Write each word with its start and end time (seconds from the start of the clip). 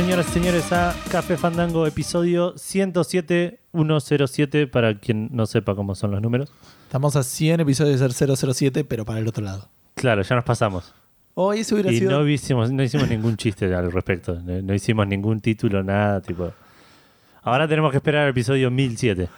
Señoras 0.00 0.28
y 0.30 0.32
señores, 0.32 0.72
a 0.72 0.96
Café 1.10 1.36
Fandango, 1.36 1.86
episodio 1.86 2.54
107-107, 2.54 4.70
para 4.70 4.98
quien 4.98 5.28
no 5.30 5.44
sepa 5.44 5.74
cómo 5.74 5.94
son 5.94 6.12
los 6.12 6.22
números. 6.22 6.50
Estamos 6.84 7.16
a 7.16 7.22
100 7.22 7.60
episodios 7.60 8.00
del 8.00 8.14
007, 8.14 8.84
pero 8.84 9.04
para 9.04 9.18
el 9.18 9.28
otro 9.28 9.44
lado. 9.44 9.68
Claro, 9.96 10.22
ya 10.22 10.36
nos 10.36 10.44
pasamos. 10.46 10.94
Hoy 11.34 11.58
eso 11.60 11.74
hubiera 11.74 11.92
Y 11.92 11.98
sido. 11.98 12.12
no 12.12 12.26
hicimos, 12.26 12.72
no 12.72 12.82
hicimos 12.82 13.10
ningún 13.10 13.36
chiste 13.36 13.74
al 13.74 13.92
respecto. 13.92 14.40
No, 14.40 14.62
no 14.62 14.72
hicimos 14.72 15.06
ningún 15.06 15.42
título, 15.42 15.82
nada, 15.82 16.22
tipo. 16.22 16.50
Ahora 17.42 17.68
tenemos 17.68 17.90
que 17.90 17.98
esperar 17.98 18.24
el 18.24 18.30
episodio 18.30 18.70
1007. 18.70 19.28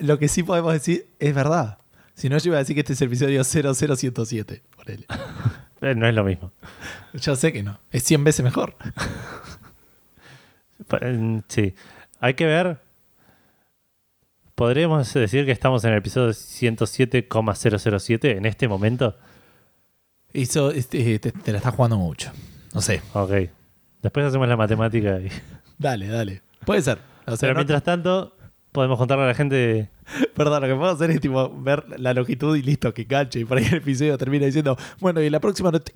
Lo 0.00 0.18
que 0.18 0.28
sí 0.28 0.42
podemos 0.42 0.74
decir 0.74 1.06
es 1.20 1.34
verdad. 1.34 1.78
Si 2.14 2.28
no, 2.28 2.36
yo 2.36 2.48
iba 2.48 2.56
a 2.56 2.58
decir 2.58 2.74
que 2.74 2.80
este 2.80 2.92
es 2.92 3.00
el 3.00 3.08
episodio 3.08 3.42
00107. 3.44 4.62
Ponele. 4.76 5.06
Eh, 5.84 5.96
no 5.96 6.06
es 6.06 6.14
lo 6.14 6.22
mismo. 6.22 6.52
Yo 7.12 7.34
sé 7.34 7.52
que 7.52 7.64
no. 7.64 7.80
Es 7.90 8.04
100 8.04 8.22
veces 8.22 8.44
mejor. 8.44 8.76
Eh, 11.00 11.40
Sí. 11.48 11.74
Hay 12.20 12.34
que 12.34 12.46
ver. 12.46 12.78
¿Podríamos 14.54 15.12
decir 15.14 15.44
que 15.46 15.52
estamos 15.52 15.82
en 15.84 15.92
el 15.92 15.98
episodio 15.98 16.32
107,007 16.32 18.36
en 18.36 18.44
este 18.46 18.68
momento? 18.68 19.16
Eso 20.32 20.70
este, 20.70 21.18
te, 21.18 21.32
te 21.32 21.52
la 21.52 21.58
estás 21.58 21.74
jugando 21.74 21.96
mucho. 21.96 22.30
No 22.74 22.80
sé. 22.80 23.02
Ok. 23.14 23.32
Después 24.02 24.26
hacemos 24.26 24.48
la 24.48 24.56
matemática. 24.56 25.18
Y... 25.20 25.28
Dale, 25.78 26.06
dale. 26.08 26.42
Puede 26.64 26.82
ser. 26.82 26.98
O 27.26 27.30
sea, 27.36 27.38
Pero 27.40 27.54
no- 27.54 27.58
mientras 27.60 27.82
tanto, 27.82 28.36
podemos 28.72 28.98
contarle 28.98 29.24
a 29.24 29.28
la 29.28 29.34
gente. 29.34 29.88
Perdón, 30.36 30.62
lo 30.62 30.68
que 30.68 30.74
puedo 30.74 30.90
hacer 30.92 31.10
es 31.10 31.20
tipo 31.20 31.50
ver 31.62 31.84
la 31.98 32.14
longitud 32.14 32.56
y 32.56 32.62
listo, 32.62 32.92
que 32.94 33.02
enganche. 33.02 33.40
Y 33.40 33.44
por 33.44 33.58
ahí 33.58 33.64
el 33.64 33.74
episodio 33.76 34.16
termina 34.18 34.46
diciendo, 34.46 34.76
bueno, 35.00 35.20
y 35.20 35.30
la 35.30 35.40
próxima 35.40 35.70
no 35.70 35.80
te- 35.80 35.94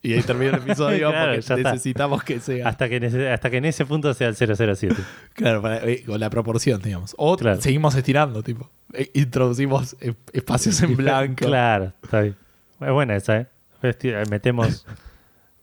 Y 0.00 0.12
ahí 0.14 0.22
termina 0.22 0.52
el 0.52 0.62
episodio 0.62 1.10
Claro, 1.10 1.32
porque 1.32 1.38
está. 1.40 1.56
necesitamos 1.56 2.22
que 2.22 2.38
sea. 2.40 2.68
Hasta 2.68 2.88
que, 2.88 3.28
hasta 3.32 3.50
que 3.50 3.56
en 3.56 3.64
ese 3.64 3.84
punto 3.84 4.14
sea 4.14 4.28
el 4.28 4.36
007. 4.36 4.94
Claro, 5.34 5.60
para- 5.62 5.84
eh, 5.84 6.04
con 6.04 6.20
la 6.20 6.30
proporción, 6.30 6.80
digamos. 6.80 7.14
O 7.18 7.36
Claro. 7.36 7.60
seguimos 7.60 7.94
estirando, 7.94 8.42
tipo. 8.42 8.70
Eh, 8.92 9.10
Introducimos 9.14 9.96
eh, 10.00 10.14
espacios 10.32 10.80
en 10.82 10.96
blanco. 10.96 11.46
Claro, 11.46 11.92
está 12.02 12.20
bien. 12.22 12.36
Es 12.80 12.90
buena 12.92 13.16
esa, 13.16 13.38
¿eh? 13.38 13.46
Esti- 13.82 14.28
Metemos 14.30 14.86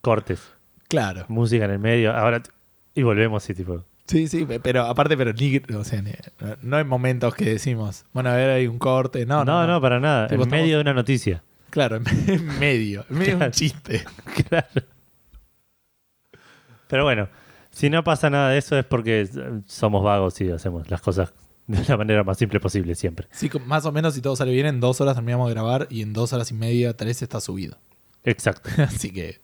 cortes, 0.00 0.40
Claro. 0.88 1.24
música 1.28 1.64
en 1.64 1.70
el 1.72 1.78
medio. 1.78 2.14
Ahora. 2.14 2.42
Y 2.94 3.02
volvemos 3.02 3.48
y 3.50 3.54
tipo. 3.54 3.84
Sí, 4.06 4.28
sí, 4.28 4.44
pe- 4.44 4.60
pero 4.60 4.82
aparte, 4.84 5.16
pero 5.16 5.32
ni, 5.32 5.60
o 5.76 5.84
sea, 5.84 6.00
ni- 6.00 6.12
no- 6.62 6.76
hay 6.76 6.84
momentos 6.84 7.34
que 7.34 7.44
decimos, 7.46 8.04
bueno, 8.12 8.30
a 8.30 8.36
ver, 8.36 8.50
hay 8.50 8.66
un 8.68 8.78
corte. 8.78 9.26
No, 9.26 9.44
No, 9.44 9.66
no. 9.66 9.74
no, 9.74 9.80
para 9.80 9.98
nada. 9.98 10.26
En 10.28 10.34
estamos- 10.34 10.48
medio 10.48 10.76
de 10.76 10.82
una 10.82 10.94
noticia. 10.94 11.42
Claro, 11.70 11.96
en 12.26 12.58
medio. 12.58 13.04
En 13.10 13.18
medio 13.18 13.26
de 13.26 13.32
un 13.34 13.38
Claro. 13.38 13.52
chiste. 13.52 14.04
Claro. 14.48 14.82
Pero 16.88 17.04
bueno, 17.04 17.28
si 17.70 17.90
no 17.90 18.04
pasa 18.04 18.30
nada 18.30 18.50
de 18.50 18.58
eso 18.58 18.78
es 18.78 18.84
porque 18.84 19.28
somos 19.66 20.02
vagos 20.04 20.40
y 20.40 20.50
hacemos 20.50 20.88
las 20.90 21.00
cosas 21.00 21.32
de 21.66 21.82
la 21.88 21.96
manera 21.96 22.22
más 22.22 22.38
simple 22.38 22.60
posible 22.60 22.94
siempre. 22.94 23.26
Sí, 23.32 23.50
más 23.66 23.84
o 23.86 23.92
menos, 23.92 24.14
si 24.14 24.20
todo 24.20 24.36
sale 24.36 24.52
bien, 24.52 24.66
en 24.66 24.78
dos 24.80 25.00
horas 25.00 25.14
terminamos 25.16 25.48
de 25.48 25.54
grabar 25.54 25.88
y 25.90 26.02
en 26.02 26.12
dos 26.12 26.32
horas 26.32 26.50
y 26.52 26.54
media, 26.54 26.96
tres 26.96 27.22
está 27.22 27.40
subido. 27.40 27.76
Exacto. 28.24 28.70
Así 28.82 29.10
que, 29.12 29.40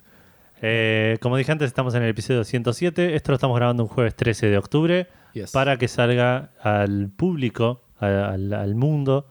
Eh, 0.64 1.18
como 1.20 1.36
dije 1.36 1.50
antes, 1.50 1.66
estamos 1.66 1.94
en 1.96 2.04
el 2.04 2.10
episodio 2.10 2.44
107. 2.44 3.16
Esto 3.16 3.32
lo 3.32 3.34
estamos 3.36 3.56
grabando 3.56 3.82
un 3.82 3.88
jueves 3.88 4.14
13 4.14 4.46
de 4.46 4.58
octubre 4.58 5.08
yes. 5.32 5.50
para 5.50 5.76
que 5.76 5.88
salga 5.88 6.52
al 6.62 7.10
público, 7.10 7.82
al 7.98 8.74
mundo, 8.76 9.26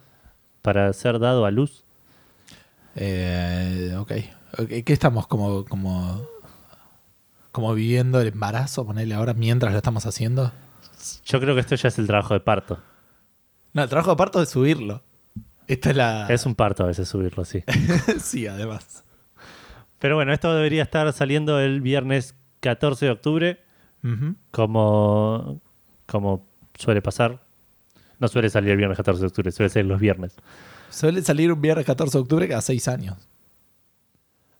para 0.61 0.91
ser 0.91 1.19
dado 1.19 1.45
a 1.45 1.51
luz. 1.51 1.85
Eh, 2.95 3.95
ok. 3.97 4.11
Ok, 4.59 4.69
¿Qué 4.85 4.93
estamos 4.93 5.27
como, 5.27 5.65
como, 5.65 6.27
como 7.51 7.73
viviendo 7.73 8.19
el 8.19 8.27
embarazo, 8.27 8.85
ponerle 8.85 9.15
ahora 9.15 9.33
mientras 9.33 9.71
lo 9.71 9.77
estamos 9.77 10.05
haciendo? 10.05 10.51
Yo 11.25 11.39
creo 11.39 11.55
que 11.55 11.61
esto 11.61 11.75
ya 11.75 11.87
es 11.87 11.97
el 11.97 12.07
trabajo 12.07 12.33
de 12.33 12.41
parto. 12.41 12.79
No, 13.73 13.83
el 13.83 13.89
trabajo 13.89 14.11
de 14.11 14.17
parto 14.17 14.41
es 14.41 14.49
subirlo. 14.49 15.03
Esta 15.67 15.91
es 15.91 15.95
la. 15.95 16.27
Es 16.27 16.45
un 16.45 16.55
parto 16.55 16.83
a 16.83 16.87
veces 16.87 17.07
subirlo, 17.07 17.45
sí. 17.45 17.63
sí, 18.19 18.47
además. 18.47 19.03
Pero 19.99 20.15
bueno, 20.15 20.33
esto 20.33 20.53
debería 20.53 20.83
estar 20.83 21.11
saliendo 21.13 21.59
el 21.59 21.79
viernes 21.79 22.35
14 22.59 23.05
de 23.05 23.11
octubre, 23.11 23.59
como, 24.49 25.61
como 26.07 26.47
suele 26.75 27.01
pasar. 27.01 27.39
No 28.19 28.27
suele 28.27 28.49
salir 28.49 28.71
el 28.71 28.77
viernes 28.77 28.97
14 28.97 29.21
de 29.21 29.27
octubre, 29.27 29.51
suele 29.51 29.69
ser 29.69 29.85
los 29.85 29.99
viernes. 29.99 30.35
Suele 30.91 31.21
salir 31.23 31.51
un 31.51 31.59
viernes 31.61 31.85
14 31.85 32.17
de 32.17 32.21
octubre 32.21 32.47
cada 32.47 32.61
seis 32.61 32.87
años. 32.87 33.17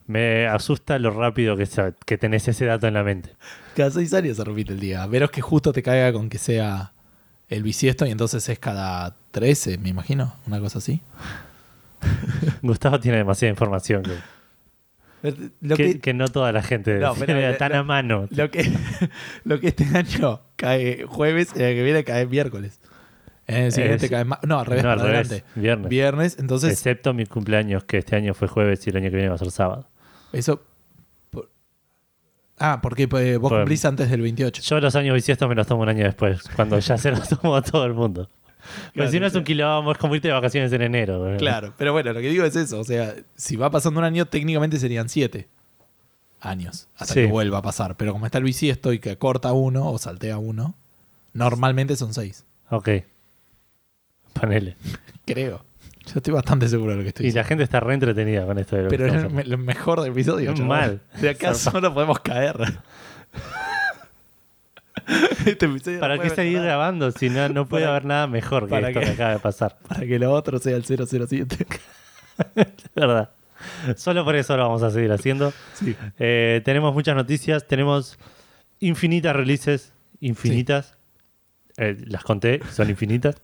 Me 0.08 0.47
asusta 0.47 0.97
lo 1.00 1.12
rápido 1.12 1.56
que, 1.56 1.68
que 2.06 2.18
tenés 2.18 2.47
ese 2.47 2.66
dato 2.66 2.88
en 2.88 2.96
la 2.96 3.03
mente. 3.03 3.30
Cada 3.75 3.92
seis 3.92 4.14
años 4.14 4.38
se 4.38 4.44
repite 4.44 4.74
el 4.74 4.80
día. 4.80 5.03
A 5.03 5.08
menos 5.08 5.30
que 5.31 5.42
justo 5.42 5.72
te 5.72 5.84
caiga 5.84 6.12
con 6.12 6.30
que 6.30 6.38
sea 6.38 6.94
el 7.47 7.64
bisiesto 7.64 8.06
y 8.06 8.12
entonces 8.12 8.47
es 8.50 8.59
cada 8.59 9.16
13, 9.31 9.78
me 9.78 9.90
imagino. 9.90 10.36
Una 10.47 10.59
cosa 10.59 10.80
así. 10.80 11.02
Gustavo 12.62 13.00
tiene 13.00 13.18
demasiada 13.19 13.52
información 13.52 14.03
que, 14.03 15.52
Lo 15.62 15.75
que, 15.75 16.13
no 16.13 16.28
toda 16.30 16.52
la 16.52 16.63
gente 16.63 16.98
No, 16.98 17.13
tiene 17.13 17.34
pero- 17.36 17.58
tan 17.58 17.72
lo- 17.74 17.78
a 17.78 17.84
mano. 17.84 18.28
lo 18.31 18.50
que, 18.50 18.72
lo 19.44 19.59
que 19.59 19.68
este 19.68 19.86
año 19.96 20.42
cae 20.56 21.06
jueves 21.06 21.50
y 21.56 21.62
el 21.62 21.75
que 21.75 21.84
viene 21.84 22.03
cae 22.03 22.25
miércoles. 22.25 22.80
Siguiente 23.72 24.06
Es- 24.06 24.25
ma- 24.25 24.39
No, 24.44 24.59
al 24.59 24.66
revés, 24.66 24.84
No, 24.84 24.91
al 24.91 24.97
para 25.00 25.09
revés, 25.12 25.28
adelante. 25.31 25.59
viernes. 25.59 25.89
Viernes, 25.89 26.38
entonces 26.39 26.72
Excepto 26.73 27.13
mi 27.13 27.25
cumpleaños, 27.25 27.84
que 27.84 27.97
este 27.97 28.16
año 28.16 28.34
fue 28.34 28.47
jueves 28.47 28.85
y 28.88 28.89
el 28.91 28.97
año 28.97 29.09
que 29.09 29.16
viene 29.16 29.29
va 29.29 29.35
a 29.35 29.39
ser 29.39 29.51
sábado. 29.51 29.88
eso... 30.34 30.62
por- 31.29 31.50
Ah, 32.59 32.79
porque 32.81 33.07
pues, 33.07 33.38
vos 33.39 33.51
cumplís 33.51 33.84
antes 33.85 34.09
del 34.09 34.22
28. 34.22 34.62
Yo 34.62 34.79
los 34.79 34.95
años 34.95 35.16
bisiestos 35.16 35.47
me 35.50 35.56
los 35.56 35.66
tomo 35.67 35.81
un 35.84 35.89
año 35.89 36.03
después, 36.06 36.41
cuando 36.56 36.78
ya 36.79 36.97
se 36.97 37.12
los 37.12 37.28
tomo 37.41 37.62
todo 37.62 37.85
el 37.85 37.94
mundo. 37.94 38.29
Pero 38.62 38.94
Claro, 38.94 39.12
si 39.12 39.19
no 39.19 39.25
es 39.25 39.34
un 39.35 39.44
quilombo, 39.44 39.91
es 39.91 39.97
como 39.97 40.16
irte 40.16 40.28
de 40.28 40.33
vacaciones 40.35 40.72
en 40.72 40.83
enero. 40.83 41.35
Claro, 41.39 41.73
pero 41.78 41.94
bueno, 41.94 42.13
lo 42.13 42.19
que 42.22 42.29
digo 42.29 42.45
es 42.45 42.56
eso. 42.56 42.79
O 42.79 42.83
sea, 42.83 43.16
si 43.35 43.56
va 43.56 43.72
pasando 43.72 44.00
un 44.00 44.03
año, 44.06 44.25
técnicamente 44.28 44.78
serían 44.78 45.09
siete 45.09 45.50
años 46.39 46.88
hasta 46.95 47.13
Sí. 47.16 47.22
que 47.22 47.25
vuelva 47.28 47.57
a 47.57 47.62
pasar. 47.63 47.97
Pero 47.97 48.13
como 48.13 48.28
está 48.28 48.38
el 48.38 48.44
bisiesto 48.44 48.94
y 48.94 49.00
que 49.00 49.18
corta 49.18 49.51
uno 49.53 49.89
o 49.89 49.97
saltea 49.97 50.38
uno, 50.38 50.75
normalmente 51.33 51.95
son 51.95 52.13
seis. 52.13 52.45
Ok. 52.69 52.89
Panele. 54.34 54.75
Creo. 55.25 55.64
Yo 56.06 56.14
estoy 56.16 56.34
bastante 56.34 56.68
seguro 56.68 56.92
de 56.92 56.97
lo 56.97 57.03
que 57.03 57.09
estoy 57.09 57.25
Y 57.25 57.30
la 57.30 57.42
diciendo. 57.44 57.47
gente 57.50 57.64
está 57.64 57.80
re 57.80 57.94
entretenida 57.94 58.46
con 58.46 58.58
esto 58.58 58.75
de 58.75 58.84
lo 58.84 58.90
que 58.90 58.97
Pero 58.97 59.08
es 59.09 59.14
estamos 59.16 59.31
el, 59.31 59.36
me- 59.50 59.52
lo 59.52 59.58
mejor 59.59 60.02
del 60.02 60.12
episodio. 60.12 60.52
Es 60.52 60.59
mal. 60.59 61.00
De 61.22 61.30
acá 61.30 61.53
solo 61.53 61.94
podemos 61.94 62.19
caer. 62.19 62.56
Este 65.46 65.66
episodio 65.66 66.00
¿Para 66.00 66.16
qué 66.16 66.22
puede 66.22 66.36
seguir 66.36 66.53
mejorar 66.53 66.68
grabando 66.69 67.12
si 67.12 67.30
no, 67.30 67.50
no 67.50 67.66
puede 67.66 67.84
Para- 67.86 67.96
haber 67.96 68.06
nada 68.06 68.28
mejor 68.28 68.66
que 68.66 68.69
para 68.69 68.90
esto 68.90 69.00
que- 69.00 69.06
que 69.08 69.12
acaba 69.14 69.31
de 69.34 69.40
pasar? 69.40 69.78
Para 69.88 70.02
que 70.06 70.19
lo 70.19 70.31
otro 70.31 70.59
sea 70.59 70.75
el 70.75 70.84
007. 70.86 71.66
Es 72.56 72.68
verdad. 72.96 73.30
Solo 73.96 74.24
por 74.25 74.36
eso 74.36 74.56
lo 74.58 74.63
vamos 74.63 74.84
a 74.84 74.92
seguir 74.92 75.12
haciendo. 75.12 75.53
sí. 75.74 75.96
Eh, 76.19 76.62
tenemos 76.66 76.94
muchas 76.94 77.16
noticias, 77.16 77.68
tenemos 77.68 78.18
infinitas 78.80 79.36
releases, 79.36 79.94
infinitas. 80.19 80.98
Eh, 81.78 81.98
las 82.08 82.24
conté, 82.24 82.59
son 82.72 82.90
infinitas. 82.90 83.36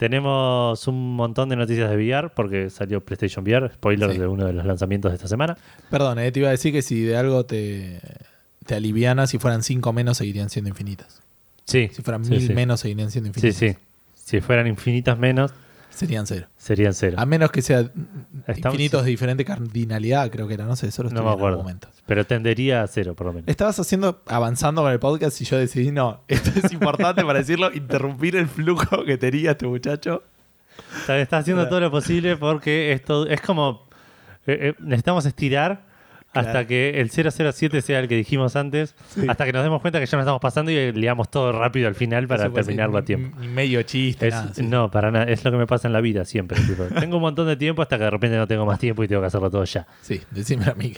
Tenemos 0.00 0.88
un 0.88 1.14
montón 1.14 1.50
de 1.50 1.56
noticias 1.56 1.90
de 1.90 1.94
VR 1.96 2.30
porque 2.34 2.70
salió 2.70 3.02
PlayStation 3.04 3.44
VR, 3.44 3.68
spoiler 3.74 4.12
Sí. 4.12 4.16
de 4.18 4.26
uno 4.26 4.46
de 4.46 4.54
los 4.54 4.64
lanzamientos 4.64 5.10
de 5.12 5.16
esta 5.16 5.28
semana. 5.28 5.58
Perdón, 5.90 6.18
eh, 6.20 6.32
te 6.32 6.40
iba 6.40 6.48
a 6.48 6.52
decir 6.52 6.72
que 6.72 6.80
si 6.80 7.02
de 7.02 7.18
algo 7.18 7.44
te, 7.44 8.00
te 8.64 8.74
aliviana, 8.74 9.26
si 9.26 9.36
fueran 9.38 9.62
cinco 9.62 9.92
menos, 9.92 10.16
seguirían 10.16 10.48
siendo 10.48 10.70
infinitas. 10.70 11.20
Sí, 11.66 11.90
Si 11.92 12.00
fueran 12.00 12.24
sí, 12.24 12.30
mil 12.30 12.46
sí. 12.46 12.54
menos, 12.54 12.80
seguirían 12.80 13.10
siendo 13.10 13.30
Sí, 13.34 13.48
infinitas. 13.48 13.76
sí. 13.78 13.84
Si 14.24 14.40
fueran 14.40 14.66
infinitas 14.68 15.18
menos, 15.18 15.52
Serían 15.90 16.26
cero. 16.26 16.46
serían 16.56 16.94
cero. 16.94 17.16
A 17.18 17.26
menos 17.26 17.50
que 17.50 17.60
Estamos- 17.60 17.90
infinitos 18.56 19.04
de 19.04 19.10
diferente 19.10 19.44
cardinalidad, 19.44 20.30
creo 20.30 20.48
que 20.48 20.54
era. 20.54 20.64
No 20.64 20.76
sé, 20.76 20.90
solo 20.90 21.10
No 21.10 21.16
estoy 21.16 21.24
me 21.24 21.28
en 21.28 21.32
algún 21.32 21.40
acuerdo. 21.42 21.58
momento. 21.58 21.88
Pero 22.06 22.24
tendería 22.26 22.82
a 22.82 22.86
cero, 22.86 23.14
por 23.14 23.26
lo 23.26 23.32
menos. 23.34 23.48
Estabas 23.48 23.78
haciendo, 23.78 24.22
avanzando 24.26 24.82
con 24.82 24.92
el 24.92 24.98
podcast 24.98 25.40
y 25.40 25.44
yo 25.44 25.58
decidí, 25.58 25.90
no, 25.92 26.20
esto 26.28 26.50
es 26.64 26.72
importante 26.72 27.24
para 27.24 27.40
decirlo, 27.40 27.72
interrumpir 27.72 28.36
el 28.36 28.46
flujo 28.48 29.04
que 29.04 29.18
tenía 29.18 29.50
este 29.52 29.66
muchacho. 29.66 30.22
Sea, 31.06 31.20
está 31.20 31.38
haciendo 31.38 31.68
todo 31.68 31.80
lo 31.80 31.90
posible 31.90 32.36
porque 32.36 32.92
esto 32.92 33.26
es 33.26 33.40
como. 33.40 33.86
eh, 34.46 34.70
eh, 34.70 34.74
necesitamos 34.80 35.26
estirar 35.26 35.84
hasta 36.32 36.66
que 36.66 37.00
el 37.00 37.10
007 37.10 37.82
sea 37.82 37.98
el 38.00 38.08
que 38.08 38.14
dijimos 38.16 38.54
antes, 38.56 38.94
Sí. 39.08 39.22
hasta 39.28 39.44
que 39.44 39.52
nos 39.52 39.62
demos 39.64 39.80
cuenta 39.80 39.98
que 40.00 40.06
ya 40.06 40.16
nos 40.16 40.22
estamos 40.24 40.40
pasando 40.40 40.70
y 40.70 40.92
liamos 40.92 41.30
todo 41.30 41.52
rápido 41.52 41.88
al 41.88 41.94
final 41.94 42.28
para 42.28 42.44
Eso 42.44 42.52
terminarlo 42.52 42.98
a 42.98 43.02
tiempo. 43.02 43.36
Ni, 43.40 43.48
medio 43.48 43.82
chiste, 43.82 44.28
Es- 44.28 44.34
nada. 44.34 44.54
sí. 44.54 44.62
No, 44.62 44.90
para 44.90 45.10
nada. 45.10 45.24
Es 45.24 45.44
lo 45.44 45.50
que 45.50 45.56
me 45.56 45.66
pasa 45.66 45.88
en 45.88 45.92
la 45.92 46.00
vida 46.00 46.24
siempre. 46.24 46.58
tipo, 46.66 46.84
tengo 46.84 47.16
un 47.16 47.22
montón 47.22 47.46
de 47.46 47.56
tiempo 47.56 47.82
hasta 47.82 47.98
que 47.98 48.04
de 48.04 48.10
repente 48.10 48.36
no 48.36 48.46
tengo 48.46 48.64
más 48.66 48.78
tiempo 48.78 49.02
y 49.04 49.08
tengo 49.08 49.20
que 49.22 49.26
hacerlo 49.26 49.50
todo 49.50 49.64
ya. 49.64 49.86
Sí, 50.02 50.20
decímelo 50.30 50.72
a 50.72 50.74
mí. 50.74 50.94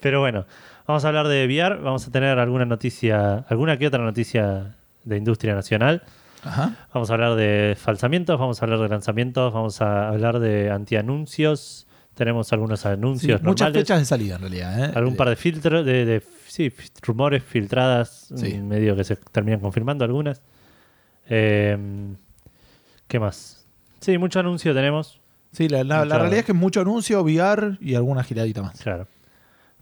Pero 0.00 0.20
bueno, 0.20 0.44
vamos 0.86 1.04
a 1.04 1.08
hablar 1.08 1.28
de 1.28 1.46
VR. 1.46 1.76
Vamos 1.76 2.06
a 2.06 2.10
tener 2.10 2.38
alguna 2.38 2.64
noticia, 2.64 3.44
alguna 3.48 3.76
que 3.78 3.86
otra 3.86 4.02
noticia 4.02 4.74
de 5.04 5.16
industria 5.16 5.54
nacional. 5.54 6.02
Ajá. 6.44 6.76
Vamos 6.94 7.10
a 7.10 7.14
hablar 7.14 7.34
de 7.34 7.76
falsamientos, 7.80 8.38
vamos 8.38 8.60
a 8.60 8.64
hablar 8.64 8.78
de 8.80 8.88
lanzamientos, 8.88 9.52
vamos 9.52 9.80
a 9.80 10.08
hablar 10.08 10.38
de 10.38 10.70
antianuncios. 10.70 11.85
Tenemos 12.16 12.52
algunos 12.52 12.80
Sí, 12.80 12.88
anuncios 12.88 13.42
muchas 13.42 13.66
normales, 13.68 13.82
fechas 13.84 13.98
de 14.00 14.04
salida 14.06 14.34
en 14.36 14.40
realidad. 14.40 14.84
¿eh? 14.86 14.92
algún 14.96 15.14
par 15.16 15.28
de 15.28 15.36
filtros, 15.36 15.84
de, 15.86 16.04
de- 16.04 16.22
sí, 16.48 16.72
rumores 17.02 17.44
filtradas, 17.44 18.32
Sí. 18.34 18.54
mm, 18.54 18.66
medio 18.66 18.96
que 18.96 19.04
se 19.04 19.16
terminan 19.16 19.60
confirmando 19.60 20.04
algunas. 20.04 20.40
Eh, 21.28 21.76
¿Qué 23.06 23.20
más? 23.20 23.66
Sí, 24.00 24.18
mucho 24.18 24.40
anuncio 24.40 24.74
tenemos, 24.74 25.20
Sí, 25.52 25.68
la, 25.68 25.84
la- 25.84 26.04
realidad 26.04 26.40
es 26.40 26.44
que 26.44 26.52
mucho 26.52 26.80
anuncio, 26.80 27.22
VR 27.22 27.78
y 27.80 27.94
alguna 27.94 28.22
giradita 28.24 28.62
más. 28.62 28.80
claro. 28.80 29.06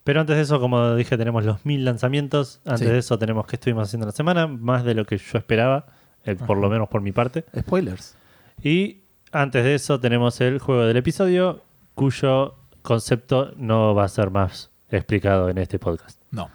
Pero 0.05 0.21
antes 0.21 0.37
de 0.37 0.43
eso, 0.43 0.61
como 0.61 0.95
dije, 0.97 1.17
tenemos 1.17 1.47
los 1.47 1.65
mil 1.65 1.83
lanzamientos. 1.83 2.61
Antes 2.67 2.81
Sí. 2.89 2.93
de 2.93 2.99
eso 2.99 3.19
tenemos 3.19 3.47
que 3.47 3.57
estuvimos 3.57 3.89
haciendo 3.89 4.05
la 4.05 4.13
semana, 4.13 4.47
más 4.47 4.85
de 4.85 4.93
lo 4.95 5.07
que 5.07 5.17
yo 5.17 5.39
esperaba, 5.39 5.87
eh, 6.27 6.35
por 6.35 6.59
lo 6.59 6.69
menos 6.69 6.89
por 6.91 7.01
mi 7.01 7.11
parte. 7.13 7.47
Spoilers. 7.59 8.15
Y 8.63 8.99
antes 9.33 9.65
de 9.65 9.75
eso 9.75 9.99
tenemos 10.01 10.39
el 10.43 10.59
juego 10.59 10.85
del 10.85 10.99
episodio, 10.99 11.63
cuyo 11.95 12.55
concepto 12.83 13.53
no 13.57 13.95
va 13.95 14.05
a 14.05 14.09
ser 14.09 14.31
más 14.31 14.71
explicado 14.91 15.49
en 15.49 15.59
este 15.59 15.79
podcast. 15.79 16.21
No. 16.31 16.51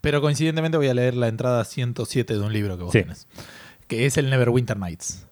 Pero 0.00 0.20
coincidentemente 0.20 0.76
voy 0.76 0.88
a 0.88 0.94
leer 0.94 1.14
la 1.14 1.28
entrada 1.28 1.64
107 1.64 2.34
de 2.34 2.40
un 2.40 2.52
libro 2.52 2.76
que 2.76 2.84
vos 2.84 2.92
Sí. 2.92 3.00
tenés. 3.02 3.26
Que 3.88 4.06
es 4.06 4.16
el 4.16 4.30
Neverwinter 4.30 4.76
Nights. 4.76 5.26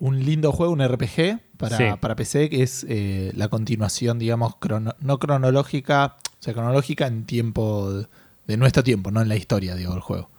Un, 0.00 0.24
lindo 0.24 0.52
juego, 0.52 0.72
un 0.72 0.80
RPG 0.86 1.40
para, 1.56 1.76
Sí. 1.78 1.84
para 2.00 2.14
PC, 2.14 2.50
que 2.50 2.62
es 2.62 2.84
eh, 2.88 3.32
la 3.34 3.48
continuación, 3.48 4.18
digamos, 4.18 4.54
crono- 4.56 4.94
no 5.00 5.18
cronológica, 5.18 6.16
o 6.38 6.42
sea, 6.42 6.52
cronológica 6.52 7.06
en 7.06 7.24
tiempo 7.24 7.90
de, 7.92 8.06
de 8.46 8.56
nuestro 8.58 8.82
tiempo, 8.84 9.10
no 9.10 9.22
en 9.22 9.28
la 9.28 9.36
historia, 9.36 9.74
digo, 9.74 9.92
del 9.92 10.00
juego. 10.02 10.30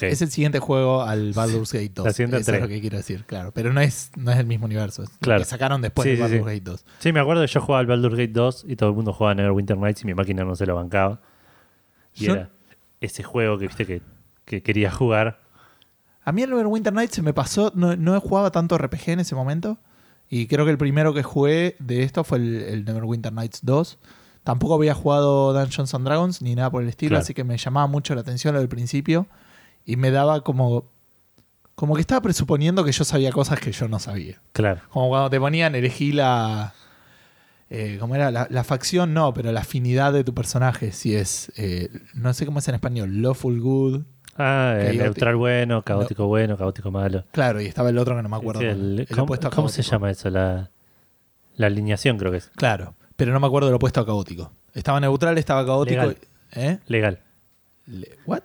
Es 0.00 0.22
el 0.22 0.30
siguiente 0.30 0.58
juego 0.60 1.02
al 1.02 1.32
Baldur's 1.32 1.72
Gate 1.72 1.90
2. 1.94 2.06
La 2.06 2.12
siguiente 2.12 2.36
Eso 2.36 2.50
entrega. 2.50 2.64
es 2.64 2.70
lo 2.70 2.74
que 2.74 2.80
quiero 2.80 2.96
decir, 2.96 3.24
claro. 3.24 3.52
Pero 3.52 3.72
no 3.72 3.80
es, 3.80 4.10
no 4.16 4.30
es 4.32 4.38
el 4.38 4.46
mismo 4.46 4.66
universo. 4.66 5.02
Es 5.02 5.10
lo 5.12 5.18
Claro. 5.20 5.40
que 5.40 5.44
sacaron 5.46 5.82
después 5.82 6.04
Sí, 6.04 6.10
de 6.10 6.16
sí, 6.16 6.22
Baldur's 6.22 6.44
sí. 6.44 6.58
Gate 6.58 6.70
2. 6.70 6.84
Sí, 7.00 7.12
me 7.12 7.20
acuerdo 7.20 7.42
que 7.42 7.48
yo 7.48 7.60
jugaba 7.60 7.80
al 7.80 7.86
Baldur's 7.86 8.14
Gate 8.16 8.32
2 8.32 8.64
y 8.68 8.76
todo 8.76 8.88
el 8.90 8.94
mundo 8.94 9.12
jugaba 9.12 9.34
Neverwinter 9.34 9.76
Nights 9.76 10.02
y 10.02 10.06
mi 10.06 10.14
máquina 10.14 10.44
no 10.44 10.54
se 10.56 10.66
lo 10.66 10.74
bancaba. 10.76 11.20
Y 12.14 12.24
Yo- 12.26 12.32
era 12.34 12.50
ese 13.00 13.22
juego 13.22 13.58
que 13.58 13.66
viste 13.66 13.84
que, 13.86 14.02
que 14.44 14.62
quería 14.62 14.90
jugar. 14.90 15.40
A 16.24 16.32
mí 16.32 16.42
el 16.42 16.50
Neverwinter 16.50 16.92
Nights 16.92 17.14
se 17.16 17.22
me 17.22 17.34
pasó, 17.34 17.70
no, 17.74 17.96
no 17.96 18.18
jugaba 18.20 18.50
tanto 18.50 18.78
RPG 18.78 19.10
en 19.10 19.20
ese 19.20 19.34
momento. 19.34 19.78
Y 20.30 20.46
creo 20.46 20.64
que 20.64 20.70
el 20.70 20.78
primero 20.78 21.12
que 21.12 21.22
jugué 21.22 21.76
de 21.80 22.02
esto 22.02 22.24
fue 22.24 22.38
el, 22.38 22.54
el 22.62 22.84
Neverwinter 22.86 23.32
Nights 23.32 23.60
2. 23.62 23.98
Tampoco 24.42 24.74
había 24.74 24.94
jugado 24.94 25.52
Dungeons 25.52 25.94
and 25.94 26.04
Dragons 26.06 26.40
ni 26.42 26.54
nada 26.54 26.70
por 26.70 26.82
el 26.82 26.88
estilo, 26.88 27.10
Claro. 27.10 27.22
así 27.22 27.34
que 27.34 27.44
me 27.44 27.56
llamaba 27.58 27.86
mucho 27.86 28.14
la 28.14 28.22
atención 28.22 28.56
al 28.56 28.68
principio. 28.68 29.26
Y 29.84 29.96
me 29.96 30.10
daba 30.10 30.42
como. 30.42 30.92
Como 31.74 31.96
que 31.96 32.00
estaba 32.02 32.20
presuponiendo 32.22 32.84
que 32.84 32.92
yo 32.92 33.02
sabía 33.04 33.32
cosas 33.32 33.58
que 33.58 33.72
yo 33.72 33.88
no 33.88 33.98
sabía. 33.98 34.40
Claro. 34.52 34.80
Como 34.90 35.08
cuando 35.08 35.28
te 35.30 35.40
ponían 35.40 35.74
elegí 35.74 36.12
la. 36.12 36.72
eh, 37.68 37.96
¿Cómo 37.98 38.14
era? 38.14 38.30
La, 38.30 38.46
la 38.48 38.62
facción, 38.64 39.12
no, 39.12 39.34
pero 39.34 39.50
la 39.50 39.60
afinidad 39.60 40.12
de 40.12 40.22
tu 40.22 40.34
personaje. 40.34 40.92
Si 40.92 41.16
es. 41.16 41.50
eh, 41.56 41.90
no 42.14 42.32
sé 42.32 42.46
cómo 42.46 42.60
es 42.60 42.68
en 42.68 42.76
español. 42.76 43.20
Lawful 43.22 43.60
Good. 43.60 44.02
Ah, 44.36 44.76
Chaotic. 44.80 45.00
neutral 45.00 45.36
bueno, 45.36 45.82
caótico 45.82 46.26
bueno, 46.26 46.56
caótico 46.56 46.90
malo. 46.90 47.24
Claro, 47.32 47.60
y 47.60 47.66
estaba 47.66 47.90
el 47.90 47.98
otro 47.98 48.16
que 48.16 48.22
no 48.22 48.28
me 48.28 48.36
acuerdo. 48.36 48.60
Sí, 48.60 48.66
cómo- 48.68 48.80
el- 48.80 49.00
el 49.00 49.06
¿cómo 49.08 49.22
opuesto 49.24 49.48
a 49.48 49.50
cómo 49.50 49.68
se 49.68 49.82
llama 49.82 50.10
eso? 50.10 50.30
La, 50.30 50.70
la 51.56 51.66
alineación 51.66 52.18
creo 52.18 52.30
que 52.32 52.38
es. 52.38 52.50
Claro, 52.56 52.94
pero 53.16 53.32
no 53.32 53.38
me 53.40 53.46
acuerdo 53.46 53.66
del 53.68 53.76
opuesto 53.76 54.00
a 54.00 54.06
caótico. 54.06 54.52
Estaba 54.74 54.98
neutral, 55.00 55.38
estaba 55.38 55.64
caótico. 55.66 56.00
Legal. 56.02 56.18
¿Eh? 56.52 56.78
Legal. 56.86 57.20
Le- 57.86 58.16
¿What? 58.26 58.40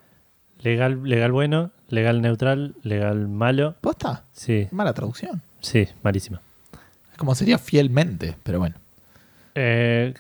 Legal, 0.59 1.01
legal 1.03 1.31
bueno, 1.31 1.71
legal 1.89 2.21
neutral, 2.21 2.75
legal 2.83 3.27
malo. 3.27 3.75
¿Posta? 3.81 4.25
Sí, 4.33 4.67
Mala 4.71 4.93
traducción. 4.93 5.41
sí, 5.61 5.87
malísima. 6.03 6.41
Es 7.11 7.17
como 7.17 7.33
sería 7.35 7.57
fielmente, 7.57 8.35
pero 8.43 8.59
bueno. 8.59 8.75
Eh, 9.55 10.13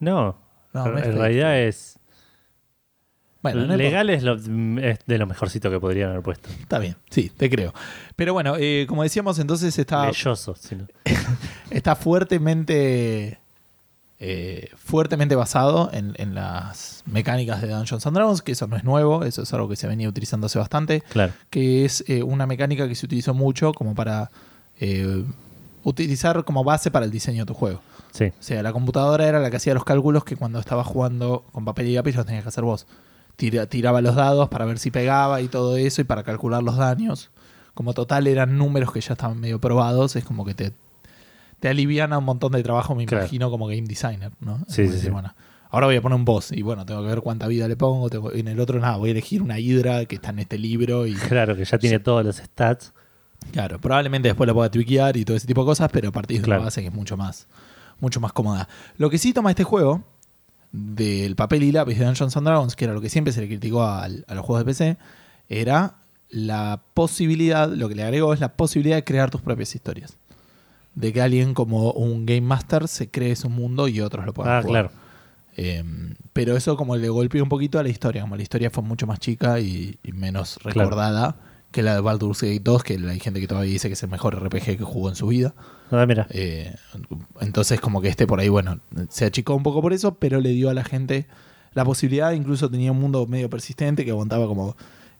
no, 0.00 0.36
No, 0.72 0.86
en 0.98 1.12
realidad 1.16 1.58
es... 1.60 1.98
Bueno, 3.42 3.64
no 3.66 3.76
legal 3.76 4.10
es, 4.10 4.22
lo- 4.24 4.34
es 4.34 4.98
de 5.06 5.18
lo 5.18 5.26
mejorcito 5.26 5.70
que 5.70 5.78
podrían 5.78 6.10
haber 6.10 6.22
puesto. 6.22 6.48
Está 6.60 6.78
bien, 6.80 6.96
sí, 7.10 7.30
te 7.30 7.48
creo. 7.48 7.72
Pero 8.16 8.32
bueno, 8.32 8.56
eh, 8.58 8.86
como 8.88 9.02
decíamos, 9.04 9.38
entonces 9.38 9.78
está, 9.78 10.06
Leyoso, 10.06 10.56
si 10.56 10.74
no. 10.74 10.86
está 11.70 11.94
fuertemente 11.94 13.38
eh, 14.18 14.70
fuertemente 14.76 15.34
basado 15.34 15.90
en, 15.92 16.14
en 16.16 16.34
las 16.34 17.02
mecánicas 17.06 17.60
de 17.60 17.68
Dungeons 17.68 18.06
and 18.06 18.16
Dragons, 18.16 18.42
que 18.42 18.52
eso 18.52 18.66
no 18.66 18.76
es 18.76 18.84
nuevo, 18.84 19.24
eso 19.24 19.42
es 19.42 19.52
algo 19.52 19.68
que 19.68 19.76
se 19.76 19.86
venía 19.86 20.08
utilizando 20.08 20.46
hace 20.46 20.58
bastante. 20.58 21.02
Claro. 21.10 21.32
que 21.50 21.84
es 21.84 22.04
eh, 22.08 22.22
una 22.22 22.46
mecánica 22.46 22.88
que 22.88 22.94
se 22.94 23.06
utilizó 23.06 23.34
mucho 23.34 23.72
como 23.72 23.94
para 23.94 24.30
eh, 24.80 25.24
utilizar 25.84 26.44
como 26.44 26.64
base 26.64 26.90
para 26.90 27.04
el 27.04 27.10
diseño 27.10 27.42
de 27.44 27.46
tu 27.46 27.54
juego. 27.54 27.80
Sí, 28.12 28.24
O 28.26 28.32
sea, 28.42 28.62
la 28.62 28.72
computadora 28.72 29.26
era 29.26 29.40
la 29.40 29.50
que 29.50 29.56
hacía 29.58 29.74
los 29.74 29.84
cálculos 29.84 30.24
que 30.24 30.36
cuando 30.36 30.58
estabas 30.58 30.86
jugando 30.86 31.44
con 31.52 31.64
papel 31.66 31.88
y 31.88 31.94
lápiz 31.94 32.16
los 32.16 32.24
tenías 32.24 32.42
que 32.44 32.48
hacer 32.48 32.64
vos. 32.64 32.86
Tira- 33.36 33.66
tiraba 33.66 34.00
los 34.00 34.14
dados 34.14 34.48
para 34.48 34.64
ver 34.64 34.78
si 34.78 34.90
pegaba 34.90 35.42
y 35.42 35.48
todo 35.48 35.76
eso 35.76 36.00
y 36.00 36.04
para 36.04 36.22
calcular 36.22 36.62
los 36.62 36.76
daños. 36.78 37.28
Como 37.74 37.92
total 37.92 38.26
eran 38.26 38.56
números 38.56 38.90
que 38.90 39.02
ya 39.02 39.12
estaban 39.12 39.38
medio 39.38 39.60
probados, 39.60 40.16
es 40.16 40.24
como 40.24 40.46
que 40.46 40.54
te, 40.54 40.72
te 41.66 41.70
aliviana 41.70 42.16
un 42.18 42.24
montón 42.24 42.52
de 42.52 42.62
trabajo, 42.62 42.94
me 42.94 43.06
Claro. 43.06 43.24
imagino, 43.24 43.50
como 43.50 43.66
game 43.66 43.82
designer, 43.82 44.30
¿no? 44.38 44.58
Sí, 44.68 44.74
sí, 44.74 44.82
decir, 44.84 45.00
sí. 45.00 45.10
bueno, 45.10 45.34
ahora 45.68 45.86
voy 45.86 45.96
a 45.96 46.00
poner 46.00 46.14
un 46.14 46.24
boss 46.24 46.52
y 46.52 46.62
bueno, 46.62 46.86
tengo 46.86 47.02
que 47.02 47.08
ver 47.08 47.22
cuánta 47.22 47.48
vida 47.48 47.66
le 47.66 47.76
pongo. 47.76 48.08
tengo- 48.08 48.32
en 48.32 48.46
el 48.46 48.60
otro, 48.60 48.78
nada, 48.78 48.96
voy 48.98 49.08
a 49.08 49.12
elegir 49.12 49.42
una 49.42 49.58
hidra 49.58 50.04
que 50.04 50.14
está 50.14 50.30
en 50.30 50.38
este 50.38 50.58
libro 50.58 51.06
y 51.08 51.14
claro, 51.14 51.56
que 51.56 51.64
ya 51.64 51.76
tiene 51.78 51.98
todos 51.98 52.24
los 52.24 52.36
stats. 52.36 52.92
Claro, 53.52 53.80
probablemente 53.80 54.28
después 54.28 54.46
lo 54.46 54.54
pueda 54.54 54.70
tweakear 54.70 55.16
y 55.16 55.24
todo 55.24 55.36
ese 55.36 55.46
tipo 55.48 55.62
de 55.62 55.66
cosas, 55.66 55.90
pero 55.92 56.08
a 56.10 56.12
partir 56.12 56.38
de 56.38 56.44
Claro. 56.44 56.60
una 56.60 56.66
base 56.66 56.82
que 56.82 56.86
es 56.88 56.94
mucho 56.94 57.16
más, 57.16 57.48
mucho 58.00 58.20
más 58.20 58.32
cómoda. 58.32 58.68
Lo 58.96 59.10
que 59.10 59.18
sí 59.18 59.32
toma 59.32 59.50
este 59.50 59.64
juego, 59.64 60.04
del 60.72 61.34
papel 61.36 61.62
y 61.62 61.72
lápiz 61.72 61.98
de 61.98 62.04
Dungeons 62.04 62.36
and 62.36 62.46
Dragons, 62.46 62.76
que 62.76 62.84
era 62.84 62.94
lo 62.94 63.00
que 63.00 63.08
siempre 63.08 63.32
se 63.32 63.40
le 63.40 63.48
criticó 63.48 63.84
al- 63.84 64.24
a 64.28 64.34
los 64.34 64.44
juegos 64.44 64.60
de 64.64 64.70
PC, 64.70 64.96
era 65.48 65.96
la 66.28 66.82
posibilidad, 66.94 67.68
lo 67.68 67.88
que 67.88 67.94
le 67.94 68.02
agregó 68.04 68.32
es 68.34 68.40
la 68.40 68.56
posibilidad 68.56 68.96
de 68.96 69.04
crear 69.04 69.30
tus 69.30 69.40
propias 69.40 69.74
historias. 69.74 70.16
De 70.96 71.12
que 71.12 71.22
alguien 71.22 71.54
como 71.54 71.92
un 71.92 72.26
Game 72.26 72.40
Master 72.40 72.88
se 72.88 73.08
cree 73.10 73.36
su 73.36 73.48
mundo 73.48 73.86
y 73.86 74.00
otros 74.00 74.26
lo 74.26 74.34
puedan 74.34 74.52
Ah, 74.54 74.62
jugar. 74.62 74.88
claro. 74.90 75.06
Eh, 75.58 75.84
pero 76.32 76.56
eso 76.56 76.76
como 76.76 76.96
le 76.96 77.08
golpeó 77.08 77.42
un 77.42 77.48
poquito 77.48 77.78
a 77.78 77.82
la 77.82 77.88
historia, 77.88 78.22
como 78.22 78.34
la 78.36 78.42
historia 78.42 78.68
fue 78.70 78.82
mucho 78.82 79.06
más 79.06 79.18
chica 79.20 79.60
y, 79.60 79.98
y 80.02 80.12
menos 80.12 80.58
Claro. 80.60 80.80
recordada 80.80 81.36
que 81.70 81.82
la 81.82 81.94
de 81.94 82.00
Baldur's 82.00 82.40
Gate 82.42 82.60
2, 82.62 82.82
que 82.82 82.94
hay 82.94 83.20
gente 83.20 83.40
que 83.40 83.46
todavía 83.46 83.72
dice 83.72 83.88
que 83.88 83.94
es 83.94 84.02
el 84.02 84.08
mejor 84.10 84.34
RPG 84.42 84.76
que 84.78 84.84
jugó 84.84 85.08
en 85.10 85.14
su 85.16 85.26
vida. 85.28 85.54
Ah, 85.90 86.04
mira. 86.06 86.26
Eh, 86.30 86.74
entonces 87.40 87.80
como 87.80 88.00
que 88.00 88.08
este 88.08 88.26
por 88.26 88.40
ahí, 88.40 88.48
bueno, 88.48 88.80
se 89.10 89.24
achicó 89.26 89.54
un 89.54 89.62
poco 89.62 89.82
por 89.82 89.92
eso, 89.92 90.14
pero 90.14 90.40
le 90.40 90.50
dio 90.50 90.70
a 90.70 90.74
la 90.74 90.84
gente 90.84 91.26
la 91.74 91.84
posibilidad, 91.84 92.32
incluso 92.32 92.70
tenía 92.70 92.92
un 92.92 93.00
mundo 93.00 93.26
medio 93.26 93.50
persistente 93.50 94.04
que 94.04 94.10
aguantaba 94.10 94.46
como 94.46 94.76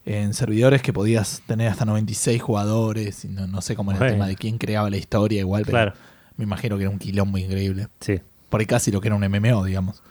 en 0.09 0.33
servidores 0.33 0.81
que 0.81 0.93
podías 0.93 1.41
tener 1.47 1.67
hasta 1.67 1.83
96 1.85 2.41
jugadores, 2.41 3.25
y 3.25 3.27
no, 3.27 3.45
no 3.45 3.61
sé 3.61 3.75
cómo 3.75 3.91
era 3.91 4.05
el 4.07 4.13
tema 4.13 4.25
de 4.27 4.35
quién 4.37 4.57
creaba 4.57 4.89
la 4.89 4.95
historia 4.97 5.39
igual, 5.41 5.63
pero 5.65 5.73
Claro. 5.77 5.93
me 6.37 6.45
imagino 6.45 6.77
que 6.77 6.83
era 6.83 6.89
un 6.91 6.97
quilombo 6.99 7.37
increíble 7.37 7.87
Sí. 7.99 8.21
por 8.49 8.61
ahí 8.61 8.65
casi 8.65 8.89
lo 8.91 9.01
que 9.01 9.09
era 9.09 9.15
un 9.15 9.23
MMO, 9.23 9.65
digamos. 9.65 10.01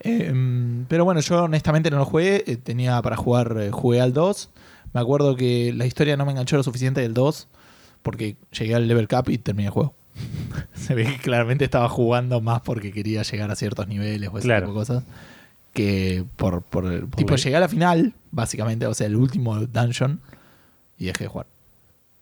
Eh, 0.00 0.32
pero 0.88 1.04
bueno, 1.04 1.20
yo 1.20 1.44
honestamente 1.44 1.90
no 1.90 1.98
lo 1.98 2.04
jugué, 2.04 2.44
eh, 2.46 2.56
tenía 2.56 3.00
para 3.02 3.16
jugar, 3.16 3.56
eh, 3.60 3.70
jugué 3.70 4.00
al 4.00 4.12
2. 4.12 4.50
Me 4.92 5.00
acuerdo 5.00 5.36
que 5.36 5.72
la 5.74 5.86
historia 5.86 6.16
no 6.16 6.24
me 6.26 6.32
enganchó 6.32 6.56
lo 6.56 6.62
suficiente 6.62 7.00
del 7.00 7.14
2, 7.14 7.48
porque 8.02 8.36
llegué 8.58 8.74
al 8.74 8.88
level 8.88 9.08
cap 9.08 9.28
y 9.30 9.38
terminé 9.38 9.66
el 9.68 9.72
juego. 9.72 9.94
Se 10.74 10.94
ve 10.94 11.04
que 11.04 11.18
claramente 11.18 11.64
estaba 11.64 11.88
jugando 11.88 12.40
más 12.40 12.60
porque 12.62 12.92
quería 12.92 13.22
llegar 13.22 13.50
a 13.50 13.56
ciertos 13.56 13.86
niveles 13.88 14.28
o 14.32 14.38
ese 14.38 14.46
Claro. 14.48 14.66
tipo 14.66 14.72
de 14.80 14.86
cosas. 14.86 15.04
Que 15.76 16.24
por, 16.36 16.62
por 16.62 16.86
el- 16.90 17.08
tipo, 17.10 17.36
llegué 17.36 17.54
a 17.56 17.60
la 17.60 17.68
final, 17.68 18.14
básicamente, 18.30 18.86
o 18.86 18.94
sea, 18.94 19.06
el 19.06 19.16
último 19.16 19.56
dungeon, 19.66 20.20
y 20.96 21.06
dejé 21.06 21.24
de 21.24 21.28
jugar. 21.28 21.46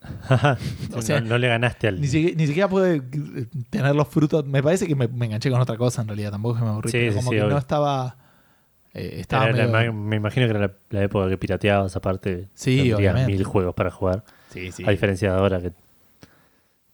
O 0.94 1.00
sea, 1.02 1.20
no, 1.20 1.28
no 1.28 1.38
le 1.38 1.48
ganaste 1.48 1.88
al. 1.88 2.00
Ni 2.00 2.08
siquiera, 2.08 2.36
ni 2.36 2.46
siquiera 2.46 2.68
pude 2.68 2.96
eh, 2.96 3.46
tener 3.70 3.94
los 3.94 4.08
frutos. 4.08 4.44
Me 4.44 4.62
parece 4.62 4.86
que 4.86 4.94
me, 4.96 5.06
me 5.08 5.26
enganché 5.26 5.50
con 5.50 5.60
otra 5.60 5.76
cosa 5.76 6.02
en 6.02 6.08
realidad. 6.08 6.30
Tampoco 6.32 6.56
es 6.56 6.60
que 6.60 6.64
me 6.64 6.70
aburrí. 6.72 6.90
Sí, 6.90 6.96
pero 6.98 7.12
sí, 7.12 7.16
como 7.18 7.30
sí, 7.30 7.36
que 7.36 7.42
obvio. 7.42 7.52
no 7.54 7.58
estaba. 7.58 8.16
eh, 8.92 9.16
estaba 9.20 9.48
Era 9.48 9.66
la- 9.66 9.78
medio- 9.78 9.92
me 9.92 10.16
imagino 10.16 10.46
que 10.46 10.50
era 10.50 10.60
la, 10.60 10.72
la 10.90 11.02
época 11.04 11.28
que 11.28 11.38
pirateabas, 11.38 11.94
aparte. 11.96 12.48
Sí, 12.54 12.92
obviamente. 12.92 13.32
mil 13.32 13.44
juegos 13.44 13.74
para 13.74 13.90
jugar. 13.90 14.24
Sí, 14.50 14.72
sí. 14.72 14.84
A 14.86 14.90
diferencia 14.90 15.32
de 15.32 15.38
ahora 15.38 15.60
que 15.60 15.72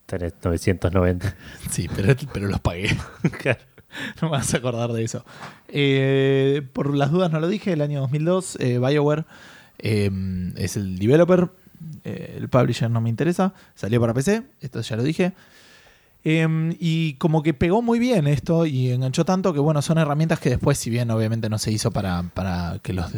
tenés 0.06 0.34
990. 0.44 1.34
Sí, 1.70 1.88
pero, 1.94 2.14
pero 2.32 2.46
los 2.48 2.60
pagué. 2.60 2.90
Claro. 3.40 3.60
no 4.22 4.28
me 4.28 4.36
vas 4.36 4.52
a 4.54 4.58
acordar 4.58 4.92
de 4.92 5.04
eso. 5.04 5.24
Eh, 5.68 6.62
por 6.72 6.94
las 6.94 7.10
dudas 7.10 7.30
no 7.30 7.40
lo 7.40 7.48
dije. 7.48 7.72
El 7.72 7.82
año 7.82 8.00
2002, 8.00 8.56
eh, 8.60 8.78
BioWare 8.78 9.24
eh, 9.78 10.10
es 10.56 10.76
el 10.76 10.98
developer. 10.98 11.48
Eh, 12.04 12.36
el 12.38 12.48
publisher 12.48 12.90
no 12.90 13.00
me 13.00 13.08
interesa. 13.08 13.52
Salió 13.74 14.00
para 14.00 14.14
PC. 14.14 14.42
Esto 14.60 14.80
ya 14.80 14.96
lo 14.96 15.02
dije. 15.02 15.32
Eh, 16.24 16.76
y 16.78 17.14
como 17.14 17.42
que 17.42 17.54
pegó 17.54 17.80
muy 17.80 17.98
bien 17.98 18.26
esto 18.26 18.66
y 18.66 18.90
enganchó 18.90 19.24
tanto 19.24 19.54
que 19.54 19.60
bueno, 19.60 19.80
son 19.80 19.96
herramientas 19.96 20.38
que 20.38 20.50
después, 20.50 20.76
si 20.76 20.90
bien 20.90 21.10
obviamente 21.10 21.48
no 21.48 21.58
se 21.58 21.72
hizo 21.72 21.90
para, 21.92 22.24
para 22.34 22.78
que 22.82 22.92
los 22.92 23.10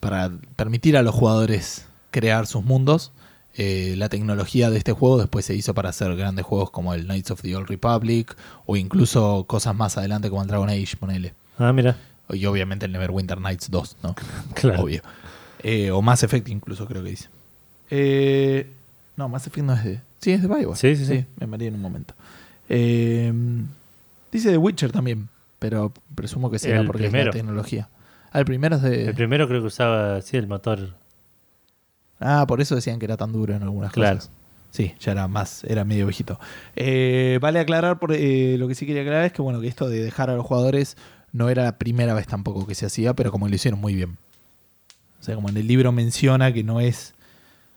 para 0.00 0.30
permitir 0.56 0.96
a 0.96 1.02
los 1.02 1.14
jugadores 1.14 1.86
crear 2.10 2.46
sus 2.46 2.64
mundos, 2.64 3.12
eh, 3.60 3.96
la 3.96 4.08
tecnología 4.08 4.70
de 4.70 4.78
este 4.78 4.92
juego 4.92 5.18
después 5.18 5.44
se 5.44 5.52
hizo 5.52 5.74
para 5.74 5.88
hacer 5.88 6.14
grandes 6.14 6.46
juegos 6.46 6.70
como 6.70 6.94
el 6.94 7.06
Knights 7.06 7.32
of 7.32 7.42
the 7.42 7.56
Old 7.56 7.68
Republic 7.68 8.36
o 8.66 8.76
incluso 8.76 9.46
cosas 9.48 9.74
más 9.74 9.98
adelante 9.98 10.30
como 10.30 10.42
el 10.42 10.48
Dragon 10.48 10.70
Age, 10.70 10.96
ponele. 10.96 11.34
Ah, 11.58 11.72
mira. 11.72 11.96
Y 12.30 12.46
obviamente 12.46 12.86
el 12.86 12.92
Neverwinter 12.92 13.40
Nights 13.40 13.68
2, 13.68 13.96
¿no? 14.04 14.14
Claro. 14.54 14.84
Obvio. 14.84 15.02
Eh, 15.64 15.90
o 15.90 16.00
Mass 16.00 16.22
Effect 16.22 16.48
incluso 16.48 16.86
creo 16.86 17.02
que 17.02 17.10
dice. 17.10 17.28
Eh, 17.90 18.70
no, 19.16 19.28
Mass 19.28 19.48
Effect 19.48 19.66
no 19.66 19.72
es 19.72 19.82
de... 19.82 20.00
Sí, 20.20 20.30
es 20.30 20.40
de 20.40 20.46
Bioware. 20.46 20.78
Sí, 20.78 20.94
sí, 20.94 21.04
sí. 21.04 21.24
me 21.40 21.48
mareé 21.48 21.66
en 21.66 21.74
un 21.74 21.82
momento. 21.82 22.14
Eh, 22.68 23.32
dice 24.30 24.50
The 24.50 24.56
Witcher 24.56 24.92
también, 24.92 25.28
pero 25.58 25.92
presumo 26.14 26.48
que 26.48 26.60
será 26.60 26.78
El 26.78 26.86
porque 26.86 27.06
es 27.06 27.12
la 27.12 27.30
tecnología. 27.30 27.88
Ah, 28.30 28.38
el 28.38 28.44
primero 28.44 28.76
es 28.76 28.82
de... 28.82 29.06
El 29.06 29.14
primero 29.14 29.48
creo 29.48 29.62
que 29.62 29.66
usaba, 29.66 30.22
sí, 30.22 30.36
el 30.36 30.46
motor. 30.46 30.90
Ah, 32.20 32.44
por 32.46 32.60
eso 32.60 32.74
decían 32.74 32.98
que 32.98 33.04
era 33.06 33.16
tan 33.16 33.32
duro 33.32 33.54
en 33.54 33.62
algunas 33.62 33.92
Claro. 33.92 34.16
cosas. 34.16 34.30
Sí, 34.70 34.94
ya 35.00 35.12
era 35.12 35.28
más, 35.28 35.64
era 35.64 35.84
medio 35.84 36.06
viejito. 36.06 36.38
Eh, 36.76 37.38
vale 37.40 37.58
aclarar, 37.58 37.98
por, 37.98 38.12
eh, 38.12 38.56
lo 38.58 38.68
que 38.68 38.74
sí 38.74 38.84
quería 38.86 39.02
aclarar 39.02 39.24
es 39.24 39.32
que 39.32 39.40
bueno, 39.40 39.60
que 39.60 39.66
esto 39.68 39.88
de 39.88 40.02
dejar 40.02 40.28
a 40.30 40.34
los 40.36 40.44
jugadores 40.44 40.96
no 41.32 41.48
era 41.48 41.64
la 41.64 41.78
primera 41.78 42.12
vez 42.14 42.26
tampoco 42.26 42.66
que 42.66 42.74
se 42.74 42.84
hacía, 42.86 43.14
pero 43.14 43.30
como 43.32 43.48
lo 43.48 43.54
hicieron 43.54 43.80
muy 43.80 43.94
bien. 43.94 44.18
O 45.20 45.22
sea, 45.24 45.34
como 45.34 45.48
en 45.48 45.56
el 45.56 45.66
libro 45.66 45.90
menciona 45.92 46.52
que 46.52 46.62
no 46.64 46.80
es 46.80 47.14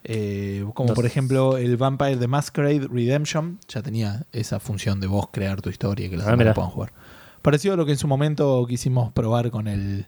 eh, 0.04 0.64
como 0.74 0.94
por 0.94 1.06
ejemplo 1.06 1.56
el 1.56 1.76
Vampire 1.76 2.16
the 2.16 2.26
Masquerade 2.28 2.88
Redemption, 2.90 3.58
ya 3.68 3.82
tenía 3.82 4.26
esa 4.32 4.58
función 4.60 5.00
de 5.00 5.06
vos 5.06 5.28
crear 5.32 5.62
tu 5.62 5.70
historia 5.70 6.06
y 6.06 6.10
que 6.10 6.16
los 6.16 6.26
Ah, 6.26 6.32
demás 6.32 6.46
la 6.46 6.54
puedan 6.54 6.70
jugar. 6.70 6.92
Parecido 7.40 7.74
a 7.74 7.76
lo 7.76 7.86
que 7.86 7.92
en 7.92 7.98
su 7.98 8.06
momento 8.08 8.66
quisimos 8.68 9.12
probar 9.12 9.50
con 9.50 9.66
el 9.68 10.06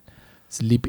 Sleep 0.50 0.86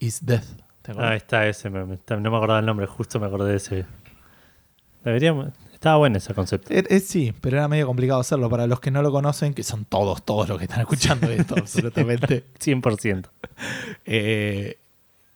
is 0.00 0.24
Death. 0.26 0.44
¿Te 0.86 0.92
Ah, 0.96 1.14
está 1.16 1.46
ese, 1.46 1.68
me- 1.68 1.84
me- 1.84 1.94
está- 1.96 2.16
no 2.16 2.30
me 2.30 2.36
acordaba 2.36 2.60
el 2.60 2.66
nombre, 2.66 2.86
justo 2.86 3.18
me 3.20 3.26
acordé 3.26 3.50
de 3.50 3.56
ese. 3.56 3.84
Deberíamos. 5.04 5.48
Estaba 5.72 5.96
bueno 5.98 6.16
ese 6.18 6.32
concepto. 6.34 6.72
Eh, 6.72 6.84
eh, 6.88 7.00
sí, 7.00 7.32
pero 7.40 7.58
era 7.58 7.68
medio 7.68 7.86
complicado 7.86 8.18
hacerlo. 8.20 8.48
Para 8.48 8.66
los 8.66 8.80
que 8.80 8.90
no 8.90 9.02
lo 9.02 9.12
conocen, 9.12 9.52
que 9.54 9.62
son 9.62 9.84
todos, 9.84 10.24
todos 10.24 10.48
los 10.48 10.58
que 10.58 10.64
están 10.64 10.80
escuchando 10.80 11.28
esto, 11.30 11.54
absolutamente. 11.58 12.44
100%. 12.58 13.26
Eh, 14.06 14.78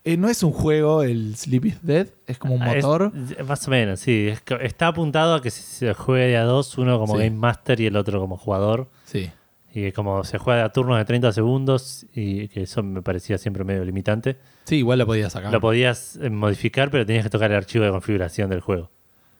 eh, 0.03 0.17
no 0.17 0.29
es 0.29 0.41
un 0.43 0.51
juego 0.51 1.03
el 1.03 1.35
Sleep 1.37 1.65
is 1.65 1.83
Dead, 1.83 2.07
es 2.25 2.37
como 2.39 2.55
un 2.55 2.63
Ah, 2.63 2.73
es- 2.75 2.83
motor. 2.83 3.11
más 3.47 3.67
o 3.67 3.71
menos, 3.71 3.99
sí. 3.99 4.29
Es 4.29 4.41
que 4.41 4.57
está 4.61 4.87
apuntado 4.87 5.35
a 5.35 5.41
que 5.41 5.51
si 5.51 5.61
se 5.61 5.93
juegue 5.93 6.25
de 6.27 6.37
a 6.37 6.43
dos, 6.43 6.77
uno 6.77 6.97
como 6.99 7.13
Sí. 7.17 7.23
Game 7.23 7.37
Master 7.37 7.79
y 7.79 7.85
el 7.85 7.95
otro 7.95 8.19
como 8.19 8.35
jugador. 8.35 8.87
Sí. 9.05 9.29
Y 9.73 9.91
como 9.93 10.23
se 10.23 10.37
juega 10.37 10.65
a 10.65 10.71
turnos 10.71 10.97
de 10.97 11.05
30 11.05 11.31
segundos, 11.31 12.05
y 12.13 12.49
que 12.49 12.63
eso 12.63 12.83
me 12.83 13.01
parecía 13.01 13.37
siempre 13.37 13.63
medio 13.63 13.85
limitante. 13.85 14.37
Sí, 14.65 14.77
igual 14.77 14.99
lo 14.99 15.05
podías 15.05 15.31
sacar. 15.31 15.51
Lo 15.51 15.61
podías 15.61 16.17
eh, 16.21 16.29
modificar, 16.29 16.91
pero 16.91 17.05
tenías 17.05 17.23
que 17.23 17.29
tocar 17.29 17.51
el 17.51 17.57
archivo 17.57 17.85
de 17.85 17.91
configuración 17.91 18.49
del 18.49 18.59
juego. 18.59 18.89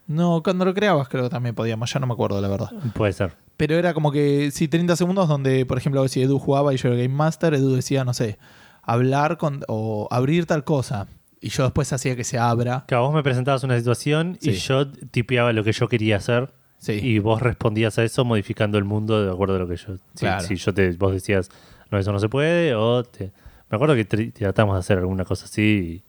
no, 0.08 0.42
cuando 0.44 0.66
lo 0.66 0.74
creabas 0.74 1.08
creo 1.10 1.24
que 1.24 1.30
también 1.30 1.56
podíamos, 1.56 1.92
ya 1.94 2.00
no 2.00 2.08
me 2.08 2.14
acuerdo 2.14 2.40
la 2.42 2.48
verdad. 2.48 2.70
Puede 2.94 3.14
ser. 3.14 3.34
Pero 3.58 3.76
era 3.76 3.94
como 3.94 4.12
que, 4.12 4.50
sí, 4.52 4.68
30 4.68 4.96
segundos 4.96 5.28
donde, 5.28 5.66
por 5.66 5.78
ejemplo, 5.78 6.08
si 6.08 6.22
Edu 6.22 6.40
jugaba 6.40 6.74
y 6.74 6.78
yo 6.78 6.88
era 6.90 6.98
Game 6.98 7.14
Master, 7.14 7.54
Edu 7.54 7.76
decía, 7.76 8.04
no 8.04 8.14
sé, 8.14 8.40
hablar 8.82 9.38
con, 9.38 9.62
o 9.68 10.08
abrir 10.12 10.46
tal 10.46 10.64
cosa. 10.64 11.08
Y 11.40 11.50
yo 11.50 11.64
después 11.64 11.92
hacía 11.92 12.16
que 12.16 12.24
se 12.24 12.38
abra. 12.38 12.86
Claro, 12.88 13.06
vos 13.06 13.14
me 13.14 13.24
presentabas 13.24 13.64
una 13.64 13.78
situación 13.78 14.38
y 14.42 14.52
yo 14.52 14.92
tipeaba 14.92 15.54
lo 15.54 15.64
que 15.64 15.72
yo 15.74 15.88
quería 15.88 16.18
hacer. 16.18 16.54
Sí. 16.82 16.94
Y 16.94 17.20
vos 17.20 17.42
respondías 17.44 17.98
a 18.00 18.04
eso 18.04 18.26
modificando 18.26 18.78
el 18.80 18.84
mundo 18.86 19.24
de 19.24 19.32
acuerdo 19.32 19.56
a 19.56 19.60
lo 19.60 19.68
que 19.68 19.76
yo. 19.78 19.96
Si, 20.16 20.22
Claro. 20.26 20.42
si 20.44 20.56
yo 20.56 20.74
te, 20.74 20.92
vos 20.94 21.14
decías, 21.14 21.50
no, 21.92 22.00
eso 22.00 22.12
no 22.12 22.18
se 22.20 22.28
puede, 22.28 22.74
o 22.74 23.04
te. 23.04 23.32
Me 23.70 23.76
acuerdo 23.76 23.94
que 23.96 24.04
tratamos 24.04 24.76
de 24.76 24.80
hacer 24.80 24.98
alguna 24.98 25.24
cosa 25.24 25.46
así. 25.46 26.02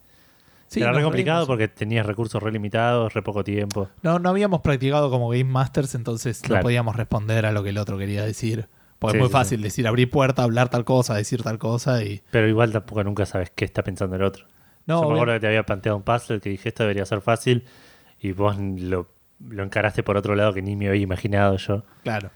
Sí, 0.68 0.80
era 0.80 0.92
re 0.92 1.02
complicado 1.02 1.40
reímos. 1.40 1.46
porque 1.48 1.68
tenías 1.68 2.06
recursos 2.06 2.42
re 2.42 2.50
limitados, 2.50 3.12
re 3.12 3.20
poco 3.22 3.44
tiempo. 3.44 3.90
No, 4.02 4.18
no 4.18 4.30
habíamos 4.30 4.62
practicado 4.62 5.10
como 5.10 5.28
Game 5.28 5.44
Masters, 5.44 5.94
entonces 5.94 6.40
Claro. 6.40 6.56
no 6.56 6.62
podíamos 6.62 6.96
responder 6.96 7.44
a 7.44 7.52
lo 7.52 7.62
que 7.62 7.68
el 7.68 7.76
otro 7.78 7.98
quería 7.98 8.24
decir. 8.24 8.66
Porque 8.98 9.12
Sí, 9.12 9.18
es 9.18 9.20
muy 9.22 9.28
sí, 9.28 9.32
fácil 9.32 9.60
decir 9.62 9.86
abrir 9.86 10.08
puerta, 10.10 10.42
hablar 10.42 10.70
tal 10.70 10.84
cosa, 10.86 11.14
decir 11.14 11.42
tal 11.42 11.58
cosa 11.58 12.02
y. 12.02 12.22
Pero 12.30 12.48
igual 12.48 12.72
tampoco 12.72 13.04
nunca 13.04 13.26
sabes 13.26 13.50
qué 13.54 13.66
está 13.66 13.82
pensando 13.84 14.16
el 14.16 14.22
otro. 14.22 14.46
No, 14.86 15.02
yo 15.02 15.08
me 15.10 15.14
acuerdo 15.16 15.34
que 15.34 15.40
te 15.40 15.46
había 15.48 15.64
planteado 15.64 15.98
un 15.98 16.02
puzzle 16.04 16.40
que 16.40 16.48
dije 16.48 16.70
esto 16.70 16.84
debería 16.84 17.04
ser 17.04 17.20
fácil 17.20 17.64
y 18.20 18.32
vos 18.32 18.56
lo, 18.58 19.08
lo 19.48 19.62
encaraste 19.62 20.02
por 20.02 20.16
otro 20.16 20.34
lado 20.34 20.52
que 20.52 20.62
ni 20.62 20.76
me 20.76 20.88
había 20.88 21.02
imaginado 21.02 21.56
yo. 21.56 21.84
claro. 22.02 22.30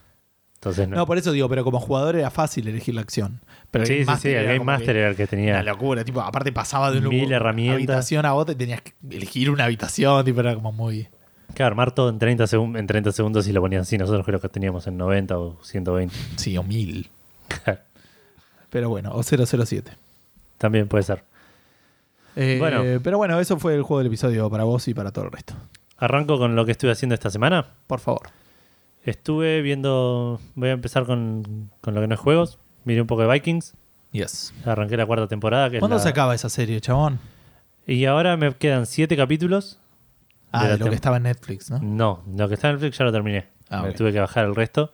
Entonces 0.54 0.88
no. 0.88 0.96
No, 0.96 1.06
por 1.06 1.18
eso 1.18 1.32
digo, 1.32 1.48
pero 1.50 1.62
como 1.64 1.78
jugador 1.78 2.16
era 2.16 2.30
fácil 2.30 2.66
elegir 2.66 2.94
la 2.94 3.02
acción. 3.02 3.40
Pero 3.70 3.84
el 3.84 3.88
sí, 3.88 4.04
Game 4.04 4.16
sí, 4.16 4.22
sí, 4.22 4.28
el 4.34 4.46
Game 4.46 4.64
Master 4.64 4.96
era 4.96 5.08
el 5.10 5.14
que 5.14 5.26
tenía. 5.26 5.52
Una 5.52 5.62
locura, 5.62 6.02
tipo, 6.02 6.20
aparte 6.22 6.50
pasaba 6.50 6.90
de 6.90 6.98
una 6.98 7.08
Mil 7.10 7.30
herramientas. 7.30 7.76
habitación 7.76 8.24
a 8.24 8.32
otra 8.34 8.54
y 8.54 8.56
tenías 8.56 8.80
que 8.80 8.94
elegir 9.10 9.50
una 9.50 9.64
habitación, 9.64 10.24
tipo, 10.24 10.40
era 10.40 10.54
como 10.54 10.72
muy. 10.72 11.08
Claro, 11.54 11.68
armar 11.72 11.92
todo 11.92 12.08
en 12.08 12.18
30, 12.18 12.44
segun- 12.44 12.76
en 12.78 12.86
30 12.86 13.12
segundos 13.12 13.46
y 13.46 13.52
lo 13.52 13.60
ponían 13.60 13.82
así. 13.82 13.98
Nosotros 13.98 14.24
creo 14.24 14.40
que 14.40 14.48
teníamos 14.48 14.86
en 14.86 14.96
90 14.96 15.38
o 15.38 15.58
120. 15.62 16.14
Sí, 16.36 16.56
o 16.56 16.62
mil. 16.62 17.10
Pero 18.70 18.88
bueno, 18.88 19.12
o 19.14 19.22
007. 19.22 19.92
También 20.58 20.88
puede 20.88 21.04
ser. 21.04 21.22
Eh, 22.34 22.56
Bueno. 22.58 22.82
Pero 23.02 23.18
bueno, 23.18 23.38
eso 23.40 23.58
fue 23.58 23.74
el 23.74 23.82
juego 23.82 23.98
del 23.98 24.08
episodio 24.08 24.50
para 24.50 24.64
vos 24.64 24.88
y 24.88 24.94
para 24.94 25.12
todo 25.12 25.26
el 25.26 25.32
resto. 25.32 25.54
Arranco 25.98 26.38
con 26.38 26.56
lo 26.56 26.64
que 26.66 26.72
estuve 26.72 26.90
haciendo 26.90 27.14
esta 27.14 27.30
semana. 27.30 27.66
Por 27.86 28.00
favor. 28.00 28.28
Estuve 29.04 29.62
viendo. 29.62 30.40
Voy 30.54 30.68
a 30.68 30.72
empezar 30.72 31.06
con, 31.06 31.70
con 31.80 31.94
lo 31.94 32.00
que 32.00 32.06
no 32.08 32.14
es 32.14 32.20
juegos. 32.20 32.58
Miré 32.84 33.00
un 33.00 33.06
poco 33.06 33.22
de 33.22 33.32
Vikings. 33.32 33.74
Yes. 34.12 34.52
Arranqué 34.64 34.96
la 34.96 35.06
cuarta 35.06 35.26
temporada. 35.26 35.70
Que 35.70 35.76
es 35.76 35.80
¿Cuándo 35.80 35.96
la- 35.96 36.02
se 36.02 36.08
acaba 36.08 36.34
esa 36.34 36.48
serie, 36.48 36.80
chabón? 36.80 37.18
Y 37.86 38.04
ahora 38.06 38.36
me 38.36 38.52
quedan 38.54 38.86
siete 38.86 39.16
capítulos. 39.16 39.78
Ah, 40.52 40.64
De 40.64 40.70
la 40.70 40.76
lo 40.76 40.86
tem- 40.86 40.88
que 40.90 40.94
estaba 40.96 41.16
en 41.18 41.24
Netflix, 41.24 41.70
¿no? 41.70 41.78
No, 41.80 42.22
lo 42.36 42.48
que 42.48 42.54
está 42.54 42.68
en 42.68 42.74
Netflix 42.76 42.98
ya 42.98 43.04
lo 43.04 43.12
terminé. 43.12 43.46
Ah, 43.68 43.82
me 43.82 43.90
ok. 43.90 43.96
tuve 43.96 44.12
que 44.12 44.20
bajar 44.20 44.44
el 44.44 44.54
resto. 44.54 44.90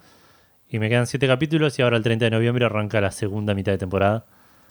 Y 0.69 0.79
me 0.79 0.89
quedan 0.89 1.07
siete 1.07 1.27
capítulos 1.27 1.79
y 1.79 1.83
ahora 1.83 1.97
el 1.97 2.03
30 2.03 2.25
de 2.27 2.31
noviembre 2.31 2.65
arranca 2.65 3.01
la 3.01 3.11
segunda 3.11 3.55
mitad 3.55 3.73
de 3.73 3.79
temporada 3.79 4.25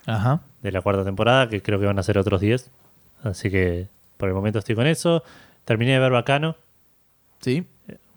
Ajá. 0.08 0.42
de 0.64 0.72
la 0.72 0.82
cuarta 0.82 1.04
temporada, 1.04 1.48
que 1.50 1.62
creo 1.62 1.80
que 1.80 1.86
van 1.86 2.00
a 2.00 2.04
ser 2.04 2.18
otros 2.18 2.42
10. 2.42 2.72
Así 3.24 3.52
que 3.52 3.88
por 4.18 4.28
el 4.30 4.34
momento 4.36 4.58
estoy 4.60 4.76
con 4.76 4.88
eso. 4.88 5.24
Terminé 5.66 5.94
de 5.94 6.00
ver 6.00 6.12
Bacano. 6.12 6.56
Sí. 7.40 7.66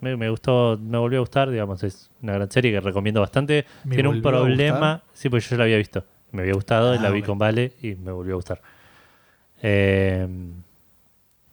Me, 0.00 0.16
me 0.16 0.28
gustó, 0.28 0.78
me 0.82 0.98
volvió 0.98 1.18
a 1.18 1.20
gustar, 1.20 1.50
digamos, 1.50 1.82
es 1.82 2.10
una 2.22 2.34
gran 2.34 2.50
serie 2.50 2.70
que 2.72 2.80
recomiendo 2.80 3.20
bastante. 3.20 3.64
¿Me 3.84 3.94
Tiene 3.94 4.08
un 4.10 4.20
problema, 4.22 5.02
sí, 5.14 5.28
pues 5.30 5.44
yo 5.44 5.50
ya 5.52 5.58
la 5.58 5.64
había 5.64 5.76
visto. 5.78 6.04
Me 6.32 6.42
había 6.42 6.54
gustado, 6.54 6.92
Ah, 6.92 6.96
la 7.00 7.10
vi 7.10 7.22
con 7.22 7.38
Vale 7.38 7.72
y 7.82 7.94
me 7.94 8.12
volvió 8.12 8.34
a 8.34 8.36
gustar. 8.36 8.60
Eh, 9.62 10.26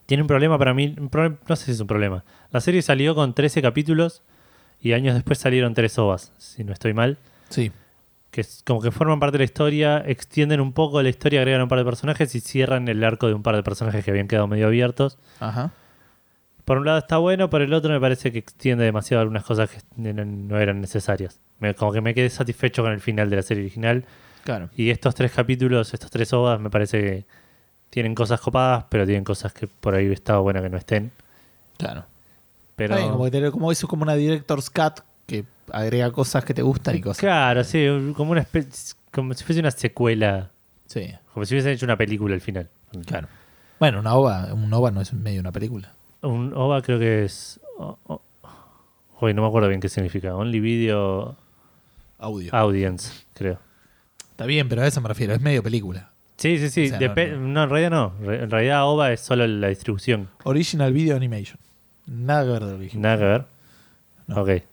tiene 0.05 0.24
un 0.24 0.27
problema 0.27 0.57
para 0.57 0.74
mí, 0.74 0.93
un 1.00 1.10
pro- 1.10 1.38
no 1.48 1.55
sé 1.55 1.65
si 1.65 1.71
es 1.71 1.79
un 1.79 1.88
problema. 1.88 2.24
La 2.51 2.60
serie 2.60 2.81
salió 2.81 3.15
con 3.15 3.33
13 3.33 3.62
capítulos 3.62 4.21
y 4.81 4.93
años 4.93 5.13
después 5.15 5.38
salieron 5.39 5.74
tres 5.74 5.98
ovas, 5.98 6.33
si 6.38 6.63
no 6.63 6.74
estoy 6.74 6.93
mal. 6.93 7.17
Sí. 7.50 7.71
Que 8.31 8.41
es 8.41 8.63
como 8.65 8.81
que 8.81 8.91
forman 8.91 9.19
parte 9.19 9.33
de 9.38 9.39
la 9.39 9.45
historia, 9.45 10.03
extienden 10.05 10.60
un 10.60 10.74
poco 10.74 11.01
la 11.01 11.10
historia, 11.10 11.39
agregan 11.41 11.62
un 11.62 11.67
par 11.69 11.79
de 11.79 11.86
personajes 11.86 12.33
y 12.36 12.39
cierran 12.41 12.88
el 12.88 13.03
arco 13.03 13.27
de 13.27 13.33
un 13.33 13.43
par 13.43 13.55
de 13.55 13.63
personajes 13.63 14.03
que 14.03 14.12
habían 14.12 14.27
quedado 14.27 14.48
medio 14.48 14.67
abiertos. 14.67 15.17
Ajá. 15.39 15.71
Por 16.72 16.78
un 16.78 16.86
lado 16.86 17.00
está 17.00 17.18
bueno, 17.18 17.50
por 17.50 17.62
el 17.62 17.74
otro 17.74 17.92
me 17.92 18.00
parece 18.00 18.32
que 18.32 18.40
extiende 18.40 18.86
demasiado 18.86 19.20
algunas 19.20 19.44
cosas 19.44 19.70
que 19.70 19.82
no, 19.98 20.58
eran 20.58 20.80
necesarias. 20.80 21.38
Me- 21.60 21.75
como 21.75 21.92
que 21.92 22.00
me 22.00 22.13
quedé 22.13 22.30
satisfecho 22.30 22.82
con 22.82 22.94
el 22.94 23.01
final 23.01 23.30
de 23.30 23.36
la 23.36 23.42
serie 23.42 23.63
original. 23.63 24.06
Claro. 24.46 24.70
Y 24.78 24.90
estos 24.90 25.13
tres 25.13 25.34
capítulos, 25.34 25.94
estos 25.94 26.10
tres 26.10 26.32
ovas, 26.32 26.62
me 26.62 26.70
parece 26.70 27.01
que 27.01 27.25
tienen 27.90 28.16
cosas 28.16 28.40
copadas, 28.40 28.86
pero 28.88 29.06
tienen 29.06 29.25
cosas 29.25 29.51
que 29.51 29.68
por 29.68 29.96
ahí 29.96 30.10
estaba 30.13 30.40
buena 30.40 30.62
que 30.62 30.70
no 30.70 30.78
estén. 30.78 31.12
Claro. 31.78 32.06
Pero 32.78 32.96
bien, 32.96 33.10
como, 33.12 33.25
que 33.25 33.32
te- 33.32 33.51
como 33.51 33.70
eso 33.70 33.86
es 33.86 33.90
como 33.90 34.04
una 34.04 34.16
Director's 34.16 34.70
Cut 34.70 35.01
que 35.28 35.44
agrega 35.74 36.10
cosas 36.13 36.46
que 36.46 36.54
te 36.54 36.62
gustan 36.62 36.96
y 36.96 37.01
cosas. 37.01 37.20
claro, 37.20 37.66
sí, 37.66 37.86
como 38.16 38.32
una 38.32 38.40
especie, 38.44 38.96
como 39.12 39.34
si 39.34 39.44
fuese 39.44 39.60
una 39.60 39.72
secuela, 39.72 40.51
Sí. 40.86 41.13
como 41.34 41.46
si 41.46 41.54
hubiesen 41.54 41.74
hecho 41.74 41.86
una 41.86 41.98
película 41.98 42.34
al 42.34 42.40
final. 42.40 42.70
Claro. 43.08 43.28
Bueno, 43.78 44.00
una 44.00 44.16
OVA, 44.16 44.54
un 44.54 44.74
OVA 44.74 44.92
no 44.92 45.01
es 45.01 45.12
medio 45.12 45.42
una 45.42 45.51
película. 45.51 45.96
Un 46.22 46.54
OVA 46.56 46.82
creo 46.82 47.00
que 47.00 47.24
es. 47.25 47.60
oh, 47.78 47.98
oh. 48.08 48.22
Uy, 49.22 49.34
no 49.34 49.42
me 49.44 49.48
acuerdo 49.48 49.68
bien 49.70 49.80
qué 49.82 49.90
significa. 49.90 50.36
Only 50.36 50.60
Video 50.60 51.36
Audio. 52.20 52.54
Audience, 52.56 53.24
creo. 53.34 53.60
Está 54.32 54.46
bien, 54.46 54.68
pero 54.70 54.82
a 54.82 54.88
eso 54.88 55.00
me 55.01 55.08
refiero, 55.10 55.34
es 55.34 55.42
medio 55.42 55.62
película. 55.62 56.10
Sí, 56.38 56.58
sí, 56.58 56.70
sí. 56.70 56.86
O 56.88 56.90
sea, 56.90 57.00
no, 57.00 57.13
depe- 57.16 57.32
no. 57.38 57.48
no, 57.48 57.63
en 57.63 57.70
realidad 57.70 57.90
no. 57.92 58.13
Re- 58.25 58.44
En 58.44 58.50
realidad 58.50 58.84
OVA 58.88 59.12
es 59.13 59.22
solo 59.22 59.46
la 59.46 59.68
distribución. 59.68 60.28
Original 60.44 60.92
Video 60.92 61.16
Animation. 61.16 61.60
Nada 62.08 62.44
que 62.46 62.50
ver 62.51 62.63
de 62.66 62.74
original. 62.74 63.01
Nada 63.04 63.18
que 63.18 63.24
ver. 63.24 63.46
No. 64.28 64.42
Ok. 64.42 64.63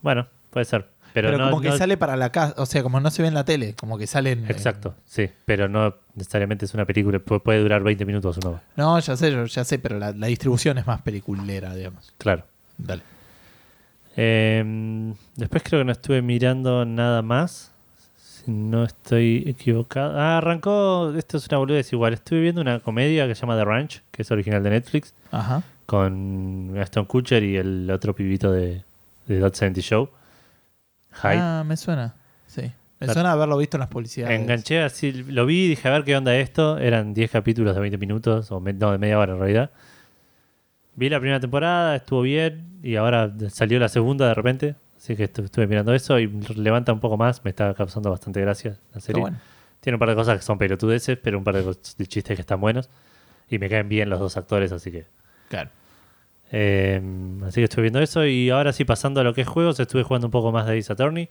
Bueno, 0.00 0.26
puede 0.50 0.64
ser. 0.64 0.86
Pero, 1.16 1.30
Pero, 1.30 1.38
no, 1.38 1.50
como 1.50 1.62
que 1.62 1.70
no- 1.70 1.78
sale 1.78 1.96
para 1.96 2.14
la 2.14 2.30
casa, 2.30 2.52
o 2.58 2.66
sea, 2.66 2.82
como 2.82 3.00
no 3.00 3.10
se 3.10 3.22
ve 3.22 3.28
en 3.28 3.32
la 3.34 3.44
tele, 3.46 3.72
como 3.72 3.96
que 3.96 4.06
salen... 4.06 4.40
eh, 4.44 4.48
Exacto, 4.50 4.94
sí. 5.06 5.30
Pero 5.46 5.66
no 5.66 5.94
necesariamente 6.14 6.66
es 6.66 6.74
una 6.74 6.84
película. 6.84 7.18
Pu- 7.20 7.40
Puede 7.42 7.60
durar 7.60 7.82
20 7.82 8.04
minutos 8.04 8.36
un 8.36 8.46
OVA. 8.48 8.62
no, 8.76 8.98
ya 8.98 9.16
sé, 9.16 9.32
yo 9.32 9.46
ya 9.46 9.64
sé, 9.64 9.78
pero 9.78 9.98
la, 9.98 10.12
la 10.12 10.26
distribución 10.26 10.76
es 10.76 10.86
más 10.86 11.00
peliculera, 11.00 11.74
digamos. 11.74 12.12
Claro. 12.18 12.44
Dale. 12.76 13.00
Eh, 14.16 15.14
después 15.36 15.62
creo 15.62 15.80
que 15.80 15.84
no 15.84 15.92
estuve 15.92 16.22
mirando 16.22 16.84
nada 16.84 17.22
más. 17.22 17.70
Si 18.18 18.50
no 18.50 18.84
estoy 18.84 19.44
equivocado. 19.46 20.18
Ah, 20.18 20.38
arrancó. 20.38 21.14
Esto 21.16 21.38
es 21.38 21.48
una 21.48 21.58
boludez 21.58 21.92
igual. 21.92 22.12
Estuve 22.14 22.40
viendo 22.40 22.60
una 22.60 22.80
comedia 22.80 23.26
que 23.26 23.34
se 23.34 23.40
llama 23.42 23.56
The 23.56 23.64
Ranch, 23.64 24.02
que 24.10 24.22
es 24.22 24.30
original 24.30 24.62
de 24.62 24.70
Netflix, 24.70 25.14
Ajá. 25.32 25.62
con 25.86 26.74
Aston 26.78 27.06
Kutcher 27.06 27.42
y 27.42 27.56
el 27.56 27.90
otro 27.90 28.14
pibito 28.14 28.52
de, 28.52 28.82
de 29.26 29.38
Dot 29.38 29.54
70 29.54 29.80
Show. 29.80 30.08
Hyde. 31.22 31.38
Ah, 31.38 31.64
me 31.66 31.76
suena. 31.76 32.14
Sí. 32.46 32.62
Me 32.98 33.06
La- 33.06 33.12
suena 33.12 33.32
haberlo 33.32 33.58
visto 33.58 33.76
en 33.76 33.80
las 33.80 33.88
publicidades. 33.88 34.40
Enganché 34.40 34.82
así, 34.82 35.12
lo 35.12 35.44
vi, 35.46 35.68
dije 35.68 35.86
a 35.88 35.90
ver 35.92 36.04
qué 36.04 36.16
onda 36.16 36.34
esto. 36.36 36.78
Eran 36.78 37.12
10 37.14 37.30
capítulos 37.30 37.74
de 37.74 37.80
20 37.80 37.98
minutos, 37.98 38.50
o 38.50 38.60
me- 38.60 38.72
no, 38.72 38.92
de 38.92 38.98
media 38.98 39.18
hora 39.18 39.34
en 39.34 39.38
realidad. 39.38 39.70
Vi 40.94 41.08
la 41.10 41.18
primera 41.20 41.40
temporada, 41.40 41.96
estuvo 41.96 42.22
bien, 42.22 42.78
y 42.82 42.96
ahora 42.96 43.30
salió 43.50 43.78
la 43.78 43.88
segunda 43.88 44.26
de 44.28 44.34
repente. 44.34 44.76
Así 44.96 45.14
que 45.14 45.30
estu- 45.30 45.44
estuve 45.44 45.66
mirando 45.66 45.92
eso 45.94 46.18
y 46.18 46.26
levanta 46.56 46.92
un 46.92 47.00
poco 47.00 47.16
más. 47.18 47.44
Me 47.44 47.50
está 47.50 47.74
causando 47.74 48.10
bastante 48.10 48.40
gracia 48.40 48.78
la 48.94 49.00
serie. 49.00 49.20
bueno. 49.20 49.36
Tiene 49.80 49.96
un 49.96 50.00
par 50.00 50.08
de 50.08 50.14
cosas 50.16 50.38
que 50.38 50.42
son 50.42 50.56
pelotudeces, 50.58 51.18
pero 51.22 51.36
un 51.38 51.44
par 51.44 51.54
de 51.62 52.06
chistes 52.06 52.34
que 52.34 52.40
están 52.40 52.60
buenos. 52.60 52.88
Y 53.48 53.58
me 53.58 53.68
caen 53.68 53.88
bien 53.88 54.08
los 54.08 54.18
dos 54.18 54.36
actores, 54.36 54.72
así 54.72 54.90
que. 54.90 55.06
Claro. 55.48 55.70
Eh, 56.52 57.00
así 57.46 57.60
que 57.60 57.64
estuve 57.64 57.82
viendo 57.82 58.00
eso. 58.00 58.24
Y 58.26 58.50
ahora 58.50 58.72
sí, 58.72 58.84
pasando 58.84 59.20
a 59.20 59.24
lo 59.24 59.34
que 59.34 59.42
es 59.42 59.48
juegos, 59.48 59.78
estuve 59.80 60.02
jugando 60.02 60.26
un 60.28 60.30
poco 60.30 60.52
más 60.52 60.66
de 60.66 60.78
Ace 60.78 60.92
Attorney. 60.92 61.28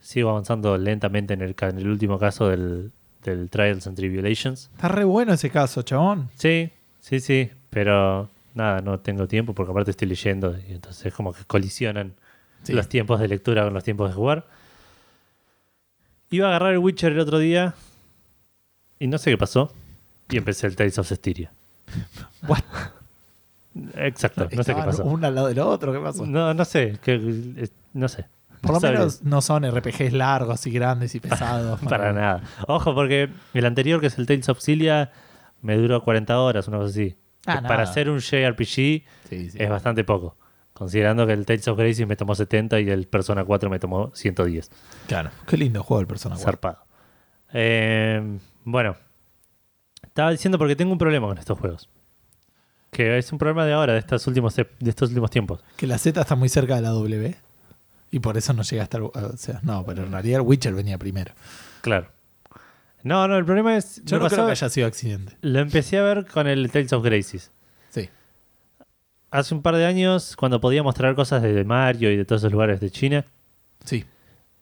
Sigo 0.00 0.30
avanzando 0.30 0.76
lentamente 0.78 1.34
en 1.34 1.42
el, 1.42 1.54
ca- 1.54 1.68
en 1.68 1.78
el 1.78 1.88
último 1.88 2.18
caso 2.18 2.48
del, 2.48 2.90
del 3.24 3.48
Trials 3.50 3.86
and 3.86 3.96
Tribulations. 3.96 4.70
Está 4.74 4.88
re 4.88 5.04
bueno 5.04 5.32
ese 5.32 5.48
caso, 5.50 5.82
chabón. 5.82 6.28
Sí, 6.34 6.70
sí, 7.00 7.20
sí. 7.20 7.50
Pero 7.70 8.28
nada, 8.54 8.80
no 8.80 8.98
tengo 9.00 9.28
tiempo 9.28 9.54
porque 9.54 9.70
aparte 9.70 9.92
estoy 9.92 10.08
leyendo. 10.08 10.56
Y 10.68 10.72
entonces 10.72 11.14
como 11.14 11.32
que 11.32 11.44
colisionan 11.44 12.14
Sí. 12.64 12.72
los 12.74 12.88
tiempos 12.88 13.18
de 13.18 13.26
lectura 13.26 13.64
con 13.64 13.74
los 13.74 13.82
tiempos 13.82 14.08
de 14.10 14.14
jugar. 14.14 14.46
Iba 16.30 16.46
a 16.46 16.50
agarrar 16.50 16.72
el 16.72 16.78
Witcher 16.78 17.12
el 17.12 17.18
otro 17.18 17.38
día 17.38 17.74
y 18.98 19.06
no 19.08 19.18
sé 19.18 19.30
qué 19.30 19.38
pasó. 19.38 19.72
Y 20.30 20.36
empecé 20.38 20.66
el 20.68 20.76
Tales 20.76 20.96
of 20.98 21.08
Cestiria. 21.08 21.50
What? 22.48 22.60
Exacto, 23.96 24.48
no 24.54 24.62
sé 24.62 24.74
qué 24.74 24.82
pasó. 24.82 25.04
Uno 25.04 25.26
al 25.26 25.34
lado 25.34 25.48
del 25.48 25.58
otro, 25.60 25.92
¿qué 25.92 25.98
pasó? 25.98 26.26
No, 26.26 26.52
no 26.54 26.64
sé, 26.64 26.98
que, 27.02 27.68
no 27.92 28.08
sé. 28.08 28.26
Por 28.60 28.74
lo 28.74 28.80
menos 28.80 29.22
no 29.22 29.40
son 29.40 29.68
RPGs 29.68 30.12
largos 30.12 30.66
y 30.66 30.70
grandes 30.70 31.14
y 31.14 31.20
pesados. 31.20 31.80
Para 31.80 32.12
nada. 32.12 32.42
Ojo, 32.68 32.94
porque 32.94 33.28
el 33.54 33.66
anterior, 33.66 34.00
que 34.00 34.06
es 34.06 34.18
el 34.18 34.26
Tales 34.26 34.48
of 34.48 34.60
Cilia, 34.60 35.10
me 35.62 35.76
duró 35.76 36.02
40 36.04 36.38
horas, 36.38 36.68
una 36.68 36.78
cosa 36.78 36.90
así. 36.90 37.16
Ah, 37.46 37.60
para 37.66 37.82
hacer 37.82 38.08
un 38.08 38.20
JRPG 38.20 38.64
Sí, 38.64 39.04
sí. 39.28 39.50
es 39.58 39.68
bastante 39.68 40.04
poco. 40.04 40.36
Considerando 40.74 41.26
que 41.26 41.32
el 41.32 41.44
Tales 41.44 41.66
of 41.68 41.76
Gracie 41.76 42.06
me 42.06 42.14
tomó 42.16 42.34
70 42.34 42.78
y 42.80 42.88
el 42.88 43.06
Persona 43.08 43.44
4 43.44 43.68
me 43.68 43.78
tomó 43.80 44.10
110. 44.14 44.70
Claro. 45.08 45.30
Qué 45.46 45.56
lindo 45.56 45.82
juego 45.82 46.00
el 46.00 46.06
Persona 46.06 46.36
4. 46.36 46.44
Zarpado. 46.44 46.84
Eh, 47.52 48.38
bueno, 48.64 48.94
estaba 50.04 50.30
diciendo 50.30 50.56
porque 50.58 50.76
tengo 50.76 50.92
un 50.92 50.98
problema 50.98 51.26
con 51.26 51.36
estos 51.38 51.58
juegos. 51.58 51.90
Que 52.92 53.16
es 53.16 53.32
un 53.32 53.38
problema 53.38 53.64
de 53.64 53.72
ahora, 53.72 53.94
de 53.94 54.00
estos 54.00 54.26
últimos, 54.26 54.54
de 54.54 54.66
estos 54.86 55.08
últimos 55.08 55.30
tiempos. 55.30 55.64
Que 55.76 55.86
la 55.86 55.96
Z 55.96 56.20
está 56.20 56.34
muy 56.36 56.50
cerca 56.50 56.76
de 56.76 56.82
la 56.82 56.90
W. 56.90 57.34
Y 58.10 58.18
por 58.20 58.36
eso 58.36 58.52
no 58.52 58.62
llega 58.62 58.82
hasta 58.82 58.98
el. 58.98 59.04
O 59.04 59.36
sea, 59.38 59.60
no, 59.62 59.82
pero 59.86 60.04
en 60.04 60.12
realidad 60.12 60.40
el 60.42 60.46
Witcher 60.46 60.74
venía 60.74 60.98
primero. 60.98 61.32
Claro. 61.80 62.08
No, 63.02 63.26
no, 63.26 63.38
el 63.38 63.46
problema 63.46 63.78
es. 63.78 64.02
Yo 64.04 64.18
no 64.18 64.28
creo 64.28 64.44
que 64.44 64.52
haya 64.52 64.68
sido 64.68 64.86
accidente. 64.86 65.34
Lo 65.40 65.58
empecé 65.60 65.96
a 65.96 66.02
ver 66.02 66.26
con 66.26 66.46
el 66.46 66.70
Tales 66.70 66.92
of 66.92 67.02
Gracies. 67.02 67.50
Sí. 67.88 68.10
Hace 69.30 69.54
un 69.54 69.62
par 69.62 69.74
de 69.76 69.86
años, 69.86 70.36
cuando 70.36 70.60
podía 70.60 70.82
mostrar 70.82 71.14
cosas 71.14 71.42
de 71.42 71.64
Mario 71.64 72.12
y 72.12 72.16
de 72.18 72.26
todos 72.26 72.42
esos 72.42 72.52
lugares 72.52 72.78
de 72.80 72.90
China, 72.90 73.24
Sí. 73.84 74.04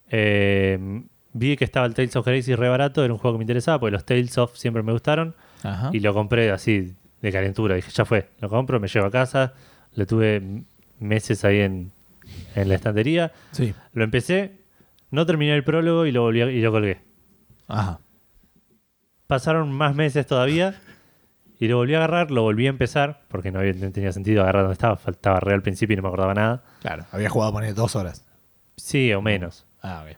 eh, 0.09 1.03
vi 1.33 1.57
que 1.57 1.65
estaba 1.65 1.85
el 1.87 1.95
Tales 1.95 2.15
of 2.15 2.25
Gracies 2.25 2.57
re 2.57 2.69
barato, 2.69 3.05
era 3.05 3.13
un 3.13 3.19
juego 3.19 3.35
que 3.35 3.39
me 3.39 3.43
interesaba, 3.45 3.81
porque 3.81 3.91
los 3.91 4.05
Tales 4.05 4.39
of 4.39 4.57
siempre 4.57 4.85
me 4.85 4.93
gustaron, 4.93 5.35
Ajá. 5.65 5.91
y 5.93 5.99
lo 5.99 6.15
compré 6.15 6.53
así 6.53 6.95
de 7.23 7.33
calentura. 7.33 7.75
Dije, 7.75 7.91
ya 7.91 8.05
fue, 8.05 8.29
lo 8.41 8.49
compro, 8.49 8.81
me 8.81 8.89
llevo 8.89 9.07
a 9.07 9.11
casa, 9.11 9.55
lo 9.95 10.07
tuve 10.07 10.65
meses 10.99 11.45
ahí 11.45 11.61
en, 11.61 11.93
en 12.55 12.69
la 12.69 12.75
estantería, 12.77 13.33
Sí. 13.53 13.75
lo 13.93 14.05
empecé, 14.05 14.59
no 15.11 15.27
terminé 15.27 15.55
el 15.55 15.65
prólogo 15.65 16.07
y 16.07 16.13
lo, 16.13 16.23
volví 16.23 16.43
a- 16.43 16.51
y 16.51 16.61
lo 16.61 16.71
colgué. 16.73 17.01
Ajá. 17.69 18.01
Pasaron 19.27 19.71
más 19.73 19.95
meses 19.95 20.27
todavía 20.27 20.81
y 21.59 21.69
lo 21.69 21.77
volví 21.77 21.95
a 21.95 21.99
agarrar, 21.99 22.31
lo 22.31 22.43
volví 22.43 22.67
a 22.67 22.71
empezar, 22.71 23.23
porque 23.29 23.51
no, 23.53 23.61
había- 23.61 23.75
no 23.75 23.91
tenía 23.93 24.13
sentido 24.13 24.43
agarrar 24.43 24.63
donde 24.63 24.73
estaba, 24.75 24.97
faltaba 24.97 25.41
re 25.41 25.55
al 25.55 25.63
principio 25.63 25.95
y 25.95 25.97
no 25.97 26.03
me 26.03 26.09
acordaba 26.09 26.35
nada. 26.35 26.63
Claro. 26.81 27.05
Había 27.13 27.29
jugado 27.29 27.53
poner 27.53 27.75
dos 27.75 27.95
horas. 27.97 28.25
Sí, 28.77 29.13
o 29.13 29.21
menos. 29.23 29.67
Ah, 29.83 30.05
ok. 30.09 30.17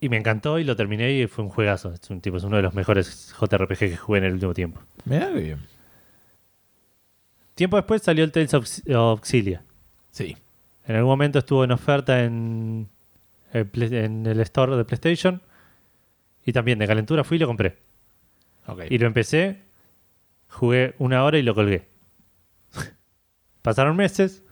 Y 0.00 0.08
me 0.08 0.16
encantó 0.16 0.58
y 0.58 0.64
lo 0.64 0.76
terminé 0.76 1.12
y 1.12 1.26
fue 1.26 1.44
un 1.44 1.50
juegazo. 1.50 1.92
Es 1.92 2.10
un 2.10 2.20
tipo, 2.20 2.36
es 2.36 2.44
uno 2.44 2.56
de 2.56 2.62
los 2.62 2.74
mejores 2.74 3.34
JRPG 3.38 3.78
que 3.78 3.96
jugué 3.96 4.18
en 4.18 4.24
el 4.24 4.34
último 4.34 4.54
tiempo. 4.54 4.80
Qué 5.08 5.30
bien. 5.30 5.60
Tiempo 7.54 7.76
después 7.76 8.02
salió 8.02 8.22
el 8.24 8.32
Tales 8.32 8.52
of 8.52 8.68
of 8.94 9.20
Xillia. 9.22 9.62
Sí. 10.10 10.36
En 10.86 10.96
algún 10.96 11.10
momento 11.10 11.38
estuvo 11.38 11.64
en 11.64 11.72
oferta 11.72 12.24
en 12.24 12.88
el, 13.52 13.70
en 13.92 14.26
el 14.26 14.40
store 14.40 14.76
de 14.76 14.84
PlayStation. 14.84 15.40
Y 16.44 16.52
también 16.52 16.78
de 16.78 16.86
calentura 16.86 17.24
fui 17.24 17.38
y 17.38 17.40
lo 17.40 17.46
compré. 17.46 17.78
Y 18.90 18.98
lo 18.98 19.06
empecé, 19.06 19.62
jugué 20.48 20.94
una 20.98 21.24
hora 21.24 21.38
y 21.38 21.42
lo 21.42 21.54
colgué. 21.54 21.88
Pasaron 23.62 23.96
meses, 23.96 24.44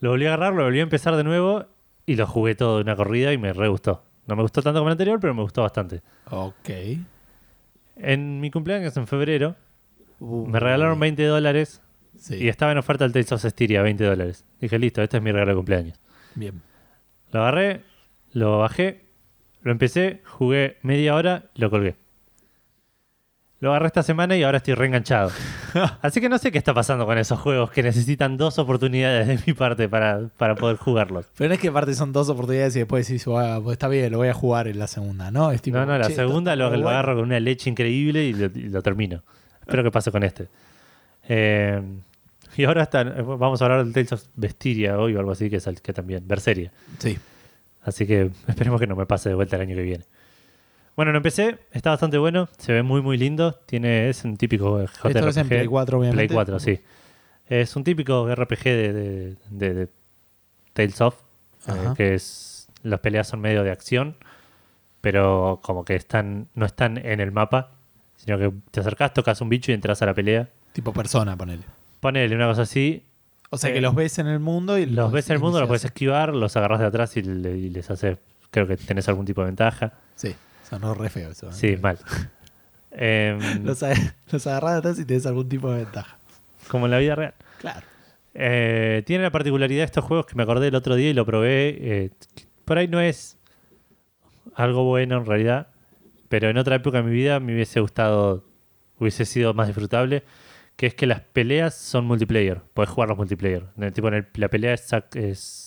lo 0.00 0.10
volví 0.10 0.26
a 0.26 0.34
agarrar, 0.34 0.54
lo 0.54 0.64
volví 0.64 0.80
a 0.80 0.84
empezar 0.84 1.16
de 1.16 1.24
nuevo 1.24 1.66
y 2.06 2.16
lo 2.16 2.26
jugué 2.26 2.54
todo 2.54 2.76
de 2.76 2.82
una 2.82 2.96
corrida 2.96 3.32
y 3.32 3.38
me 3.38 3.52
re 3.52 3.68
gustó. 3.68 4.03
No 4.26 4.36
me 4.36 4.42
gustó 4.42 4.62
tanto 4.62 4.80
como 4.80 4.88
el 4.88 4.92
anterior, 4.92 5.18
pero 5.20 5.34
me 5.34 5.42
gustó 5.42 5.62
bastante. 5.62 6.02
Ok. 6.30 6.70
En 7.96 8.40
mi 8.40 8.50
cumpleaños 8.50 8.96
en 8.96 9.06
febrero 9.06 9.56
Uh, 10.20 10.46
me 10.46 10.60
regalaron 10.60 10.98
20 11.00 11.24
dólares 11.26 11.82
Sí. 12.16 12.36
y 12.36 12.48
estaba 12.48 12.70
en 12.72 12.78
oferta 12.78 13.04
el 13.04 13.12
Tales 13.12 13.32
of 13.32 13.42
Styria, 13.44 13.82
20 13.82 14.04
dólares. 14.04 14.44
Dije, 14.60 14.78
listo, 14.78 15.02
este 15.02 15.16
es 15.16 15.22
mi 15.22 15.32
regalo 15.32 15.50
de 15.50 15.56
cumpleaños. 15.56 16.00
Bien. 16.36 16.62
Lo 17.32 17.40
agarré, 17.40 17.82
lo 18.32 18.58
bajé, 18.60 19.04
lo 19.62 19.72
empecé, 19.72 20.22
jugué 20.24 20.78
media 20.82 21.16
hora, 21.16 21.50
lo 21.56 21.68
colgué. 21.68 21.96
Lo 23.64 23.70
agarré 23.70 23.86
esta 23.86 24.02
semana 24.02 24.36
y 24.36 24.42
ahora 24.42 24.58
estoy 24.58 24.74
reenganchado. 24.74 25.30
Así 26.02 26.20
que 26.20 26.28
no 26.28 26.36
sé 26.36 26.52
qué 26.52 26.58
está 26.58 26.74
pasando 26.74 27.06
con 27.06 27.16
esos 27.16 27.40
juegos 27.40 27.70
que 27.70 27.82
necesitan 27.82 28.36
dos 28.36 28.58
oportunidades 28.58 29.26
de 29.26 29.38
mi 29.46 29.54
parte 29.54 29.88
para, 29.88 30.28
para 30.36 30.54
poder 30.54 30.76
jugarlos. 30.76 31.24
Pero 31.38 31.48
no 31.48 31.54
es 31.54 31.60
que 31.60 31.68
aparte 31.68 31.94
son 31.94 32.12
dos 32.12 32.28
oportunidades 32.28 32.76
y 32.76 32.80
después 32.80 33.08
decís, 33.08 33.24
"Ah, 33.28 33.58
pues 33.64 33.72
está 33.76 33.88
bien, 33.88 34.12
lo 34.12 34.18
voy 34.18 34.28
a 34.28 34.34
jugar 34.34 34.68
en 34.68 34.78
la 34.78 34.86
segunda, 34.86 35.30
¿no? 35.30 35.50
Es 35.50 35.62
tipo, 35.62 35.78
no, 35.78 35.86
no, 35.86 35.96
la 35.96 36.08
"Che, 36.08 36.14
segunda 36.14 36.54
lo, 36.56 36.64
lo 36.64 36.70
bueno". 36.72 36.88
agarro 36.90 37.14
con 37.16 37.24
una 37.24 37.40
leche 37.40 37.70
increíble 37.70 38.22
y 38.24 38.34
lo, 38.34 38.44
y 38.54 38.68
lo 38.68 38.82
termino. 38.82 39.22
Espero 39.62 39.82
que 39.82 39.90
pase 39.90 40.10
con 40.12 40.22
este. 40.24 40.46
Eh, 41.26 41.80
y 42.58 42.64
ahora 42.64 42.82
está, 42.82 43.02
vamos 43.02 43.62
a 43.62 43.64
hablar 43.64 43.82
del 43.82 43.94
Tales 43.94 44.12
of 44.12 44.24
Vestiria 44.36 44.98
hoy 44.98 45.16
o 45.16 45.20
algo 45.20 45.32
así, 45.32 45.48
que, 45.48 45.56
es 45.56 45.66
el- 45.66 45.80
que 45.80 45.94
también, 45.94 46.28
Berseria. 46.28 46.70
Sí. 46.98 47.18
Así 47.82 48.06
que 48.06 48.30
esperemos 48.46 48.78
que 48.78 48.86
no 48.86 48.94
me 48.94 49.06
pase 49.06 49.30
de 49.30 49.34
vuelta 49.34 49.56
el 49.56 49.62
año 49.62 49.74
que 49.74 49.82
viene. 49.82 50.04
Bueno, 50.96 51.10
lo 51.12 51.16
empecé, 51.18 51.58
está 51.72 51.90
bastante 51.90 52.18
bueno, 52.18 52.48
se 52.58 52.72
ve 52.72 52.82
muy 52.82 53.02
muy 53.02 53.16
lindo, 53.18 53.52
tiene 53.66 54.08
es 54.08 54.24
un 54.24 54.36
típico 54.36 54.78
JRPG. 54.80 55.06
Esto 55.16 55.28
es 55.28 55.36
en 55.38 55.48
Play 55.48 55.66
4, 55.66 55.98
obviamente. 55.98 56.26
Play 56.26 56.34
4, 56.34 56.58
sí. 56.60 56.80
Es 57.48 57.74
un 57.76 57.82
típico 57.84 58.28
RPG 58.32 58.62
de, 58.64 58.92
de- 58.92 59.36
de- 59.50 59.74
de 59.74 59.88
Tales 60.72 61.00
of, 61.00 61.16
eh, 61.68 61.72
que 61.96 62.14
es 62.14 62.68
las 62.82 63.00
peleas 63.00 63.26
son 63.28 63.40
medio 63.40 63.62
de 63.64 63.70
acción, 63.70 64.16
pero 65.00 65.60
como 65.62 65.84
que 65.84 65.96
están 65.96 66.48
no 66.54 66.64
están 66.66 66.96
en 66.98 67.20
el 67.20 67.32
mapa, 67.32 67.72
sino 68.16 68.38
que 68.38 68.52
te 68.70 68.80
acercás, 68.80 69.12
tocas 69.14 69.40
un 69.40 69.48
bicho 69.48 69.72
y 69.72 69.74
entras 69.74 70.00
a 70.02 70.06
la 70.06 70.14
pelea. 70.14 70.48
Tipo 70.72 70.92
persona, 70.92 71.36
ponele. 71.36 71.64
Ponele 72.00 72.34
una 72.34 72.46
cosa 72.46 72.62
así, 72.62 73.04
O 73.50 73.58
sea 73.58 73.70
Eh, 73.70 73.74
que 73.74 73.80
los 73.80 73.94
ves 73.94 74.18
en 74.18 74.26
el 74.26 74.40
mundo 74.40 74.78
y 74.78 74.86
los 74.86 75.12
ves 75.12 75.28
en 75.30 75.34
el 75.34 75.40
mundo, 75.40 75.58
los 75.60 75.68
puedes 75.68 75.84
esquivar, 75.84 76.34
los 76.34 76.56
agarras 76.56 76.80
de 76.80 76.86
atrás 76.86 77.16
y, 77.16 77.22
le- 77.22 77.56
y 77.56 77.70
les 77.70 77.90
haces, 77.90 78.18
creo 78.50 78.66
que 78.66 78.76
tenés 78.76 79.08
algún 79.08 79.24
tipo 79.26 79.40
de 79.42 79.46
ventaja. 79.46 79.92
Sí, 80.16 80.34
sonó 80.74 80.94
re 80.94 81.08
feo 81.10 81.30
eso. 81.30 81.48
¿eh? 81.48 81.52
Sí, 81.52 81.76
mal. 81.80 81.98
Em, 82.96 83.64
Los, 83.64 83.82
los 84.30 84.46
agarras 84.46 84.72
de 84.74 84.78
atrás 84.78 84.98
y 85.00 85.04
tenés 85.04 85.26
algún 85.26 85.48
tipo 85.48 85.68
de 85.70 85.78
ventaja. 85.78 86.16
como 86.68 86.84
en 86.86 86.92
la 86.92 86.98
vida 86.98 87.16
real. 87.16 87.34
Claro. 87.60 87.84
Eh, 88.34 89.02
tiene 89.06 89.24
la 89.24 89.32
particularidad 89.32 89.80
de 89.80 89.84
estos 89.86 90.04
juegos 90.04 90.26
que 90.26 90.36
me 90.36 90.44
acordé 90.44 90.68
el 90.68 90.74
otro 90.76 90.94
día 90.94 91.10
y 91.10 91.14
lo 91.14 91.26
probé. 91.26 91.76
eh, 91.80 92.10
por 92.64 92.78
ahí 92.78 92.86
no 92.88 93.00
es 93.00 93.36
algo 94.54 94.84
bueno 94.84 95.18
en 95.18 95.26
realidad, 95.26 95.68
pero 96.28 96.48
en 96.48 96.56
otra 96.58 96.76
época 96.76 96.98
de 96.98 97.04
mi 97.04 97.12
vida 97.12 97.40
me 97.40 97.52
hubiese 97.54 97.80
gustado, 97.80 98.44
hubiese 98.98 99.24
sido 99.24 99.54
más 99.54 99.66
disfrutable, 99.66 100.22
que 100.76 100.86
es 100.86 100.94
que 100.94 101.06
las 101.06 101.20
peleas 101.20 101.74
son 101.74 102.04
multiplayer. 102.06 102.60
Podés 102.74 102.90
jugar 102.90 103.08
los 103.08 103.18
multiplayer. 103.18 103.64
En 103.76 103.84
el 103.84 103.92
tipo, 103.92 104.06
en 104.08 104.14
el- 104.14 104.26
la 104.34 104.48
pelea 104.48 104.74
es, 104.74 104.88
es 105.14 105.63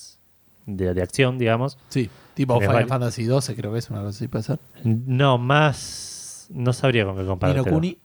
de, 0.67 0.93
de 0.93 1.01
acción, 1.01 1.39
digamos. 1.39 1.80
Sí, 1.89 2.10
tipo 2.36 2.60
Final 2.60 2.86
Fantasy 2.86 3.25
XII 3.25 3.56
creo 3.56 3.73
que 3.73 3.80
es 3.80 3.89
una 3.89 3.99
cosa 4.01 4.10
así, 4.10 4.27
puede 4.27 4.43
ser. 4.43 4.60
No, 4.84 5.39
más... 5.39 6.47
No 6.49 6.71
sabría 6.71 7.06
con 7.06 7.17
qué 7.17 7.25
comparar. 7.25 7.67
Kuni. 7.67 7.97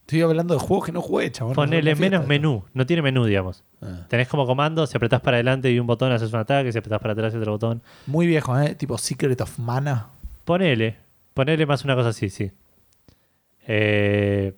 Estoy 0.00 0.20
hablando 0.20 0.54
de 0.54 0.60
juegos 0.60 0.86
que 0.86 0.92
no 0.92 1.00
jugué, 1.00 1.30
chabón. 1.30 1.54
Ponele 1.54 1.94
No 1.94 2.00
menos 2.00 2.26
menú. 2.26 2.64
No 2.74 2.84
tiene 2.84 3.02
menú, 3.02 3.24
digamos. 3.24 3.62
Ah. 3.80 4.06
Tenés 4.08 4.28
como 4.28 4.46
comando, 4.46 4.86
si 4.86 4.96
apretás 4.96 5.20
para 5.20 5.36
adelante 5.36 5.70
y 5.70 5.78
un 5.78 5.86
botón 5.86 6.12
haces 6.12 6.32
un 6.32 6.40
ataque, 6.40 6.72
si 6.72 6.78
apretás 6.78 7.00
para 7.00 7.12
atrás 7.12 7.32
y 7.34 7.36
otro 7.36 7.52
botón. 7.52 7.82
Muy 8.06 8.26
viejo, 8.26 8.58
¿eh? 8.58 8.74
Tipo 8.74 8.98
Secret 8.98 9.40
of 9.40 9.58
Mana. 9.58 10.08
Ponele, 10.44 10.96
ponele 11.32 11.66
más 11.66 11.84
una 11.84 11.94
cosa 11.94 12.10
así, 12.10 12.28
sí. 12.28 12.50
Eh, 13.66 14.54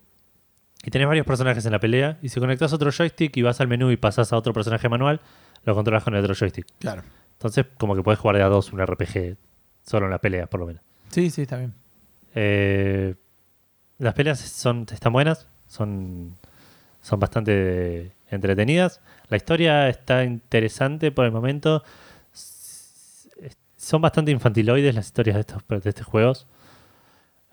y 0.83 0.91
tenés 0.91 1.07
varios 1.07 1.27
personajes 1.27 1.65
en 1.65 1.73
la 1.73 1.79
pelea. 1.79 2.19
Y 2.23 2.29
si 2.29 2.41
conectás 2.41 2.73
otro 2.73 2.91
joystick 2.91 3.37
y 3.37 3.43
vas 3.43 3.61
al 3.61 3.69
menú 3.69 3.91
y 3.91 3.97
pasás 3.97 4.33
a 4.33 4.37
otro 4.37 4.53
personaje 4.53 4.89
manual, 4.89 5.21
lo 5.67 5.75
controlas 5.75 6.03
con 6.05 6.15
el 6.15 6.21
otro 6.25 6.35
joystick. 6.35 6.67
Claro. 6.79 7.03
Entonces, 7.33 7.67
como 7.77 7.95
que 7.95 8.03
puedes 8.03 8.19
jugar 8.19 8.37
de 8.37 8.43
a 8.43 8.47
dos 8.47 8.73
un 8.73 8.81
RPG 8.85 9.37
solo 9.85 10.07
en 10.07 10.11
las 10.13 10.21
peleas, 10.21 10.49
por 10.49 10.61
lo 10.61 10.67
menos. 10.67 10.83
Sí, 11.11 11.29
sí, 11.29 11.43
está 11.43 11.59
bien. 11.59 11.75
Eh, 12.35 13.15
las 13.99 14.15
peleas 14.15 14.41
son, 14.41 14.87
están 14.91 15.13
buenas, 15.13 15.47
son, 15.69 16.37
son 17.03 17.21
bastante 17.21 18.13
entretenidas. 18.31 19.01
La 19.29 19.37
historia 19.37 19.89
está 19.89 20.25
interesante 20.25 21.13
por 21.13 21.25
el 21.27 21.33
momento. 21.33 21.83
Son 23.77 24.01
bastante 24.01 24.31
infantiloides 24.33 24.95
las 24.95 25.07
historias 25.07 25.35
de 25.37 25.41
estos, 25.41 25.63
de 25.69 25.89
estos 25.91 26.07
juegos. 26.07 26.47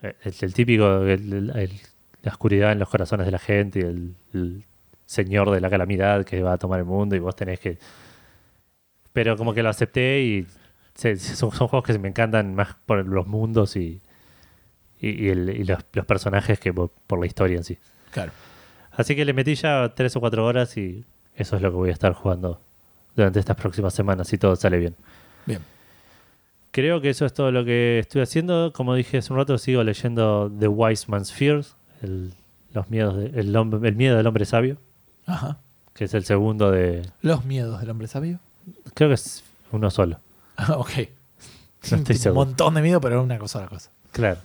Eh, 0.02 0.14
El, 0.24 0.34
el 0.40 0.54
típico, 0.54 1.02
el- 1.02 1.32
el- 1.32 1.50
el- 1.56 1.80
la 2.22 2.32
oscuridad 2.32 2.72
en 2.72 2.78
los 2.78 2.88
corazones 2.88 3.26
de 3.26 3.32
la 3.32 3.38
gente 3.38 3.80
y 3.80 3.82
el 3.82 4.64
señor 5.06 5.50
de 5.50 5.60
la 5.60 5.70
calamidad 5.70 6.24
que 6.24 6.42
va 6.42 6.54
a 6.54 6.58
tomar 6.58 6.78
el 6.80 6.84
mundo 6.86 7.14
y 7.16 7.18
vos 7.18 7.34
tenés 7.36 7.60
que... 7.60 7.78
Pero 9.12 9.36
como 9.36 9.54
que 9.54 9.62
lo 9.62 9.68
acepté 9.68 10.22
y 10.22 10.46
se- 10.94 11.16
son, 11.16 11.52
son 11.52 11.68
juegos 11.68 11.86
que 11.86 11.98
me 11.98 12.08
encantan 12.08 12.54
más 12.54 12.74
por 12.86 13.06
los 13.06 13.26
mundos 13.26 13.76
y, 13.76 14.00
y, 15.00 15.26
y 15.26 15.28
el- 15.28 15.50
y 15.50 15.64
los, 15.64 15.78
los 15.92 16.06
personajes 16.06 16.58
que 16.58 16.72
por, 16.72 16.90
por 17.06 17.20
la 17.20 17.26
historia 17.26 17.56
en 17.56 17.64
sí. 17.64 17.78
Claro. 18.10 18.32
Así 18.92 19.14
que 19.16 19.24
le 19.24 19.32
metí 19.32 19.54
ya 19.54 19.92
tres 19.94 20.14
o 20.16 20.20
cuatro 20.20 20.44
horas 20.46 20.76
y 20.76 21.04
eso 21.36 21.56
es 21.56 21.62
lo 21.62 21.70
que 21.70 21.76
voy 21.76 21.90
a 21.90 21.92
estar 21.92 22.12
jugando 22.12 22.60
durante 23.14 23.38
estas 23.40 23.56
próximas 23.56 23.94
semanas 23.94 24.28
si 24.28 24.38
todo 24.38 24.56
sale 24.56 24.78
bien. 24.78 24.94
Bien. 25.46 25.60
Creo 26.70 27.00
que 27.00 27.10
eso 27.10 27.24
es 27.24 27.32
todo 27.32 27.52
lo 27.52 27.64
que 27.64 28.00
estoy 28.00 28.22
haciendo. 28.22 28.72
Como 28.72 28.94
dije 28.96 29.18
hace 29.18 29.32
un 29.32 29.38
rato, 29.38 29.58
sigo 29.58 29.84
leyendo 29.84 30.50
The 30.58 30.66
Wise 30.66 31.06
Man's 31.08 31.32
Fears, 31.32 31.76
el, 32.02 32.32
los 32.72 32.90
miedos 32.90 33.16
de- 33.16 33.38
el, 33.40 33.54
hombre- 33.54 33.88
el 33.88 33.94
miedo 33.94 34.16
del 34.16 34.26
hombre 34.26 34.44
sabio, 34.44 34.78
Ajá. 35.26 35.58
que 35.94 36.04
es 36.04 36.14
el 36.14 36.24
segundo 36.24 36.70
de... 36.70 37.08
Los 37.22 37.44
miedos 37.44 37.80
del 37.80 37.90
hombre 37.90 38.08
sabio. 38.08 38.38
Creo 38.94 39.08
que 39.08 39.14
es 39.14 39.42
uno 39.72 39.90
solo. 39.90 40.18
Ah, 40.56 40.76
ok. 40.78 40.90
No 41.90 41.96
estoy 41.98 42.14
Un 42.16 42.22
seguro. 42.22 42.44
montón 42.46 42.74
de 42.74 42.82
miedo, 42.82 43.00
pero 43.00 43.22
una 43.22 43.38
cosa 43.38 43.58
a 43.58 43.62
la 43.62 43.68
cosa. 43.68 43.90
Claro. 44.12 44.38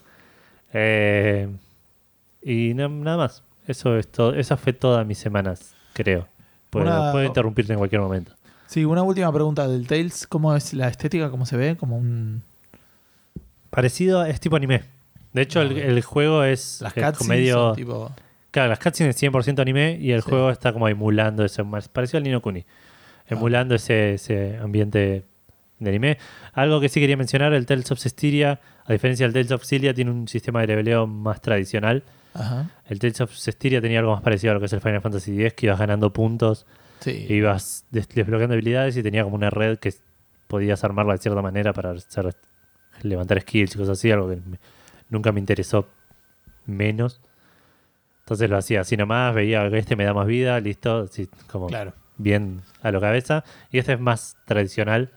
Eh, 0.73 1.47
y 2.41 2.73
na- 2.73 2.87
nada 2.89 3.17
más. 3.17 3.43
Eso 3.67 3.95
es 3.97 4.07
todo. 4.11 4.33
Esa 4.33 4.57
fue 4.57 4.73
toda 4.73 5.03
mis 5.03 5.19
semanas, 5.19 5.73
creo. 5.93 6.27
Puedo, 6.69 6.85
Una- 6.87 7.11
puedo 7.11 7.23
interrumpirte 7.25 7.73
en 7.73 7.79
cualquier 7.79 8.01
momento. 8.01 8.33
Sí, 8.67 8.85
una 8.85 9.03
última 9.03 9.31
pregunta 9.31 9.67
del 9.67 9.87
Tales. 9.87 10.25
¿Cómo 10.27 10.55
es 10.55 10.73
la 10.73 10.87
estética? 10.87 11.29
¿Cómo 11.29 11.45
se 11.45 11.57
ve? 11.57 11.77
Como 11.77 11.97
un... 11.97 12.41
Parecido, 13.69 14.25
es 14.25 14.39
tipo 14.39 14.55
anime. 14.55 14.83
De 15.33 15.43
hecho, 15.43 15.61
el, 15.61 15.77
Ah, 15.77 15.81
el 15.85 16.01
juego 16.01 16.43
es, 16.43 16.81
Las 16.81 16.97
es 16.97 17.17
tipo... 17.75 18.11
Claro, 18.51 18.69
las 18.69 18.79
cutscenes 18.79 19.15
es 19.15 19.21
100% 19.21 19.59
anime 19.61 19.97
y 19.99 20.11
el 20.11 20.21
Sí. 20.23 20.29
juego 20.29 20.49
está 20.49 20.73
como 20.73 20.87
emulando 20.87 21.45
ese... 21.45 21.63
más- 21.63 21.87
Parecido 21.87 22.17
al 22.17 22.23
Nino 22.23 22.41
Kuni. 22.41 22.65
Emulando 23.27 23.75
ese, 23.75 24.15
ese 24.15 24.57
ambiente 24.57 25.25
de 25.77 25.89
anime. 25.89 26.17
Algo 26.53 26.79
que 26.81 26.89
sí 26.89 26.99
quería 26.99 27.15
mencionar, 27.15 27.53
el 27.53 27.65
Tales 27.67 27.91
of 27.91 27.99
Cestiria, 27.99 28.59
a 28.85 28.91
diferencia 28.91 29.25
del 29.27 29.33
Tales 29.33 29.51
of 29.51 29.63
Cilia, 29.63 29.93
tiene 29.93 30.09
un 30.11 30.27
sistema 30.27 30.61
de 30.61 30.67
leveleo 30.67 31.05
más 31.05 31.41
tradicional. 31.41 32.03
Ajá. 32.33 32.69
El 32.87 32.97
Tales 32.99 33.21
of 33.21 33.31
Cestiria 33.35 33.81
tenía 33.81 33.99
algo 33.99 34.13
más 34.13 34.21
parecido 34.23 34.51
a 34.51 34.53
lo 34.55 34.59
que 34.59 34.65
es 34.65 34.73
el 34.73 34.81
Final 34.81 35.01
Fantasy 35.01 35.39
X, 35.45 35.53
que 35.53 35.65
ibas 35.67 35.77
ganando 35.79 36.11
puntos, 36.11 36.65
Sí. 37.01 37.27
ibas 37.29 37.85
des- 37.91 38.09
desbloqueando 38.09 38.53
habilidades 38.55 38.97
y 38.97 39.03
tenía 39.03 39.23
como 39.23 39.35
una 39.35 39.49
red 39.51 39.77
que 39.77 39.93
podías 40.47 40.83
armarla 40.83 41.13
de 41.13 41.19
cierta 41.19 41.41
manera 41.41 41.71
para 41.71 41.91
hacer, 41.91 42.35
levantar 43.03 43.39
skills 43.41 43.75
y 43.75 43.77
cosas 43.77 43.99
así, 43.99 44.11
algo 44.11 44.27
que 44.29 44.35
me- 44.37 44.59
nunca 45.09 45.31
me 45.31 45.39
interesó 45.39 45.87
menos. 46.65 47.21
Entonces 48.29 48.47
lo 48.47 48.57
hacía 48.57 48.81
así 48.81 48.95
nomás, 48.95 49.33
veía 49.33 49.67
que 49.71 49.79
este 49.79 49.95
me 49.95 50.03
da 50.05 50.13
más 50.13 50.27
vida, 50.27 50.59
listo, 50.59 50.99
así 51.09 51.27
como 51.51 51.65
Claro. 51.65 51.93
bien 52.17 52.61
a 52.83 52.91
lo 52.91 53.01
cabeza. 53.01 53.43
Y 53.71 53.79
este 53.79 53.93
es 53.93 53.99
más 53.99 54.37
tradicional. 54.45 55.09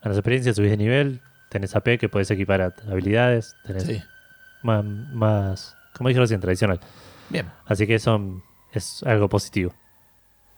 A 0.00 0.08
las 0.08 0.16
experiencias 0.16 0.56
subís 0.56 0.70
de 0.70 0.78
nivel, 0.78 1.20
tenés 1.50 1.76
AP 1.76 1.98
que 1.98 2.08
puedes 2.08 2.30
equipar 2.30 2.62
a 2.62 2.74
habilidades, 2.90 3.54
tenés 3.66 3.82
Sí. 3.82 4.02
más, 4.62 4.82
más, 4.86 5.76
como 5.94 6.08
dije 6.08 6.18
recién, 6.18 6.40
tradicional. 6.40 6.80
Bien. 7.28 7.44
Así 7.66 7.86
que 7.86 7.96
eso 7.96 8.42
es 8.72 9.02
algo 9.02 9.28
positivo. 9.28 9.74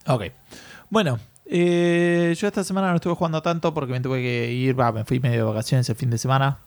Ok. 0.06 0.26
Bueno, 0.90 1.18
eh, 1.46 2.32
yo 2.38 2.46
esta 2.46 2.62
semana 2.62 2.90
no 2.90 2.94
estuve 2.96 3.14
jugando 3.16 3.42
tanto 3.42 3.74
porque 3.74 3.90
me 3.92 4.00
tuve 4.00 4.22
que 4.22 4.52
ir, 4.52 4.78
va, 4.78 4.92
me 4.92 5.04
fui 5.04 5.18
medio 5.18 5.38
de 5.38 5.42
vacaciones 5.50 5.88
el 5.88 5.96
fin 5.96 6.10
de 6.10 6.18
semana. 6.18 6.58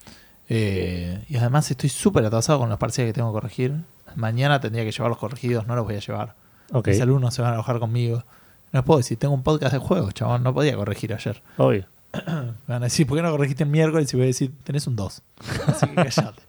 Eh, 0.50 1.24
y 1.30 1.38
además 1.38 1.72
estoy 1.72 1.88
súper 1.88 2.26
atrasado 2.26 2.60
con 2.60 2.68
las 2.68 2.78
parciales 2.78 3.14
que 3.14 3.16
tengo 3.16 3.32
que 3.32 3.40
corregir. 3.40 3.76
Mañana 4.16 4.60
tendría 4.60 4.84
que 4.84 4.92
llevar 4.92 5.10
los 5.10 5.18
corregidos, 5.18 5.68
no 5.68 5.76
los 5.76 5.86
voy 5.86 5.96
a 5.96 6.00
llevar. 6.00 6.36
Ok, 6.72 6.88
Mis 6.88 7.02
alumnos 7.02 7.34
se 7.34 7.42
van 7.42 7.52
a 7.52 7.54
enojar 7.56 7.80
conmigo. 7.80 8.24
No 8.72 8.80
les 8.80 8.84
puedo 8.84 8.98
decir, 9.00 9.18
tengo 9.18 9.34
un 9.34 9.44
podcast 9.44 9.74
de 9.74 9.80
juegos, 9.80 10.14
chabón, 10.14 10.44
no 10.44 10.54
podía 10.54 10.76
corregir 10.76 11.14
ayer. 11.14 11.42
obvio. 11.58 11.86
Me 12.14 12.54
van 12.68 12.84
a 12.84 12.86
decir, 12.86 13.08
¿por 13.08 13.18
qué 13.18 13.24
no 13.24 13.32
corregiste 13.32 13.64
el 13.64 13.70
miércoles? 13.70 14.14
Y 14.14 14.18
voy 14.18 14.26
a 14.26 14.28
decir, 14.28 14.52
tenés 14.64 14.88
un 14.88 14.96
2. 14.96 15.22
Así 15.68 15.88
que 15.88 15.96
callate. 15.96 16.42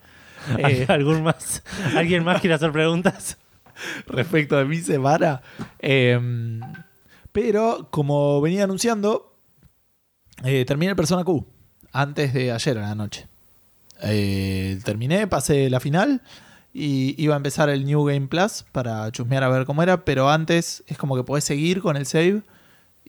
Eh, 0.58 0.86
¿Algún 0.88 1.22
más? 1.22 1.62
¿Alguien 1.94 2.24
más 2.24 2.40
quiere 2.40 2.54
hacer 2.54 2.72
preguntas? 2.72 3.36
respecto 4.06 4.56
de 4.56 4.64
mi 4.64 4.78
semana. 4.78 5.42
Eh, 5.78 6.60
pero, 7.32 7.88
como 7.90 8.40
venía 8.40 8.64
anunciando, 8.64 9.34
eh, 10.44 10.64
terminé 10.66 10.90
el 10.90 10.96
Persona 10.96 11.24
Q 11.24 11.46
antes 11.92 12.32
de 12.34 12.52
ayer 12.52 12.78
a 12.78 12.82
la 12.82 12.94
noche. 12.94 13.28
Eh, 14.02 14.80
terminé, 14.84 15.26
pasé 15.26 15.70
la 15.70 15.80
final 15.80 16.22
y 16.74 17.14
iba 17.22 17.34
a 17.34 17.36
empezar 17.36 17.68
el 17.68 17.84
New 17.84 18.04
Game 18.04 18.28
Plus 18.28 18.64
para 18.72 19.10
chusmear 19.12 19.42
a 19.44 19.48
ver 19.48 19.66
cómo 19.66 19.82
era, 19.82 20.04
pero 20.04 20.30
antes 20.30 20.82
es 20.86 20.96
como 20.98 21.16
que 21.16 21.22
podés 21.24 21.44
seguir 21.44 21.80
con 21.82 21.96
el 21.96 22.06
save 22.06 22.42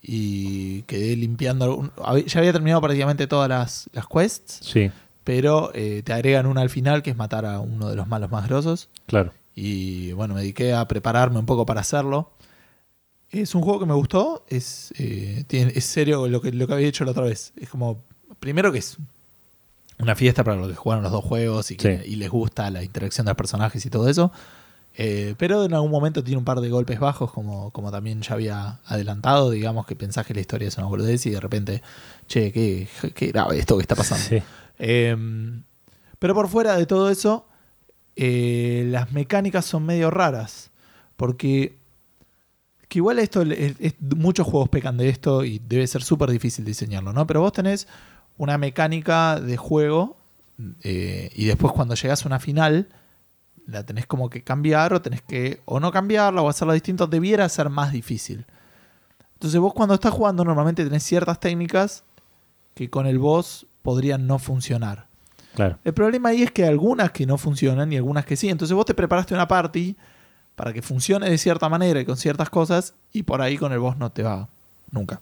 y 0.02 0.82
quedé 0.84 1.15
limpiando. 1.15 1.91
Ya 2.28 2.39
había 2.39 2.52
terminado 2.52 2.82
prácticamente 2.82 3.28
todas 3.28 3.47
las, 3.49 3.89
las 3.93 4.06
quests, 4.08 4.60
Sí, 4.62 4.91
pero 5.23 5.71
eh, 5.73 6.02
te 6.04 6.12
agregan 6.13 6.45
una 6.45 6.62
al 6.62 6.69
final 6.69 7.02
que 7.04 7.12
es 7.12 7.15
matar 7.15 7.45
a 7.45 7.60
uno 7.60 7.89
de 7.89 7.95
los 7.95 8.08
malos 8.08 8.30
más 8.32 8.47
grosos. 8.47 8.89
claro. 9.06 9.32
Y 9.56 10.13
bueno, 10.13 10.34
me 10.34 10.41
dediqué 10.41 10.73
a 10.73 10.88
prepararme 10.88 11.38
un 11.38 11.45
poco 11.45 11.63
para 11.65 11.82
hacerlo. 11.82 12.32
Es 13.30 13.54
un 13.54 13.62
juego 13.62 13.80
que 13.80 13.86
me 13.86 13.93
gustó. 13.93 14.43
Es, 14.49 14.91
eh, 14.97 15.43
tiene- 15.45 15.73
es 15.76 15.86
serio 15.86 16.28
lo 16.28 16.41
que, 16.41 16.52
lo 16.52 16.65
que 16.65 16.73
había 16.73 16.88
hecho 16.88 17.06
la 17.06 17.12
otra 17.12 17.23
vez. 17.26 17.54
Es 17.58 17.69
como, 17.69 18.02
primero 18.39 18.71
que 18.71 18.80
es 18.80 18.97
una 20.03 20.15
fiesta 20.15 20.43
para 20.43 20.57
los 20.57 20.69
que 20.69 20.75
jugaron 20.75 21.03
los 21.03 21.11
dos 21.11 21.23
juegos 21.23 21.71
y, 21.71 21.77
que- 21.77 21.99
Sí. 22.03 22.11
y 22.11 22.15
les 22.17 22.29
gusta 22.29 22.69
la 22.69 22.83
interacción 22.83 23.25
de 23.25 23.31
los 23.31 23.37
personajes 23.37 23.85
y 23.85 23.89
todo 23.89 24.07
eso. 24.09 24.31
Eh, 24.95 25.33
pero 25.39 25.65
en 25.65 25.73
algún 25.73 25.89
momento 25.89 26.23
tiene 26.23 26.37
un 26.37 26.45
par 26.45 26.61
de 26.61 26.69
golpes 26.69 26.99
bajos, 26.99 27.31
como, 27.31 27.71
como 27.71 27.89
también 27.91 28.21
ya 28.21 28.33
había 28.35 28.79
adelantado. 28.85 29.49
Digamos 29.49 29.87
que 29.87 29.95
pensás 29.95 30.25
que 30.27 30.35
la 30.35 30.41
historia 30.41 30.67
es 30.67 30.77
una 30.77 30.85
boludez 30.85 31.25
y 31.25 31.31
de 31.31 31.39
repente, 31.39 31.81
che, 32.27 32.51
qué, 32.51 32.87
qué 33.15 33.27
grave 33.27 33.57
esto 33.57 33.75
que 33.77 33.81
está 33.81 33.95
pasando. 33.95 34.23
Sí, 34.23 34.37
Eh, 34.77 35.15
pero 36.19 36.33
por 36.35 36.47
fuera 36.47 36.75
de 36.77 36.85
todo 36.85 37.09
eso, 37.09 37.47
eh, 38.15 38.85
las 38.89 39.11
mecánicas 39.11 39.65
son 39.65 39.85
medio 39.85 40.11
raras. 40.11 40.69
Porque 41.15 41.77
que 42.87 42.99
igual 42.99 43.17
esto, 43.17 43.41
es- 43.41 43.75
es- 43.79 43.95
muchos 44.15 44.45
juegos 44.45 44.69
pecan 44.69 44.97
de 44.97 45.09
esto 45.09 45.43
y 45.43 45.59
debe 45.67 45.87
ser 45.87 46.03
súper 46.03 46.29
difícil 46.29 46.63
diseñarlo, 46.65 47.11
¿no? 47.13 47.25
Pero 47.25 47.41
vos 47.41 47.51
tenés 47.51 47.87
una 48.37 48.57
mecánica 48.57 49.39
de 49.39 49.57
juego 49.57 50.17
eh, 50.81 51.31
y 51.35 51.45
después 51.45 51.73
cuando 51.73 51.95
llegás 51.95 52.23
a 52.23 52.27
una 52.27 52.39
final 52.39 52.89
la 53.65 53.85
tenés 53.85 54.05
como 54.05 54.29
que 54.29 54.43
cambiar 54.43 54.93
o 54.93 55.01
tenés 55.01 55.21
que 55.21 55.61
o 55.65 55.79
no 55.79 55.91
cambiarla 55.91 56.41
o 56.41 56.49
hacerla 56.49 56.73
distinto, 56.73 57.07
debiera 57.07 57.47
ser 57.49 57.69
más 57.69 57.91
difícil. 57.91 58.45
Entonces 59.33 59.59
vos 59.59 59.73
cuando 59.73 59.95
estás 59.95 60.11
jugando 60.11 60.43
normalmente 60.43 60.83
tenés 60.83 61.03
ciertas 61.03 61.39
técnicas 61.39 62.03
que 62.75 62.89
con 62.89 63.07
el 63.07 63.19
boss 63.19 63.65
podrían 63.81 64.27
no 64.27 64.39
funcionar. 64.39 65.07
claro. 65.55 65.77
El 65.83 65.93
problema 65.93 66.29
ahí 66.29 66.43
es 66.43 66.51
que 66.51 66.63
hay 66.63 66.69
algunas 66.69 67.11
que 67.11 67.25
no 67.25 67.37
funcionan 67.37 67.91
y 67.91 67.97
algunas 67.97 68.25
que 68.25 68.35
sí. 68.35 68.49
Entonces 68.49 68.75
vos 68.75 68.85
te 68.85 68.93
preparaste 68.93 69.33
una 69.33 69.47
party 69.47 69.95
para 70.55 70.73
que 70.73 70.81
funcione 70.81 71.29
de 71.29 71.37
cierta 71.37 71.69
manera 71.69 71.99
y 71.99 72.05
con 72.05 72.17
ciertas 72.17 72.49
cosas 72.49 72.93
y 73.11 73.23
por 73.23 73.41
ahí 73.41 73.57
con 73.57 73.71
el 73.71 73.79
boss 73.79 73.97
no 73.97 74.11
te 74.11 74.23
va 74.23 74.47
nunca 74.91 75.21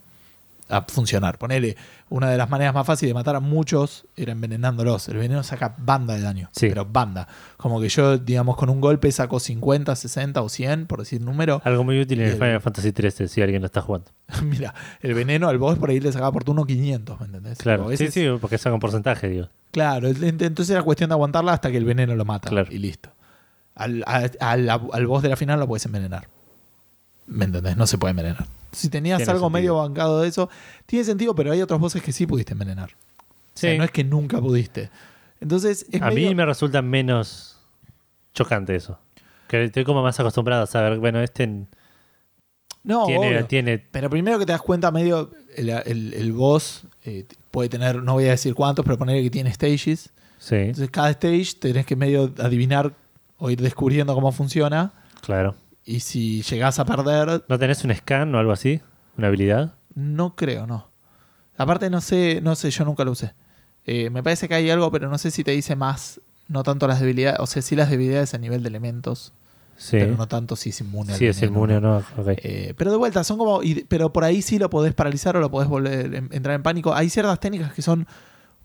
a 0.71 0.81
funcionar. 0.83 1.37
Ponele, 1.37 1.75
una 2.09 2.29
de 2.29 2.37
las 2.37 2.49
maneras 2.49 2.73
más 2.73 2.87
fáciles 2.87 3.09
de 3.11 3.13
matar 3.13 3.35
a 3.35 3.39
muchos 3.39 4.05
era 4.15 4.31
envenenándolos. 4.31 5.07
El 5.09 5.17
veneno 5.17 5.43
saca 5.43 5.75
banda 5.77 6.15
de 6.15 6.21
daño, 6.21 6.49
Sí. 6.53 6.67
pero 6.69 6.85
banda. 6.85 7.27
Como 7.57 7.79
que 7.81 7.89
yo, 7.89 8.17
digamos, 8.17 8.55
con 8.55 8.69
un 8.69 8.81
golpe 8.81 9.11
saco 9.11 9.39
50, 9.39 9.95
60 9.95 10.41
o 10.41 10.49
100, 10.49 10.87
por 10.87 10.99
decir 10.99 11.21
número. 11.21 11.61
Algo 11.63 11.83
muy 11.83 11.99
útil 11.99 12.21
en 12.21 12.27
el 12.27 12.33
Final 12.33 12.61
Fantasy 12.61 12.91
13 12.91 13.27
si 13.27 13.41
alguien 13.41 13.61
lo 13.61 13.65
está 13.67 13.81
jugando. 13.81 14.11
Mira, 14.43 14.73
el 15.01 15.13
veneno 15.13 15.49
al 15.49 15.57
boss 15.57 15.77
por 15.77 15.89
ahí 15.89 15.99
le 15.99 16.11
sacaba 16.11 16.31
por 16.31 16.43
turno 16.43 16.65
500, 16.65 17.19
¿me 17.19 17.25
entendés? 17.27 17.57
Claro, 17.59 17.89
sí, 17.95 18.09
sí, 18.09 18.25
porque 18.39 18.57
saca 18.57 18.73
un 18.73 18.79
porcentaje, 18.79 19.27
digo. 19.29 19.49
Claro, 19.71 20.09
ent- 20.09 20.41
entonces 20.43 20.69
era 20.71 20.83
cuestión 20.83 21.09
de 21.09 21.13
aguantarla 21.13 21.53
hasta 21.53 21.69
que 21.71 21.77
el 21.77 21.85
veneno 21.85 22.15
lo 22.15 22.25
mata. 22.25 22.49
Claro. 22.49 22.67
Y 22.71 22.77
listo. 22.77 23.09
Al, 23.75 24.03
a- 24.05 24.29
al, 24.39 24.69
al 24.69 25.07
boss 25.07 25.23
de 25.23 25.29
la 25.29 25.35
final 25.35 25.59
lo 25.59 25.67
puedes 25.67 25.85
envenenar. 25.85 26.27
¿Me 27.27 27.45
entendés? 27.45 27.77
No 27.77 27.87
se 27.87 27.97
puede 27.97 28.11
envenenar. 28.11 28.45
Si 28.71 28.89
tenías 28.89 29.17
Tiene 29.17 29.31
algo 29.31 29.45
sentido. 29.47 29.49
medio 29.59 29.75
bancado 29.77 30.21
de 30.21 30.27
eso, 30.29 30.49
tiene 30.85 31.03
sentido, 31.05 31.35
pero 31.35 31.51
hay 31.51 31.61
otros 31.61 31.79
bosses 31.79 32.01
que 32.01 32.11
sí 32.11 32.25
pudiste 32.25 32.53
envenenar. 32.53 32.91
O 33.19 33.33
sea, 33.53 33.71
Sí. 33.73 33.77
no 33.77 33.83
es 33.83 33.91
que 33.91 34.03
nunca 34.03 34.39
pudiste. 34.39 34.89
Entonces, 35.41 35.85
es 35.91 36.01
A 36.01 36.09
medio- 36.09 36.29
mí 36.29 36.35
me 36.35 36.45
resulta 36.45 36.81
menos 36.81 37.57
chocante 38.33 38.75
eso. 38.75 38.97
Que 39.47 39.65
estoy 39.65 39.83
como 39.83 40.01
más 40.03 40.19
acostumbrado 40.19 40.63
a 40.63 40.67
saber, 40.67 40.99
bueno, 40.99 41.19
este 41.21 41.67
No, 42.83 43.05
tiene, 43.05 43.43
tiene 43.43 43.77
Pero 43.77 44.09
primero 44.09 44.39
que 44.39 44.45
te 44.45 44.53
das 44.53 44.61
cuenta, 44.61 44.89
medio 44.91 45.29
el, 45.55 45.69
el- 45.69 46.13
el 46.13 46.31
boss 46.33 46.83
eh, 47.03 47.25
puede 47.51 47.69
tener, 47.69 48.01
no 48.01 48.13
voy 48.13 48.25
a 48.25 48.31
decir 48.31 48.55
cuántos, 48.55 48.83
pero 48.85 48.97
poner 48.97 49.21
que 49.21 49.29
tiene 49.29 49.53
stages. 49.53 50.09
Sí, 50.39 50.55
Entonces 50.55 50.89
cada 50.89 51.11
stage 51.11 51.53
tenés 51.59 51.85
que 51.85 51.95
medio 51.95 52.31
adivinar 52.39 52.93
o 53.37 53.51
ir 53.51 53.61
descubriendo 53.61 54.13
cómo 54.15 54.31
funciona. 54.31 54.93
claro. 55.21 55.55
Y 55.85 56.01
si 56.01 56.41
llegás 56.43 56.79
a 56.79 56.85
perder, 56.85 57.43
¿No 57.47 57.57
tenés 57.59 57.83
un 57.83 57.93
scan 57.95 58.33
o 58.35 58.39
algo 58.39 58.51
así? 58.51 58.81
¿Una 59.17 59.27
habilidad? 59.27 59.73
no 59.95 60.35
creo, 60.35 60.65
no. 60.67 60.89
Aparte 61.57 61.89
no 61.89 61.99
sé, 62.01 62.39
no 62.41 62.55
sé, 62.55 62.71
yo 62.71 62.85
nunca 62.85 63.03
lo 63.03 63.11
usé. 63.11 63.33
Eh, 63.85 64.09
me 64.09 64.23
parece 64.23 64.47
que 64.47 64.55
hay 64.55 64.69
algo, 64.69 64.89
pero 64.91 65.09
no 65.09 65.17
sé 65.17 65.31
si 65.31 65.43
te 65.43 65.51
dice 65.51 65.75
más, 65.75 66.21
no 66.47 66.63
tanto 66.63 66.87
las 66.87 66.99
debilidades, 67.01 67.39
o 67.39 67.45
sea, 67.47 67.61
sí 67.61 67.75
las 67.75 67.89
debilidades 67.89 68.33
a 68.33 68.37
nivel 68.37 68.63
de 68.63 68.69
elementos, 68.69 69.33
Sí. 69.75 69.97
pero 69.99 70.15
no 70.15 70.27
tanto 70.27 70.55
si 70.55 70.69
es 70.69 70.79
inmune. 70.81 71.13
al 71.13 71.19
Sí, 71.19 71.25
es 71.25 71.41
veneno. 71.41 71.57
inmune 71.57 71.77
o 71.77 71.81
no. 71.81 71.97
Ok. 72.17 72.27
Eh, 72.37 72.73
pero 72.77 72.91
de 72.91 72.97
vuelta, 72.97 73.23
son 73.23 73.37
como. 73.37 73.63
y- 73.63 73.83
pero 73.89 74.13
por 74.13 74.23
ahí 74.23 74.41
sí 74.41 74.59
lo 74.59 74.69
podés 74.69 74.93
paralizar 74.93 75.35
o 75.35 75.39
lo 75.39 75.49
podés 75.51 75.67
volver 75.67 76.13
en- 76.13 76.29
entrar 76.31 76.55
en 76.55 76.63
pánico. 76.63 76.93
Hay 76.93 77.09
ciertas 77.09 77.39
técnicas 77.39 77.73
que 77.73 77.81
son 77.81 78.07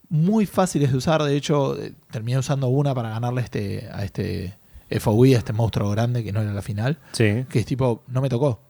muy 0.09 0.47
fáciles 0.47 0.93
de 0.93 0.99
usar. 0.99 1.23
De 1.23 1.35
hecho, 1.35 1.77
eh, 1.81 1.93
terminé 2.11 2.39
usando 2.39 2.69
una 2.69 2.95
para 2.95 3.11
ganarle 3.11 3.41
este, 3.41 3.89
a 3.93 4.05
este 4.05 4.57
FOI, 4.91 5.35
este 5.35 5.53
monstruo 5.53 5.91
grande 5.91 6.23
que 6.25 6.33
no 6.33 6.41
era 6.41 6.53
la 6.53 6.63
final. 6.63 6.99
Sí, 7.13 7.45
Que 7.51 7.61
es 7.61 7.67
tipo, 7.67 8.03
no 8.09 8.21
me 8.21 8.29
tocó. 8.29 8.61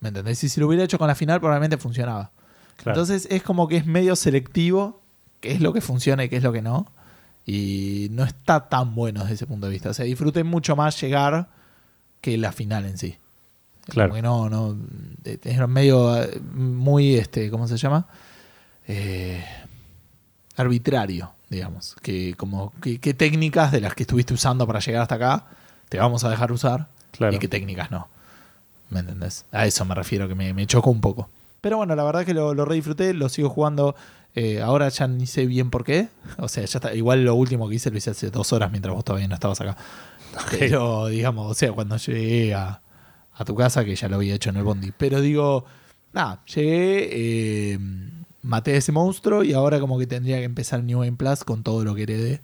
¿Me 0.00 0.08
entendés? 0.08 0.42
Y 0.42 0.48
si 0.48 0.60
lo 0.60 0.66
hubiera 0.66 0.84
hecho 0.84 0.98
con 0.98 1.08
la 1.08 1.14
final, 1.14 1.40
probablemente 1.40 1.76
funcionaba. 1.76 2.32
claro. 2.76 2.98
Entonces 3.00 3.28
es 3.30 3.42
como 3.42 3.68
que 3.68 3.76
es 3.76 3.86
medio 3.86 4.16
selectivo 4.16 5.00
qué 5.40 5.52
es 5.52 5.60
lo 5.60 5.72
que 5.72 5.80
funciona 5.80 6.24
y 6.24 6.28
qué 6.28 6.36
es 6.36 6.42
lo 6.42 6.52
que 6.52 6.62
no. 6.62 6.86
Y 7.44 8.08
no 8.12 8.24
está 8.24 8.68
tan 8.68 8.94
bueno 8.94 9.20
desde 9.20 9.34
ese 9.34 9.46
punto 9.46 9.66
de 9.66 9.72
vista. 9.72 9.90
O 9.90 9.94
sea, 9.94 10.06
mucho 10.44 10.76
más 10.76 11.00
llegar 11.00 11.48
que 12.20 12.38
la 12.38 12.52
final 12.52 12.86
en 12.86 12.98
sí. 12.98 13.16
Claro. 13.86 14.10
Como 14.10 14.16
que 14.16 14.22
no, 14.22 14.48
no. 14.48 14.76
Es 15.24 15.68
medio 15.68 16.16
muy, 16.54 17.16
este, 17.16 17.50
¿cómo 17.50 17.66
se 17.66 17.76
llama? 17.76 18.06
Eh, 18.86 19.44
arbitrario, 20.56 21.32
digamos. 21.52 21.94
Que 22.02 22.34
como 22.34 22.72
qué 22.80 23.14
técnicas 23.14 23.70
de 23.70 23.80
las 23.80 23.94
que 23.94 24.02
estuviste 24.02 24.34
usando 24.34 24.66
para 24.66 24.80
llegar 24.80 25.02
hasta 25.02 25.14
acá 25.14 25.44
te 25.88 25.98
vamos 25.98 26.24
a 26.24 26.30
dejar 26.30 26.50
usar 26.50 26.88
claro. 27.12 27.36
y 27.36 27.38
qué 27.38 27.46
técnicas 27.48 27.90
no. 27.90 28.08
¿Me 28.90 29.00
entendés? 29.00 29.44
A 29.52 29.66
eso 29.66 29.84
me 29.84 29.94
refiero, 29.94 30.26
que 30.26 30.34
me, 30.34 30.52
me 30.52 30.66
chocó 30.66 30.90
un 30.90 31.00
poco. 31.00 31.28
Pero 31.60 31.76
bueno, 31.76 31.94
la 31.94 32.02
verdad 32.02 32.24
que 32.24 32.34
lo, 32.34 32.54
lo 32.54 32.64
re 32.64 32.74
disfruté, 32.74 33.14
lo 33.14 33.28
sigo 33.28 33.48
jugando. 33.48 33.94
eh, 34.34 34.60
ahora 34.60 34.88
ya 34.88 35.06
ni 35.06 35.26
sé 35.26 35.46
bien 35.46 35.70
por 35.70 35.84
qué. 35.84 36.08
O 36.38 36.48
sea, 36.48 36.64
ya 36.64 36.78
está. 36.78 36.94
Igual 36.94 37.24
lo 37.24 37.34
último 37.34 37.68
que 37.68 37.76
hice 37.76 37.90
lo 37.90 37.98
hice 37.98 38.10
hace 38.10 38.30
dos 38.30 38.52
horas 38.52 38.70
mientras 38.70 38.94
vos 38.94 39.04
todavía 39.04 39.28
no 39.28 39.34
estabas 39.34 39.60
acá. 39.60 39.76
Pero, 40.50 41.06
digamos, 41.06 41.50
o 41.50 41.54
sea, 41.54 41.72
cuando 41.72 41.96
llegué 41.98 42.54
a, 42.54 42.80
a 43.34 43.44
tu 43.44 43.54
casa, 43.54 43.84
que 43.84 43.94
ya 43.94 44.08
lo 44.08 44.16
había 44.16 44.34
hecho 44.34 44.50
en 44.50 44.56
el 44.56 44.64
Bondi. 44.64 44.92
Pero 44.96 45.20
digo, 45.20 45.64
nada, 46.12 46.42
llegué, 46.46 47.08
eh, 47.12 47.78
maté 48.42 48.74
a 48.74 48.76
ese 48.76 48.92
monstruo 48.92 49.42
y 49.44 49.52
ahora 49.52 49.80
como 49.80 49.98
que 49.98 50.06
tendría 50.06 50.38
que 50.38 50.44
empezar 50.44 50.82
New 50.82 51.00
Game 51.00 51.16
Plus 51.16 51.44
con 51.44 51.62
todo 51.62 51.84
lo 51.84 51.94
que 51.94 52.02
heredé 52.02 52.40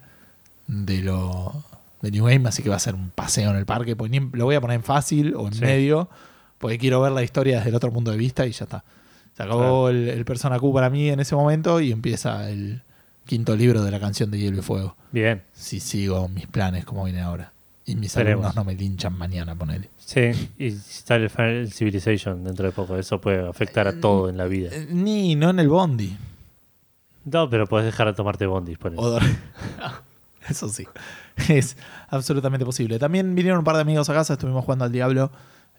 de 0.67 1.03
lo 1.03 1.65
de 2.03 2.11
New 2.13 2.27
Game, 2.27 2.49
así 2.49 2.63
que 2.63 2.69
va 2.71 2.77
a 2.77 2.81
ser 2.81 2.95
un 2.95 3.11
paseo 3.11 3.51
en 3.51 3.57
el 3.57 3.67
parque. 3.67 3.97
Pues 3.97 4.11
lo 4.33 4.45
voy 4.45 4.55
a 4.55 4.61
poner 4.61 4.77
en 4.77 4.83
fácil 4.85 5.35
o 5.35 5.47
en 5.49 5.55
Sí. 5.55 5.61
medio, 5.63 6.09
porque 6.59 6.79
quiero 6.79 7.01
ver 7.01 7.13
la 7.13 7.23
historia 7.23 7.57
desde 7.57 7.71
el 7.71 7.75
otro 7.77 7.93
punto 7.93 8.11
de 8.13 8.17
vista 8.17 8.47
y 8.47 8.53
ya 8.53 8.65
está. 8.65 8.85
Se 9.37 9.43
acabó 9.43 9.89
el, 9.89 10.09
el 10.09 10.25
Persona 10.25 10.59
Q 10.59 10.73
para 10.73 10.91
mí 10.91 11.09
en 11.11 11.21
ese 11.21 11.35
momento 11.37 11.81
y 11.81 11.91
empieza 11.93 12.49
el 12.51 12.83
quinto 13.25 13.55
libro 13.57 13.83
de 13.83 13.91
la 13.91 14.01
canción 14.01 14.31
de 14.31 14.39
Hielo 14.39 14.59
y 14.59 14.63
Fuego. 14.63 14.97
Bien. 15.13 15.43
Si 15.53 15.81
sigo 15.81 16.29
mis 16.29 16.47
planes 16.47 16.85
como 16.85 17.05
vienen 17.05 17.23
ahora. 17.23 17.53
Y 17.88 17.96
mis 17.96 18.14
Veremos. 18.14 18.44
alumnos 18.44 18.57
no 18.57 18.64
me 18.64 18.74
linchan 18.74 19.16
mañana, 19.16 19.55
ponele. 19.55 19.88
Sí, 19.96 20.51
y 20.59 20.70
sale 20.72 21.24
el 21.24 21.31
Final 21.31 21.72
Civilization 21.72 22.44
dentro 22.44 22.66
de 22.66 22.72
poco. 22.72 22.96
Eso 22.98 23.18
puede 23.18 23.48
afectar 23.48 23.88
a 23.88 23.98
todo 23.98 24.29
en 24.29 24.37
la 24.37 24.44
vida. 24.44 24.68
Eh, 24.72 24.87
Ni, 24.90 25.35
no 25.37 25.48
en 25.51 25.59
el 25.59 25.68
Bondi. 25.68 26.14
No, 27.24 27.48
pero 27.48 27.66
puedes 27.66 27.87
dejar 27.87 28.07
de 28.09 28.12
tomarte 28.12 28.44
bondis. 28.46 28.77
ponele. 28.77 29.01
O 29.03 29.18
Eso 30.48 30.68
sí. 30.68 30.87
Es 31.48 31.77
absolutamente 32.09 32.64
posible. 32.66 32.98
También 32.98 33.35
vinieron 33.35 33.59
un 33.59 33.64
par 33.64 33.77
de 33.77 33.83
amigos 33.83 34.09
a 34.11 34.14
casa, 34.14 34.35
estuvimos 34.35 34.64
jugando 34.64 34.85
al 34.85 34.92
Diablo. 34.92 35.31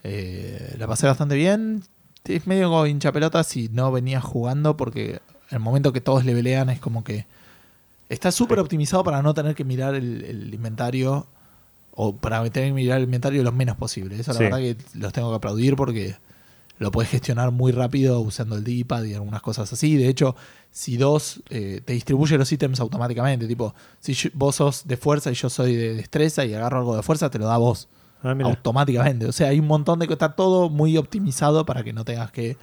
Eh, 0.03 0.75
la 0.79 0.87
pasé 0.87 1.05
bastante 1.07 1.35
bien. 1.35 1.83
Es 2.25 2.47
medio 2.47 2.69
como 2.69 2.85
hincha 2.87 3.11
pelota 3.11 3.43
si 3.43 3.69
no 3.69 3.91
venías 3.91 4.23
jugando, 4.23 4.77
porque 4.77 5.19
el 5.51 5.59
momento 5.59 5.93
que 5.93 6.01
todos 6.01 6.25
levelean 6.25 6.69
es 6.69 6.79
como 6.79 7.03
que 7.03 7.25
está 8.09 8.31
súper 8.31 8.59
optimizado 8.59 9.03
para 9.03 9.21
no 9.21 9.33
tener 9.35 9.53
que 9.55 9.63
mirar 9.63 9.93
el, 9.95 10.23
el 10.23 10.53
inventario 10.53 11.27
o 12.01 12.15
para 12.15 12.41
tener 12.49 12.69
que 12.69 12.73
mirar 12.73 12.97
el 12.99 13.03
inventario 13.03 13.43
lo 13.43 13.51
menos 13.51 13.75
posible. 13.75 14.17
Eso 14.17 14.31
la 14.31 14.37
Sí. 14.37 14.43
verdad 14.45 14.59
que 14.59 14.77
los 14.93 15.11
tengo 15.11 15.29
que 15.31 15.35
aplaudir 15.35 15.75
porque 15.75 16.15
lo 16.77 16.91
puedes 16.91 17.11
gestionar 17.11 17.51
muy 17.51 17.73
rápido 17.73 18.21
usando 18.21 18.55
el 18.55 18.63
D-pad 18.63 19.03
y 19.03 19.13
algunas 19.13 19.41
cosas 19.41 19.73
así. 19.73 19.97
De 19.97 20.07
hecho, 20.07 20.33
si 20.71 20.95
dos 20.95 21.41
eh, 21.49 21.81
te 21.83 21.91
distribuye 21.91 22.37
los 22.37 22.49
ítems 22.49 22.79
automáticamente, 22.79 23.47
tipo, 23.47 23.75
si 23.99 24.13
yo- 24.13 24.29
vos 24.33 24.55
sos 24.55 24.87
de 24.87 24.95
fuerza 24.95 25.29
y 25.29 25.33
yo 25.33 25.49
soy 25.49 25.75
de 25.75 25.93
destreza 25.95 26.45
y 26.45 26.53
agarro 26.53 26.77
algo 26.77 26.95
de 26.95 27.03
fuerza, 27.03 27.29
te 27.29 27.37
lo 27.37 27.45
da 27.47 27.57
vos 27.57 27.89
Ah, 28.23 28.33
automáticamente. 28.43 29.25
O 29.25 29.31
sea, 29.33 29.49
hay 29.49 29.59
un 29.59 29.67
montón 29.67 29.99
de 29.99 30.07
que 30.07 30.13
está 30.13 30.35
todo 30.35 30.69
muy 30.69 30.95
optimizado 30.95 31.65
para 31.65 31.83
que 31.83 31.91
no 31.91 32.05
tengas 32.05 32.31
que 32.31 32.55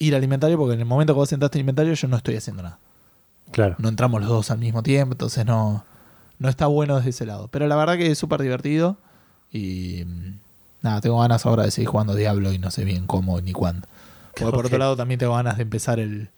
ir 0.00 0.14
al 0.16 0.24
inventario, 0.24 0.58
porque 0.58 0.74
en 0.74 0.80
el 0.80 0.86
momento 0.86 1.12
que 1.12 1.18
vos 1.18 1.32
entraste 1.32 1.58
al 1.58 1.60
inventario 1.60 1.92
yo 1.94 2.08
no 2.08 2.16
estoy 2.16 2.34
haciendo 2.36 2.62
nada. 2.64 2.78
Claro. 3.52 3.76
No 3.78 3.88
entramos 3.88 4.20
los 4.20 4.28
dos 4.30 4.50
al 4.50 4.58
mismo 4.58 4.82
tiempo, 4.82 5.12
entonces 5.14 5.44
no, 5.46 5.84
no 6.40 6.48
está 6.48 6.66
bueno 6.66 6.96
desde 6.96 7.10
ese 7.10 7.26
lado. 7.26 7.46
Pero 7.48 7.68
la 7.68 7.76
verdad 7.76 7.96
que 7.96 8.10
es 8.10 8.18
súper 8.18 8.42
divertido 8.42 8.96
y 9.52 10.02
mm, 10.04 10.38
nada, 10.82 11.00
tengo 11.00 11.20
ganas 11.20 11.46
ahora 11.46 11.62
de 11.64 11.70
seguir 11.70 11.88
jugando 11.88 12.14
Diablo 12.16 12.52
y 12.52 12.58
no 12.58 12.72
sé 12.72 12.84
bien 12.84 13.06
cómo 13.06 13.40
ni 13.40 13.52
cuándo. 13.52 13.86
Porque 14.36 14.50
por 14.50 14.66
otro 14.66 14.78
lado 14.78 14.96
también 14.96 15.20
tengo 15.20 15.34
ganas 15.34 15.58
de 15.58 15.62
empezar 15.62 16.00
el, 16.00 16.30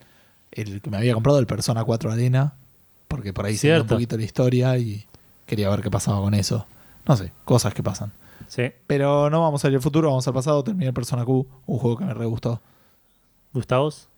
el 0.51 0.81
que 0.81 0.89
me 0.89 0.97
había 0.97 1.13
comprado, 1.13 1.39
el 1.39 1.47
Persona 1.47 1.83
4 1.83 2.11
Arena, 2.11 2.53
porque 3.07 3.33
por 3.33 3.45
ahí 3.45 3.55
se 3.55 3.79
un 3.79 3.87
poquito 3.87 4.17
la 4.17 4.23
historia 4.23 4.77
y 4.77 5.05
quería 5.45 5.69
ver 5.69 5.81
qué 5.81 5.89
pasaba 5.89 6.19
con 6.19 6.33
eso. 6.33 6.67
No 7.07 7.15
sé, 7.15 7.31
cosas 7.45 7.73
que 7.73 7.81
pasan. 7.81 8.11
Sí. 8.47 8.71
Pero 8.87 9.29
no 9.29 9.41
vamos 9.41 9.63
a 9.63 9.69
ir 9.69 9.75
al 9.75 9.81
futuro, 9.81 10.09
vamos 10.09 10.27
al 10.27 10.33
pasado. 10.33 10.63
Terminé 10.63 10.87
el 10.87 10.93
Persona 10.93 11.23
Q, 11.23 11.47
un 11.65 11.79
juego 11.79 11.97
que 11.97 12.05
me 12.05 12.13
re 12.13 12.25
gustó. 12.25 12.59
¿Gustavos? 13.53 14.09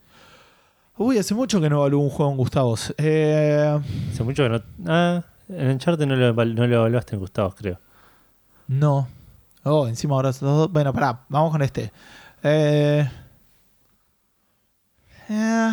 Uy, 0.98 1.18
hace 1.20 1.36
mucho 1.36 1.62
que 1.62 1.70
no 1.70 1.78
evalúo 1.78 2.02
un 2.02 2.10
juego 2.10 2.32
en 2.32 2.38
Gustavos. 2.38 2.94
Eh, 2.98 3.80
Hace 4.12 4.24
mucho 4.24 4.44
que 4.44 4.50
no. 4.50 4.62
Ah, 4.88 5.24
en 5.50 5.70
Uncharted 5.70 6.06
no 6.06 6.16
lo, 6.16 6.34
no 6.34 6.68
lo 6.68 6.76
evaluaste 6.76 7.16
en 7.16 7.20
Gustavos, 7.22 7.56
creo. 7.56 7.80
no. 8.68 9.08
Oh, 9.68 9.88
encima 9.88 10.14
ahora. 10.14 10.30
Bueno, 10.70 10.94
pará, 10.94 11.26
vamos 11.28 11.52
con 11.52 11.64
este. 11.64 11.92
Eh, 12.44 13.10
eh, 15.30 15.72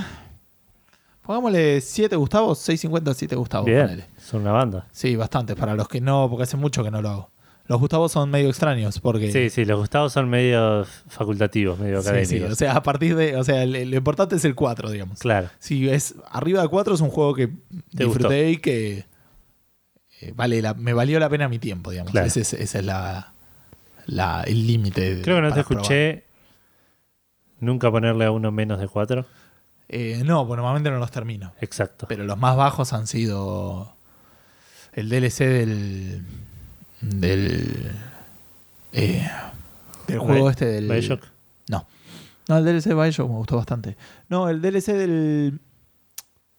pongámosle 1.20 1.80
7 1.80 2.16
Gustavos, 2.16 2.58
650 2.60 3.14
7 3.14 3.36
Gustavos. 3.36 3.66
Bien. 3.66 3.82
ponele. 3.82 4.04
Son 4.18 4.40
una 4.40 4.52
banda. 4.52 4.86
Sí, 4.92 5.14
bastante. 5.16 5.54
Para 5.56 5.74
los 5.74 5.88
que 5.88 6.00
no, 6.00 6.28
porque 6.30 6.44
hace 6.44 6.56
mucho 6.56 6.82
que 6.82 6.90
no 6.90 7.02
lo 7.02 7.08
hago. 7.10 7.30
Los 7.66 7.78
Gustavos 7.80 8.10
son 8.12 8.30
medio 8.30 8.48
extraños 8.48 8.98
porque. 8.98 9.30
Sí, 9.30 9.50
sí, 9.50 9.64
los 9.64 9.78
Gustavos 9.78 10.12
son 10.12 10.28
medio 10.28 10.84
facultativos, 11.08 11.78
medio 11.78 12.00
Sí, 12.02 12.08
académicos. 12.08 12.48
sí, 12.48 12.52
O 12.52 12.56
sea, 12.56 12.72
a 12.76 12.82
partir 12.82 13.14
de. 13.14 13.36
O 13.36 13.44
sea, 13.44 13.64
lo 13.66 13.76
importante 13.96 14.36
es 14.36 14.44
el 14.44 14.54
4, 14.54 14.90
digamos. 14.90 15.18
Claro. 15.20 15.48
Si 15.58 15.88
es 15.88 16.14
arriba 16.30 16.62
de 16.62 16.68
4 16.68 16.94
es 16.94 17.00
un 17.02 17.10
juego 17.10 17.34
que 17.34 17.48
Te 17.94 18.04
disfruté 18.04 18.50
y 18.50 18.56
que 18.56 19.04
eh, 20.22 20.32
vale 20.36 20.62
la- 20.62 20.74
me 20.74 20.92
valió 20.92 21.18
la 21.18 21.28
pena 21.28 21.48
mi 21.48 21.58
tiempo, 21.58 21.90
digamos. 21.90 22.12
Claro. 22.12 22.26
Ese 22.26 22.40
es, 22.40 22.52
ese 22.54 22.78
es 22.78 22.84
la, 22.84 23.32
la- 24.06 24.42
el 24.44 24.66
límite. 24.66 25.20
Creo 25.22 25.36
que 25.36 25.42
no 25.42 25.52
te 25.52 25.62
probar. 25.64 25.82
escuché 25.82 26.24
nunca 27.60 27.90
ponerle 27.90 28.24
a 28.24 28.30
uno 28.30 28.50
menos 28.52 28.80
de 28.80 28.88
cuatro. 28.88 29.26
Eh, 29.88 30.22
no, 30.24 30.46
pues 30.46 30.56
normalmente 30.56 30.90
no 30.90 30.98
los 30.98 31.10
termino. 31.10 31.52
Exacto. 31.60 32.06
Pero 32.08 32.24
los 32.24 32.38
más 32.38 32.56
bajos 32.56 32.92
han 32.92 33.06
sido 33.06 33.94
el 34.92 35.08
DLC 35.08 35.38
del. 35.46 36.24
del. 37.02 37.90
eh, 38.92 39.28
del 40.06 40.18
juego 40.18 40.48
este 40.50 40.64
del. 40.66 40.88
Bioshock. 40.88 41.24
No. 41.68 41.86
No, 42.48 42.58
el 42.58 42.64
DLC 42.64 42.84
de 42.88 42.94
Bioshock 42.94 43.28
me 43.28 43.36
gustó 43.36 43.56
bastante. 43.56 43.96
No, 44.28 44.48
el 44.48 44.60
DLC 44.62 44.92
del. 44.94 45.60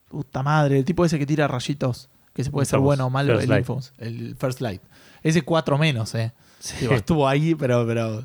Puta 0.09 0.43
madre, 0.43 0.77
el 0.77 0.85
tipo 0.85 1.03
ese 1.05 1.17
que 1.17 1.25
tira 1.25 1.47
rayitos. 1.47 2.09
Que 2.33 2.43
se 2.43 2.49
puede 2.51 2.65
ser 2.65 2.79
bueno 2.79 3.05
o 3.05 3.09
malo. 3.09 3.39
El. 3.39 3.51
Infamous, 3.51 3.93
el 3.97 4.35
First 4.37 4.61
Light. 4.61 4.81
Ese 5.21 5.41
4 5.43 5.77
menos, 5.77 6.13
eh. 6.15 6.31
Sí. 6.59 6.75
Digo, 6.81 6.93
estuvo 6.93 7.27
ahí, 7.27 7.55
pero. 7.55 7.85
pero 7.85 8.23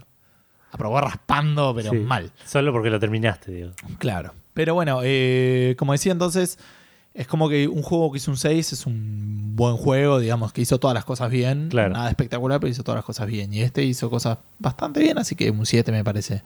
aprobó 0.70 1.00
raspando, 1.00 1.74
pero 1.74 1.90
Sí. 1.90 1.96
mal. 1.98 2.30
Solo 2.46 2.72
porque 2.72 2.90
lo 2.90 2.98
terminaste, 3.00 3.52
digo. 3.52 3.70
Claro. 3.98 4.32
Pero 4.54 4.74
bueno, 4.74 5.00
eh, 5.02 5.74
como 5.78 5.92
decía 5.92 6.12
entonces, 6.12 6.58
es 7.14 7.26
como 7.26 7.48
que 7.48 7.68
un 7.68 7.82
juego 7.82 8.10
que 8.12 8.18
hizo 8.18 8.30
un 8.30 8.36
6 8.36 8.72
es 8.72 8.86
un 8.86 9.56
buen 9.56 9.76
juego, 9.76 10.18
digamos, 10.18 10.52
que 10.52 10.60
hizo 10.60 10.78
todas 10.78 10.94
las 10.94 11.04
cosas 11.04 11.30
bien. 11.30 11.68
Claro. 11.68 11.94
Nada 11.94 12.08
espectacular, 12.10 12.60
pero 12.60 12.70
hizo 12.70 12.82
todas 12.82 12.96
las 12.98 13.04
cosas 13.04 13.26
bien. 13.26 13.52
Y 13.52 13.62
este 13.62 13.82
hizo 13.84 14.10
cosas 14.10 14.38
bastante 14.58 15.00
bien, 15.00 15.18
así 15.18 15.34
que 15.36 15.50
un 15.50 15.64
7 15.66 15.90
me 15.92 16.04
parece 16.04 16.42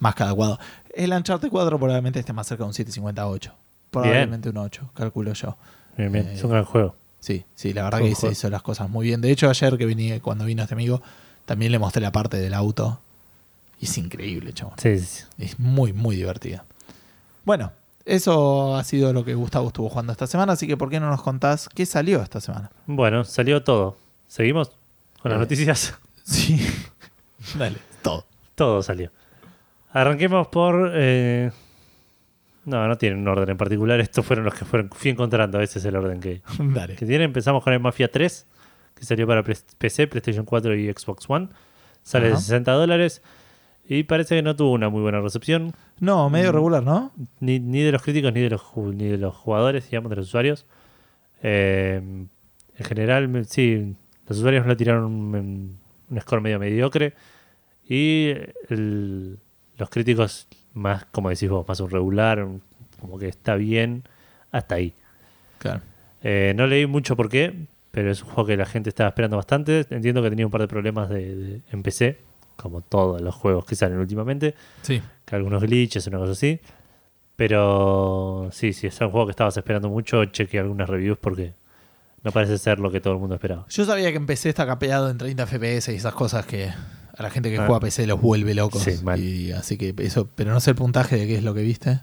más 0.00 0.14
que 0.14 0.22
adecuado. 0.22 0.58
El 0.94 1.12
Uncharted 1.12 1.48
4 1.50 1.78
probablemente 1.78 2.18
esté 2.20 2.32
más 2.32 2.46
cerca 2.46 2.64
de 2.64 2.68
un 2.68 2.74
7.58. 2.74 3.52
Probablemente 3.90 4.48
un 4.50 4.56
8, 4.58 4.90
calculo 4.94 5.32
yo. 5.32 5.56
Bien, 5.96 6.10
bien. 6.12 6.26
Eh, 6.28 6.34
es 6.34 6.44
un 6.44 6.50
gran 6.50 6.64
juego. 6.64 6.96
Sí, 7.26 7.44
sí, 7.56 7.72
la 7.72 7.82
verdad 7.82 7.98
que 7.98 8.08
hizo, 8.10 8.30
hizo 8.30 8.48
las 8.50 8.62
cosas 8.62 8.88
muy 8.88 9.04
bien. 9.06 9.20
De 9.20 9.32
hecho, 9.32 9.50
ayer 9.50 9.76
que 9.76 9.84
vine, 9.84 10.20
cuando 10.20 10.44
vino 10.44 10.62
este 10.62 10.74
amigo, 10.74 11.02
también 11.44 11.72
le 11.72 11.80
mostré 11.80 12.00
la 12.00 12.12
parte 12.12 12.36
del 12.36 12.54
auto. 12.54 13.00
Y 13.80 13.86
es 13.86 13.98
increíble, 13.98 14.52
chaval. 14.52 14.74
Sí, 14.78 14.96
sí, 15.00 15.06
sí. 15.06 15.24
Es 15.38 15.58
muy, 15.58 15.92
muy 15.92 16.14
divertida. 16.14 16.64
Bueno, 17.44 17.72
Eso 18.04 18.76
ha 18.76 18.84
sido 18.84 19.12
lo 19.12 19.24
que 19.24 19.34
Gustavo 19.34 19.66
estuvo 19.66 19.88
jugando 19.88 20.12
esta 20.12 20.28
semana, 20.28 20.52
así 20.52 20.68
que 20.68 20.76
¿por 20.76 20.88
qué 20.88 21.00
no 21.00 21.10
nos 21.10 21.20
contás 21.22 21.68
qué 21.74 21.84
salió 21.84 22.22
esta 22.22 22.40
semana? 22.40 22.70
Bueno, 22.86 23.24
salió 23.24 23.64
todo. 23.64 23.96
¿Seguimos 24.28 24.70
con 25.20 25.32
las 25.32 25.38
Eh. 25.38 25.40
noticias? 25.40 25.94
Sí. 26.24 26.64
Dale, 27.58 27.78
todo. 28.02 28.24
Todo 28.54 28.82
salió. 28.84 29.10
Arranquemos 29.92 30.46
por... 30.46 30.92
eh, 30.94 31.50
No, 32.66 32.86
no 32.86 32.98
tienen 32.98 33.20
un 33.20 33.28
orden 33.28 33.48
en 33.48 33.56
particular. 33.56 33.98
Estos 34.00 34.24
fueron 34.26 34.44
los 34.44 34.54
que 34.54 34.64
fueron, 34.64 34.90
fui 34.90 35.10
encontrando. 35.10 35.60
Ese 35.60 35.78
es 35.78 35.84
el 35.86 35.96
orden 35.96 36.20
que, 36.20 36.42
Dale. 36.58 36.96
que 36.96 37.06
tiene. 37.06 37.24
Empezamos 37.24 37.64
con 37.64 37.72
el 37.72 37.80
Mafia 37.80 38.10
3, 38.10 38.46
que 38.94 39.04
salió 39.04 39.26
para 39.26 39.42
PC, 39.42 40.06
PlayStation 40.08 40.44
4 40.44 40.74
y 40.76 40.92
Xbox 40.92 41.24
One. 41.30 41.48
Sale 42.02 42.26
de 42.26 42.32
Ajá. 42.34 42.40
60 42.42 42.72
dólares 42.72 43.22
y 43.88 44.02
parece 44.04 44.36
que 44.36 44.42
no 44.42 44.54
tuvo 44.56 44.72
una 44.72 44.88
muy 44.88 45.00
buena 45.02 45.20
recepción. 45.20 45.72
No, 46.00 46.28
medio 46.30 46.50
Mm. 46.50 46.54
regular, 46.54 46.82
¿no? 46.82 47.12
Ni, 47.40 47.58
ni 47.60 47.80
de 47.82 47.92
los 47.92 48.02
críticos 48.02 48.32
ni 48.32 48.40
de 48.40 48.50
los, 48.50 48.62
ni 48.76 49.06
de 49.06 49.16
los 49.18 49.34
jugadores, 49.34 49.88
digamos, 49.90 50.10
de 50.10 50.16
los 50.16 50.26
usuarios. 50.26 50.66
Eh, 51.42 52.00
en 52.78 52.84
general, 52.84 53.44
sí, 53.46 53.94
los 54.28 54.38
usuarios 54.38 54.66
lo 54.66 54.76
tiraron 54.76 55.04
un, 55.04 55.78
un 56.10 56.20
score 56.20 56.40
medio 56.40 56.58
mediocre. 56.58 57.14
Y 57.88 58.30
el- 58.68 59.38
los 59.78 59.90
críticos, 59.90 60.48
más, 60.76 61.04
como 61.06 61.30
decís 61.30 61.48
vos, 61.48 61.66
más 61.66 61.80
un 61.80 61.90
regular, 61.90 62.46
como 63.00 63.18
que 63.18 63.28
está 63.28 63.56
bien, 63.56 64.04
hasta 64.52 64.76
ahí. 64.76 64.94
Claro. 65.58 65.80
Eh, 66.22 66.52
no 66.56 66.66
leí 66.66 66.86
mucho 66.86 67.16
por 67.16 67.28
qué, 67.28 67.66
pero 67.90 68.10
es 68.10 68.22
un 68.22 68.28
juego 68.28 68.46
que 68.46 68.56
la 68.56 68.66
gente 68.66 68.88
estaba 68.90 69.08
esperando 69.08 69.36
bastante. 69.36 69.86
Entiendo 69.90 70.22
que 70.22 70.30
tenía 70.30 70.46
un 70.46 70.52
par 70.52 70.60
de 70.60 70.68
problemas 70.68 71.08
de, 71.08 71.34
de- 71.34 71.60
en 71.72 71.82
PC, 71.82 72.18
como 72.56 72.80
todos 72.80 73.20
los 73.20 73.34
juegos 73.34 73.64
que 73.66 73.74
salen 73.74 73.98
últimamente 73.98 74.54
Sí. 74.82 75.02
que 75.24 75.36
algunos 75.36 75.62
glitches, 75.62 76.06
una 76.06 76.18
cosa 76.18 76.32
así. 76.32 76.60
Pero 77.36 78.48
sí, 78.52 78.72
si 78.72 78.86
es 78.86 78.98
un 79.00 79.10
juego 79.10 79.26
que 79.26 79.30
estabas 79.32 79.56
esperando 79.56 79.88
mucho, 79.90 80.24
cheque 80.26 80.58
algunas 80.58 80.88
reviews 80.88 81.18
porque 81.18 81.52
no 82.22 82.32
parece 82.32 82.56
ser 82.58 82.78
lo 82.80 82.90
que 82.90 83.00
todo 83.00 83.12
el 83.14 83.18
mundo 83.20 83.34
esperaba. 83.34 83.66
Yo 83.68 83.84
sabía 83.84 84.10
que 84.10 84.16
en 84.16 84.26
PC 84.26 84.48
está 84.48 84.66
capeado 84.66 85.10
en 85.10 85.18
30 85.18 85.46
FPS 85.46 85.92
y 85.92 85.96
esas 85.96 86.14
cosas 86.14 86.46
que 86.46 86.70
a 87.16 87.22
la 87.22 87.30
gente 87.30 87.50
que 87.50 87.58
Ah. 87.58 87.66
juega 87.66 87.80
PC 87.80 88.06
los 88.06 88.20
vuelve 88.20 88.54
locos. 88.54 88.82
Sí, 88.82 88.98
mal. 89.02 89.18
Y 89.20 89.52
así 89.52 89.76
que 89.76 89.94
eso, 89.98 90.28
pero 90.34 90.52
no 90.52 90.60
sé 90.60 90.70
el 90.70 90.76
puntaje 90.76 91.16
de 91.16 91.26
qué 91.26 91.36
es 91.36 91.42
lo 91.44 91.54
que 91.54 91.62
viste. 91.62 92.00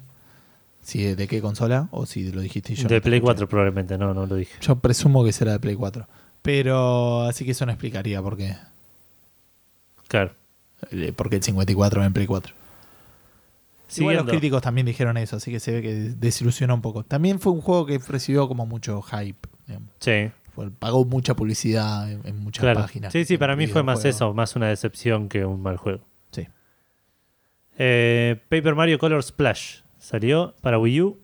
Si 0.82 1.04
de 1.16 1.28
qué 1.28 1.42
consola 1.42 1.88
o 1.92 2.06
si 2.06 2.32
lo 2.32 2.42
dijiste 2.42 2.76
yo. 2.76 2.88
de 2.90 3.00
Play 3.00 3.16
escuché. 3.20 3.22
4 3.22 3.48
probablemente, 3.48 3.98
no, 3.98 4.14
no 4.14 4.26
lo 4.26 4.36
dije. 4.36 4.54
Yo 4.62 4.76
presumo 4.80 5.24
que 5.24 5.32
será 5.32 5.54
de 5.54 5.60
Play 5.60 5.76
4. 5.76 6.08
Pero 6.42 7.22
así 7.22 7.46
que 7.46 7.52
eso 7.52 7.66
no 7.66 7.72
explicaría 7.72 8.22
por 8.22 8.36
qué, 8.36 8.58
Claro. 10.10 10.32
eh, 10.92 11.14
por 11.16 11.30
qué 11.30 11.38
el 11.38 11.44
54 11.44 12.02
va 12.02 12.06
en 12.06 12.14
Play 12.14 12.28
4. 12.28 12.54
Igual 13.96 14.16
los 14.18 14.26
críticos 14.26 14.62
también 14.62 14.86
dijeron 14.88 15.18
eso, 15.18 15.36
así 15.38 15.52
que 15.52 15.60
se 15.60 15.72
ve 15.72 15.82
que 15.84 15.94
desilusionó 15.94 16.74
un 16.74 16.82
poco. 16.82 17.04
También 17.04 17.40
fue 17.40 17.52
un 17.54 17.62
juego 17.62 17.86
que 17.86 18.00
recibió 18.00 18.48
como 18.48 18.66
mucho 18.66 19.02
hype. 19.04 19.38
digamos. 19.68 19.90
Sí, 20.00 20.30
pagó 20.80 21.06
mucha 21.06 21.36
publicidad 21.36 22.12
en, 22.12 22.22
en 22.26 22.40
muchas 22.40 22.62
claro. 22.62 22.82
páginas. 22.82 23.12
Sí, 23.14 23.26
sí, 23.26 23.38
para 23.38 23.56
mí 23.56 23.68
fue 23.68 23.84
más 23.84 24.06
eso, 24.06 24.34
más 24.34 24.56
una 24.56 24.68
decepción 24.68 25.30
que 25.30 25.46
un 25.46 25.62
mal 25.62 25.78
juego. 25.78 26.02
Sí. 26.32 26.48
Eh, 27.78 28.40
Paper 28.50 28.76
Mario 28.76 29.00
Color 29.00 29.24
Splash 29.24 29.82
salió 29.98 30.56
para 30.62 30.78
Wii 30.78 31.02
U. 31.02 31.20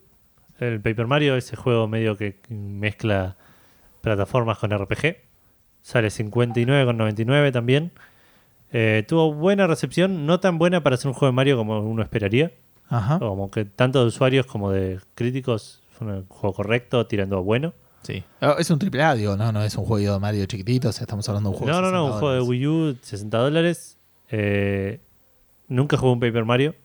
El 0.60 0.82
Paper 0.82 1.08
Mario, 1.08 1.36
ese 1.36 1.56
juego 1.56 1.88
medio 1.88 2.18
que 2.18 2.40
mezcla 2.50 3.38
plataformas 4.02 4.58
con 4.58 4.78
RPG. 4.78 5.18
Sale 5.82 6.10
59,99 6.10 7.52
también. 7.52 7.92
Eh, 8.72 9.04
tuvo 9.08 9.34
buena 9.34 9.68
recepción, 9.68 10.26
no 10.26 10.40
tan 10.40 10.58
buena 10.58 10.84
para 10.84 10.98
ser 10.98 11.08
un 11.08 11.14
juego 11.14 11.32
de 11.32 11.36
Mario 11.36 11.58
como 11.58 11.80
uno 11.80 12.02
esperaría. 12.02 12.52
Ajá. 12.90 13.20
Como 13.20 13.50
que 13.52 13.66
tanto 13.66 14.02
de 14.02 14.08
usuarios 14.08 14.46
como 14.46 14.72
de 14.72 15.00
críticos 15.16 15.84
fue 15.92 16.08
un 16.08 16.26
juego 16.28 16.54
correcto, 16.56 17.06
tirando 17.08 17.38
a 17.38 17.42
bueno. 17.42 17.74
Sí. 18.04 18.24
Ah, 18.42 18.56
Es 18.58 18.70
un 18.72 18.80
triple 18.80 19.04
A, 19.04 19.14
digo, 19.16 19.36
no, 19.38 19.52
no 19.52 19.64
es 19.64 19.76
un 19.76 19.86
juego 19.86 20.14
de 20.14 20.20
Mario 20.20 20.46
chiquitito, 20.46 20.90
o 20.90 20.92
sea, 20.92 21.04
estamos 21.04 21.28
hablando 21.30 21.50
de 21.50 21.56
un 21.56 21.60
juego 21.64 21.74
No, 21.74 21.82
no, 21.82 21.92
no, 21.92 22.06
un 22.06 22.12
60 22.14 22.20
juego 22.20 22.36
de. 22.36 22.42
Wii 22.50 22.68
U, 22.68 22.98
60 23.02 23.38
dólares. 23.38 23.98
Eh, 24.32 25.00
nunca 25.68 25.98
jugué 25.98 26.14
un 26.14 26.20
Paper 26.20 26.46
Mario. 26.46 26.76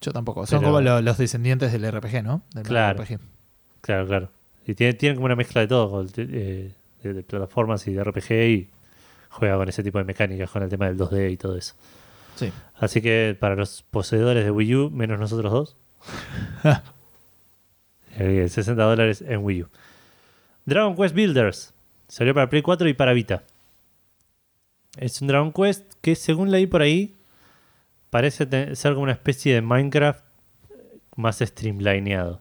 Yo 0.00 0.12
tampoco. 0.12 0.46
Son 0.46 0.60
Pero- 0.60 0.70
como 0.72 0.80
lo- 0.80 1.00
los 1.02 1.18
descendientes 1.18 1.72
del 1.72 1.84
RPG, 1.90 2.22
¿no? 2.22 2.42
Del 2.54 2.64
Claro. 2.64 3.02
RPG. 3.02 3.18
Claro, 3.80 4.06
claro. 4.06 4.30
Y 4.66 4.74
tiene, 4.74 4.94
tiene 4.94 5.14
como 5.14 5.24
una 5.26 5.36
mezcla 5.36 5.60
de 5.62 5.66
todo, 5.66 6.06
eh, 6.16 6.72
de, 7.02 7.12
de 7.14 7.22
plataformas 7.22 7.86
y 7.88 7.92
de 7.92 8.04
RPG 8.04 8.32
y 8.50 8.70
juega 9.30 9.56
con 9.56 9.68
ese 9.68 9.82
tipo 9.82 9.98
de 9.98 10.04
mecánicas, 10.04 10.50
con 10.50 10.62
el 10.62 10.68
tema 10.68 10.86
del 10.86 10.96
2D 10.98 11.30
y 11.32 11.36
todo 11.36 11.56
eso. 11.56 11.74
Sí. 12.36 12.52
Así 12.76 13.00
que 13.02 13.36
para 13.38 13.56
los 13.56 13.82
poseedores 13.90 14.44
de 14.44 14.50
Wii 14.50 14.74
U, 14.76 14.90
menos 14.90 15.18
nosotros 15.18 15.52
dos, 15.52 15.76
eh, 18.16 18.46
60 18.48 18.82
dólares 18.82 19.22
en 19.26 19.44
Wii 19.44 19.62
U. 19.62 19.68
Dragon 20.70 20.94
Quest 20.94 21.16
Builders 21.16 21.74
salió 22.06 22.32
para 22.32 22.48
Play 22.48 22.62
4 22.62 22.88
y 22.88 22.94
para 22.94 23.12
Vita. 23.12 23.42
Es 24.96 25.20
un 25.20 25.26
Dragon 25.26 25.52
Quest 25.52 25.94
que, 26.00 26.14
según 26.14 26.52
leí 26.52 26.68
por 26.68 26.80
ahí, 26.80 27.16
parece 28.10 28.76
ser 28.76 28.92
como 28.92 29.02
una 29.02 29.12
especie 29.12 29.52
de 29.52 29.62
Minecraft 29.62 30.24
eh, 30.70 30.98
más 31.16 31.40
streamlineado. 31.40 32.40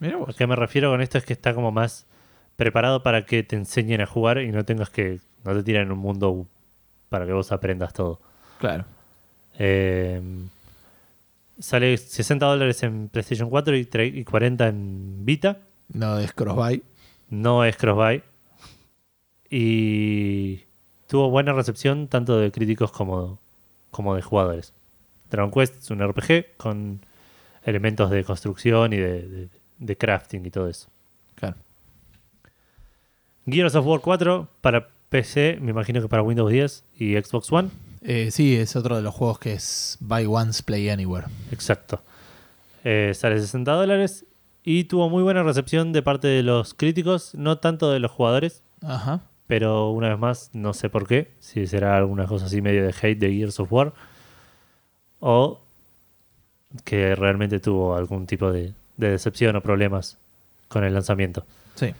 Mira 0.00 0.18
A 0.26 0.32
qué 0.32 0.48
me 0.48 0.56
refiero 0.56 0.90
con 0.90 1.00
esto 1.00 1.18
es 1.18 1.24
que 1.24 1.32
está 1.32 1.54
como 1.54 1.70
más 1.70 2.06
preparado 2.56 3.04
para 3.04 3.24
que 3.24 3.44
te 3.44 3.54
enseñen 3.54 4.00
a 4.00 4.06
jugar 4.06 4.38
y 4.38 4.50
no 4.50 4.64
tengas 4.64 4.90
que. 4.90 5.20
no 5.44 5.54
te 5.54 5.62
tiren 5.62 5.82
en 5.82 5.92
un 5.92 6.00
mundo 6.00 6.48
para 7.10 7.26
que 7.26 7.32
vos 7.32 7.52
aprendas 7.52 7.92
todo. 7.92 8.20
Claro. 8.58 8.86
Eh, 9.56 10.20
sale 11.60 11.96
60 11.96 12.44
dólares 12.44 12.82
en 12.82 13.08
PlayStation 13.08 13.48
4 13.48 13.76
y, 13.76 13.88
y 14.14 14.24
40 14.24 14.66
en 14.66 15.24
Vita. 15.24 15.58
No 15.92 16.18
es 16.18 16.32
cross-buy. 16.32 16.82
No 17.30 17.64
es 17.64 17.76
cross-buy. 17.76 18.22
Y 19.50 20.62
tuvo 21.06 21.30
buena 21.30 21.52
recepción 21.52 22.08
tanto 22.08 22.38
de 22.38 22.50
críticos 22.52 22.90
como, 22.92 23.38
como 23.90 24.14
de 24.14 24.22
jugadores. 24.22 24.72
Dragon 25.30 25.50
Quest 25.50 25.76
es 25.82 25.90
un 25.90 26.06
RPG 26.06 26.56
con 26.56 27.00
elementos 27.64 28.10
de 28.10 28.24
construcción 28.24 28.92
y 28.92 28.96
de, 28.96 29.22
de- 29.28 29.48
de 29.78 29.96
crafting 29.96 30.44
y 30.44 30.50
todo 30.50 30.68
eso. 30.68 30.88
Claro. 31.36 31.56
Gears 33.46 33.74
of 33.76 33.86
War 33.86 34.00
4 34.00 34.48
para 34.60 34.88
PC, 35.08 35.58
me 35.60 35.70
imagino 35.70 36.00
que 36.02 36.08
para 36.08 36.22
Windows 36.22 36.50
10 36.50 36.84
y 36.98 37.14
Xbox 37.16 37.50
One. 37.52 37.70
Eh, 38.02 38.30
sí, 38.30 38.56
es 38.56 38.74
otro 38.76 38.96
de 38.96 39.02
los 39.02 39.14
juegos 39.14 39.38
que 39.38 39.52
es 39.54 39.96
Buy 40.00 40.26
Once, 40.26 40.62
Play 40.62 40.88
Anywhere. 40.90 41.26
Exacto. 41.52 42.02
Eh, 42.84 43.12
sale 43.14 43.38
60 43.40 43.72
dólares 43.72 44.24
y 44.64 44.84
tuvo 44.84 45.08
muy 45.08 45.22
buena 45.22 45.42
recepción 45.42 45.92
de 45.92 46.02
parte 46.02 46.28
de 46.28 46.42
los 46.42 46.74
críticos, 46.74 47.34
no 47.34 47.58
tanto 47.58 47.90
de 47.90 48.00
los 48.00 48.10
jugadores, 48.10 48.62
Ajá. 48.82 49.20
pero 49.46 49.90
una 49.90 50.10
vez 50.10 50.18
más, 50.18 50.50
no 50.52 50.74
sé 50.74 50.90
por 50.90 51.06
qué, 51.06 51.30
si 51.38 51.66
será 51.66 51.96
alguna 51.96 52.26
cosa 52.26 52.46
así 52.46 52.60
medio 52.60 52.82
de 52.84 52.94
hate 53.00 53.18
de 53.18 53.32
Gears 53.32 53.60
of 53.60 53.72
War 53.72 53.92
o 55.20 55.60
que 56.84 57.14
realmente 57.16 57.60
tuvo 57.60 57.96
algún 57.96 58.26
tipo 58.26 58.52
de, 58.52 58.74
de 58.96 59.10
decepción 59.10 59.56
o 59.56 59.60
problemas 59.62 60.18
con 60.68 60.84
el 60.84 60.92
lanzamiento. 60.92 61.44
Sí. 61.76 61.94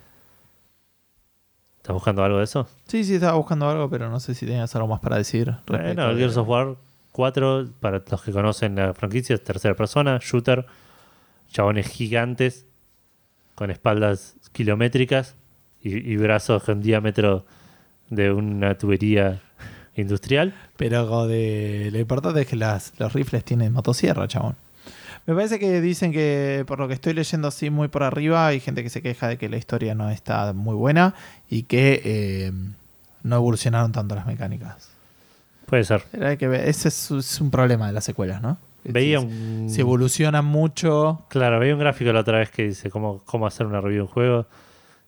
¿Estás 1.79 1.95
buscando 1.95 2.23
algo 2.23 2.39
de 2.39 2.45
eso? 2.45 2.69
Sí, 2.87 3.03
sí, 3.05 3.15
estaba 3.15 3.37
buscando 3.39 3.69
algo, 3.69 3.89
pero 3.89 4.11
no 4.11 4.21
sé 4.21 4.35
si 4.35 4.45
tenías 4.45 4.75
algo 4.77 4.89
más 4.89 5.01
para 5.01 5.17
decir. 5.17 5.55
Bueno, 5.67 5.89
el 6.11 6.17
de- 6.17 6.21
Gears 6.21 6.37
of 6.37 6.49
War 6.49 6.77
4, 7.13 7.69
para 7.81 8.03
los 8.11 8.23
que 8.23 8.31
conocen 8.33 8.75
la 8.77 8.93
franquicia, 8.93 9.35
es 9.35 9.43
tercera 9.43 9.75
persona, 9.75 10.19
shooter, 10.21 10.67
chabones 11.51 11.89
gigantes, 11.89 12.67
con 13.55 13.71
espaldas 13.71 14.37
kilométricas 14.53 15.35
y, 15.83 16.13
y 16.13 16.17
brazos 16.17 16.63
con 16.63 16.81
diámetro 16.81 17.45
de 18.11 18.33
una 18.33 18.77
tubería 18.79 19.43
industrial. 19.97 20.55
Pero 20.77 21.27
de, 21.27 21.91
lo 21.93 21.99
importante 21.99 22.43
es 22.43 22.47
que 22.47 22.57
las, 22.57 22.93
los 22.99 23.13
rifles 23.13 23.45
tienen 23.45 23.73
motosierra, 23.73 24.29
chabón. 24.29 24.57
Me 25.27 25.35
parece 25.35 25.59
que 25.59 25.81
dicen 25.83 26.13
que, 26.13 26.65
por 26.67 26.79
lo 26.79 26.89
que 26.89 26.95
estoy 26.95 27.13
leyendo 27.13 27.49
así 27.49 27.69
muy 27.69 27.89
por 27.89 28.03
arriba, 28.03 28.47
hay 28.47 28.61
gente 28.61 28.83
que 28.83 28.89
se 28.89 29.03
queja 29.03 29.29
de 29.29 29.37
que 29.37 29.49
la 29.49 29.59
historia 29.59 29.95
no 29.95 30.09
está 30.09 30.53
muy 30.55 30.75
buena 30.75 31.15
y 31.51 31.65
que 31.65 32.01
eh, 32.05 32.53
no 33.23 33.37
evolucionaron 33.37 33.93
tanto 33.93 34.15
las 34.15 34.27
mecánicas. 34.27 34.89
Puede 35.67 35.85
ser. 35.85 36.03
Pero 36.11 36.29
hay 36.29 36.39
que 36.39 36.49
ver, 36.49 36.67
ese 36.67 36.89
es, 36.89 37.11
es 37.11 37.41
un 37.43 37.51
problema 37.51 37.89
de 37.89 37.93
las 37.93 38.05
secuelas, 38.05 38.41
¿no? 38.41 38.57
Veía 38.85 39.21
un, 39.21 39.69
Si 39.69 39.81
evolucionan 39.81 40.45
mucho. 40.45 41.27
claro, 41.29 41.59
veía 41.59 41.75
un 41.75 41.81
gráfico 41.81 42.13
la 42.13 42.21
otra 42.21 42.39
vez 42.39 42.51
que 42.51 42.65
dice 42.65 42.91
cómo, 42.91 43.23
cómo 43.25 43.47
hacer 43.47 43.67
una 43.67 43.81
review 43.81 43.99
de 43.99 44.03
un 44.03 44.09
juego. 44.09 44.47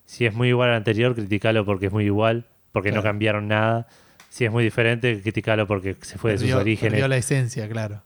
Si 0.05 0.25
es 0.25 0.33
muy 0.33 0.49
igual 0.49 0.69
al 0.69 0.75
anterior, 0.75 1.15
criticalo 1.15 1.65
porque 1.65 1.87
es 1.87 1.91
muy 1.91 2.05
igual, 2.05 2.45
porque 2.71 2.91
no 2.91 3.01
cambiaron 3.01 3.47
nada. 3.47 3.87
Si 4.29 4.45
es 4.45 4.51
muy 4.51 4.63
diferente, 4.63 5.21
criticalo 5.21 5.67
porque 5.67 5.95
se 6.01 6.17
fue 6.17 6.31
de 6.31 6.37
sus 6.37 6.51
orígenes. 6.53 6.93
perdió 6.93 7.07
la 7.07 7.17
esencia, 7.17 7.67
claro. 7.69 8.03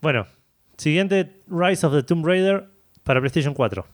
Bueno, 0.00 0.26
siguiente, 0.76 1.42
Rise 1.48 1.86
of 1.86 1.92
the 1.94 2.02
Tomb 2.02 2.24
Raider 2.24 2.68
para 3.02 3.20
PlayStation 3.20 3.54
4. 3.54 3.86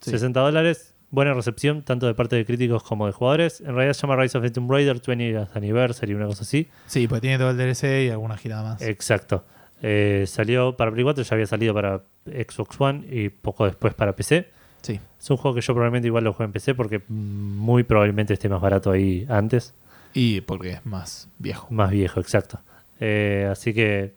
Sí. 0.00 0.10
60 0.10 0.40
dólares, 0.40 0.94
buena 1.10 1.34
recepción, 1.34 1.82
tanto 1.82 2.06
de 2.06 2.14
parte 2.14 2.36
de 2.36 2.44
críticos 2.44 2.82
como 2.82 3.06
de 3.06 3.12
jugadores. 3.12 3.60
En 3.60 3.74
realidad 3.74 3.94
se 3.94 4.02
llama 4.02 4.16
Rise 4.16 4.38
of 4.38 4.44
the 4.44 4.50
Tomb 4.50 4.70
Raider 4.70 5.00
20th 5.00 5.48
Anniversary, 5.54 6.14
una 6.14 6.26
cosa 6.26 6.42
así. 6.42 6.68
Sí, 6.86 7.08
pues 7.08 7.20
tiene 7.20 7.38
todo 7.38 7.50
el 7.50 7.56
DLC 7.56 8.06
y 8.06 8.10
alguna 8.10 8.36
girada 8.36 8.62
más. 8.62 8.82
Exacto. 8.82 9.44
Eh, 9.82 10.24
salió 10.26 10.76
para 10.76 10.90
Play 10.90 11.04
4, 11.04 11.24
ya 11.24 11.34
había 11.34 11.46
salido 11.46 11.74
para 11.74 12.02
Xbox 12.26 12.80
One 12.80 13.04
y 13.10 13.28
poco 13.30 13.66
después 13.66 13.94
para 13.94 14.14
PC. 14.14 14.48
Sí. 14.82 15.00
Es 15.18 15.30
un 15.30 15.36
juego 15.36 15.54
que 15.54 15.60
yo 15.60 15.74
probablemente 15.74 16.06
igual 16.06 16.24
lo 16.24 16.32
juego 16.32 16.48
en 16.48 16.52
PC 16.52 16.74
porque 16.74 17.02
muy 17.08 17.82
probablemente 17.82 18.34
esté 18.34 18.48
más 18.48 18.60
barato 18.60 18.90
ahí 18.90 19.26
antes. 19.28 19.74
Y 20.14 20.40
porque 20.42 20.70
es 20.72 20.86
más 20.86 21.28
viejo. 21.38 21.66
Más 21.70 21.90
viejo, 21.90 22.20
exacto. 22.20 22.60
Eh, 23.00 23.48
así 23.50 23.72
que 23.72 24.14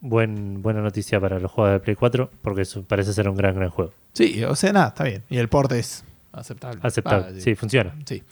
buen, 0.00 0.62
buena 0.62 0.80
noticia 0.80 1.20
para 1.20 1.38
los 1.38 1.50
juegos 1.50 1.74
de 1.74 1.80
Play 1.80 1.96
4 1.96 2.30
porque 2.42 2.62
eso 2.62 2.82
parece 2.82 3.12
ser 3.12 3.28
un 3.28 3.36
gran, 3.36 3.54
gran 3.54 3.70
juego. 3.70 3.92
Sí, 4.12 4.42
o 4.44 4.56
sea, 4.56 4.72
nada, 4.72 4.88
está 4.88 5.04
bien. 5.04 5.22
Y 5.28 5.38
el 5.38 5.48
port 5.48 5.72
es 5.72 6.04
aceptable. 6.32 6.80
Aceptable. 6.82 7.26
Ah, 7.28 7.40
sí, 7.40 7.54
funciona. 7.54 7.94
Sí. 8.06 8.22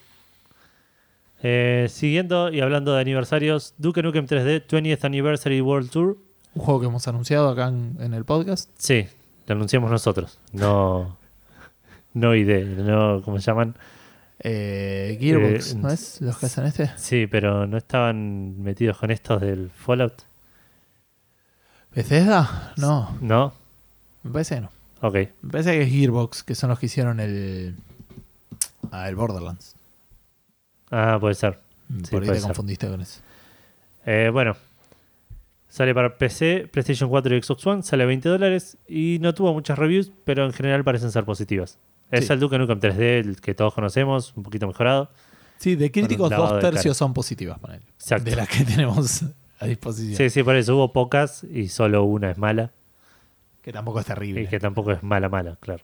Eh, 1.42 1.86
siguiendo 1.90 2.50
y 2.50 2.60
hablando 2.60 2.94
de 2.94 3.00
aniversarios, 3.02 3.74
Duke 3.78 4.02
Nukem 4.02 4.26
3D 4.26 4.66
20th 4.66 5.04
Anniversary 5.04 5.60
World 5.60 5.90
Tour. 5.90 6.16
Un 6.54 6.62
juego 6.62 6.80
que 6.80 6.86
hemos 6.86 7.06
anunciado 7.08 7.50
acá 7.50 7.68
en, 7.68 7.96
en 8.00 8.14
el 8.14 8.24
podcast. 8.24 8.70
Sí, 8.78 9.06
lo 9.46 9.54
anunciamos 9.54 9.90
nosotros. 9.90 10.38
No, 10.52 11.18
no 12.14 12.34
ID, 12.34 12.66
no, 12.78 13.20
¿cómo 13.22 13.38
se 13.38 13.46
llaman? 13.46 13.76
Eh, 14.38 15.16
Gearbox, 15.20 15.72
Eh, 15.72 15.78
¿no 15.78 15.90
es? 15.90 16.20
¿Los 16.20 16.38
que 16.38 16.46
hacen 16.46 16.64
este? 16.66 16.90
Sí, 16.96 17.26
pero 17.26 17.66
no 17.66 17.76
estaban 17.76 18.62
metidos 18.62 18.96
con 18.98 19.10
estos 19.10 19.40
del 19.40 19.70
Fallout. 19.70 20.22
¿Bethesda? 21.94 22.72
No, 22.76 23.16
¿No? 23.20 23.52
me 24.22 24.30
parece 24.32 24.56
que 24.56 24.60
no. 24.62 24.70
Ok. 25.02 25.14
Me 25.42 25.50
parece 25.50 25.72
que 25.72 25.82
es 25.82 25.90
Gearbox, 25.90 26.42
que 26.42 26.54
son 26.54 26.70
los 26.70 26.78
que 26.78 26.86
hicieron 26.86 27.20
el. 27.20 27.76
Ah, 29.02 29.08
el 29.08 29.16
Borderlands. 29.16 29.74
Ah, 30.90 31.18
puede 31.20 31.34
ser. 31.34 31.58
Sí, 31.88 32.10
Por 32.10 32.22
ahí 32.22 32.26
puede 32.28 32.32
te 32.32 32.40
ser. 32.40 32.42
confundiste 32.48 32.88
con 32.88 33.00
eso. 33.00 33.20
Eh, 34.04 34.30
bueno, 34.32 34.56
sale 35.68 35.94
para 35.94 36.16
PC, 36.16 36.68
PlayStation 36.72 37.08
4 37.10 37.36
y 37.36 37.42
Xbox 37.42 37.66
One, 37.66 37.82
sale 37.82 38.04
a 38.04 38.06
20 38.06 38.28
dólares 38.28 38.78
y 38.88 39.18
no 39.20 39.34
tuvo 39.34 39.52
muchas 39.52 39.78
reviews, 39.78 40.12
pero 40.24 40.44
en 40.46 40.52
general 40.52 40.84
parecen 40.84 41.10
ser 41.10 41.24
positivas. 41.24 41.78
Es 42.10 42.26
Sí. 42.28 42.32
el 42.32 42.40
Duke 42.40 42.56
Nukem 42.58 42.78
3D, 42.80 43.18
el 43.18 43.40
que 43.40 43.54
todos 43.54 43.74
conocemos, 43.74 44.32
un 44.36 44.42
poquito 44.44 44.66
mejorado. 44.66 45.10
Sí, 45.58 45.74
de 45.74 45.90
críticos, 45.90 46.30
dos 46.30 46.60
tercios 46.60 46.96
son 46.96 47.12
positivas. 47.14 47.58
Exacto. 47.98 48.30
De 48.30 48.36
las 48.36 48.48
que 48.48 48.64
tenemos 48.76 49.24
a 49.58 49.66
disposición. 49.66 50.16
Sí, 50.16 50.30
sí, 50.30 50.42
por 50.42 50.54
eso 50.56 50.76
hubo 50.76 50.92
pocas 50.92 51.42
y 51.44 51.68
solo 51.68 52.04
una 52.04 52.30
es 52.30 52.38
mala. 52.38 52.70
Que 53.62 53.72
tampoco 53.72 53.98
es 54.00 54.06
terrible. 54.06 54.42
Y 54.42 54.46
que 54.46 54.60
tampoco 54.60 54.92
es 54.92 55.02
mala, 55.02 55.28
mala, 55.28 55.56
claro. 55.60 55.82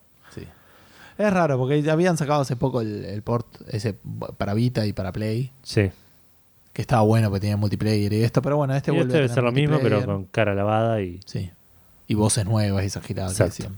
Es 1.26 1.32
raro, 1.32 1.58
porque 1.58 1.82
ya 1.82 1.92
habían 1.92 2.16
sacado 2.16 2.40
hace 2.42 2.56
poco 2.56 2.80
el, 2.80 3.04
el 3.04 3.22
port 3.22 3.46
ese 3.68 3.96
para 4.36 4.54
Vita 4.54 4.86
y 4.86 4.92
para 4.92 5.12
Play. 5.12 5.52
Sí. 5.62 5.90
Que 6.72 6.82
estaba 6.82 7.02
bueno 7.02 7.28
porque 7.28 7.40
tenía 7.42 7.56
multiplayer 7.56 8.12
y 8.12 8.22
esto, 8.24 8.40
pero 8.42 8.56
bueno, 8.56 8.74
este 8.74 8.90
Y 8.90 8.94
vuelve 8.94 9.08
este 9.10 9.22
debe 9.22 9.28
ser 9.34 9.44
lo 9.44 9.52
mismo, 9.52 9.78
pero 9.82 10.04
con 10.04 10.24
cara 10.24 10.54
lavada 10.54 11.00
y 11.02 11.20
Sí. 11.26 11.50
Y 12.08 12.14
voces 12.14 12.44
nuevas 12.46 12.82
y 12.82 12.86
esas 12.86 13.04
giradas 13.04 13.36
que 13.36 13.44
decían. 13.44 13.76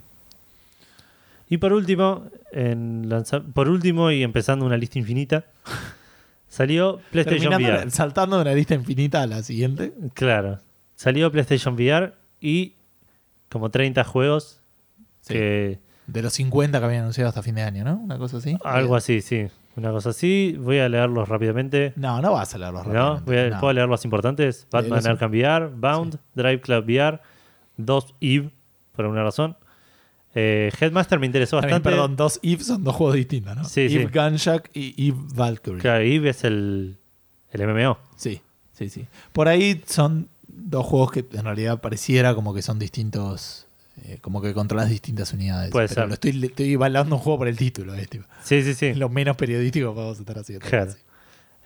Y 1.49 1.59
por 1.59 1.73
último, 1.73 2.25
en 2.53 3.09
lanza- 3.09 3.43
por 3.43 3.69
último 3.69 4.11
y 4.11 4.23
empezando 4.23 4.65
una 4.65 4.77
lista 4.77 4.99
infinita, 4.99 5.45
salió 6.49 7.01
PlayStation 7.11 7.51
Terminando, 7.51 7.79
VR. 7.81 7.91
saltando 7.91 8.37
de 8.37 8.43
una 8.43 8.55
lista 8.55 8.75
infinita 8.75 9.23
a 9.23 9.27
la 9.27 9.43
siguiente. 9.43 9.93
Claro. 10.15 10.61
Salió 10.97 11.31
PlayStation 11.31 11.75
VR 11.75 12.15
y 12.41 12.75
como 13.51 13.71
30 13.71 14.05
juegos 14.05 14.61
Sí. 15.21 15.33
que 15.35 15.79
De 16.07 16.23
los 16.23 16.33
50 16.35 16.79
que 16.79 16.85
habían 16.85 17.03
anunciado 17.03 17.29
hasta 17.29 17.43
fin 17.43 17.55
de 17.55 17.63
año, 17.63 17.85
¿no? 17.85 17.95
Una 17.97 18.19
cosa 18.19 18.37
así. 18.39 18.57
algo 18.65 18.95
así, 18.97 19.21
sí, 19.23 19.47
una 19.77 19.91
cosa 19.91 20.11
así. 20.11 20.57
Voy 20.61 20.79
a 20.79 20.89
leerlos 20.89 21.29
rápidamente. 21.29 21.93
No, 21.97 22.21
no 22.21 22.33
vas 22.33 22.55
a 22.55 22.59
leerlos 22.59 22.87
¿No? 22.87 22.93
rápidamente. 22.93 23.25
Voy 23.25 23.37
a- 23.39 23.51
No. 23.51 23.61
¿Puedo 23.61 23.73
leer 23.73 23.89
los 23.89 24.05
importantes? 24.05 24.67
Batman 24.71 25.03
Léelos. 25.03 25.07
Arkham 25.07 25.31
VR, 25.31 25.67
Bound, 25.75 26.19
Drive 26.35 26.61
Club 26.61 26.85
VR, 26.85 27.21
2 27.79 28.15
Eve, 28.21 28.51
por 28.93 29.05
alguna 29.07 29.23
razón. 29.25 29.57
Eh, 30.37 30.73
Headmaster 30.81 31.19
me 31.21 31.27
interesó 31.27 31.61
También, 31.61 31.77
bastante. 31.79 31.91
perdón, 31.97 32.17
dos 32.17 32.41
Eve 32.43 32.65
son 32.65 32.83
dos 32.83 32.97
juegos 32.97 33.15
distintos, 33.17 33.57
¿no? 33.57 33.65
Sí, 33.65 33.83
Eve 33.83 34.09
sí. 34.13 34.19
Gunshak 34.19 34.71
y 34.75 35.09
Eve 35.09 35.19
Valkyrie. 35.35 35.81
Claro, 35.81 36.01
Eve 36.03 36.31
es 36.31 36.43
el, 36.45 36.99
el 37.53 37.67
MMO. 37.69 37.99
Sí, 38.17 38.43
sí, 38.73 38.89
sí. 38.91 39.07
Por 39.33 39.47
ahí 39.49 39.81
son 39.87 40.29
dos 40.49 40.85
juegos 40.87 41.13
que 41.13 41.25
en 41.33 41.45
realidad 41.45 41.81
pareciera 41.81 42.35
como 42.35 42.53
que 42.53 42.63
son 42.63 42.79
distintos, 42.81 43.64
eh, 44.03 44.19
como 44.21 44.43
que 44.43 44.53
controlas 44.53 44.89
distintas 44.89 45.33
unidades. 45.33 45.71
Puede 45.71 45.89
Pero 45.89 46.01
ser. 46.01 46.09
Lo 46.09 46.15
estoy, 46.15 46.45
estoy 46.45 46.73
evaluando 46.73 47.17
un 47.17 47.23
juego 47.23 47.39
por 47.39 47.49
el 47.49 47.57
título, 47.57 47.95
eh, 47.95 48.07
tipo. 48.07 48.25
Sí, 48.43 48.63
sí, 48.63 48.75
sí. 48.75 48.95
Lo 48.95 49.09
menos 49.09 49.37
periodístico 49.37 49.91
que 49.91 49.95
podemos 49.95 50.19
estar 50.19 50.39
haciendo. 50.39 50.67
Claro. 50.67 50.93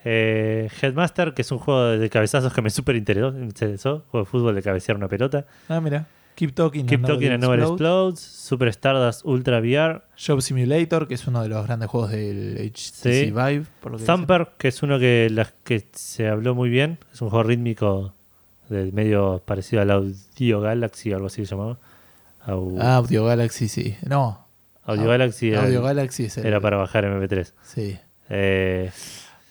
Eh, 0.04 0.68
Headmaster, 0.80 1.34
que 1.34 1.42
es 1.42 1.50
un 1.50 1.58
juego 1.58 1.86
de 1.86 2.10
cabezazos 2.10 2.52
que 2.52 2.62
me 2.62 2.70
súper 2.70 2.96
interesó. 2.96 4.04
Juego 4.10 4.24
de 4.24 4.30
fútbol 4.30 4.54
de 4.54 4.62
cabecear 4.62 4.96
una 4.96 5.08
pelota. 5.08 5.46
Ah, 5.68 5.80
mira. 5.80 6.06
Keep 6.36 6.54
Talking, 6.54 6.86
Keep 6.86 7.00
and 7.00 7.06
Talking 7.08 7.32
and 7.32 7.42
Never 7.42 7.58
Explodes. 7.58 8.20
Super 8.20 8.68
Stardust 8.68 9.24
Ultra 9.24 9.58
VR. 9.58 10.02
Job 10.16 10.40
Simulator, 10.40 11.08
que 11.08 11.14
es 11.14 11.26
uno 11.26 11.42
de 11.42 11.48
los 11.48 11.66
grandes 11.66 11.88
juegos 11.88 12.12
del 12.12 12.56
HTC 12.72 13.02
Sí. 13.02 13.24
Vive. 13.32 13.64
Por 13.80 13.92
lo 13.92 13.98
que 13.98 14.04
Thumper, 14.04 14.48
que 14.56 14.68
es 14.68 14.82
uno 14.84 15.00
que, 15.00 15.28
las 15.32 15.52
que 15.64 15.84
se 15.92 16.28
habló 16.28 16.54
muy 16.54 16.68
bien. 16.68 16.98
Es 17.12 17.20
un 17.22 17.30
juego 17.30 17.42
rítmico 17.42 18.14
de 18.68 18.92
medio 18.92 19.42
parecido 19.44 19.82
al 19.82 19.90
Audio 19.90 20.60
Galaxy, 20.60 21.12
algo 21.12 21.26
así 21.26 21.44
se 21.44 21.56
llamaba. 21.56 21.78
Au- 22.46 22.80
Audio 22.80 23.24
Galaxy, 23.24 23.68
sí. 23.68 23.96
No. 24.06 24.46
Audio 24.84 25.04
Au- 25.04 25.08
Galaxy 25.08 25.50
era, 25.50 25.64
Audio 25.64 25.82
Galaxy 25.82 26.24
es 26.24 26.38
el- 26.38 26.46
era 26.46 26.60
para 26.60 26.76
bajar 26.76 27.04
MP3. 27.04 27.52
Sí. 27.62 27.98
Eh, 28.30 28.90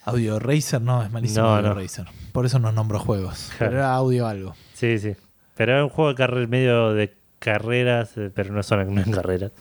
Audio 0.06 0.40
Racer 0.40 0.82
no, 0.82 1.04
es 1.04 1.12
malísimo 1.12 1.44
No, 1.46 1.56
Audio 1.56 1.70
no. 1.70 1.76
Racer. 1.76 2.06
Por 2.32 2.46
eso 2.46 2.60
no 2.60 2.72
nombro 2.72 3.00
juegos. 3.00 3.52
Pero 3.60 3.72
era 3.74 3.94
audio 3.94 4.28
algo. 4.28 4.56
sí, 4.74 4.98
sí. 5.00 5.16
Pero 5.56 5.74
era 5.74 5.84
un 5.84 5.90
juego 5.90 6.10
de 6.10 6.16
carre- 6.16 6.48
medio 6.48 6.94
de 6.94 7.14
carreras, 7.40 8.16
eh, 8.18 8.32
pero 8.34 8.54
no 8.54 8.62
son 8.64 8.94
no 8.94 9.02
en 9.02 9.12
carreras. 9.12 9.52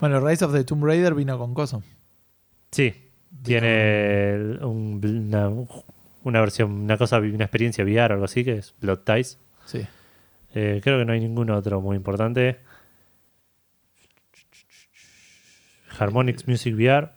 Bueno, 0.00 0.20
Rise 0.26 0.44
of 0.44 0.52
the 0.52 0.64
Tomb 0.64 0.84
Raider 0.84 1.14
vino 1.14 1.38
con 1.38 1.54
Coso. 1.54 1.82
Sí, 2.70 2.94
tiene 3.42 4.56
un- 4.62 5.00
una, 5.04 5.50
una 6.24 6.40
versión, 6.40 6.70
una 6.72 6.96
cosa, 6.98 7.18
una 7.18 7.44
experiencia 7.44 7.84
VR 7.84 8.12
o 8.12 8.14
algo 8.14 8.24
así, 8.24 8.44
que 8.44 8.54
es 8.58 8.74
Blood 8.80 9.00
Ties. 9.00 9.38
Sí. 9.66 9.86
Eh, 10.54 10.80
creo 10.82 10.98
que 10.98 11.04
no 11.04 11.12
hay 11.12 11.20
ningún 11.20 11.50
otro 11.50 11.80
muy 11.80 11.96
importante. 11.96 12.58
Harmonix 15.98 16.46
Music 16.48 16.74
VR. 16.74 17.10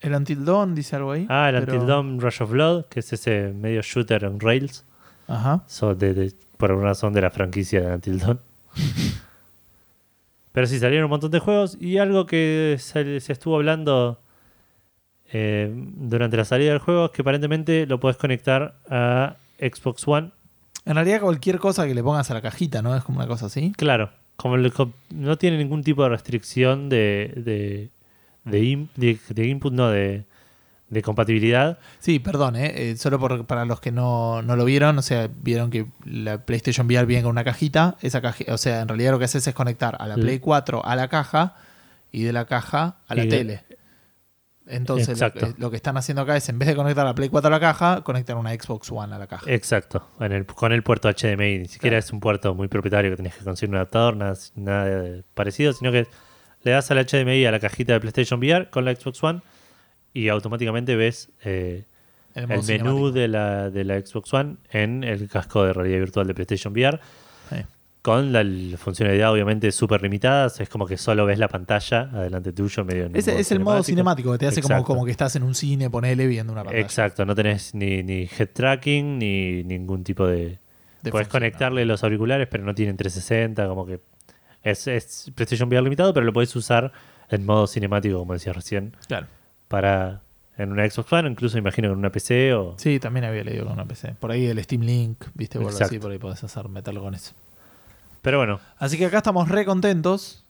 El 0.00 0.14
Until 0.14 0.44
Dawn 0.44 0.74
dice 0.74 0.96
algo 0.96 1.12
ahí. 1.12 1.26
Ah, 1.28 1.48
el 1.50 1.60
pero- 1.60 1.72
Until 1.74 1.86
Dawn 1.88 2.20
Rush 2.20 2.42
of 2.42 2.50
Blood, 2.50 2.84
que 2.86 3.00
es 3.00 3.12
ese 3.12 3.52
medio 3.54 3.82
shooter 3.82 4.24
en 4.24 4.40
Rails. 4.40 4.84
Ajá. 5.28 5.62
So, 5.66 5.94
de- 5.94 6.14
de- 6.14 6.32
por 6.56 6.70
alguna 6.70 6.88
razón 6.88 7.12
de 7.12 7.20
la 7.22 7.30
franquicia 7.30 7.80
de 7.80 7.94
Until 7.94 8.18
Dawn. 8.18 8.40
Pero 10.52 10.66
sí, 10.66 10.78
salieron 10.78 11.04
un 11.04 11.10
montón 11.10 11.30
de 11.30 11.38
juegos 11.38 11.76
y 11.80 11.96
algo 11.98 12.26
que 12.26 12.76
se, 12.78 13.20
se 13.20 13.32
estuvo 13.32 13.56
hablando 13.56 14.20
eh, 15.32 15.72
durante 15.74 16.36
la 16.36 16.44
salida 16.44 16.70
del 16.70 16.78
juego 16.78 17.06
es 17.06 17.10
que 17.12 17.22
aparentemente 17.22 17.86
lo 17.86 17.98
puedes 18.00 18.18
conectar 18.18 18.74
a 18.90 19.36
Xbox 19.58 20.06
One. 20.06 20.30
En 20.84 20.94
realidad 20.94 21.20
cualquier 21.22 21.58
cosa 21.58 21.86
que 21.86 21.94
le 21.94 22.02
pongas 22.02 22.30
a 22.30 22.34
la 22.34 22.42
cajita, 22.42 22.82
¿no? 22.82 22.94
Es 22.94 23.02
como 23.02 23.18
una 23.18 23.26
cosa 23.28 23.46
así. 23.46 23.72
Claro, 23.78 24.10
como 24.36 24.56
no 24.58 25.38
tiene 25.38 25.56
ningún 25.56 25.82
tipo 25.82 26.02
de 26.02 26.10
restricción 26.10 26.90
de, 26.90 27.32
de, 27.36 27.90
de, 28.44 28.60
in- 28.64 28.90
de- 28.96 29.18
de 29.28 29.46
input, 29.46 29.72
no, 29.72 29.88
de, 29.90 30.24
de 30.88 31.02
compatibilidad. 31.02 31.78
Sí, 32.00 32.18
perdón, 32.18 32.56
¿eh? 32.56 32.90
Eh, 32.90 32.96
solo 32.96 33.18
por- 33.18 33.46
para 33.46 33.64
los 33.64 33.80
que 33.80 33.92
no, 33.92 34.42
no 34.42 34.56
lo 34.56 34.64
vieron, 34.64 34.98
o 34.98 35.02
sea, 35.02 35.28
vieron 35.42 35.70
que 35.70 35.86
la 36.04 36.44
PlayStation 36.44 36.86
VR 36.86 37.06
viene 37.06 37.22
con 37.22 37.30
una 37.30 37.44
cajita. 37.44 37.96
Esa 38.02 38.20
caja, 38.20 38.44
o 38.48 38.58
sea, 38.58 38.80
en 38.82 38.88
realidad 38.88 39.12
lo 39.12 39.18
que 39.18 39.24
haces 39.26 39.46
es 39.46 39.54
conectar 39.54 39.96
a 40.00 40.06
la. 40.06 40.14
Play 40.16 40.38
4 40.38 40.84
a 40.84 40.96
la 40.96 41.08
caja 41.08 41.56
y 42.10 42.24
de 42.24 42.32
la 42.32 42.44
caja 42.44 42.96
a 43.08 43.14
la 43.14 43.24
Y- 43.24 43.28
tele. 43.28 43.64
Entonces, 44.64 45.08
lo 45.08 45.26
Exacto. 45.26 45.54
que, 45.54 45.60
lo 45.60 45.70
que 45.70 45.76
están 45.76 45.96
haciendo 45.96 46.22
acá 46.22 46.36
es, 46.36 46.48
en 46.48 46.56
vez 46.58 46.68
de 46.68 46.76
conectar 46.76 47.04
la 47.04 47.14
Play 47.16 47.28
4 47.28 47.48
a 47.48 47.50
la 47.50 47.58
caja, 47.58 48.02
conectar 48.04 48.36
una 48.36 48.52
Xbox 48.52 48.92
One 48.92 49.12
a 49.12 49.18
la 49.18 49.26
caja. 49.26 49.44
Exacto, 49.52 50.08
en 50.20 50.30
el, 50.32 50.46
con 50.46 50.72
el 50.72 50.82
puerto 50.84 51.08
HDMI. 51.10 51.58
Ni 51.58 51.68
siquiera 51.68 51.94
Claro. 51.94 51.98
es 52.06 52.12
un 52.12 52.20
puerto 52.20 52.54
muy 52.54 52.68
propietario 52.68 53.10
que 53.10 53.16
tenés 53.16 53.34
que 53.34 53.44
conseguir 53.44 53.70
un 53.70 53.76
adaptador, 53.76 54.16
nada, 54.16 54.34
nada 54.54 54.84
de- 54.84 55.24
parecido, 55.34 55.72
sino 55.72 55.90
que 55.90 56.06
le 56.64 56.70
das 56.70 56.90
al 56.90 57.04
HDMI 57.04 57.44
a 57.46 57.50
la 57.50 57.60
cajita 57.60 57.92
de 57.94 58.00
PlayStation 58.00 58.40
VR 58.40 58.70
con 58.70 58.84
la 58.84 58.94
Xbox 58.94 59.22
One 59.22 59.40
y 60.14 60.28
automáticamente 60.28 60.96
ves 60.96 61.30
eh, 61.44 61.84
el 62.34 62.46
menú 62.46 62.62
cinemático. 62.62 63.12
de 63.12 63.28
la, 63.28 63.70
de 63.70 63.84
la 63.84 64.00
Xbox 64.00 64.34
One 64.34 64.56
en 64.70 65.04
el 65.04 65.28
casco 65.28 65.64
de 65.64 65.72
realidad 65.72 65.98
virtual 65.98 66.26
de 66.26 66.34
PlayStation 66.34 66.72
VR. 66.72 67.00
Sí. 67.50 67.56
Con 68.02 68.32
la, 68.32 68.42
la 68.42 68.76
funcionalidad 68.78 69.30
obviamente 69.30 69.70
súper 69.70 70.02
limitadas, 70.02 70.60
es 70.60 70.68
como 70.68 70.86
que 70.86 70.96
solo 70.96 71.24
ves 71.24 71.38
la 71.38 71.46
pantalla 71.46 72.10
adelante 72.12 72.52
tuyo 72.52 72.84
medio 72.84 73.04
en 73.04 73.12
modo 73.12 73.18
es 73.38 73.52
el 73.52 73.60
modo 73.60 73.82
cinemático 73.84 74.32
que 74.32 74.38
te 74.38 74.46
hace 74.48 74.60
como, 74.60 74.82
como 74.82 75.04
que 75.04 75.12
estás 75.12 75.36
en 75.36 75.44
un 75.44 75.54
cine, 75.54 75.88
ponele, 75.88 76.26
viendo 76.26 76.52
una 76.52 76.64
pantalla. 76.64 76.82
Exacto, 76.82 77.24
no 77.24 77.34
tenés 77.36 77.74
ni, 77.74 78.02
ni 78.02 78.28
head 78.36 78.48
tracking 78.52 79.18
ni 79.18 79.62
ningún 79.62 80.04
tipo 80.04 80.26
de... 80.26 80.58
De 81.02 81.10
Puedes 81.10 81.26
función, 81.26 81.40
conectarle 81.40 81.84
los 81.84 82.04
auriculares, 82.04 82.46
pero 82.48 82.64
no 82.64 82.76
tienen 82.76 82.96
360, 82.96 83.66
como 83.66 83.84
que 83.86 83.98
es, 84.62 84.86
es 84.86 85.30
PlayStation 85.34 85.68
VR 85.68 85.82
limitado, 85.82 86.12
pero 86.14 86.24
lo 86.26 86.32
puedes 86.32 86.54
usar 86.56 86.92
en 87.28 87.44
modo 87.46 87.66
cinemático, 87.66 88.18
como 88.18 88.32
decías 88.34 88.54
recién. 88.56 88.96
Claro. 89.06 89.26
para 89.68 90.22
en 90.58 90.70
una 90.70 90.88
Xbox 90.88 91.10
One, 91.14 91.30
incluso 91.30 91.56
imagino 91.56 91.88
con 91.88 91.98
una 91.98 92.12
PC 92.12 92.52
o... 92.52 92.74
Sí, 92.78 93.00
también 93.00 93.24
había 93.24 93.42
leído 93.42 93.64
con 93.64 93.72
una 93.72 93.86
PC. 93.86 94.16
Por 94.20 94.30
ahí 94.30 94.46
el 94.46 94.62
Steam 94.62 94.82
Link, 94.82 95.24
viste, 95.34 95.56
algo 95.58 95.70
así, 95.70 95.98
por 95.98 96.10
ahí 96.10 96.18
podés 96.18 96.44
hacer, 96.44 96.68
meterlo 96.68 97.00
con 97.02 97.14
eso. 97.14 97.32
Pero 98.20 98.36
bueno, 98.38 98.60
Así 98.76 98.98
que 98.98 99.06
acá 99.06 99.16
estamos 99.18 99.48
re 99.48 99.64
contentos 99.64 100.44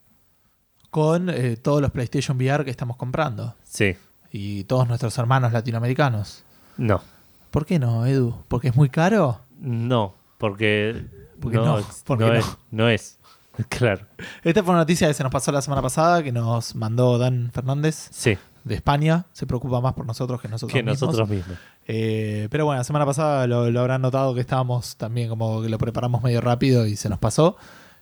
con 0.91 1.31
eh, 1.31 1.57
todos 1.57 1.81
los 1.81 1.91
PlayStation 1.93 2.37
VR 2.37 2.65
que 2.65 2.71
estamos 2.71 2.97
comprando. 2.97 3.55
sí. 3.65 3.97
Y 4.35 4.65
todos 4.65 4.89
nuestros 4.89 5.17
hermanos 5.19 5.53
latinoamericanos. 5.53 6.43
No. 6.79 7.03
¿Por 7.51 7.67
qué 7.67 7.79
no, 7.79 8.07
Edu? 8.07 8.43
¿Porque 8.49 8.69
es 8.69 8.75
muy 8.77 8.89
caro? 8.89 9.41
No, 9.61 10.15
porque, 10.39 11.05
Porque 11.39 11.59
no, 11.59 11.79
no, 11.81 11.87
porque 12.07 12.25
no 12.25 12.33
no. 12.33 12.39
es. 12.39 12.57
No 12.71 12.89
es. 12.89 13.19
Claro. 13.68 14.07
Esta 14.42 14.62
fue 14.62 14.70
una 14.70 14.80
noticia 14.80 15.09
que 15.09 15.14
se 15.14 15.22
nos 15.22 15.32
pasó 15.32 15.53
la 15.53 15.62
semana 15.62 15.82
pasada, 15.82 16.22
que 16.22 16.32
nos 16.32 16.74
mandó 16.74 17.18
Dan 17.18 17.50
Fernández 17.53 18.09
Sí, 18.11 18.36
de 18.64 18.74
España. 18.74 19.26
Se 19.32 19.46
preocupa 19.46 19.80
más 19.80 19.92
por 19.94 20.07
nosotros 20.07 20.40
que 20.40 20.48
nosotros 20.48 20.72
que 20.72 20.82
mismos. 20.82 21.00
nosotros 21.03 21.28
mismos. 21.28 21.57
Eh, 21.86 22.48
pero 22.50 22.64
bueno, 22.64 22.78
la 22.78 22.84
semana 22.84 23.05
pasada 23.05 23.46
lo, 23.46 23.70
lo 23.70 23.80
habrán 23.80 24.03
notado 24.03 24.34
que 24.34 24.40
estábamos 24.40 24.96
también 24.96 25.28
como 25.28 25.61
que 25.62 25.68
lo 25.68 25.78
preparamos 25.78 26.22
medio 26.22 26.40
rápido 26.40 26.86
y 26.86 26.96
se 26.96 27.09
nos 27.09 27.18
pasó. 27.18 27.57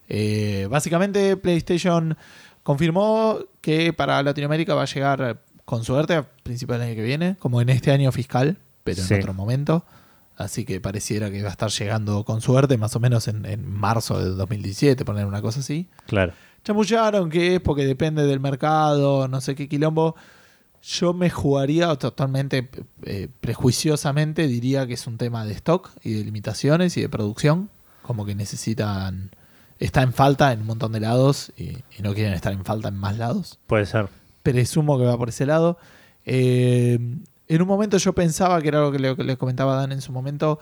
Eh, 0.09 0.67
básicamente 0.71 1.37
PlayStation 1.37 2.17
confirmó 2.63 3.39
que 3.61 3.93
para 3.93 4.23
Latinoamérica 4.23 4.75
va 4.75 4.83
a 4.83 4.87
llegar 4.87 5.41
con 5.65 5.85
suerte 5.85 6.15
a 6.15 6.23
principios 6.43 6.79
del 6.79 6.89
año 6.89 6.97
que 6.97 7.03
viene, 7.03 7.37
como 7.39 7.61
en 7.61 7.69
este 7.71 7.91
año 7.93 8.11
fiscal, 8.13 8.59
pero 8.85 9.03
Sí. 9.03 9.15
en 9.15 9.21
otro 9.21 9.35
momento. 9.35 9.85
Así 10.41 10.65
que 10.65 10.81
pareciera 10.81 11.31
que 11.31 11.43
va 11.43 11.49
a 11.49 11.53
estar 11.53 11.69
llegando 11.71 12.25
con 12.25 12.41
suerte, 12.41 12.79
más 12.79 12.97
o 12.97 13.01
menos 13.01 13.29
en, 13.29 13.45
en 13.45 13.71
marzo 13.71 14.19
de 14.19 14.31
2017, 14.31 15.05
poner 15.05 15.27
una 15.27 15.43
cosa 15.43 15.61
así. 15.61 15.87
Claro. 16.07 16.33
Chamullaron 16.65 17.29
que 17.29 17.57
es 17.57 17.61
porque 17.61 17.85
depende 17.85 18.25
del 18.25 18.41
mercado, 18.41 19.29
no 19.29 19.43
sé 19.43 19.55
qué 19.55 19.69
quilombo. 19.69 20.17
Yo 20.83 21.13
me 21.13 21.29
jugaría 21.29 21.95
totalmente 21.97 22.71
eh, 23.03 23.29
prejuiciosamente, 23.43 24.47
diría 24.47 24.87
que 24.87 24.95
es 24.95 25.07
un 25.07 25.19
tema 25.19 25.45
de 25.45 25.53
stock 25.53 25.91
y 26.03 26.15
de 26.15 26.25
limitaciones 26.25 26.97
y 26.97 27.03
de 27.03 27.11
producción. 27.11 27.69
Como 28.01 28.25
que 28.25 28.35
necesitan. 28.35 29.31
Está 29.79 30.01
en 30.03 30.15
falta 30.15 30.53
en 30.53 30.61
un 30.61 30.67
montón 30.67 30.93
de 30.93 31.01
lados 31.01 31.53
y, 31.55 31.77
y 31.99 32.03
no 32.03 32.15
quieren 32.15 32.33
estar 32.33 32.55
en 32.55 32.65
falta 32.65 32.89
en 32.89 32.97
más 32.97 33.19
lados. 33.19 33.59
Puede 33.67 33.85
ser. 33.85 34.09
Presumo 34.43 34.99
que 34.99 35.05
va 35.05 35.19
por 35.19 35.29
ese 35.29 35.45
lado. 35.45 35.77
Eh, 36.25 36.99
en 37.55 37.63
un 37.63 37.69
momento 37.69 37.97
yo 37.99 38.13
pensaba 38.15 38.61
que 38.63 38.69
era 38.69 38.81
lo 38.81 38.93
que 38.93 38.99
le, 38.99 39.17
que 39.17 39.37
comentaba 39.37 39.77
Dan 39.77 39.93
en 39.93 40.01
su 40.01 40.13
momento, 40.13 40.59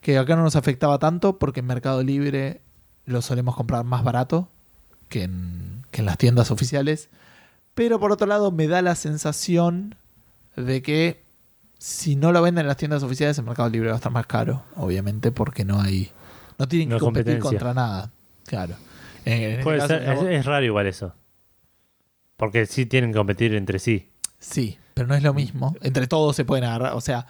que 0.00 0.18
acá 0.18 0.36
no 0.36 0.42
nos 0.42 0.56
afectaba 0.56 0.98
tanto 0.98 1.38
porque 1.38 1.60
en 1.60 1.66
Mercado 1.66 2.02
Libre 2.02 2.60
lo 3.04 3.22
solemos 3.22 3.54
comprar 3.56 3.84
más 3.84 4.02
barato 4.04 4.48
que 5.08 5.22
en, 5.24 5.84
que 5.90 6.00
en 6.00 6.06
las 6.06 6.18
tiendas 6.18 6.50
oficiales. 6.50 7.08
Pero 7.74 7.98
por 8.00 8.12
otro 8.12 8.26
lado 8.26 8.50
me 8.52 8.66
da 8.66 8.82
la 8.82 8.94
sensación 8.94 9.94
de 10.56 10.82
que 10.82 11.22
si 11.78 12.16
no 12.16 12.32
lo 12.32 12.42
venden 12.42 12.62
en 12.62 12.68
las 12.68 12.76
tiendas 12.76 13.02
oficiales, 13.02 13.38
en 13.38 13.44
Mercado 13.44 13.68
Libre 13.70 13.88
va 13.88 13.94
a 13.94 13.96
estar 13.96 14.12
más 14.12 14.26
caro, 14.26 14.62
obviamente, 14.76 15.32
porque 15.32 15.64
no 15.64 15.80
hay... 15.80 16.10
No 16.58 16.68
tienen 16.68 16.90
No 16.90 16.96
que 16.96 17.00
competir 17.00 17.38
contra 17.38 17.72
nada. 17.74 18.10
Claro. 18.46 18.74
En- 19.24 19.32
en 19.42 19.50
este 19.52 19.62
Puede 19.64 19.78
caso, 19.78 19.88
ser. 19.88 20.02
Es, 20.08 20.22
es 20.22 20.44
raro 20.46 20.64
igual 20.64 20.86
eso. 20.86 21.14
Porque 22.36 22.66
sí 22.66 22.86
tienen 22.86 23.12
que 23.12 23.18
competir 23.18 23.54
entre 23.54 23.78
sí. 23.78 24.10
Sí, 24.38 24.78
pero 25.02 25.08
no 25.08 25.14
es 25.14 25.22
lo 25.22 25.34
mismo. 25.34 25.74
Entre 25.82 26.06
todos 26.06 26.34
se 26.36 26.44
pueden 26.44 26.64
agarrar. 26.64 26.94
O 26.94 27.00
sea. 27.00 27.26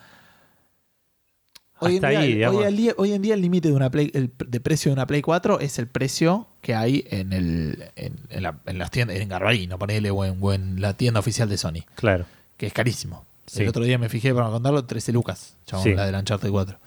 Hoy 1.85 1.97
en, 1.97 2.01
día, 2.01 2.09
ahí, 2.21 2.45
hoy 2.45 2.75
día- 2.77 2.95
hoy 2.97 3.13
en 3.13 3.23
día 3.23 3.35
el 3.35 3.41
límite 3.43 3.67
de 3.69 3.75
una 3.75 3.91
Play, 3.91 4.09
el 4.15 4.31
pr- 4.33 4.47
de 4.47 4.61
precio 4.61 4.91
de 4.91 4.93
una 4.93 5.07
Play 5.09 5.21
4 5.21 5.59
es 5.59 5.81
el 5.81 5.89
precio 5.89 6.47
que 6.61 6.77
hay 6.77 7.05
en 7.11 7.33
el 7.33 7.91
en, 7.97 8.15
en 8.31 8.43
la- 8.45 8.61
en 8.67 8.79
las 8.79 8.93
tiendas, 8.93 9.17
en 9.17 9.29
Garbarino, 9.29 9.81
ponele, 9.81 10.11
o 10.13 10.25
en, 10.25 10.39
o 10.41 10.53
en 10.53 10.81
la 10.81 10.93
tienda 10.97 11.19
oficial 11.19 11.49
de 11.49 11.59
Sony, 11.59 11.83
Claro. 11.97 12.25
que 12.57 12.67
es 12.69 12.73
carísimo. 12.73 13.25
Sí. 13.47 13.63
El 13.63 13.69
otro 13.69 13.83
día 13.83 13.99
me 13.99 14.09
fijé 14.09 14.33
para 14.33 14.49
contarlo, 14.51 14.85
13 14.85 15.11
lucas, 15.13 15.57
chabón, 15.67 15.83
Sí. 15.85 15.95
la 15.95 16.07
del 16.07 16.15
Uncharted 16.15 16.51
4. 16.51 16.79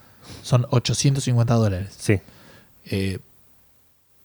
Son 0.42 0.66
850 0.70 1.52
dólares. 1.54 1.94
Sí. 1.98 2.18
Eh, 2.86 3.18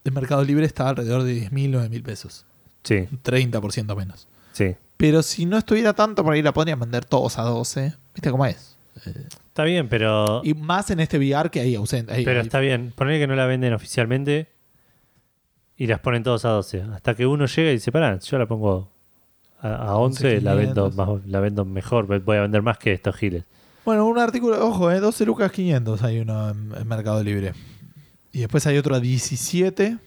el 0.06 0.12
Mercado 0.14 0.42
Libre 0.46 0.66
está 0.66 0.88
alrededor 0.88 1.24
de 1.24 1.34
10 1.34 1.52
mil, 1.52 1.70
9 1.72 1.90
mil 1.90 2.02
pesos. 2.02 2.46
Sí. 2.84 3.10
30% 3.24 3.94
menos. 3.98 4.26
Sí. 4.54 4.76
Pero 5.02 5.24
si 5.24 5.48
no 5.48 5.58
estuviera 5.58 5.94
tanto, 5.94 6.24
por 6.24 6.34
ahí 6.34 6.44
la 6.44 6.54
podrían 6.54 6.80
vender 6.80 7.06
todos 7.06 7.40
a 7.40 7.42
12. 7.42 7.96
¿Viste 8.14 8.30
cómo 8.30 8.46
es? 8.46 8.78
Está 9.48 9.64
bien, 9.64 9.90
pero. 9.90 10.42
Y 10.44 10.54
más 10.54 10.92
en 10.92 11.00
este 11.00 11.18
VR 11.18 11.50
que 11.50 11.60
hay 11.60 11.74
ausente. 11.74 12.22
Pero 12.24 12.42
está 12.42 12.60
bien. 12.60 12.94
Poner 12.96 13.20
que 13.20 13.26
no 13.26 13.36
la 13.36 13.48
venden 13.48 13.74
oficialmente 13.74 14.48
y 15.76 15.88
las 15.88 16.00
ponen 16.02 16.22
todos 16.22 16.46
a 16.46 16.50
12. 16.50 16.84
Hasta 16.94 17.16
que 17.16 17.26
uno 17.26 17.48
llega 17.48 17.72
y 17.72 17.74
dice, 17.74 17.92
pará, 17.92 18.20
yo 18.20 18.38
la 18.38 18.46
pongo 18.46 18.92
a, 19.60 19.74
a 19.74 19.96
11, 19.96 20.42
la 20.42 20.54
vendo, 20.54 20.92
11.500. 20.92 20.94
más- 20.96 21.26
la 21.28 21.40
vendo 21.40 21.66
mejor. 21.66 22.06
Voy 22.24 22.38
a 22.38 22.42
vender 22.42 22.62
más 22.62 22.78
que 22.78 22.94
estos 22.94 23.16
giles. 23.16 23.44
Bueno, 23.84 24.06
un 24.06 24.20
artículo, 24.20 24.64
ojo, 24.64 24.92
eh, 24.92 25.00
12 25.00 25.26
lucas 25.26 25.52
500 25.52 26.04
hay 26.04 26.20
uno 26.20 26.50
en, 26.52 26.72
en 26.80 26.88
Mercado 26.88 27.24
Libre. 27.24 27.54
Y 28.32 28.42
después 28.42 28.68
hay 28.68 28.78
otro 28.78 28.94
a 28.94 29.00
17. 29.00 29.98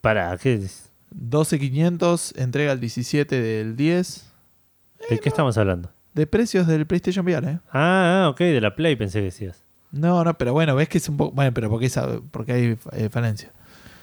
Pará, 0.00 0.38
¿qué 0.38 0.54
es? 0.54 0.88
12 1.14 1.58
500, 1.58 2.34
entrega 2.36 2.72
el 2.72 2.80
17 2.80 3.40
del 3.40 3.76
10. 3.76 4.30
¿de 5.10 5.18
qué 5.18 5.28
estamos 5.28 5.56
hablando? 5.58 5.90
De 6.14 6.26
precios 6.26 6.66
del 6.66 6.86
PlayStation 6.86 7.24
VR, 7.26 7.48
¿eh? 7.50 7.58
Ah, 7.72 8.24
ah, 8.24 8.28
ok, 8.30 8.38
de 8.38 8.60
la 8.60 8.74
Play 8.74 8.96
pensé 8.96 9.18
que 9.20 9.26
decías. 9.26 9.62
No, 9.90 10.24
no, 10.24 10.34
pero 10.36 10.52
bueno, 10.52 10.74
ves 10.74 10.88
que 10.88 10.98
es 10.98 11.08
un 11.08 11.16
poco. 11.16 11.32
Bueno, 11.34 11.52
pero 11.54 11.70
porque, 11.70 11.86
esa- 11.86 12.20
porque 12.30 12.52
hay 12.52 12.78
eh, 12.92 13.08
falencia. 13.10 13.52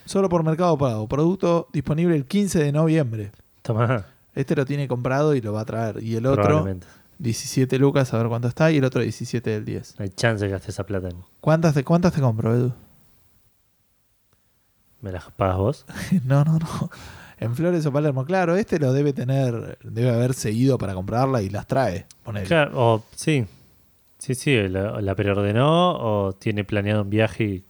Solo 0.06 0.30
por 0.30 0.44
Mercado 0.44 0.78
Pago. 0.78 1.08
Producto 1.08 1.68
disponible 1.74 2.16
el 2.16 2.26
15 2.26 2.60
de 2.64 2.72
noviembre. 2.72 3.32
Toma, 3.62 4.06
Este 4.34 4.56
lo 4.56 4.66
tiene 4.66 4.88
comprado 4.88 5.36
y 5.36 5.42
lo 5.42 5.54
va 5.54 5.62
a 5.62 5.66
traer. 5.66 6.02
Y 6.02 6.16
el 6.16 6.26
otro, 6.26 6.44
probablemente. 6.44 6.88
17 7.20 7.78
lucas, 7.78 8.14
a 8.14 8.18
ver 8.18 8.28
cuánto 8.28 8.48
está. 8.48 8.72
Y 8.72 8.78
el 8.78 8.84
otro, 8.86 9.02
17 9.02 9.50
del 9.50 9.66
10. 9.66 10.00
No 10.00 10.04
hay 10.04 10.10
chance 10.12 10.46
que 10.46 10.52
gaste 10.52 10.72
esa 10.72 10.86
plata. 10.86 11.10
¿Cuántas 11.40 11.74
te, 11.74 11.84
cuántas 11.84 12.14
te 12.14 12.22
compro, 12.22 12.54
Edu? 12.56 12.74
¿Me 15.02 15.12
las 15.12 15.32
pagas 15.32 15.58
vos? 15.58 15.86
no, 16.26 16.44
no, 16.44 16.60
no. 16.60 16.90
En 17.40 17.56
Flores 17.56 17.86
o 17.88 17.92
Palermo, 17.92 18.24
claro, 18.24 18.56
este 18.56 18.78
lo 18.78 18.94
debe 18.94 19.14
tener, 19.14 19.80
debe 19.84 20.12
haber 20.12 20.36
seguido 20.36 20.78
para 20.78 20.94
comprarla 20.94 21.42
y 21.42 21.50
las 21.50 21.66
trae. 21.66 22.06
Ponele. 22.24 22.46
Claro, 22.46 22.72
o 22.76 23.04
sí. 23.16 23.46
Sí, 24.20 24.36
sí, 24.36 24.68
la, 24.68 25.02
la 25.02 25.16
preordenó 25.16 25.94
o 25.94 26.34
tiene 26.34 26.64
planeado 26.64 27.02
un 27.02 27.10
viaje 27.10 27.44
y, 27.44 27.66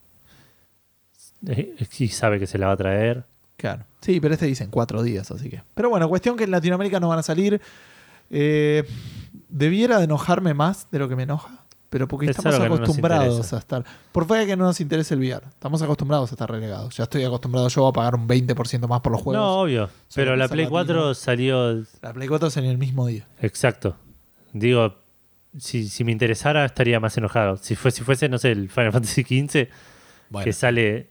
y 1.98 2.08
sabe 2.08 2.38
que 2.38 2.46
se 2.46 2.58
la 2.58 2.66
va 2.66 2.72
a 2.74 2.76
traer. 2.76 3.24
Claro. 3.56 3.84
Sí, 4.00 4.20
pero 4.20 4.34
este 4.34 4.46
dice 4.46 4.64
en 4.64 4.70
cuatro 4.70 5.02
días, 5.02 5.30
así 5.30 5.48
que. 5.48 5.62
Pero 5.74 5.88
bueno, 5.88 6.08
cuestión 6.08 6.36
que 6.36 6.44
en 6.44 6.50
Latinoamérica 6.50 7.00
no 7.00 7.08
van 7.08 7.20
a 7.20 7.22
salir. 7.22 7.60
Eh, 8.28 8.84
debiera 9.48 9.98
de 9.98 10.04
enojarme 10.04 10.52
más 10.52 10.90
de 10.90 10.98
lo 10.98 11.08
que 11.08 11.16
me 11.16 11.22
enoja, 11.22 11.61
pero 11.92 12.08
porque 12.08 12.24
Es 12.24 12.38
estamos 12.38 12.58
no 12.58 12.64
acostumbrados 12.74 13.52
a 13.52 13.58
estar. 13.58 13.84
Por 14.12 14.26
fuera 14.26 14.46
que 14.46 14.56
no 14.56 14.64
nos 14.64 14.80
interese 14.80 15.12
el 15.12 15.20
VR, 15.20 15.44
estamos 15.46 15.82
acostumbrados 15.82 16.30
a 16.32 16.34
estar 16.34 16.50
relegados. 16.50 16.96
Ya 16.96 17.04
estoy 17.04 17.22
acostumbrado 17.22 17.68
yo 17.68 17.86
a 17.86 17.92
pagar 17.92 18.14
un 18.14 18.26
20% 18.26 18.88
más 18.88 19.02
por 19.02 19.12
los 19.12 19.20
juegos. 19.20 19.44
No, 19.44 19.60
obvio. 19.60 19.90
Pero 20.14 20.34
la 20.34 20.48
Play 20.48 20.64
lo 20.64 20.70
4 20.70 20.94
mismo. 20.94 21.14
salió 21.14 21.84
La 22.00 22.14
Play 22.14 22.28
4 22.28 22.48
salió 22.48 22.70
el 22.70 22.78
mismo 22.78 23.06
día. 23.06 23.28
exacto. 23.42 23.94
Digo, 24.54 24.94
si, 25.58 25.86
si 25.86 26.02
me 26.02 26.12
interesara 26.12 26.64
estaría 26.64 26.98
más 26.98 27.14
enojado. 27.18 27.58
Si, 27.58 27.74
fue, 27.76 27.90
si 27.90 28.02
fuese, 28.02 28.30
no 28.30 28.38
sé, 28.38 28.52
el 28.52 28.70
Final 28.70 28.92
Fantasy 28.92 29.22
XV, 29.22 29.68
Bueno, 30.30 30.44
que 30.46 30.54
sale 30.54 31.10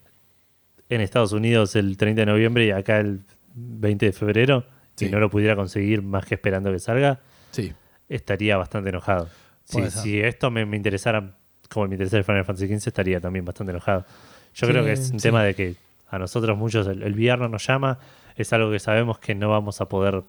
en 0.89 1.01
Estados 1.01 1.32
Unidos 1.32 1.75
el 1.75 1.95
30 1.95 2.21
de 2.21 2.25
noviembre 2.25 2.65
y 2.65 2.71
acá 2.71 2.97
el 2.99 3.21
20 3.53 4.07
de 4.07 4.11
febrero, 4.13 4.65
Sí. 4.95 5.05
y 5.05 5.09
no 5.09 5.19
lo 5.19 5.29
pudiera 5.29 5.55
conseguir 5.55 6.01
más 6.01 6.25
que 6.25 6.36
esperando 6.36 6.71
que 6.71 6.79
salga, 6.79 7.19
sí. 7.51 7.71
estaría 8.09 8.57
bastante 8.57 8.89
enojado. 8.89 9.29
Ser. 9.72 9.91
si 9.91 10.19
esto 10.19 10.51
me, 10.51 10.65
me 10.65 10.78
interesara 10.78 11.32
como 11.69 11.88
me 11.88 11.95
interesa 11.95 12.17
el 12.17 12.24
Final 12.26 12.43
Fantasy 12.45 12.67
XV, 12.67 12.88
estaría 12.89 13.19
también 13.22 13.45
bastante 13.45 13.72
enojado. 13.72 14.05
Yo 14.53 14.67
Sí, 14.67 14.72
creo 14.74 14.84
que 14.84 14.91
es 14.93 15.11
un 15.11 15.19
sí. 15.19 15.24
tema 15.30 15.43
de 15.43 15.53
que 15.55 15.76
a 16.09 16.19
nosotros 16.19 16.57
muchos 16.57 16.86
el, 16.88 17.01
el 17.03 17.13
VR 17.13 17.39
no 17.41 17.47
nos 17.47 17.65
llama, 17.65 17.97
es 18.36 18.51
algo 18.51 18.69
que 18.72 18.80
sabemos 18.80 19.19
que 19.19 19.34
no 19.36 19.49
vamos 19.49 19.80
a 19.80 19.86
poder 19.86 20.22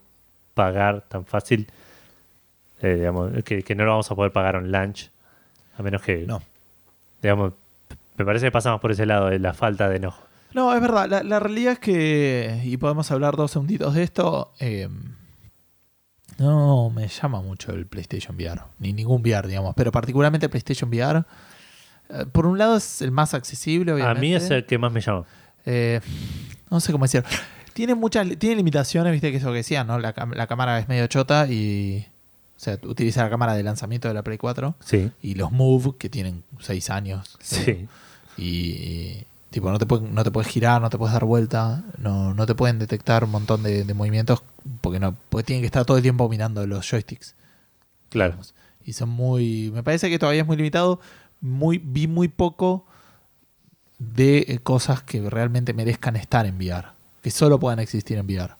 pagar 0.54 1.00
tan 1.08 1.24
fácil, 1.24 1.66
eh, 2.80 2.94
digamos, 2.94 3.32
que, 3.44 3.62
que 3.64 3.74
no 3.74 3.84
lo 3.84 3.90
vamos 3.90 4.10
a 4.10 4.14
poder 4.14 4.30
pagar 4.32 4.54
on 4.56 4.70
launch, 4.70 5.10
a 5.76 5.82
menos 5.82 6.02
que, 6.02 6.18
No. 6.26 6.40
digamos, 7.20 7.54
me 8.16 8.24
parece 8.24 8.46
que 8.46 8.52
pasamos 8.52 8.80
por 8.80 8.92
ese 8.92 9.06
lado 9.06 9.26
de 9.30 9.38
la 9.40 9.54
falta 9.54 9.88
de 9.88 9.96
enojo. 9.96 10.22
No, 10.54 10.72
es 10.74 10.80
verdad. 10.80 11.08
La, 11.08 11.22
la 11.22 11.40
realidad 11.40 11.72
es 11.72 11.78
que, 11.78 12.60
y 12.64 12.76
podemos 12.76 13.10
hablar 13.10 13.36
dos 13.36 13.50
segunditos 13.52 13.94
de 13.94 14.02
esto, 14.04 14.52
eh, 14.60 14.88
no 16.38 16.90
me 16.90 17.08
llama 17.08 17.40
mucho 17.40 17.72
el 17.72 17.86
PlayStation 17.86 18.36
VR, 18.36 18.62
ni 18.78 18.92
ningún 18.92 19.20
VR, 19.22 19.46
digamos, 19.48 19.74
pero 19.76 19.92
particularmente 19.92 20.46
el 20.46 20.50
PlayStation 20.50 20.88
VR. 20.90 21.24
eh, 22.10 22.26
por 22.30 22.46
un 22.46 22.58
lado 22.58 22.76
es 22.76 23.02
el 23.02 23.10
más 23.10 23.34
accesible, 23.34 23.92
obviamente. 23.92 24.18
A 24.18 24.20
mí 24.20 24.34
es 24.34 24.50
el 24.50 24.66
que 24.66 24.78
más 24.78 24.92
me 24.92 25.00
llama. 25.00 25.24
Eh, 25.66 26.00
no 26.70 26.80
sé 26.80 26.92
cómo 26.92 27.04
decir. 27.04 27.24
Tiene 27.72 27.94
muchas 27.94 28.26
tiene 28.38 28.56
limitaciones, 28.56 29.12
viste 29.12 29.30
que 29.30 29.38
eso 29.38 29.48
que 29.50 29.56
decía, 29.58 29.82
¿no? 29.84 29.98
La, 29.98 30.12
cámara 30.12 30.78
es 30.78 30.88
medio 30.88 31.06
chota 31.06 31.46
y. 31.48 32.06
O 32.56 32.60
sea, 32.64 32.78
utiliza 32.84 33.22
la 33.24 33.30
cámara 33.30 33.54
de 33.54 33.62
lanzamiento 33.62 34.06
de 34.08 34.14
la 34.14 34.22
Play 34.22 34.38
4 34.38 34.74
Sí, 34.78 35.10
y 35.22 35.34
los 35.34 35.50
Move, 35.50 35.96
que 35.98 36.08
tienen 36.08 36.44
6 36.60 36.90
años. 36.90 37.36
sí. 37.40 37.88
Y, 38.36 38.44
y, 38.44 39.26
tipo, 39.50 39.70
no 39.70 39.78
te, 39.78 39.86
pueden- 39.86 40.14
no 40.14 40.22
te 40.24 40.30
puedes 40.30 40.48
girar, 40.50 40.80
no 40.80 40.88
te 40.88 40.96
puedes 40.96 41.12
dar 41.12 41.24
vuelta, 41.24 41.82
no, 41.98 42.34
no 42.34 42.46
te 42.46 42.54
pueden 42.54 42.78
detectar 42.78 43.24
un 43.24 43.30
montón 43.30 43.62
de, 43.62 43.84
de 43.84 43.94
movimientos 43.94 44.42
porque 44.80 45.00
no 45.00 45.16
porque 45.28 45.44
tienen 45.44 45.62
que 45.62 45.66
estar 45.66 45.84
todo 45.84 45.96
el 45.96 46.02
tiempo 46.02 46.28
mirando 46.28 46.66
los 46.66 46.88
joysticks. 46.88 47.34
Claro. 48.10 48.30
digamos. 48.30 48.54
Y 48.84 48.92
son 48.94 49.08
muy. 49.08 49.70
Me 49.72 49.82
parece 49.82 50.10
que 50.10 50.18
todavía 50.18 50.42
es 50.42 50.46
muy 50.46 50.56
limitado. 50.56 51.00
Muy, 51.40 51.78
vi 51.78 52.06
muy 52.06 52.28
poco 52.28 52.86
de 53.98 54.44
eh, 54.48 54.58
cosas 54.58 55.02
que 55.02 55.28
realmente 55.28 55.74
merezcan 55.74 56.16
estar 56.16 56.46
en 56.46 56.56
VR, 56.56 56.88
que 57.20 57.30
solo 57.30 57.58
puedan 57.58 57.78
existir 57.78 58.18
en 58.18 58.26
VR. 58.26 58.54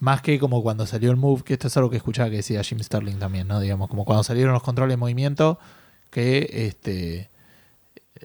Más 0.00 0.22
que 0.22 0.38
como 0.38 0.62
cuando 0.62 0.86
salió 0.86 1.10
el 1.10 1.16
Move, 1.16 1.42
que 1.44 1.54
esto 1.54 1.68
es 1.68 1.76
algo 1.76 1.90
que 1.90 1.96
escuchaba 1.96 2.30
que 2.30 2.36
decía 2.36 2.62
Jim 2.62 2.80
Sterling 2.80 3.18
también, 3.18 3.48
¿no? 3.48 3.60
Digamos, 3.60 3.88
como 3.88 4.04
cuando 4.04 4.24
salieron 4.24 4.52
los 4.52 4.62
controles 4.62 4.94
de 4.94 4.96
movimiento, 4.96 5.58
que 6.10 6.48
este 6.66 7.30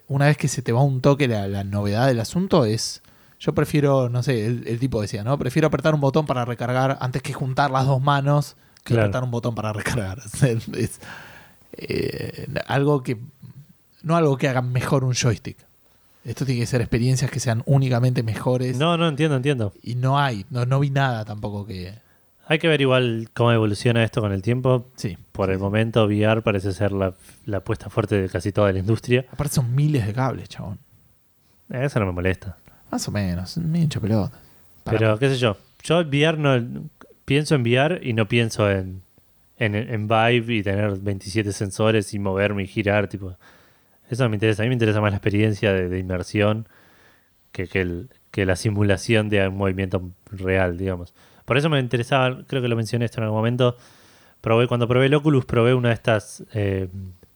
una 0.07 0.25
vez 0.25 0.37
que 0.37 0.47
se 0.47 0.61
te 0.61 0.71
va 0.71 0.83
un 0.83 1.01
toque 1.01 1.27
la, 1.27 1.47
la 1.47 1.63
novedad 1.63 2.07
del 2.07 2.19
asunto 2.19 2.65
es 2.65 3.01
yo 3.39 3.53
prefiero, 3.53 4.09
no 4.09 4.21
sé, 4.23 4.45
el, 4.45 4.67
el 4.67 4.79
tipo 4.79 5.01
decía, 5.01 5.23
¿no? 5.23 5.37
Prefiero 5.37 5.67
apretar 5.67 5.93
un 5.95 6.01
botón 6.01 6.25
para 6.25 6.43
recargar 6.45 6.97
antes 6.99 7.21
que 7.21 7.33
juntar 7.33 7.71
las 7.71 7.85
dos 7.85 8.01
manos 8.01 8.55
que 8.83 8.93
Claro. 8.93 9.03
apretar 9.03 9.23
un 9.23 9.31
botón 9.31 9.55
para 9.55 9.73
recargar. 9.73 10.19
Es, 10.41 10.99
eh, 11.73 12.47
algo 12.67 13.03
que. 13.03 13.17
No 14.03 14.15
algo 14.15 14.37
que 14.37 14.47
haga 14.47 14.61
mejor 14.61 15.03
un 15.03 15.13
joystick. 15.13 15.57
Esto 16.25 16.45
tiene 16.45 16.61
que 16.61 16.67
ser 16.67 16.81
experiencias 16.81 17.31
que 17.31 17.39
sean 17.39 17.63
únicamente 17.65 18.23
mejores. 18.23 18.77
No, 18.77 18.97
no 18.97 19.07
entiendo, 19.07 19.35
entiendo. 19.37 19.73
Y 19.81 19.95
no 19.95 20.19
hay, 20.19 20.45
no, 20.49 20.65
no 20.65 20.79
vi 20.79 20.89
nada 20.89 21.25
tampoco 21.25 21.65
que. 21.65 21.93
Hay 22.47 22.57
que 22.59 22.67
ver 22.67 22.81
igual 22.81 23.29
cómo 23.33 23.51
evoluciona 23.51 24.03
esto 24.03 24.21
con 24.21 24.31
el 24.31 24.41
tiempo. 24.41 24.87
Sí. 24.95 25.17
Por 25.31 25.51
el 25.51 25.59
momento, 25.59 26.05
VR 26.05 26.41
parece 26.41 26.73
ser 26.73 26.91
la, 26.91 27.13
la 27.45 27.57
apuesta 27.57 27.89
fuerte 27.89 28.19
de 28.19 28.27
casi 28.29 28.51
toda 28.51 28.71
la 28.71 28.79
industria. 28.79 29.25
Aparte 29.31 29.55
son 29.55 29.75
miles 29.75 30.05
de 30.05 30.13
cables, 30.13 30.49
chabón. 30.49 30.79
Eso 31.69 31.99
no 31.99 32.07
me 32.07 32.11
molesta. 32.11 32.57
Más 32.91 33.07
o 33.07 33.11
menos, 33.11 33.57
me 33.57 33.79
hincho 33.81 34.01
pelota. 34.01 34.39
Pero, 34.83 35.17
qué 35.19 35.29
sé 35.29 35.37
yo. 35.37 35.57
Yo 35.83 35.99
VR 35.99 36.37
no. 36.37 36.83
Pienso 37.25 37.53
en 37.55 37.61
VR 37.61 37.99
y 38.01 38.13
no 38.13 38.27
pienso 38.27 38.69
en, 38.71 39.01
en, 39.57 39.75
en 39.75 40.07
Vive 40.07 40.55
y 40.55 40.63
tener 40.63 40.97
27 40.97 41.51
sensores 41.51 42.13
y 42.13 42.19
moverme 42.19 42.63
y 42.63 42.67
girar. 42.67 43.07
tipo 43.07 43.35
Eso 44.09 44.23
no 44.23 44.29
me 44.29 44.35
interesa. 44.37 44.63
A 44.63 44.65
mí 44.65 44.69
me 44.69 44.73
interesa 44.75 44.99
más 45.01 45.11
la 45.11 45.17
experiencia 45.17 45.71
de, 45.71 45.89
de 45.89 45.99
inmersión 45.99 46.67
que, 47.51 47.67
que, 47.67 47.81
el- 47.81 48.09
que 48.31 48.45
la 48.47 48.55
simulación 48.55 49.29
de 49.29 49.47
un 49.47 49.57
movimiento 49.57 50.09
real, 50.31 50.77
digamos. 50.77 51.13
Por 51.45 51.57
eso 51.57 51.69
me 51.69 51.79
interesaba, 51.79 52.43
creo 52.47 52.61
que 52.61 52.67
lo 52.67 52.75
mencioné 52.75 53.05
esto 53.05 53.19
en 53.19 53.25
algún 53.25 53.37
momento. 53.39 53.77
Probé, 54.41 54.67
cuando 54.67 54.87
probé 54.87 55.05
el 55.07 55.13
Oculus, 55.13 55.45
probé 55.45 55.73
una 55.75 55.89
de 55.89 55.95
estas 55.95 56.43
eh, 56.53 56.87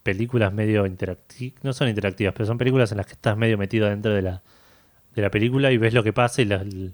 películas 0.02 0.52
medio 0.54 0.86
interactivas. 0.88 1.64
No 1.64 1.74
son 1.74 1.88
interactivas, 1.90 2.34
pero 2.34 2.46
son 2.48 2.58
películas 2.58 2.92
en 2.92 2.98
las 2.98 3.06
que 3.06 3.14
estás 3.14 3.38
medio 3.38 3.58
metido 3.60 3.88
dentro 3.90 4.12
de 4.14 4.22
la, 4.24 4.42
de 5.16 5.22
la 5.22 5.30
película 5.30 5.72
y 5.72 5.78
ves 5.78 5.94
lo 5.94 6.04
que 6.04 6.14
pasa 6.14 6.42
y 6.42 6.46
la- 6.46 6.58
el- 6.62 6.94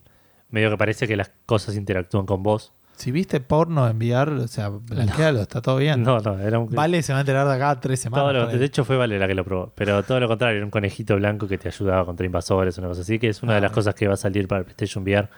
medio 0.50 0.70
que 0.72 0.78
parece 0.78 1.08
que 1.08 1.16
las 1.16 1.32
cosas 1.46 1.76
interactúan 1.76 2.26
con 2.26 2.42
vos. 2.44 2.74
Si 2.96 3.12
viste 3.12 3.40
porno 3.40 3.88
en 3.88 3.96
VR, 3.98 4.32
o 4.44 4.48
sea, 4.48 4.68
blanquealo, 4.70 5.42
está 5.42 5.62
todo 5.62 5.78
bien. 5.78 6.04
No, 6.04 6.20
no, 6.20 6.38
era 6.40 6.60
un. 6.60 6.70
Vale, 6.70 7.02
se 7.02 7.14
va 7.14 7.20
a 7.20 7.22
enterar 7.22 7.48
de 7.48 7.54
acá 7.54 7.80
tres 7.80 8.00
semanas. 8.02 8.24
todo 8.26 8.34
lo- 8.34 8.48
de 8.48 8.66
hecho, 8.66 8.84
fue 8.84 8.98
Vale 8.98 9.18
la 9.18 9.26
que 9.28 9.36
lo 9.36 9.46
probó. 9.46 9.72
Pero 9.76 10.04
todo 10.04 10.20
lo 10.20 10.28
contrario, 10.28 10.58
era 10.58 10.66
un 10.66 10.72
conejito 10.72 11.16
blanco 11.16 11.48
que 11.48 11.58
te 11.58 11.70
ayudaba 11.70 12.06
contra 12.06 12.26
invasores, 12.26 12.78
una 12.78 12.88
cosa 12.90 13.02
así, 13.02 13.18
que 13.20 13.30
es 13.30 13.42
una 13.42 13.54
de 13.54 13.60
Ah, 13.60 13.62
las 13.62 13.72
ok. 13.72 13.76
cosas 13.76 13.96
que 13.96 14.08
va 14.08 14.16
a 14.16 14.18
salir 14.18 14.48
para 14.50 14.60
el 14.60 14.66
PlayStation 14.66 15.04
VR, 15.04 15.30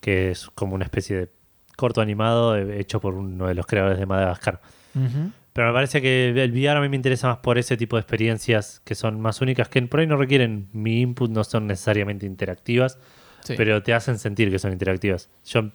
que 0.00 0.30
es 0.32 0.48
como 0.54 0.74
una 0.74 0.84
especie 0.84 1.16
de 1.16 1.28
corto 1.76 2.00
animado 2.00 2.56
eh, 2.56 2.80
hecho 2.80 3.00
por 3.00 3.14
uno 3.14 3.46
de 3.46 3.54
los 3.54 3.66
creadores 3.66 3.98
de 3.98 4.06
Madagascar. 4.06 4.60
Ujú. 4.96 5.30
Pero 5.52 5.68
me 5.68 5.72
parece 5.74 6.00
que 6.00 6.28
el 6.30 6.52
VR 6.52 6.78
a 6.78 6.80
mí 6.80 6.88
me 6.88 6.96
interesa 6.96 7.28
más 7.28 7.38
por 7.38 7.58
ese 7.58 7.76
tipo 7.76 7.96
de 7.96 8.00
experiencias 8.02 8.80
que 8.84 8.94
son 8.94 9.20
más 9.20 9.40
únicas, 9.40 9.68
que 9.68 9.82
por 9.82 10.00
ahí 10.00 10.06
no 10.06 10.16
requieren 10.16 10.68
mi 10.72 11.00
input, 11.00 11.30
no 11.30 11.42
son 11.44 11.66
necesariamente 11.66 12.24
interactivas, 12.26 12.98
Sí. 13.42 13.54
pero 13.56 13.82
te 13.82 13.94
hacen 13.94 14.18
sentir 14.18 14.50
que 14.50 14.58
son 14.58 14.72
interactivas. 14.72 15.28
Yo 15.46 15.70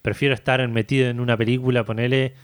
prefiero 0.00 0.32
estar 0.34 0.66
metido 0.68 1.08
en 1.10 1.20
una 1.20 1.36
película, 1.36 1.84
ponele, 1.84 2.34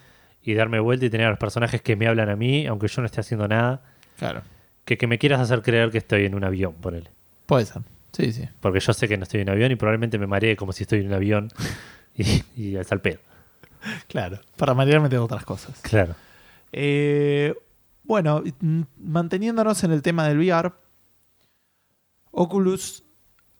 y 0.42 0.54
darme 0.54 0.78
vuelta 0.80 1.06
y 1.06 1.10
tener 1.10 1.26
a 1.26 1.30
los 1.30 1.38
personajes 1.38 1.80
que 1.82 1.96
me 1.96 2.06
hablan 2.06 2.28
a 2.28 2.36
mí, 2.36 2.66
aunque 2.66 2.88
yo 2.88 3.00
no 3.00 3.06
esté 3.06 3.20
haciendo 3.20 3.48
nada, 3.48 3.82
Claro. 4.18 4.42
que, 4.84 4.98
que 4.98 5.06
me 5.06 5.18
quieras 5.18 5.40
hacer 5.40 5.62
creer 5.62 5.90
que 5.90 5.98
estoy 5.98 6.24
en 6.26 6.34
un 6.34 6.44
avión, 6.44 6.74
ponele. 6.74 7.10
Puede 7.46 7.64
ser. 7.64 7.82
Sí, 8.12 8.32
sí. 8.32 8.48
Porque 8.60 8.80
yo 8.80 8.92
sé 8.92 9.08
que 9.08 9.16
no 9.16 9.22
estoy 9.24 9.40
en 9.40 9.48
un 9.48 9.54
avión 9.54 9.72
y 9.72 9.76
probablemente 9.76 10.18
me 10.18 10.26
maree 10.26 10.56
como 10.56 10.72
si 10.72 10.82
estoy 10.84 11.00
en 11.00 11.06
un 11.08 11.12
avión 11.14 11.48
y, 12.16 12.42
y 12.56 12.76
es 12.76 12.90
al 12.92 13.00
pedo. 13.00 13.18
Claro. 14.08 14.40
Para 14.56 14.74
marearme 14.74 15.08
tengo 15.08 15.24
otras 15.24 15.44
cosas. 15.44 15.80
Claro. 15.82 16.14
Eh, 16.72 17.54
bueno, 18.04 18.42
mm, 18.60 18.82
manteniéndonos 18.98 19.82
en 19.84 19.92
el 19.92 20.02
tema 20.02 20.26
del 20.28 20.38
VR, 20.38 20.72
Oculus 22.30 23.02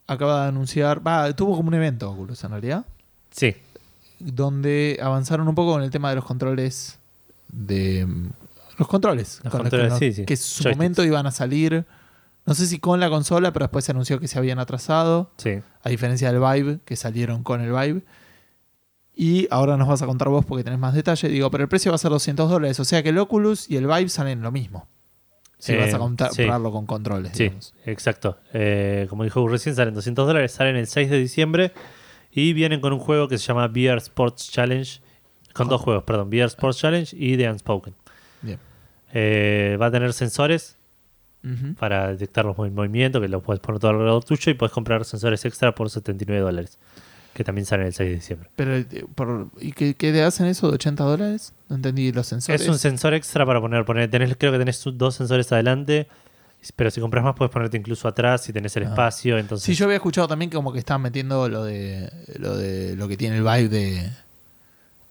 acaba 0.06 0.42
de 0.42 0.48
anunciar, 0.48 1.04
va, 1.06 1.32
tuvo 1.34 1.56
como 1.56 1.68
un 1.68 1.74
evento 1.74 2.10
Oculus 2.10 2.44
en 2.44 2.50
realidad, 2.50 2.86
Sí, 3.30 3.54
donde 4.18 4.98
avanzaron 5.02 5.48
un 5.48 5.54
poco 5.54 5.72
con 5.72 5.82
el 5.82 5.90
tema 5.90 6.10
de 6.10 6.16
los 6.16 6.24
controles 6.24 6.98
de 7.48 8.06
mm, 8.06 8.28
los 8.78 8.88
controles, 8.88 9.40
Los 9.42 9.52
con 9.52 9.62
controles, 9.62 9.90
con 9.90 9.98
sí, 9.98 10.12
sí. 10.12 10.24
que 10.26 10.34
en 10.34 10.38
su 10.38 10.62
Joysticks. 10.62 10.76
momento 10.76 11.04
iban 11.04 11.26
a 11.26 11.30
salir, 11.30 11.84
no 12.44 12.54
sé 12.54 12.66
si 12.66 12.78
con 12.78 13.00
la 13.00 13.08
consola, 13.08 13.52
pero 13.52 13.64
después 13.64 13.84
se 13.84 13.92
anunció 13.92 14.20
que 14.20 14.28
se 14.28 14.38
habían 14.38 14.58
atrasado, 14.58 15.30
sí. 15.38 15.60
a 15.82 15.88
diferencia 15.88 16.30
del 16.30 16.40
Vive, 16.40 16.80
que 16.84 16.96
salieron 16.96 17.42
con 17.42 17.60
el 17.60 17.72
Vive. 17.72 18.02
Y 19.18 19.48
ahora 19.50 19.76
nos 19.78 19.88
vas 19.88 20.02
a 20.02 20.06
contar 20.06 20.28
vos 20.28 20.44
porque 20.44 20.62
tenés 20.62 20.78
más 20.78 20.92
detalle. 20.94 21.28
Digo, 21.28 21.50
pero 21.50 21.62
el 21.64 21.68
precio 21.68 21.90
va 21.90 21.94
a 21.94 21.98
ser 21.98 22.10
200 22.10 22.50
dólares. 22.50 22.78
O 22.80 22.84
sea 22.84 23.02
que 23.02 23.08
el 23.08 23.18
Oculus 23.18 23.70
y 23.70 23.76
el 23.76 23.86
Vive 23.86 24.08
salen 24.10 24.42
lo 24.42 24.52
mismo. 24.52 24.86
Si 25.58 25.72
Eh, 25.72 25.76
vas 25.78 25.88
a 25.94 26.30
sí. 26.30 26.42
comprarlo 26.42 26.70
con 26.70 26.84
controles. 26.84 27.32
Sí, 27.34 27.44
digamos. 27.44 27.74
exacto. 27.86 28.38
Eh, 28.52 29.06
como 29.08 29.24
dijo 29.24 29.48
recién, 29.48 29.74
salen 29.74 29.94
200 29.94 30.26
dólares, 30.26 30.52
salen 30.52 30.76
el 30.76 30.86
6 30.86 31.08
de 31.08 31.18
diciembre 31.18 31.72
y 32.30 32.52
vienen 32.52 32.82
con 32.82 32.92
un 32.92 32.98
juego 32.98 33.26
que 33.26 33.38
se 33.38 33.46
llama 33.46 33.64
VR 33.66 33.96
Sports 33.98 34.50
Challenge. 34.52 35.00
Con 35.54 35.68
dos 35.68 35.80
juegos, 35.80 36.04
perdón, 36.04 36.28
VR 36.28 36.44
Sports 36.48 36.78
Challenge 36.80 37.16
y 37.18 37.38
The 37.38 37.50
Unspoken. 37.50 37.94
Bien. 38.42 38.58
Eh, 39.14 39.78
va 39.80 39.86
a 39.86 39.90
tener 39.90 40.12
sensores 40.12 40.76
para 41.78 42.08
detectar 42.08 42.44
los 42.44 42.56
movi- 42.56 42.72
movimientos, 42.72 43.22
que 43.22 43.28
los 43.28 43.40
puedes 43.42 43.60
poner 43.60 43.80
todo 43.80 43.92
alrededor 43.92 44.24
tuyo 44.24 44.50
y 44.50 44.54
puedes 44.54 44.72
comprar 44.72 45.04
sensores 45.04 45.44
extra 45.44 45.72
por 45.74 45.88
79 45.88 46.42
dólares, 46.42 46.78
que 47.36 47.44
también 47.44 47.66
salen 47.66 47.86
el 47.86 47.92
6 47.94 48.08
de 48.08 48.14
diciembre. 48.16 48.50
Pero, 48.56 48.74
eh, 48.76 49.04
por- 49.14 49.48
¿y 49.60 49.72
qué, 49.72 49.94
qué 49.94 50.22
hacen 50.22 50.46
eso 50.46 50.68
de 50.68 50.74
80 50.74 51.04
dólares? 51.04 51.52
No 51.68 51.76
entendí 51.76 52.10
los 52.12 52.26
sensores. 52.26 52.60
Es 52.62 52.68
un 52.68 52.78
sensor 52.78 53.14
extra 53.14 53.44
para 53.46 53.60
poner, 53.60 53.84
poner 53.84 54.10
tenés, 54.10 54.34
creo 54.36 54.50
que 54.52 54.58
tenés 54.58 54.82
dos 54.94 55.14
sensores 55.14 55.52
adelante, 55.52 56.08
pero 56.74 56.90
si 56.90 57.00
compras 57.00 57.22
más 57.22 57.34
puedes 57.36 57.52
ponerte 57.52 57.76
incluso 57.76 58.08
atrás 58.08 58.42
si 58.42 58.52
tenés 58.52 58.76
el 58.76 58.84
Ah. 58.84 58.88
espacio. 58.88 59.38
Entonces, 59.38 59.64
Sí, 59.64 59.74
yo 59.74 59.84
había 59.84 59.96
escuchado 59.96 60.26
también 60.26 60.50
que 60.50 60.56
como 60.56 60.72
que 60.72 60.78
estaban 60.78 61.02
metiendo 61.02 61.48
lo 61.48 61.62
de 61.64 62.10
lo 62.38 62.56
de 62.56 62.96
lo 62.96 63.06
que 63.06 63.16
tiene 63.16 63.36
el 63.36 63.42
Vive 63.42 63.68
de 63.68 64.10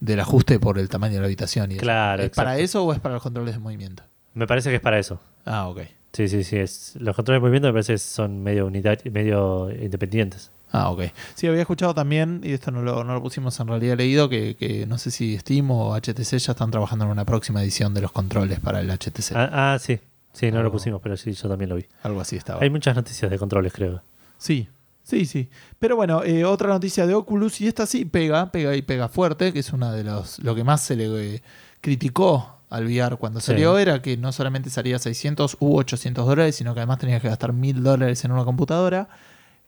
del 0.00 0.20
ajuste 0.20 0.58
por 0.60 0.78
el 0.78 0.88
tamaño 0.90 1.14
de 1.14 1.20
la 1.20 1.26
habitación. 1.26 1.70
Y 1.72 1.76
eso. 1.76 1.82
Claro, 1.82 2.22
¿Es 2.22 2.30
para 2.30 2.58
eso 2.58 2.84
o 2.84 2.92
es 2.92 3.00
para 3.00 3.14
los 3.14 3.22
controles 3.22 3.54
de 3.54 3.60
movimiento? 3.60 4.02
me 4.34 4.46
parece 4.46 4.68
que 4.68 4.76
es 4.76 4.82
para 4.82 4.98
eso. 4.98 5.18
Ah, 5.46 5.68
ok. 5.68 5.80
Sí, 6.12 6.28
sí, 6.28 6.44
sí. 6.44 6.56
Es, 6.58 6.94
los 6.98 7.16
controles 7.16 7.38
de 7.38 7.42
movimiento 7.42 7.68
me 7.68 7.72
parece 7.72 7.94
que 7.94 7.98
son 7.98 8.42
medio 8.42 8.66
unitarios, 8.66 9.12
medio 9.14 9.70
independientes. 9.70 10.50
Ah, 10.72 10.90
ok. 10.90 11.04
Sí, 11.34 11.46
había 11.46 11.60
escuchado 11.62 11.94
también, 11.94 12.40
y 12.44 12.52
esto 12.52 12.70
no 12.70 12.82
lo, 12.82 13.04
no 13.04 13.14
lo 13.14 13.22
pusimos 13.22 13.58
en 13.60 13.68
realidad 13.68 13.96
leído, 13.96 14.28
que, 14.28 14.56
que 14.56 14.86
no 14.86 14.98
sé 14.98 15.10
si 15.10 15.38
Steam 15.38 15.70
o 15.70 15.94
HTC 15.96 16.38
ya 16.38 16.52
están 16.52 16.70
trabajando 16.70 17.04
en 17.04 17.12
una 17.12 17.24
próxima 17.24 17.62
edición 17.62 17.94
de 17.94 18.00
los 18.02 18.12
controles 18.12 18.60
para 18.60 18.80
el 18.80 18.90
HTC. 18.90 19.32
Ah, 19.34 19.74
ah, 19.74 19.78
sí. 19.78 19.98
Sí, 20.32 20.50
no 20.50 20.62
lo 20.62 20.70
pusimos, 20.70 21.00
pero 21.02 21.16
sí, 21.16 21.32
yo 21.32 21.48
también 21.48 21.70
lo 21.70 21.76
vi. 21.76 21.86
Algo 22.02 22.20
así 22.20 22.36
estaba. 22.36 22.60
Hay 22.62 22.68
muchas 22.68 22.94
noticias 22.94 23.30
de 23.30 23.38
controles, 23.38 23.72
creo. 23.72 24.02
Sí, 24.36 24.68
sí, 25.02 25.24
sí. 25.24 25.48
Pero 25.78 25.96
bueno, 25.96 26.22
eh, 26.24 26.44
otra 26.44 26.68
noticia 26.68 27.06
de 27.06 27.14
Oculus, 27.14 27.60
y 27.62 27.68
esta 27.68 27.86
sí 27.86 28.04
pega, 28.04 28.50
pega 28.52 28.76
y 28.76 28.82
pega 28.82 29.08
fuerte, 29.08 29.52
que 29.54 29.60
es 29.60 29.72
una 29.72 29.92
de 29.92 30.04
los. 30.04 30.38
Lo 30.40 30.54
que 30.54 30.62
más 30.62 30.82
se 30.82 30.94
le 30.96 31.36
eh, 31.36 31.42
criticó 31.80 32.54
al 32.68 32.84
VR 32.86 33.16
cuando 33.16 33.40
Sí. 33.40 33.46
salió 33.46 33.78
era 33.78 34.02
que 34.02 34.16
no 34.16 34.32
solamente 34.32 34.68
salía 34.68 34.98
600 34.98 35.56
u 35.60 35.76
800 35.78 36.26
dólares, 36.26 36.56
sino 36.56 36.74
que 36.74 36.80
además 36.80 36.98
tenías 36.98 37.22
que 37.22 37.28
gastar 37.28 37.52
1000 37.52 37.82
dólares 37.82 38.24
en 38.24 38.32
una 38.32 38.44
computadora. 38.44 39.08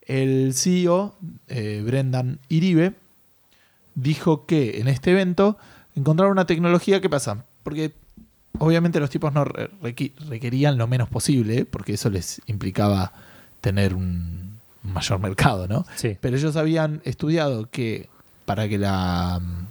El 0.08 0.52
CEO, 0.54 1.14
eh, 1.46 1.82
Brendan 1.86 2.40
Iribe, 2.48 2.94
dijo 3.94 4.46
que 4.46 4.80
en 4.80 4.88
este 4.88 5.12
evento 5.12 5.56
encontraron 5.94 6.32
una 6.32 6.46
tecnología 6.46 7.00
que 7.00 7.08
pasa, 7.08 7.44
porque 7.62 7.92
obviamente 8.58 8.98
los 8.98 9.10
tipos 9.10 9.32
no 9.32 9.44
requerían 9.44 10.76
lo 10.78 10.88
menos 10.88 11.08
posible, 11.08 11.64
porque 11.64 11.94
eso 11.94 12.10
les 12.10 12.42
implicaba 12.46 13.12
tener 13.60 13.94
un 13.94 14.48
un 14.84 14.92
mayor 14.92 15.18
mercado, 15.18 15.66
¿no? 15.68 15.84
Sí. 15.96 16.16
Pero 16.20 16.36
ellos 16.36 16.56
habían 16.56 17.00
estudiado 17.04 17.70
que 17.70 18.08
para 18.44 18.68
que 18.68 18.78
la 18.78 19.40
mm, 19.40 19.66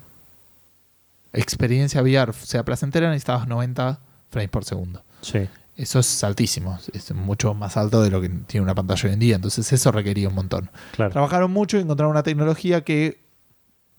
experiencia 1.33 2.01
VR 2.01 2.33
sea 2.33 2.63
placentera 2.63 3.09
necesitabas 3.09 3.47
90 3.47 3.99
frames 4.29 4.49
por 4.49 4.65
segundo. 4.65 5.03
Sí. 5.21 5.47
Eso 5.77 5.99
es 5.99 6.23
altísimo, 6.23 6.79
es 6.91 7.13
mucho 7.13 7.53
más 7.53 7.77
alto 7.77 8.01
de 8.01 8.09
lo 8.09 8.19
que 8.19 8.29
tiene 8.29 8.63
una 8.63 8.73
pantalla 8.73 9.07
hoy 9.07 9.13
en 9.13 9.19
día, 9.19 9.35
entonces 9.35 9.71
eso 9.71 9.91
requería 9.91 10.27
un 10.27 10.33
montón. 10.35 10.71
Claro. 10.95 11.11
Trabajaron 11.11 11.51
mucho 11.51 11.77
y 11.77 11.81
encontraron 11.81 12.11
una 12.11 12.23
tecnología 12.23 12.83
que 12.83 13.23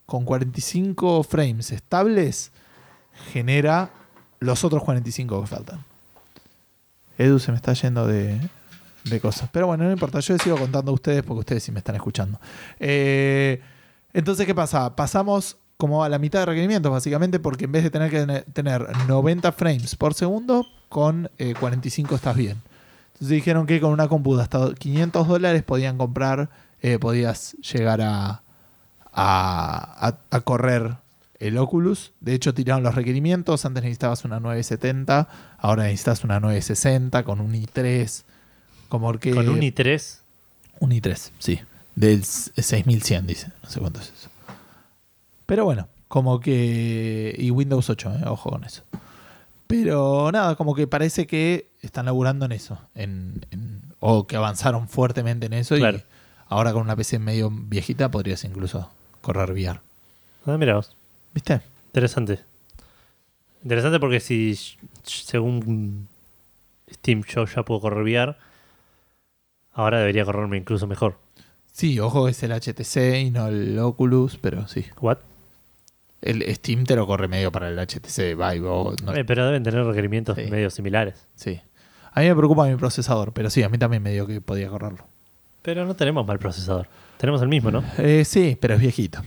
con 0.05 0.25
45 0.25 1.23
frames 1.23 1.71
estables 1.71 2.51
genera 3.33 3.91
los 4.41 4.65
otros 4.65 4.83
45 4.83 5.41
que 5.43 5.47
faltan. 5.47 5.85
Edu 7.17 7.39
se 7.39 7.51
me 7.53 7.57
está 7.57 7.73
yendo 7.75 8.07
de, 8.07 8.41
de 9.05 9.21
cosas. 9.21 9.49
Pero 9.53 9.67
bueno, 9.69 9.85
no 9.85 9.93
importa, 9.93 10.19
yo 10.21 10.35
les 10.35 10.43
sigo 10.43 10.57
contando 10.57 10.91
a 10.91 10.95
ustedes 10.95 11.23
porque 11.23 11.41
ustedes 11.41 11.63
sí 11.63 11.71
me 11.73 11.79
están 11.79 11.95
escuchando. 11.95 12.41
Eh, 12.81 13.61
entonces, 14.13 14.47
¿qué 14.47 14.55
pasa? 14.55 14.95
Pasamos 14.97 15.59
como 15.77 16.03
a 16.03 16.09
la 16.09 16.19
mitad 16.19 16.41
de 16.41 16.47
requerimientos, 16.47 16.91
básicamente, 16.91 17.39
porque 17.39 17.67
en 17.67 17.73
vez 17.73 17.85
de 17.85 17.91
tener 17.91 18.11
que 18.11 18.19
tener- 18.19 18.45
tener 18.53 18.89
90 19.07 19.53
frames 19.53 19.95
por 19.95 20.15
segundo, 20.15 20.67
con 20.89 21.31
eh, 21.39 21.55
45 21.59 22.15
estás 22.15 22.37
bien. 22.37 22.61
Entonces 23.15 23.29
dijeron 23.31 23.67
que 23.67 23.81
con 23.81 23.91
una 23.93 24.09
compu 24.09 24.37
de 24.37 24.43
hasta 24.43 24.73
500 24.75 25.27
dólares 25.27 25.63
podían 25.63 25.99
comprar, 25.99 26.51
eh, 26.83 26.99
podías 26.99 27.53
llegar 27.55 28.01
a, 28.01 28.43
a, 29.13 30.09
a- 30.09 30.19
a 30.31 30.41
correr 30.41 30.97
el 31.41 31.59
Oculus. 31.59 32.13
De 32.21 32.35
hecho, 32.35 32.55
tiraron 32.55 32.83
los 32.83 32.95
requerimientos. 32.95 33.65
Antes 33.65 33.83
necesitabas 33.83 34.25
una 34.25 34.41
970, 34.41 35.29
ahora 35.59 35.85
necesitas 35.85 36.25
una 36.25 36.41
960 36.41 37.23
con 37.25 37.41
un 37.41 37.53
i3. 37.55 38.25
Como 38.89 39.13
que 39.19 39.35
Con 39.35 39.49
un 39.49 39.61
i3. 39.61 40.19
un 40.81 40.91
i3, 40.93 41.31
sí. 41.39 41.61
Del 41.95 42.21
s- 42.21 42.51
6100, 42.57 43.27
dice. 43.27 43.49
No 43.63 43.71
sé 43.71 43.81
cuánto 43.81 44.01
es 44.01 44.13
eso. 44.17 44.31
Pero 45.47 45.65
bueno, 45.65 45.89
como 46.09 46.39
que. 46.41 47.35
Y 47.39 47.51
Windows 47.51 47.91
8, 47.91 48.13
eh, 48.21 48.25
ojo 48.27 48.51
con 48.51 48.65
eso. 48.65 48.83
Pero 49.69 50.31
nada, 50.33 50.57
como 50.57 50.75
que 50.75 50.87
parece 50.89 51.27
que 51.29 51.69
están 51.83 52.07
laburando 52.07 52.47
en 52.47 52.53
eso. 52.53 52.81
En, 52.97 53.47
en- 53.53 53.83
o 54.01 54.27
que 54.27 54.35
avanzaron 54.37 54.89
fuertemente 54.89 55.47
en 55.47 55.53
eso. 55.53 55.77
Claro. 55.77 55.99
Y 55.99 56.03
ahora 56.49 56.73
con 56.73 56.83
una 56.83 56.97
PC 56.97 57.19
medio 57.21 57.51
viejita 57.53 58.11
podrías 58.11 58.43
incluso 58.45 58.91
correr 59.21 59.53
VR. 59.53 59.81
Ah, 60.47 60.57
mira 60.59 60.75
vos. 60.75 60.97
¿Viste? 61.35 61.61
Interesante. 61.89 62.41
Interesante 63.63 64.01
porque 64.01 64.21
si 64.21 64.59
según 65.05 66.09
Steam 66.93 67.23
yo 67.25 67.45
ya 67.45 67.63
puedo 67.65 67.81
correr 67.81 68.03
VR, 68.03 68.37
ahora 69.75 69.99
debería 69.99 70.25
correrme 70.25 70.57
incluso 70.57 70.87
mejor. 70.87 71.17
Sí, 71.73 72.01
ojo, 72.01 72.29
es 72.29 72.43
el 72.43 72.53
HTC 72.53 73.21
y 73.27 73.31
no 73.31 73.49
el 73.49 73.79
Oculus, 73.79 74.39
pero 74.41 74.67
sí. 74.69 74.87
¿What? 75.01 75.19
El 76.21 76.43
Steam 76.57 76.85
te 76.85 76.97
lo 76.97 77.07
corre 77.07 77.29
medio 77.29 77.53
para 77.53 77.69
el 77.69 77.79
HTC 77.79 78.35
Vive. 78.35 78.67
o 78.67 78.95
no- 79.05 79.15
Eh, 79.15 79.25
pero 79.25 79.47
deben 79.47 79.63
tener 79.63 79.85
requerimientos 79.85 80.37
Sí. 80.37 80.51
medio 80.51 80.71
similares. 80.71 81.27
sí. 81.35 81.61
A 82.13 82.21
mí 82.21 82.27
me 82.27 82.35
preocupa 82.35 82.67
mi 82.67 82.75
procesador, 82.75 83.33
pero 83.33 83.49
sí, 83.49 83.63
a 83.63 83.69
mí 83.69 83.79
también 83.79 84.03
me 84.03 84.11
dio 84.11 84.27
que 84.27 84.41
podía 84.41 84.69
correrlo. 84.69 85.05
Pero 85.63 85.85
no 85.87 85.95
tenemos 85.95 86.27
mal 86.27 86.39
procesador. 86.41 86.89
Tenemos 87.19 87.41
el 87.43 87.49
mismo, 87.49 87.71
¿no? 87.71 87.85
Eh, 87.99 88.25
sí, 88.25 88.57
pero 88.61 88.75
es 88.75 88.81
viejito. 88.81 89.21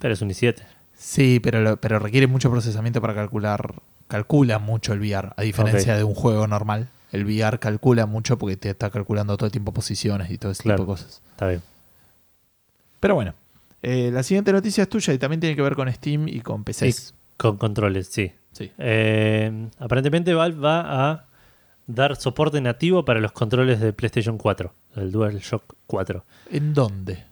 Pero 0.00 0.14
es 0.14 0.20
un 0.20 0.30
i7. 0.30 0.64
Sí, 0.96 1.38
pero, 1.40 1.60
lo- 1.60 1.76
pero 1.76 2.00
requiere 2.00 2.26
mucho 2.26 2.50
procesamiento 2.50 3.00
para 3.00 3.14
calcular. 3.14 3.74
Calcula 4.08 4.58
mucho 4.58 4.92
el 4.92 5.00
VR, 5.00 5.30
a 5.36 5.42
diferencia 5.42 5.94
de 5.96 6.02
un 6.02 6.14
juego 6.14 6.48
normal. 6.48 6.88
El 7.12 7.24
VR 7.26 7.60
calcula 7.60 8.06
mucho 8.06 8.38
porque 8.38 8.56
te 8.56 8.70
está 8.70 8.90
calculando 8.90 9.36
todo 9.36 9.46
el 9.46 9.52
tiempo 9.52 9.70
posiciones 9.72 10.30
y 10.32 10.38
todo 10.38 10.50
ese 10.50 10.64
Claro. 10.64 10.82
tipo 10.82 10.92
de 10.96 11.00
cosas. 11.00 11.22
Está 11.32 11.46
bien. 11.48 11.62
Pero 12.98 13.14
bueno, 13.14 13.34
eh, 13.84 14.10
la 14.12 14.22
siguiente 14.22 14.52
noticia 14.52 14.82
es 14.82 14.88
tuya 14.88 15.12
y 15.12 15.18
también 15.18 15.40
tiene 15.40 15.54
que 15.56 15.62
ver 15.62 15.74
con 15.74 15.92
Steam 15.92 16.28
y 16.28 16.40
con 16.40 16.64
PCs. 16.64 17.14
Con 17.36 17.56
controles, 17.56 18.08
sí. 18.08 18.32
Sí. 18.52 18.70
Eh, 18.78 19.68
aparentemente 19.78 20.32
Valve 20.34 20.58
va 20.60 21.10
a 21.10 21.26
dar 21.86 22.16
soporte 22.16 22.60
nativo 22.60 23.04
para 23.04 23.20
los 23.20 23.32
controles 23.32 23.80
de 23.80 23.92
PlayStation 23.92 24.38
4, 24.38 24.72
el 24.96 25.10
DualShock 25.12 25.74
4, 25.86 26.24
¿En 26.52 26.72
dónde? 26.72 27.24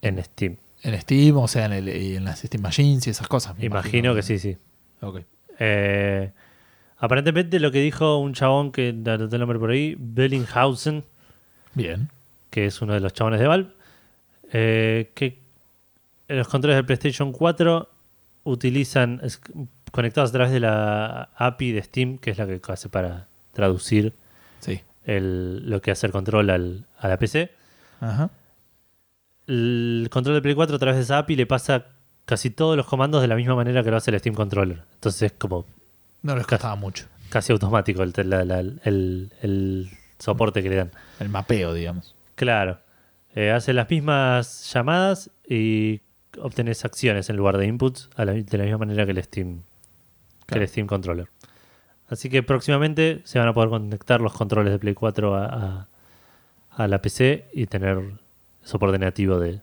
en 0.00 0.22
Steam. 0.24 0.56
En 0.82 1.00
Steam, 1.00 1.36
o 1.36 1.46
sea, 1.48 1.66
en, 1.66 1.72
el- 1.72 1.88
en 1.88 2.24
las 2.24 2.40
Steam 2.40 2.62
Machines 2.62 3.06
y 3.06 3.10
esas 3.10 3.28
cosas. 3.28 3.56
me 3.58 3.64
Imagino 3.66 4.14
que 4.14 4.22
sí, 4.22 4.38
sí. 4.38 4.56
Ok. 5.00 5.20
Eh, 5.58 6.30
aparentemente 6.98 7.60
lo 7.60 7.70
que 7.70 7.80
dijo 7.80 8.16
un 8.18 8.32
chabón 8.32 8.72
que 8.72 8.88
anoté 8.90 9.36
el 9.36 9.40
nombre 9.40 9.58
por 9.58 9.70
ahí, 9.70 9.96
Bellinghausen, 9.98 11.04
Bien. 11.74 12.08
que 12.50 12.66
es 12.66 12.80
uno 12.82 12.94
de 12.94 13.00
los 13.00 13.12
chabones 13.12 13.40
de 13.40 13.46
Valve, 13.46 13.70
eh, 14.52 15.10
que 15.14 15.41
los 16.36 16.48
controles 16.48 16.76
de 16.78 16.84
PlayStation 16.84 17.32
4 17.32 17.88
utilizan 18.44 19.20
es- 19.22 19.40
conectados 19.92 20.30
a 20.30 20.32
través 20.32 20.52
de 20.52 20.60
la 20.60 21.30
API 21.36 21.72
de 21.72 21.82
Steam, 21.82 22.18
que 22.18 22.30
es 22.30 22.38
la 22.38 22.46
que 22.46 22.60
hace 22.68 22.88
para 22.88 23.26
traducir 23.52 24.12
Sí. 24.60 24.80
el- 25.04 25.68
lo 25.68 25.80
que 25.82 25.90
hace 25.90 26.06
el 26.06 26.12
control 26.12 26.50
al- 26.50 26.84
a 26.98 27.08
la 27.08 27.18
PC. 27.18 27.50
Ajá. 28.00 28.30
El 29.46 30.08
control 30.10 30.36
de 30.36 30.42
Play 30.42 30.54
4 30.54 30.76
a 30.76 30.78
través 30.78 30.96
de 30.96 31.02
esa 31.02 31.18
API 31.18 31.36
le 31.36 31.46
pasa 31.46 31.86
casi 32.24 32.50
todos 32.50 32.76
los 32.76 32.86
comandos 32.86 33.20
de 33.20 33.28
la 33.28 33.34
misma 33.36 33.54
manera 33.54 33.82
que 33.82 33.90
lo 33.90 33.96
hace 33.96 34.10
el 34.10 34.18
Steam 34.20 34.34
Controller. 34.34 34.82
Entonces 34.94 35.22
es 35.22 35.32
como 35.32 35.66
No 36.22 36.36
les 36.36 36.46
costaba 36.46 36.76
mucho. 36.76 37.06
casi 37.28 37.52
automático 37.52 38.02
el, 38.02 38.12
la- 38.24 38.44
la- 38.44 38.60
el- 38.60 39.32
el 39.42 39.90
soporte 40.18 40.62
que 40.62 40.68
le 40.70 40.76
dan. 40.76 40.90
El 41.18 41.28
mapeo, 41.28 41.74
digamos. 41.74 42.14
Claro. 42.36 42.78
Eh, 43.34 43.50
hace 43.50 43.72
las 43.72 43.88
mismas 43.90 44.70
llamadas 44.72 45.30
y 45.48 46.00
obtenés 46.40 46.84
acciones 46.84 47.28
en 47.30 47.36
lugar 47.36 47.58
de 47.58 47.66
inputs 47.66 48.08
a 48.16 48.24
la- 48.24 48.32
de 48.32 48.58
la 48.58 48.64
misma 48.64 48.78
manera 48.78 49.04
que 49.04 49.12
el 49.12 49.22
Steam, 49.22 49.62
que 50.46 50.58
el 50.58 50.68
Steam 50.68 50.86
Controller. 50.86 51.28
Así 52.08 52.28
que 52.28 52.42
próximamente 52.42 53.22
se 53.24 53.38
van 53.38 53.48
a 53.48 53.54
poder 53.54 53.70
conectar 53.70 54.20
los 54.20 54.32
controles 54.34 54.72
de 54.72 54.78
Play 54.78 54.94
4 54.94 55.34
a, 55.34 55.44
a- 55.46 55.88
a 56.70 56.88
la 56.88 57.00
PC 57.02 57.48
y 57.52 57.66
tener 57.66 58.00
soporte 58.62 58.98
nativo 58.98 59.38
de... 59.38 59.60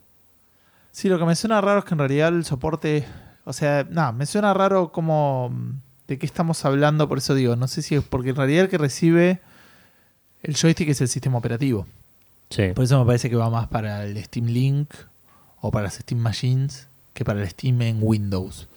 Sí, 0.91 1.07
lo 1.09 1.17
que 1.19 1.25
me 1.25 1.35
suena 1.35 1.61
raro 1.61 1.79
es 1.79 1.85
que 1.85 1.93
en 1.93 1.99
realidad 1.99 2.29
el 2.29 2.43
soporte. 2.45 3.05
O 3.45 3.53
sea, 3.53 3.85
nada, 3.89 4.11
me 4.11 4.25
suena 4.25 4.53
raro 4.53 4.91
como. 4.91 5.49
mm, 5.51 5.71
¿De 6.07 6.17
qué 6.17 6.25
estamos 6.25 6.65
hablando? 6.65 7.07
Por 7.07 7.19
eso 7.19 7.35
digo, 7.35 7.55
no 7.55 7.67
sé 7.67 7.83
si 7.83 7.93
es 7.95 8.03
porque 8.03 8.31
en 8.31 8.35
realidad 8.35 8.63
el 8.63 8.69
que 8.69 8.79
recibe 8.79 9.39
el 10.41 10.55
joystick 10.55 10.89
es 10.89 10.99
el 11.01 11.07
sistema 11.07 11.37
operativo. 11.37 11.85
Sí. 12.49 12.69
Por 12.73 12.83
eso 12.83 12.99
me 12.99 13.05
parece 13.05 13.29
que 13.29 13.35
va 13.35 13.49
más 13.51 13.67
para 13.67 14.03
el 14.05 14.21
Steam 14.23 14.47
Link 14.47 14.89
o 15.61 15.71
para 15.71 15.85
las 15.85 15.95
Steam 15.95 16.19
Machines 16.21 16.87
que 17.13 17.25
para 17.25 17.41
el 17.41 17.49
Steam 17.49 17.81
en 17.81 17.99
Windows. 18.01 18.67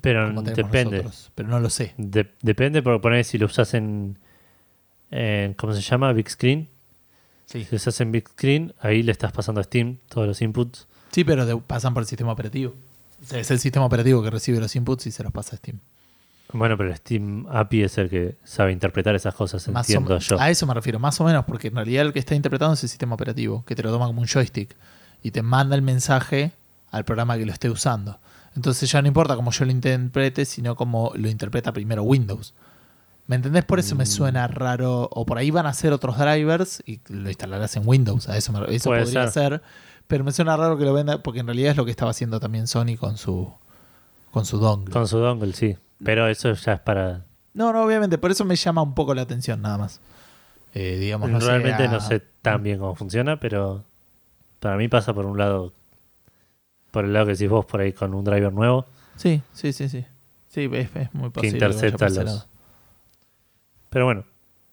Pero 0.00 0.32
depende. 0.42 0.96
nosotros. 0.98 1.30
Pero 1.34 1.48
no 1.48 1.60
lo 1.60 1.70
sé. 1.70 1.94
De- 1.96 2.32
depende, 2.42 2.82
porque 2.82 3.00
poner 3.00 3.24
si 3.24 3.38
lo 3.38 3.46
usas 3.46 3.72
en, 3.74 4.18
en. 5.10 5.54
¿Cómo 5.54 5.72
se 5.74 5.80
llama? 5.80 6.12
Big 6.12 6.28
Screen. 6.30 6.68
Sí, 7.44 7.64
Si 7.64 7.70
lo 7.70 7.76
usas 7.76 8.00
en 8.00 8.10
Big 8.10 8.28
Screen, 8.28 8.74
ahí 8.80 9.02
le 9.04 9.12
estás 9.12 9.30
pasando 9.32 9.60
a 9.60 9.64
Steam 9.64 9.98
todos 10.08 10.26
los 10.26 10.42
inputs. 10.42 10.88
sí 11.12 11.22
pero 11.22 11.46
de- 11.46 11.56
pasan 11.56 11.94
por 11.94 12.02
el 12.02 12.08
sistema 12.08 12.32
operativo. 12.32 12.74
Es 13.32 13.50
el 13.50 13.58
sistema 13.60 13.86
operativo 13.86 14.22
que 14.22 14.30
recibe 14.30 14.58
los 14.60 14.74
inputs 14.76 15.06
y 15.06 15.10
se 15.12 15.22
los 15.22 15.32
pasa 15.32 15.54
a 15.54 15.58
Steam. 15.58 15.78
Bueno, 16.52 16.76
pero 16.76 16.90
el 16.90 16.96
Steam 16.96 17.46
API 17.50 17.82
es 17.82 17.98
el 17.98 18.08
que 18.10 18.36
sabe 18.44 18.72
interpretar 18.72 19.14
esas 19.14 19.34
cosas, 19.34 19.66
Más 19.68 19.88
entiendo 19.88 20.18
yo. 20.18 20.40
A 20.40 20.50
eso 20.50 20.66
me 20.66 20.74
refiero, 20.74 20.98
más 20.98 21.20
o 21.20 21.24
menos, 21.24 21.44
porque 21.44 21.68
en 21.68 21.74
realidad 21.76 22.06
el 22.06 22.12
que 22.12 22.18
está 22.20 22.34
interpretando 22.34 22.74
es 22.74 22.82
el 22.82 22.88
sistema 22.88 23.14
operativo, 23.14 23.64
que 23.64 23.74
te 23.74 23.82
lo 23.82 23.90
toma 23.90 24.06
como 24.06 24.20
un 24.20 24.26
joystick 24.28 24.74
y 25.26 25.30
te 25.32 25.42
manda 25.42 25.74
el 25.76 25.82
mensaje 25.82 26.52
al 26.90 27.04
programa 27.04 27.36
que 27.36 27.46
lo 27.46 27.52
esté 27.52 27.68
usando. 27.70 28.18
Entonces 28.54 28.90
ya 28.90 29.02
no 29.02 29.08
importa 29.08 29.34
cómo 29.36 29.50
yo 29.50 29.64
lo 29.64 29.70
interprete, 29.72 30.44
sino 30.44 30.76
cómo 30.76 31.12
lo 31.14 31.28
interpreta 31.28 31.72
primero 31.72 32.02
Windows. 32.02 32.54
¿Me 33.26 33.36
entendés? 33.36 33.64
Por 33.64 33.78
eso 33.80 33.96
me 33.96 34.04
Mm. 34.04 34.06
suena 34.06 34.46
raro. 34.46 35.08
O 35.12 35.26
por 35.26 35.36
ahí 35.38 35.50
van 35.50 35.66
a 35.66 35.72
ser 35.74 35.92
otros 35.92 36.16
drivers 36.16 36.82
y 36.86 37.00
lo 37.08 37.28
instalarás 37.28 37.74
en 37.76 37.82
Windows. 37.86 38.28
A 38.28 38.36
eso, 38.36 38.52
me- 38.52 38.60
eso 38.74 38.88
Puede 38.90 39.02
podría 39.02 39.28
ser. 39.28 39.52
ser. 39.54 39.62
Pero 40.06 40.22
me 40.22 40.30
suena 40.30 40.56
raro 40.56 40.78
que 40.78 40.84
lo 40.84 40.94
venda, 40.94 41.22
porque 41.22 41.40
en 41.40 41.46
realidad 41.46 41.72
es 41.72 41.76
lo 41.76 41.84
que 41.84 41.90
estaba 41.90 42.12
haciendo 42.12 42.38
también 42.38 42.68
Sony 42.68 42.96
con 42.98 43.16
su, 43.18 43.52
con 44.30 44.46
su 44.46 44.58
dongle. 44.58 44.92
Con 44.92 45.08
su 45.08 45.18
dongle, 45.18 45.52
sí. 45.52 45.76
Pero 46.04 46.28
eso 46.28 46.52
ya 46.52 46.74
es 46.74 46.80
para. 46.80 47.24
No, 47.52 47.72
no, 47.72 47.82
obviamente. 47.84 48.16
Por 48.16 48.30
eso 48.30 48.44
me 48.44 48.54
llama 48.54 48.82
un 48.82 48.94
poco 48.94 49.12
la 49.14 49.22
atención, 49.22 49.60
nada 49.60 49.76
más. 49.76 50.00
Eh, 50.72 50.98
digamos, 51.00 51.28
no 51.30 51.40
Realmente 51.40 51.88
no 51.88 52.00
sé 52.00 52.20
tan 52.42 52.62
bien 52.62 52.78
cómo 52.78 52.94
funciona, 52.94 53.40
pero 53.40 53.82
para 54.60 54.76
mí 54.76 54.88
pasa 54.88 55.14
por 55.14 55.26
un 55.26 55.38
lado. 55.38 55.72
Por 56.90 57.04
el 57.04 57.12
lado 57.12 57.26
que 57.26 57.32
decís 57.32 57.48
vos, 57.48 57.66
por 57.66 57.80
ahí 57.80 57.92
con 57.92 58.14
un 58.14 58.24
driver 58.24 58.52
nuevo, 58.52 58.86
Sí, 59.16 59.40
sí, 59.52 59.72
sí, 59.72 59.88
sí. 59.88 60.04
Sí, 60.48 60.68
es, 60.72 60.94
es 60.94 61.14
muy 61.14 61.30
que 61.30 61.40
posible. 61.40 61.58
vaya 61.58 61.66
intercepta 61.66 62.06
los. 62.06 62.24
lado. 62.24 62.46
Pero 63.90 64.04
bueno, 64.04 64.24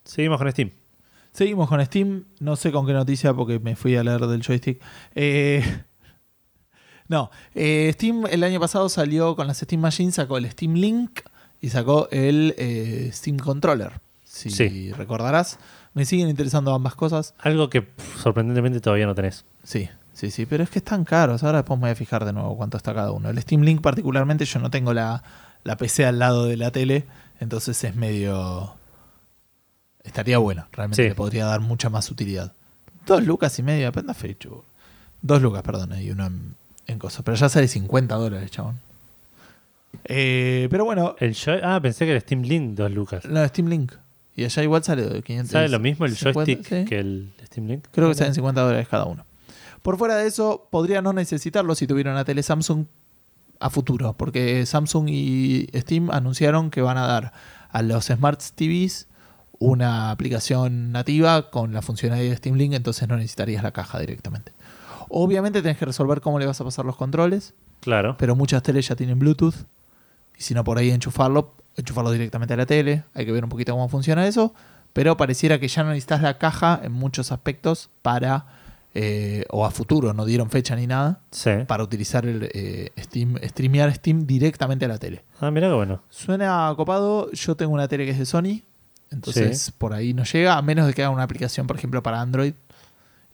seguimos 0.04 0.38
con 0.38 0.52
Steam. 0.52 0.72
Seguimos 1.32 1.70
con 1.70 1.84
Steam. 1.86 2.26
No 2.40 2.56
sé 2.56 2.72
con 2.72 2.86
qué 2.86 2.94
noticia 2.94 3.34
porque 3.34 3.60
me 3.60 3.76
fui 3.76 3.96
a 3.96 4.04
leer 4.04 4.22
del 4.28 4.44
joystick. 4.44 4.82
Eh, 5.16 5.64
no, 7.08 7.32
eh, 7.56 7.90
Steam 7.94 8.26
el 8.30 8.44
año 8.44 8.60
pasado 8.60 8.90
salió 8.90 9.36
con 9.36 9.48
las 9.48 9.58
Steam 9.60 9.82
Machines, 9.82 10.16
sacó 10.16 10.38
el 10.38 10.50
Steam 10.52 10.74
Link 10.76 11.22
y 11.62 11.70
sacó 11.70 12.08
el 12.12 12.54
eh, 12.58 13.10
Steam 13.14 13.38
Controller. 13.38 13.94
Si 14.34 14.50
Sí. 14.50 14.92
recordarás. 14.94 15.60
Me 15.94 16.06
siguen 16.06 16.28
interesando 16.28 16.74
ambas 16.74 16.96
cosas. 16.96 17.36
Algo 17.38 17.70
que 17.70 17.84
pff, 17.84 18.22
sorprendentemente 18.24 18.82
todavía 18.82 19.06
no 19.06 19.14
tenés. 19.14 19.46
Sí, 19.64 19.90
sí, 20.14 20.32
sí, 20.32 20.48
pero 20.48 20.64
es 20.64 20.72
que 20.72 20.80
están 20.80 21.04
caros. 21.06 21.44
Ahora 21.44 21.60
después 21.60 21.78
me 21.80 21.84
voy 21.84 21.92
a 21.92 21.96
fijar 21.96 22.26
de 22.26 22.34
nuevo 22.34 22.58
cuánto 22.58 22.78
está 22.78 22.96
cada 22.96 23.12
uno. 23.12 23.30
El 23.30 23.40
Steam 23.40 23.62
Link 23.62 23.82
particularmente 23.82 24.46
yo 24.46 24.60
no 24.60 24.72
tengo 24.72 24.92
la, 24.94 25.22
la 25.64 25.78
PC 25.78 26.06
al 26.08 26.18
lado 26.18 26.46
de 26.46 26.58
la 26.58 26.72
tele, 26.72 27.06
entonces 27.40 27.84
es 27.84 27.96
medio... 27.96 28.74
Estaría 30.04 30.40
bueno, 30.40 30.68
realmente 30.72 31.04
Sí. 31.04 31.10
le 31.10 31.16
podría 31.16 31.46
dar 31.46 31.60
mucha 31.62 31.90
más 31.92 32.10
utilidad. 32.10 32.54
Dos 33.06 33.24
lucas 33.24 33.58
y 33.60 33.64
media, 33.64 33.92
penda 33.92 34.14
fecha. 34.16 34.50
Dos 35.22 35.42
lucas, 35.44 35.62
perdón, 35.62 35.94
y 36.02 36.10
uno 36.10 36.26
en, 36.26 36.56
en 36.88 36.98
cosas. 37.00 37.22
Pero 37.24 37.36
ya 37.38 37.50
sale 37.50 37.68
50 37.68 38.16
dólares, 38.16 38.50
chabón. 38.50 38.80
Eh, 40.06 40.68
pero 40.72 40.86
bueno, 40.86 41.16
El 41.20 41.36
ah, 41.64 41.80
pensé 41.82 42.06
que 42.06 42.14
el 42.16 42.22
Steam 42.22 42.42
Link, 42.42 42.76
dos 42.76 42.92
lucas. 42.92 43.26
no, 43.26 43.48
Steam 43.48 43.68
Link. 43.68 43.94
Y 44.36 44.44
allá 44.46 44.64
igual 44.64 44.84
sale 44.84 45.04
de 45.04 45.22
500. 45.22 45.52
¿Sabe 45.52 45.70
lo 45.70 45.80
mismo 45.80 46.06
el 46.06 46.16
50, 46.16 46.34
joystick 46.34 46.66
sí. 46.68 46.86
que 46.86 47.00
el 47.00 47.34
Steam 47.46 47.68
Link? 47.68 47.86
Creo 47.92 48.10
que 48.10 48.16
salen 48.16 48.34
50 48.34 48.62
dólares 48.62 48.88
cada 48.90 49.06
uno. 49.06 49.26
Por 49.82 49.98
fuera 49.98 50.16
de 50.16 50.28
eso, 50.28 50.68
podría 50.72 51.02
no 51.02 51.14
necesitarlo 51.14 51.76
si 51.76 51.86
tuviera 51.88 52.12
una 52.12 52.26
tele 52.26 52.42
Samsung 52.42 52.86
a 53.60 53.70
futuro, 53.70 54.14
porque 54.18 54.66
Samsung 54.66 55.08
y 55.10 55.68
Steam 55.76 56.10
anunciaron 56.10 56.70
que 56.72 56.82
van 56.82 56.98
a 56.98 57.06
dar 57.06 57.34
a 57.70 57.82
los 57.82 58.06
Smart 58.06 58.42
TVs 58.56 59.08
una 59.60 60.12
aplicación 60.12 60.92
nativa 60.92 61.50
con 61.50 61.74
la 61.74 61.82
funcionalidad 61.82 62.30
de 62.32 62.38
Steam 62.38 62.56
Link, 62.56 62.74
entonces 62.74 63.08
no 63.08 63.16
necesitarías 63.16 63.62
la 63.64 63.72
caja 63.72 64.00
directamente. 64.00 64.52
Obviamente 65.10 65.62
tenés 65.62 65.78
que 65.78 65.86
resolver 65.86 66.22
cómo 66.22 66.40
le 66.40 66.46
vas 66.46 66.60
a 66.60 66.64
pasar 66.64 66.86
los 66.86 66.96
controles, 66.96 67.54
Claro. 67.82 68.16
pero 68.18 68.36
muchas 68.36 68.64
teles 68.64 68.88
ya 68.88 68.96
tienen 68.96 69.20
Bluetooth. 69.20 69.56
Y 70.38 70.42
si 70.44 70.54
no, 70.54 70.64
por 70.64 70.78
ahí 70.78 70.90
enchufarlo, 70.90 71.54
enchufarlo 71.78 72.12
directamente 72.12 72.54
a 72.54 72.58
la 72.58 72.66
tele. 72.66 73.04
Hay 73.14 73.26
que 73.26 73.32
ver 73.32 73.44
un 73.44 73.50
poquito 73.50 73.72
cómo 73.74 73.88
funciona 73.90 74.28
eso. 74.28 74.54
Pero 74.94 75.18
pareciera 75.18 75.60
que 75.60 75.68
ya 75.68 75.84
no 75.84 75.90
necesitas 75.90 76.22
la 76.22 76.38
caja 76.38 76.80
en 76.84 76.92
muchos 76.92 77.32
aspectos 77.32 77.90
para, 78.04 78.46
eh, 78.94 79.44
o 79.50 79.66
a 79.66 79.72
futuro, 79.72 80.14
no 80.14 80.24
dieron 80.24 80.52
fecha 80.52 80.76
ni 80.76 80.86
nada, 80.86 81.20
Sí. 81.32 81.50
para 81.68 81.84
utilizar 81.84 82.28
el 82.28 82.48
eh, 82.54 82.92
Steam, 83.00 83.38
streamear 83.44 83.92
Steam 83.96 84.28
directamente 84.28 84.86
a 84.86 84.88
la 84.90 85.00
tele. 85.00 85.24
Ah, 85.42 85.50
mira 85.50 85.68
qué 85.68 85.74
bueno. 85.74 86.04
Suena 86.10 86.72
copado. 86.78 87.32
Yo 87.32 87.56
tengo 87.56 87.74
una 87.74 87.88
tele 87.88 88.06
que 88.06 88.12
es 88.12 88.20
de 88.20 88.26
Sony. 88.28 88.62
Entonces 89.10 89.72
por 89.78 89.94
ahí 89.94 90.14
no 90.14 90.24
llega, 90.26 90.58
a 90.58 90.62
menos 90.62 90.86
de 90.88 90.94
que 90.94 91.02
haga 91.04 91.10
una 91.12 91.24
aplicación, 91.24 91.66
por 91.68 91.76
ejemplo, 91.78 92.02
para 92.04 92.22
Android. 92.22 92.54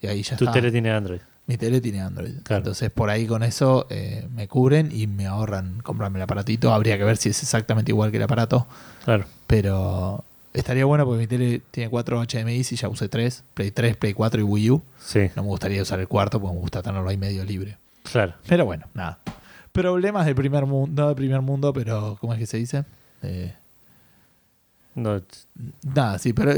Y 0.02 0.08
ahí 0.08 0.24
ya 0.24 0.38
Tu 0.38 0.46
está. 0.46 0.54
tele 0.54 0.72
tiene 0.72 0.92
Android. 0.92 1.20
Mi 1.50 1.58
tele 1.58 1.82
tiene 1.82 2.00
Android. 2.00 2.36
Claro. 2.44 2.60
Entonces 2.60 2.92
por 2.92 3.10
ahí 3.10 3.26
con 3.26 3.42
eso 3.42 3.88
eh, 3.90 4.28
me 4.36 4.48
cubren 4.48 4.92
y 4.94 5.08
me 5.08 5.26
ahorran 5.26 5.80
comprarme 5.82 6.20
el 6.20 6.24
aparatito. 6.24 6.72
Habría 6.72 6.96
que 7.00 7.04
ver 7.04 7.18
si 7.18 7.30
es 7.30 7.42
exactamente 7.42 7.92
igual 7.92 8.12
que 8.12 8.18
el 8.18 8.24
aparato. 8.24 8.68
Claro. 9.04 9.26
Pero 9.48 10.24
estaría 10.54 10.86
bueno 10.86 11.06
porque 11.06 11.22
mi 11.22 11.26
tele 11.28 11.62
tiene 11.72 11.90
4 11.90 12.22
HDMI 12.24 12.54
y 12.58 12.64
ya 12.64 12.88
usé 12.88 13.10
3. 13.10 13.44
Play 13.56 13.72
3, 13.72 13.98
Play 13.98 14.14
4 14.14 14.42
y 14.42 14.44
Wii 14.44 14.70
U. 14.70 14.84
Sí. 15.04 15.32
No 15.36 15.42
me 15.42 15.50
gustaría 15.50 15.82
usar 15.82 16.00
el 16.00 16.08
cuarto 16.08 16.40
porque 16.40 16.54
me 16.54 16.62
gusta 16.62 16.84
tenerlo 16.84 17.10
ahí 17.10 17.18
medio 17.18 17.44
libre. 17.44 17.78
Claro. 18.04 18.36
Pero 18.48 18.66
bueno, 18.66 18.86
nada. 18.94 19.18
Problemas 19.72 20.28
del 20.28 20.36
primer 20.36 20.68
mundo, 20.68 21.02
no 21.02 21.08
del 21.08 21.16
primer 21.16 21.42
mundo, 21.42 21.74
pero 21.74 22.16
¿cómo 22.22 22.34
es 22.34 22.38
que 22.40 22.46
se 22.46 22.58
dice? 22.58 22.86
Eh, 23.24 23.56
No. 24.94 25.20
nada, 25.96 26.20
sí, 26.20 26.32
pero, 26.34 26.54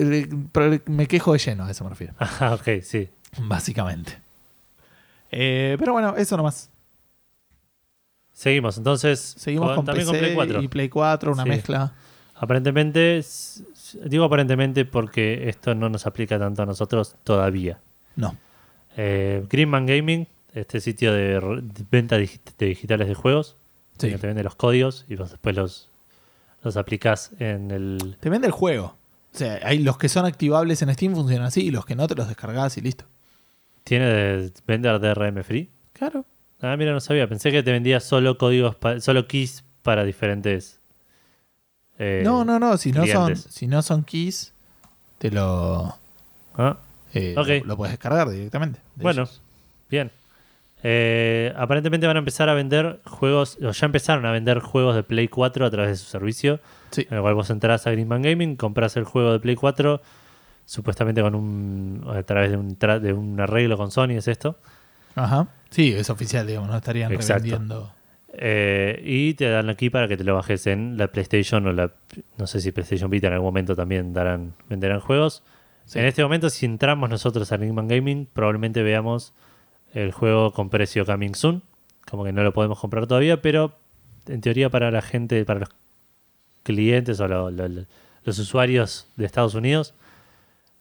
pero 0.52 0.80
me 0.88 1.08
quejo 1.08 1.32
de 1.32 1.39
lleno, 1.39 1.64
a 1.64 1.72
eso 1.72 1.86
me 1.86 1.92
refiero. 1.92 2.14
Ah, 2.20 2.56
ok, 2.60 2.82
sí. 2.84 3.08
Básicamente. 3.39 4.18
Eh, 5.32 5.76
pero 5.80 5.94
bueno, 5.94 6.16
eso 6.18 6.36
nomás. 6.38 6.70
Seguimos, 8.34 8.78
entonces. 8.78 9.20
Seguimos 9.38 9.76
con, 9.76 9.86
también 9.86 10.08
PC 10.08 10.18
con 10.18 10.20
Play 10.20 10.36
4. 10.36 10.62
y 10.62 10.68
Play 10.68 10.90
4, 10.90 11.32
una 11.34 11.44
Sí. 11.44 11.50
mezcla. 11.50 11.94
Aparentemente, 12.36 13.24
digo 14.06 14.26
aparentemente 14.26 14.86
porque 14.86 15.48
esto 15.50 15.76
no 15.76 15.90
nos 15.90 16.08
aplica 16.08 16.40
tanto 16.40 16.64
a 16.64 16.66
nosotros 16.66 17.16
todavía. 17.24 17.80
No. 18.16 18.36
Eh, 18.98 19.46
Greenman 19.50 19.86
Gaming, 19.86 20.28
este 20.54 20.80
sitio 20.82 21.14
de, 21.14 21.40
venta 21.92 22.18
de 22.18 22.30
digitales 22.58 23.08
de 23.08 23.14
juegos, 23.14 23.56
Sí. 23.98 24.10
que 24.10 24.18
te 24.18 24.26
vende 24.28 24.44
los 24.44 24.56
códigos 24.56 25.06
y 25.08 25.16
vos 25.16 25.30
después 25.30 25.56
los, 25.56 25.90
los 26.64 26.78
aplicás 26.78 27.32
en 27.40 27.70
el. 27.70 28.18
Te 28.20 28.30
vende 28.30 28.48
el 28.48 28.54
juego. 28.54 28.96
O 29.34 29.38
sea, 29.38 29.60
hay 29.64 29.78
los 29.80 29.98
que 29.98 30.10
son 30.10 30.26
activables 30.26 30.82
en 30.82 30.92
Steam 30.94 31.14
funcionan 31.14 31.48
así 31.48 31.62
y 31.62 31.72
los 31.72 31.86
que 31.86 31.96
no 31.96 32.08
te 32.08 32.16
los 32.16 32.28
descargas 32.28 32.76
y 32.78 32.82
listo. 32.82 33.06
¿Tiene 33.84 34.06
de 34.06 34.52
vender 34.68 35.00
DRM 35.00 35.44
free? 35.44 35.70
Claro. 35.94 36.26
Ah, 36.62 36.76
mira, 36.78 36.92
no 36.94 37.00
sabía. 37.00 37.28
Pensé 37.28 37.52
que 37.52 37.64
te 37.64 37.72
vendía 37.72 38.00
solo 38.00 38.38
códigos, 38.38 38.78
solo 39.00 39.28
keys 39.28 39.64
para 39.82 40.04
diferentes. 40.04 40.80
eh, 41.98 42.22
no, 42.24 42.46
no, 42.46 42.60
no. 42.60 42.78
Si 42.78 42.92
no, 42.92 43.06
son, 43.08 43.36
si 43.36 43.68
no 43.68 43.82
son 43.82 44.04
keys, 44.04 44.54
te 45.18 45.32
lo, 45.32 45.98
ah, 46.56 46.78
eh, 47.14 47.34
lo, 47.36 47.44
lo 47.66 47.78
puedes 47.78 47.94
descargar 47.94 48.30
directamente. 48.30 48.80
de 48.96 49.04
Bueno, 49.04 49.24
ellos. 49.24 49.42
bien. 49.90 50.12
Eh, 50.84 51.54
aparentemente 51.58 52.08
van 52.08 52.16
a 52.16 52.20
empezar 52.20 52.50
a 52.50 52.56
vender 52.56 53.00
juegos, 53.06 53.58
o 53.64 53.72
ya 53.72 53.86
empezaron 53.86 54.26
a 54.26 54.32
vender 54.32 54.60
juegos 54.60 54.96
de 54.96 55.04
Play 55.04 55.28
4 55.28 55.66
a 55.66 55.70
través 55.70 55.92
de 55.92 55.98
su 55.98 56.06
servicio. 56.06 56.60
Sí. 56.92 57.06
En 57.10 57.18
el 57.18 57.22
cual 57.22 57.36
vos 57.36 57.50
entrás 57.52 57.86
a 57.86 57.92
Greenman 57.92 58.22
Gaming, 58.24 58.56
compras 58.56 58.98
el 58.98 59.04
juego 59.04 59.32
de 59.34 59.40
Play 59.40 59.56
4, 59.56 60.02
supuestamente 60.72 61.22
con 61.22 61.36
un 61.36 62.06
a 62.08 62.24
través 62.24 62.52
de 62.52 62.56
un, 62.58 62.80
tra- 62.80 63.00
de 63.02 63.12
un 63.12 63.38
arreglo 63.42 63.76
con 63.76 63.92
Sony, 63.92 64.12
es 64.12 64.30
esto. 64.30 64.56
Ajá. 65.16 65.48
Sí, 65.70 65.92
es 65.92 66.10
oficial, 66.10 66.48
digamos. 66.48 66.70
No 66.70 66.78
estarían 66.78 67.12
Exacto. 67.12 67.44
revendiendo. 67.44 67.92
Eh, 68.34 69.02
y 69.06 69.34
te 69.34 69.50
dan 69.50 69.70
aquí 69.70 69.90
para 69.90 70.08
que 70.08 70.16
te 70.16 70.24
lo 70.24 70.34
bajes 70.36 70.66
en 70.68 70.98
la 70.98 71.08
PlayStation 71.10 71.68
o 71.68 71.74
la. 71.74 71.92
No 72.38 72.48
sé 72.48 72.62
si 72.62 72.72
PlayStation 72.72 73.10
Vita 73.10 73.28
en 73.28 73.34
algún 73.34 73.48
momento 73.48 73.76
también 73.76 74.14
darán, 74.14 74.54
venderán 74.70 75.02
juegos. 75.02 75.44
Sí. 75.86 76.00
En 76.00 76.06
este 76.06 76.24
momento, 76.24 76.50
si 76.50 76.66
entramos 76.66 77.10
nosotros 77.10 77.52
a 77.52 77.58
Greenman 77.58 77.90
Gaming, 77.90 78.28
probablemente 78.32 78.82
veamos 78.82 79.34
el 79.94 80.14
juego 80.14 80.54
con 80.54 80.70
precio 80.70 81.06
coming 81.06 81.34
soon. 81.36 81.64
Como 82.10 82.24
que 82.24 82.32
no 82.32 82.44
lo 82.44 82.54
podemos 82.54 82.80
comprar 82.80 83.08
todavía, 83.08 83.42
pero 83.42 83.76
en 84.28 84.40
teoría 84.40 84.70
para 84.70 84.90
la 84.92 85.02
gente, 85.02 85.44
para 85.44 85.60
los 85.60 85.70
clientes 86.64 87.20
o 87.20 87.28
lo- 87.28 87.52
los 87.52 88.40
usuarios 88.40 89.08
de 89.18 89.26
Estados 89.26 89.56
Unidos, 89.56 89.94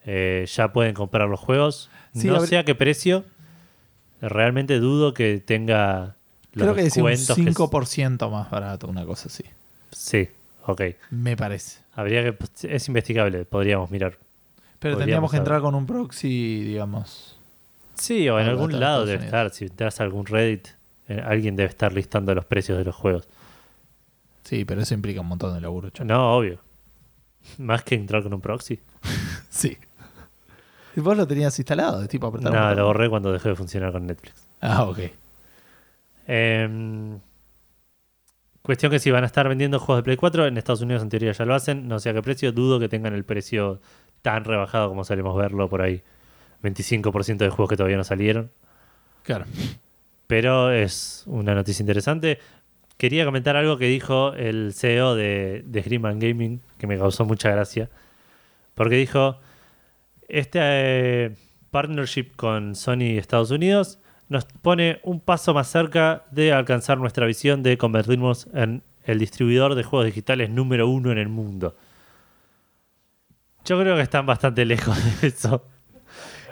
eh, 0.05 0.47
ya 0.53 0.73
pueden 0.73 0.95
comprar 0.95 1.29
los 1.29 1.41
juegos. 1.41 1.91
Sí, 2.15 2.27
no 2.29 2.41
sé 2.41 2.59
a 2.59 2.65
qué 2.65 2.75
precio. 2.75 3.25
Realmente 4.21 4.79
dudo 4.81 5.15
que 5.15 5.39
tenga 5.45 6.17
los 6.53 6.65
Creo 6.65 6.75
que 6.75 6.83
decía 6.83 7.03
un 7.03 7.11
descuentos 7.11 7.37
que- 7.37 7.43
5% 7.43 8.31
más 8.31 8.51
barato, 8.51 8.87
una 8.89 9.05
cosa 9.07 9.29
así. 9.29 9.45
Sí, 9.93 10.29
ok. 10.67 10.83
Me 11.11 11.37
parece. 11.37 11.81
Habría 11.95 12.23
que. 12.25 12.37
Es 12.69 12.89
investigable, 12.89 13.45
podríamos 13.45 13.91
mirar. 13.91 14.19
Pero 14.79 14.95
Podríamos 14.97 14.99
tendríamos 14.99 15.31
que 15.31 15.37
saber. 15.37 15.47
entrar 15.47 15.61
con 15.63 15.75
un 15.75 15.87
proxy, 15.87 16.63
digamos. 16.65 17.39
Sí, 17.95 18.29
o 18.29 18.39
en 18.41 18.47
algún 18.49 18.79
lado 18.81 19.05
debe 19.07 19.25
estar. 19.25 19.51
Si 19.51 19.67
entras 19.67 20.01
a 20.01 20.05
algún 20.05 20.25
Reddit, 20.27 20.69
eh, 21.09 21.23
alguien 21.25 21.55
debe 21.57 21.69
estar 21.69 21.93
listando 21.93 22.35
los 22.35 22.45
precios 22.47 22.79
de 22.79 22.85
los 22.85 22.95
juegos. 22.95 23.29
Sí, 24.45 24.65
pero 24.65 24.81
eso 24.81 24.95
implica 24.95 25.21
un 25.21 25.27
montón 25.29 25.55
de 25.55 25.61
laburo. 25.61 25.91
chaval. 25.91 26.09
No, 26.09 26.35
obvio. 26.37 26.59
Más 27.59 27.83
que 27.85 27.95
entrar 27.95 28.23
con 28.23 28.35
un 28.35 28.41
proxy. 28.41 28.81
Sí. 29.51 29.77
¿Y 30.97 31.01
vos 31.01 31.17
lo 31.17 31.27
tenías 31.27 31.59
instalado? 31.59 32.01
De 32.01 32.09
tipo 32.09 32.27
apretar 32.27 32.53
No, 32.53 32.75
lo 32.75 32.87
borré 32.87 33.09
cuando 33.09 33.33
dejé 33.33 33.51
de 33.51 33.57
funcionar 33.57 33.93
con 33.93 34.07
Netflix. 34.07 34.47
Ah, 34.61 34.85
ok. 34.85 34.99
Em, 36.27 37.19
cuestión 38.63 38.91
que 38.91 38.99
si 38.99 39.11
van 39.11 39.25
a 39.25 39.27
estar 39.27 39.49
vendiendo 39.49 39.79
juegos 39.79 40.01
de 40.01 40.05
Play 40.05 40.17
4, 40.17 40.47
en 40.47 40.59
Estados 40.59 40.81
Unidos 40.81 41.03
en 41.03 41.09
teoría 41.09 41.33
ya 41.33 41.45
lo 41.45 41.55
hacen, 41.55 41.89
no 41.89 41.99
sé 41.99 42.11
a 42.11 42.15
qué 42.15 42.23
precio, 42.23 42.53
dudo 42.53 42.79
que 42.79 42.89
tengan 42.89 43.15
el 43.15 43.25
precio 43.25 43.81
tan 44.23 44.45
rebajado 44.45 44.89
como 44.89 45.05
solemos 45.05 45.37
verlo 45.37 45.69
por 45.69 45.83
ahí. 45.83 46.03
25% 46.63 47.39
de 47.39 47.51
juegos 47.51 47.71
que 47.71 47.77
todavía 47.77 47.97
no 47.97 48.05
salieron. 48.05 48.51
Claro. 49.23 49.47
Pero 50.27 50.71
es 50.71 51.25
una 51.27 51.55
noticia 51.55 51.83
interesante. 51.83 52.39
Quería 52.97 53.25
comentar 53.25 53.57
algo 53.57 53.79
que 53.79 53.87
dijo 53.87 54.35
el 54.35 54.73
CEO 54.75 55.15
de, 55.15 55.65
de 55.67 55.83
Greenman 55.83 56.19
Gaming, 56.19 56.61
que 56.79 56.87
me 56.87 56.99
causó 56.99 57.25
mucha 57.25 57.51
gracia. 57.51 57.89
Porque 58.75 58.97
dijo, 58.97 59.39
este 60.31 60.59
eh, 60.63 61.37
partnership 61.71 62.33
con 62.37 62.75
Sony 62.75 63.19
Estados 63.19 63.51
Unidos 63.51 63.99
nos 64.29 64.45
pone 64.45 65.01
un 65.03 65.21
paso 65.21 65.55
más 65.55 65.69
cerca 65.69 66.25
de 66.31 66.53
alcanzar 66.53 66.99
nuestra 66.99 67.27
visión 67.27 67.63
de 67.63 67.77
convertirnos 67.77 68.49
en 68.55 68.83
el 69.05 69.19
distribuidor 69.19 69.75
de 69.75 69.83
juegos 69.83 70.07
digitales 70.07 70.51
número 70.51 70.89
uno 70.89 71.11
en 71.11 71.19
el 71.19 71.29
mundo. 71.29 71.77
Yo 73.65 73.79
creo 73.81 73.97
que 73.97 74.03
están 74.03 74.27
bastante 74.27 74.65
lejos 74.65 74.97
de 75.21 75.29
eso. 75.29 75.65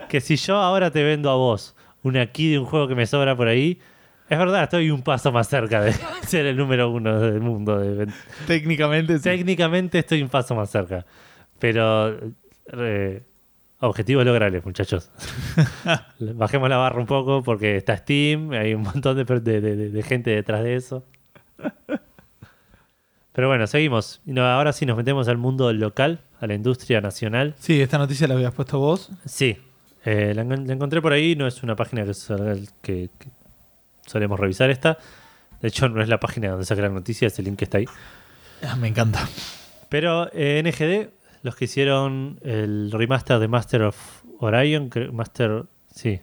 Que 0.08 0.20
si 0.20 0.36
yo 0.36 0.56
ahora 0.56 0.90
te 0.90 1.02
vendo 1.02 1.30
a 1.30 1.36
vos 1.36 1.76
una 2.02 2.26
key 2.26 2.50
de 2.50 2.58
un 2.58 2.64
juego 2.64 2.88
que 2.88 2.94
me 2.94 3.06
sobra 3.06 3.36
por 3.36 3.48
ahí, 3.48 3.78
es 4.28 4.38
verdad, 4.38 4.64
estoy 4.64 4.90
un 4.90 5.02
paso 5.02 5.32
más 5.32 5.48
cerca 5.48 5.80
de 5.80 5.92
ser 6.26 6.46
el 6.46 6.56
número 6.56 6.90
uno 6.90 7.18
del 7.20 7.40
mundo. 7.40 7.80
Técnicamente 8.46 9.18
sí. 9.18 9.24
Técnicamente 9.24 10.00
estoy 10.00 10.22
un 10.22 10.28
paso 10.28 10.54
más 10.54 10.70
cerca. 10.70 11.06
Pero 11.58 12.16
eh, 12.72 13.22
objetivos 13.80 14.24
logrables, 14.24 14.64
muchachos. 14.64 15.10
Bajemos 16.18 16.68
la 16.68 16.76
barra 16.76 16.98
un 17.00 17.06
poco 17.06 17.42
porque 17.42 17.76
está 17.76 17.96
Steam, 17.96 18.50
hay 18.52 18.74
un 18.74 18.82
montón 18.82 19.16
de, 19.16 19.24
per- 19.24 19.42
de- 19.42 19.60
de- 19.60 19.76
de- 19.76 19.90
de 19.90 20.02
gente 20.02 20.30
detrás 20.30 20.62
de 20.64 20.74
eso. 20.76 21.04
Pero 23.32 23.48
bueno, 23.48 23.66
seguimos. 23.66 24.20
Y 24.26 24.32
no, 24.32 24.44
ahora 24.44 24.72
sí 24.72 24.84
nos 24.86 24.96
metemos 24.96 25.28
al 25.28 25.36
mundo 25.38 25.72
local, 25.72 26.20
a 26.40 26.46
la 26.46 26.54
industria 26.54 27.00
nacional. 27.00 27.54
Sí, 27.58 27.80
esta 27.80 27.98
noticia 27.98 28.26
la 28.26 28.34
habías 28.34 28.52
puesto 28.52 28.78
vos. 28.78 29.10
Sí, 29.26 29.58
eh, 30.04 30.32
la, 30.34 30.42
en- 30.42 30.66
la 30.66 30.72
encontré 30.72 31.00
por 31.00 31.12
ahí, 31.12 31.36
no 31.36 31.46
es 31.46 31.62
una 31.62 31.76
página 31.76 32.04
que, 32.04 32.14
sol- 32.14 32.68
que- 32.82 33.10
que 33.18 33.28
solemos 34.06 34.40
revisar 34.40 34.70
esta. 34.70 34.98
De 35.60 35.68
hecho, 35.68 35.88
no 35.88 36.02
es 36.02 36.08
la 36.08 36.18
página 36.20 36.50
donde 36.50 36.64
saca 36.66 36.82
la 36.82 36.88
noticia, 36.88 37.26
es 37.28 37.38
el 37.38 37.44
link 37.46 37.58
que 37.58 37.64
está 37.64 37.78
ahí. 37.78 37.84
Ah, 38.62 38.74
me 38.76 38.88
encanta. 38.88 39.28
Pero 39.88 40.28
eh, 40.32 40.60
NGD, 40.64 41.10
los 41.42 41.56
que 41.56 41.64
hicieron 41.66 42.38
el 42.42 42.90
remaster 42.92 43.38
de 43.38 43.48
Master 43.48 43.82
of 43.82 43.96
Orion, 44.40 44.90
Master, 45.12 45.64
sí, 45.92 46.20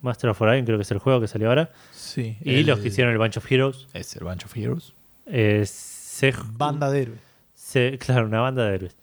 Master 0.00 0.30
of 0.30 0.40
Orion 0.42 0.64
creo 0.64 0.78
que 0.78 0.82
es 0.82 0.90
el 0.90 0.98
juego 0.98 1.20
que 1.20 1.28
salió 1.28 1.48
ahora, 1.48 1.70
Sí. 1.92 2.36
y 2.42 2.56
el- 2.60 2.66
los 2.66 2.78
que 2.80 2.88
hicieron 2.88 3.12
el 3.12 3.18
Bunch 3.18 3.36
of 3.38 3.50
Heroes, 3.50 3.88
Es 3.94 4.14
el 4.16 4.24
Bunch 4.24 4.44
of 4.44 4.56
Heroes. 4.56 4.92
eh, 5.26 5.64
se, 5.66 6.32
Banda 6.56 6.90
de 6.90 7.02
héroes. 7.02 7.20
se- 7.54 7.98
claro, 7.98 8.26
una 8.26 8.40
banda 8.40 8.64
de 8.68 8.74
héroes. 8.74 8.96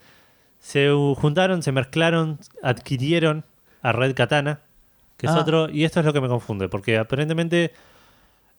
Se 0.60 0.90
juntaron, 1.18 1.64
se 1.64 1.72
mezclaron, 1.72 2.40
adquirieron 2.62 3.44
a 3.82 3.92
Red 3.94 4.14
Katana, 4.16 4.60
que 5.18 5.26
es 5.28 5.32
Ah. 5.34 5.40
otro, 5.40 5.70
y 5.70 5.84
esto 5.86 6.00
es 6.00 6.06
lo 6.06 6.14
que 6.14 6.22
me 6.22 6.28
confunde, 6.28 6.70
porque 6.70 6.98
aparentemente 6.98 7.72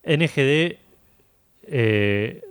NGD, 0.05 0.79
eh, 1.65 2.43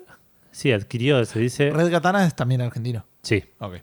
sí, 0.51 0.71
adquirió, 0.71 1.23
se 1.25 1.39
dice, 1.39 1.69
Red 1.71 1.91
Katana 1.91 2.25
es 2.25 2.35
también 2.35 2.61
argentino. 2.61 3.05
sí, 3.21 3.43
Ok. 3.59 3.75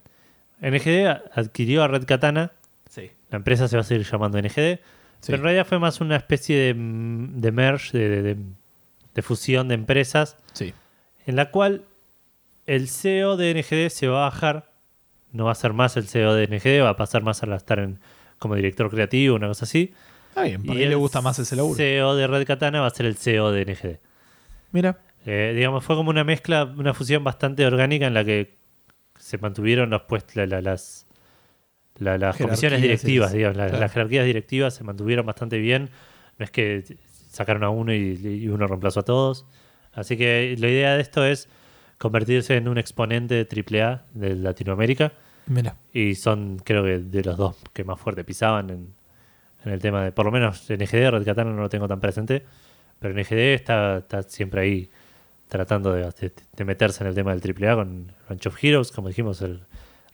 NGD 0.60 1.06
adquirió 1.34 1.82
a 1.82 1.88
Red 1.88 2.04
Katana. 2.06 2.52
Sí. 2.88 3.10
La 3.30 3.36
empresa 3.36 3.68
se 3.68 3.76
va 3.76 3.82
a 3.82 3.84
seguir 3.84 4.06
llamando 4.06 4.38
NGD. 4.40 4.78
Pero 5.26 5.36
en 5.38 5.42
realidad 5.42 5.66
fue 5.66 5.78
más 5.78 6.00
una 6.00 6.16
especie 6.16 6.56
de, 6.56 6.74
de 6.76 7.52
merge, 7.52 7.96
de, 7.98 8.08
de- 8.08 8.22
de- 8.22 8.36
de 9.14 9.22
fusión 9.22 9.66
de 9.68 9.74
empresas, 9.74 10.36
Sí. 10.52 10.72
en 11.26 11.34
la 11.34 11.50
cual 11.50 11.84
el 12.66 12.88
CEO 12.88 13.36
de 13.36 13.50
NGD 13.52 13.88
se 13.90 14.06
va 14.06 14.18
a 14.26 14.30
bajar. 14.30 14.70
No 15.32 15.46
va 15.46 15.52
a 15.52 15.54
ser 15.56 15.72
más 15.72 15.96
el 15.96 16.06
CEO 16.06 16.34
de 16.34 16.46
NGD, 16.46 16.84
va 16.84 16.90
a 16.90 16.96
pasar 16.96 17.22
más 17.22 17.42
a 17.42 17.54
estar 17.56 17.80
en, 17.80 17.98
como 18.38 18.54
director 18.54 18.88
creativo, 18.90 19.34
una 19.34 19.48
cosa 19.48 19.64
así. 19.64 19.92
Está 20.28 20.42
bien, 20.44 20.62
por 20.62 20.76
Y 20.76 20.78
ahí 20.82 20.84
le 20.86 20.92
el 20.92 20.98
gusta 20.98 21.20
más 21.20 21.38
ese 21.40 21.56
laburo. 21.56 21.74
CEO 21.76 22.14
de 22.14 22.26
Red 22.28 22.46
Katana 22.46 22.80
va 22.80 22.86
a 22.86 22.90
ser 22.90 23.06
el 23.06 23.16
CEO 23.16 23.50
de 23.50 23.64
NGD. 23.64 23.96
Mira. 24.72 24.98
Eh, 25.26 25.52
digamos, 25.54 25.84
fue 25.84 25.96
como 25.96 26.10
una 26.10 26.22
mezcla, 26.24 26.64
una 26.64 26.94
fusión 26.94 27.24
bastante 27.24 27.66
orgánica 27.66 28.06
en 28.06 28.14
la 28.14 28.24
que 28.24 28.56
se 29.28 29.36
mantuvieron 29.38 29.90
los 29.90 30.02
puestos, 30.02 30.36
la- 30.36 30.46
la- 30.46 30.62
las, 30.62 31.06
la- 31.98 32.16
las 32.16 32.36
comisiones 32.38 32.80
directivas, 32.80 33.32
digamos, 33.32 33.56
claro. 33.56 33.78
las 33.78 33.92
jerarquías 33.92 34.24
directivas 34.24 34.74
se 34.74 34.84
mantuvieron 34.84 35.26
bastante 35.26 35.58
bien. 35.58 35.90
No 36.38 36.44
es 36.44 36.50
que 36.50 36.96
sacaron 37.30 37.62
a 37.64 37.68
uno 37.70 37.92
y, 37.92 38.18
y 38.44 38.48
uno 38.48 38.66
reemplazó 38.66 39.00
a 39.00 39.04
todos. 39.04 39.44
Así 39.92 40.16
que 40.16 40.56
la 40.58 40.68
idea 40.68 40.94
de 40.96 41.02
esto 41.02 41.24
es 41.26 41.48
convertirse 41.98 42.56
en 42.56 42.68
un 42.68 42.78
exponente 42.78 43.34
de 43.34 43.46
AAA 43.82 44.04
de 44.14 44.34
Latinoamérica. 44.36 45.12
Mira. 45.46 45.76
Y 45.92 46.14
son, 46.14 46.58
creo 46.64 46.84
que, 46.84 46.98
de 46.98 47.22
los 47.22 47.36
dos 47.36 47.56
que 47.72 47.84
más 47.84 47.98
fuerte 48.00 48.22
pisaban 48.24 48.70
en, 48.70 48.94
en 49.64 49.72
el 49.72 49.80
tema 49.80 50.04
de. 50.04 50.12
Por 50.12 50.24
lo 50.26 50.32
menos 50.32 50.70
NGD, 50.70 51.10
Red 51.10 51.24
Katana 51.24 51.50
no 51.52 51.60
lo 51.62 51.68
tengo 51.68 51.86
tan 51.88 52.00
presente. 52.00 52.44
Pero 52.98 53.14
NGD 53.14 53.54
está, 53.54 53.98
está 53.98 54.22
siempre 54.22 54.60
ahí 54.62 54.90
tratando 55.48 55.92
de, 55.92 56.02
de- 56.20 56.32
de 56.56 56.64
meterse 56.64 57.02
en 57.02 57.08
el 57.08 57.14
tema 57.14 57.34
del 57.34 57.40
AAA 57.64 57.74
con 57.74 58.12
Ranch 58.28 58.46
of 58.46 58.62
Heroes, 58.62 58.92
como 58.92 59.08
dijimos, 59.08 59.40
el 59.42 59.60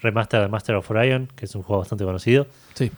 remaster 0.01 0.41
de 0.43 0.49
Master 0.49 0.76
of 0.76 0.91
Orion, 0.91 1.28
que 1.35 1.45
es 1.47 1.55
un 1.55 1.62
juego 1.62 1.80
bastante 1.80 2.05
conocido. 2.05 2.47
Sí. 2.74 2.91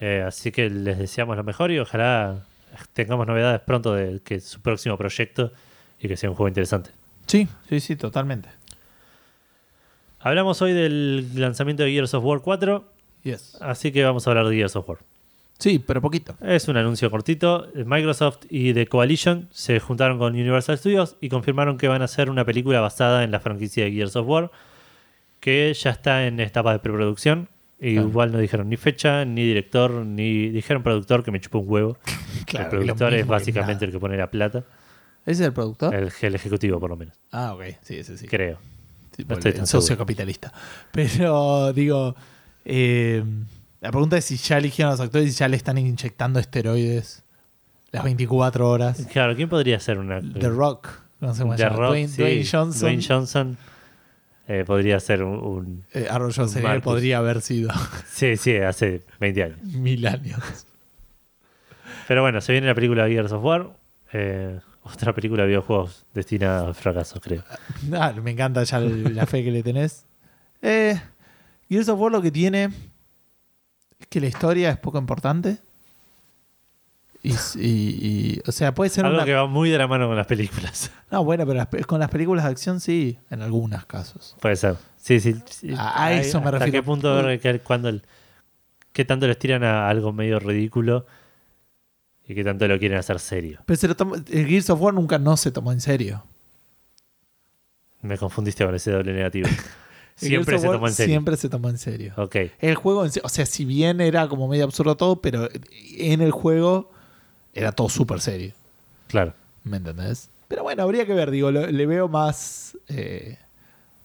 Eh, 0.00 0.24
así 0.26 0.52
que 0.52 0.68
les 0.70 0.98
deseamos 0.98 1.36
lo 1.36 1.44
mejor 1.44 1.70
y 1.70 1.78
ojalá 1.78 2.44
tengamos 2.92 3.26
novedades 3.26 3.60
pronto 3.60 3.94
de 3.94 4.20
que 4.24 4.40
su 4.40 4.60
próximo 4.60 4.96
proyecto 4.98 5.52
y 6.00 6.08
que 6.08 6.16
sea 6.16 6.28
un 6.30 6.36
juego 6.36 6.48
interesante. 6.48 6.90
Sí, 7.26 7.48
sí, 7.68 7.80
sí, 7.80 7.96
totalmente. 7.96 8.48
Hablamos 10.20 10.60
hoy 10.62 10.72
del 10.72 11.28
lanzamiento 11.40 11.82
de 11.82 11.92
Gears 11.92 12.14
of 12.14 12.24
War 12.24 12.40
4, 12.40 12.84
Yes. 13.22 13.56
así 13.60 13.92
que 13.92 14.04
vamos 14.04 14.26
a 14.26 14.30
hablar 14.30 14.46
de 14.48 14.56
Gears 14.56 14.76
of 14.76 14.88
War. 14.88 14.98
Sí, 15.58 15.78
pero 15.78 16.00
poquito. 16.00 16.34
Es 16.42 16.68
un 16.68 16.76
anuncio 16.76 17.10
cortito. 17.10 17.68
Microsoft 17.86 18.38
y 18.50 18.74
The 18.74 18.86
Coalition 18.86 19.48
se 19.52 19.78
juntaron 19.80 20.18
con 20.18 20.32
Universal 20.34 20.78
Studios 20.78 21.16
y 21.20 21.28
confirmaron 21.28 21.78
que 21.78 21.88
van 21.88 22.02
a 22.02 22.06
hacer 22.06 22.28
una 22.28 22.44
película 22.44 22.80
basada 22.80 23.22
en 23.24 23.30
la 23.30 23.40
franquicia 23.40 23.84
de 23.84 23.92
Gears 23.92 24.16
of 24.16 24.26
War, 24.28 24.50
que 25.40 25.72
ya 25.74 25.90
está 25.90 26.26
en 26.26 26.40
etapa 26.40 26.72
de 26.72 26.80
preproducción. 26.80 27.48
Y 27.80 27.94
Claro. 27.94 28.08
Igual 28.08 28.32
no 28.32 28.38
dijeron 28.38 28.68
ni 28.68 28.76
fecha, 28.76 29.24
ni 29.24 29.44
director, 29.46 29.90
ni 29.90 30.48
dijeron 30.48 30.82
productor, 30.82 31.22
que 31.22 31.30
me 31.30 31.40
chupó 31.40 31.58
un 31.58 31.70
huevo. 31.70 31.98
Claro, 32.46 32.64
el 32.66 32.84
productor 32.86 33.14
es 33.14 33.26
básicamente 33.26 33.84
el 33.84 33.92
que 33.92 33.98
pone 33.98 34.16
la 34.16 34.30
plata. 34.30 34.64
¿Ese 35.24 35.42
es 35.42 35.46
el 35.48 35.52
productor? 35.52 35.94
El, 35.94 36.12
el 36.20 36.34
ejecutivo, 36.34 36.78
por 36.78 36.90
lo 36.90 36.96
menos. 36.96 37.16
Ah, 37.32 37.54
ok. 37.54 37.62
Sí, 37.82 37.96
ese 37.96 38.18
sí. 38.18 38.26
Creo. 38.26 38.58
Sí, 39.16 39.24
No 39.26 39.34
estoy 39.34 39.52
tan 39.52 39.66
socio 39.66 39.96
capitalista. 39.96 40.52
Pero 40.92 41.72
digo, 41.72 42.14
eh, 42.64 43.24
la 43.84 43.90
pregunta 43.90 44.16
es 44.16 44.24
si 44.24 44.36
ya 44.38 44.56
eligieron 44.58 44.88
a 44.90 44.94
los 44.94 45.00
actores 45.00 45.28
y 45.28 45.32
si 45.32 45.38
ya 45.38 45.48
le 45.48 45.56
están 45.56 45.76
inyectando 45.78 46.40
esteroides 46.40 47.22
las 47.92 48.02
24 48.02 48.68
horas. 48.68 49.06
Claro, 49.12 49.36
¿quién 49.36 49.48
podría 49.48 49.78
ser 49.78 49.98
una. 49.98 50.20
The 50.20 50.48
Rock, 50.48 50.88
no 51.20 51.34
sé 51.34 51.42
cómo 51.42 51.54
The. 51.54 51.68
Rock, 51.68 51.88
Dwayne, 51.90 52.08
sí. 52.08 52.22
Dwayne 52.22 52.44
Johnson. 52.50 52.80
Dwayne 52.80 53.02
Johnson, 53.06 53.56
eh, 54.48 54.64
podría 54.66 54.98
ser 55.00 55.22
un, 55.22 55.38
un- 55.38 55.84
Eh, 55.92 56.08
podría 56.82 57.18
haber 57.18 57.40
sido 57.42 57.70
Sí, 58.10 58.36
sí, 58.36 58.56
hace 58.56 59.02
20 59.20 59.42
años. 59.44 59.62
mil 59.62 60.06
años. 60.06 60.66
Pero 62.08 62.22
bueno, 62.22 62.40
se 62.40 62.52
viene 62.52 62.66
la 62.66 62.74
película 62.74 63.06
Gears 63.08 63.32
of 63.32 63.44
War. 63.44 63.70
eh, 64.12 64.60
otra 64.82 65.14
película 65.14 65.42
de 65.44 65.48
videojuegos 65.48 66.04
destinada 66.12 66.66
al 66.66 66.74
fracaso, 66.74 67.18
creo. 67.20 67.42
Ah, 67.94 68.12
me 68.22 68.32
encanta 68.32 68.62
ya 68.64 68.80
la 68.80 69.24
fe 69.26 69.42
que 69.42 69.50
le 69.50 69.62
tenés. 69.62 70.04
Eh, 70.60 71.00
Gears 71.70 71.88
of 71.88 71.98
War 72.00 72.12
lo 72.12 72.20
que 72.20 72.30
tiene 72.30 72.70
es 74.00 74.06
que 74.08 74.20
la 74.20 74.26
historia 74.26 74.70
es 74.70 74.78
poco 74.78 74.98
importante. 74.98 75.58
Y, 77.22 77.32
y- 77.32 77.36
y- 77.58 78.42
o 78.46 78.52
sea, 78.52 78.74
puede 78.74 78.90
ser 78.90 79.06
Algo 79.06 79.16
una... 79.16 79.24
que 79.24 79.32
va 79.32 79.46
muy 79.46 79.70
de 79.70 79.78
la 79.78 79.86
mano 79.86 80.06
con 80.08 80.16
las 80.16 80.26
películas. 80.26 80.90
No, 81.10 81.22
bueno, 81.24 81.46
pero 81.46 81.58
las 81.58 81.86
con 81.86 82.00
las 82.00 82.10
películas 82.10 82.44
de 82.44 82.50
acción 82.50 82.80
sí, 82.80 83.16
en 83.30 83.40
algunos 83.40 83.86
casos. 83.86 84.34
Puede 84.40 84.56
ser. 84.56 84.76
Sí, 84.98 85.20
sí. 85.20 85.36
sí. 85.48 85.72
A- 85.78 86.12
eso 86.12 86.40
me 86.40 86.46
¿Hasta 86.46 86.58
refiero. 86.58 86.72
qué 86.72 86.82
punto 86.84 87.22
que 87.40 87.60
cuando 87.60 87.88
el- 87.88 88.02
qué 88.92 89.04
tanto 89.04 89.26
les 89.28 89.38
tiran 89.38 89.62
a 89.62 89.88
algo 89.88 90.12
medio 90.12 90.40
ridículo 90.40 91.06
y 92.26 92.34
qué 92.34 92.42
tanto 92.42 92.66
lo 92.66 92.78
quieren 92.80 92.98
hacer 92.98 93.20
serio? 93.20 93.60
Pero 93.64 93.76
se 93.76 93.86
lo 93.88 93.94
tomó- 93.96 94.16
el 94.16 94.46
Gears 94.48 94.70
of 94.70 94.80
War 94.80 94.92
nunca 94.92 95.18
no 95.18 95.36
se 95.36 95.52
tomó 95.52 95.70
en 95.72 95.80
serio. 95.80 96.24
Me 98.02 98.18
confundiste 98.18 98.66
con 98.66 98.74
ese 98.74 98.90
doble 98.90 99.12
negativo. 99.12 99.48
Siempre 100.16 100.58
se 100.58 100.68
tomó 100.68 100.86
en 100.86 100.92
serio. 100.94 101.12
Siempre 101.12 101.36
se 101.36 101.48
tomó 101.48 101.68
en 101.68 101.78
serio. 101.78 102.14
Ok. 102.16 102.36
El 102.60 102.74
juego, 102.76 103.00
o 103.22 103.28
sea, 103.28 103.46
si 103.46 103.64
bien 103.64 104.00
era 104.00 104.28
como 104.28 104.46
medio 104.48 104.64
absurdo 104.64 104.96
todo, 104.96 105.20
pero 105.20 105.48
en 105.98 106.20
el 106.22 106.30
juego 106.30 106.90
era 107.52 107.72
todo 107.72 107.88
súper 107.88 108.20
serio. 108.20 108.52
Claro. 109.08 109.34
¿Me 109.64 109.78
entendés? 109.78 110.30
Pero 110.48 110.62
bueno, 110.62 110.82
habría 110.82 111.06
que 111.06 111.14
ver, 111.14 111.30
digo, 111.30 111.50
lo- 111.50 111.66
le 111.66 111.86
veo 111.86 112.06
más 112.08 112.76
eh, 112.88 113.38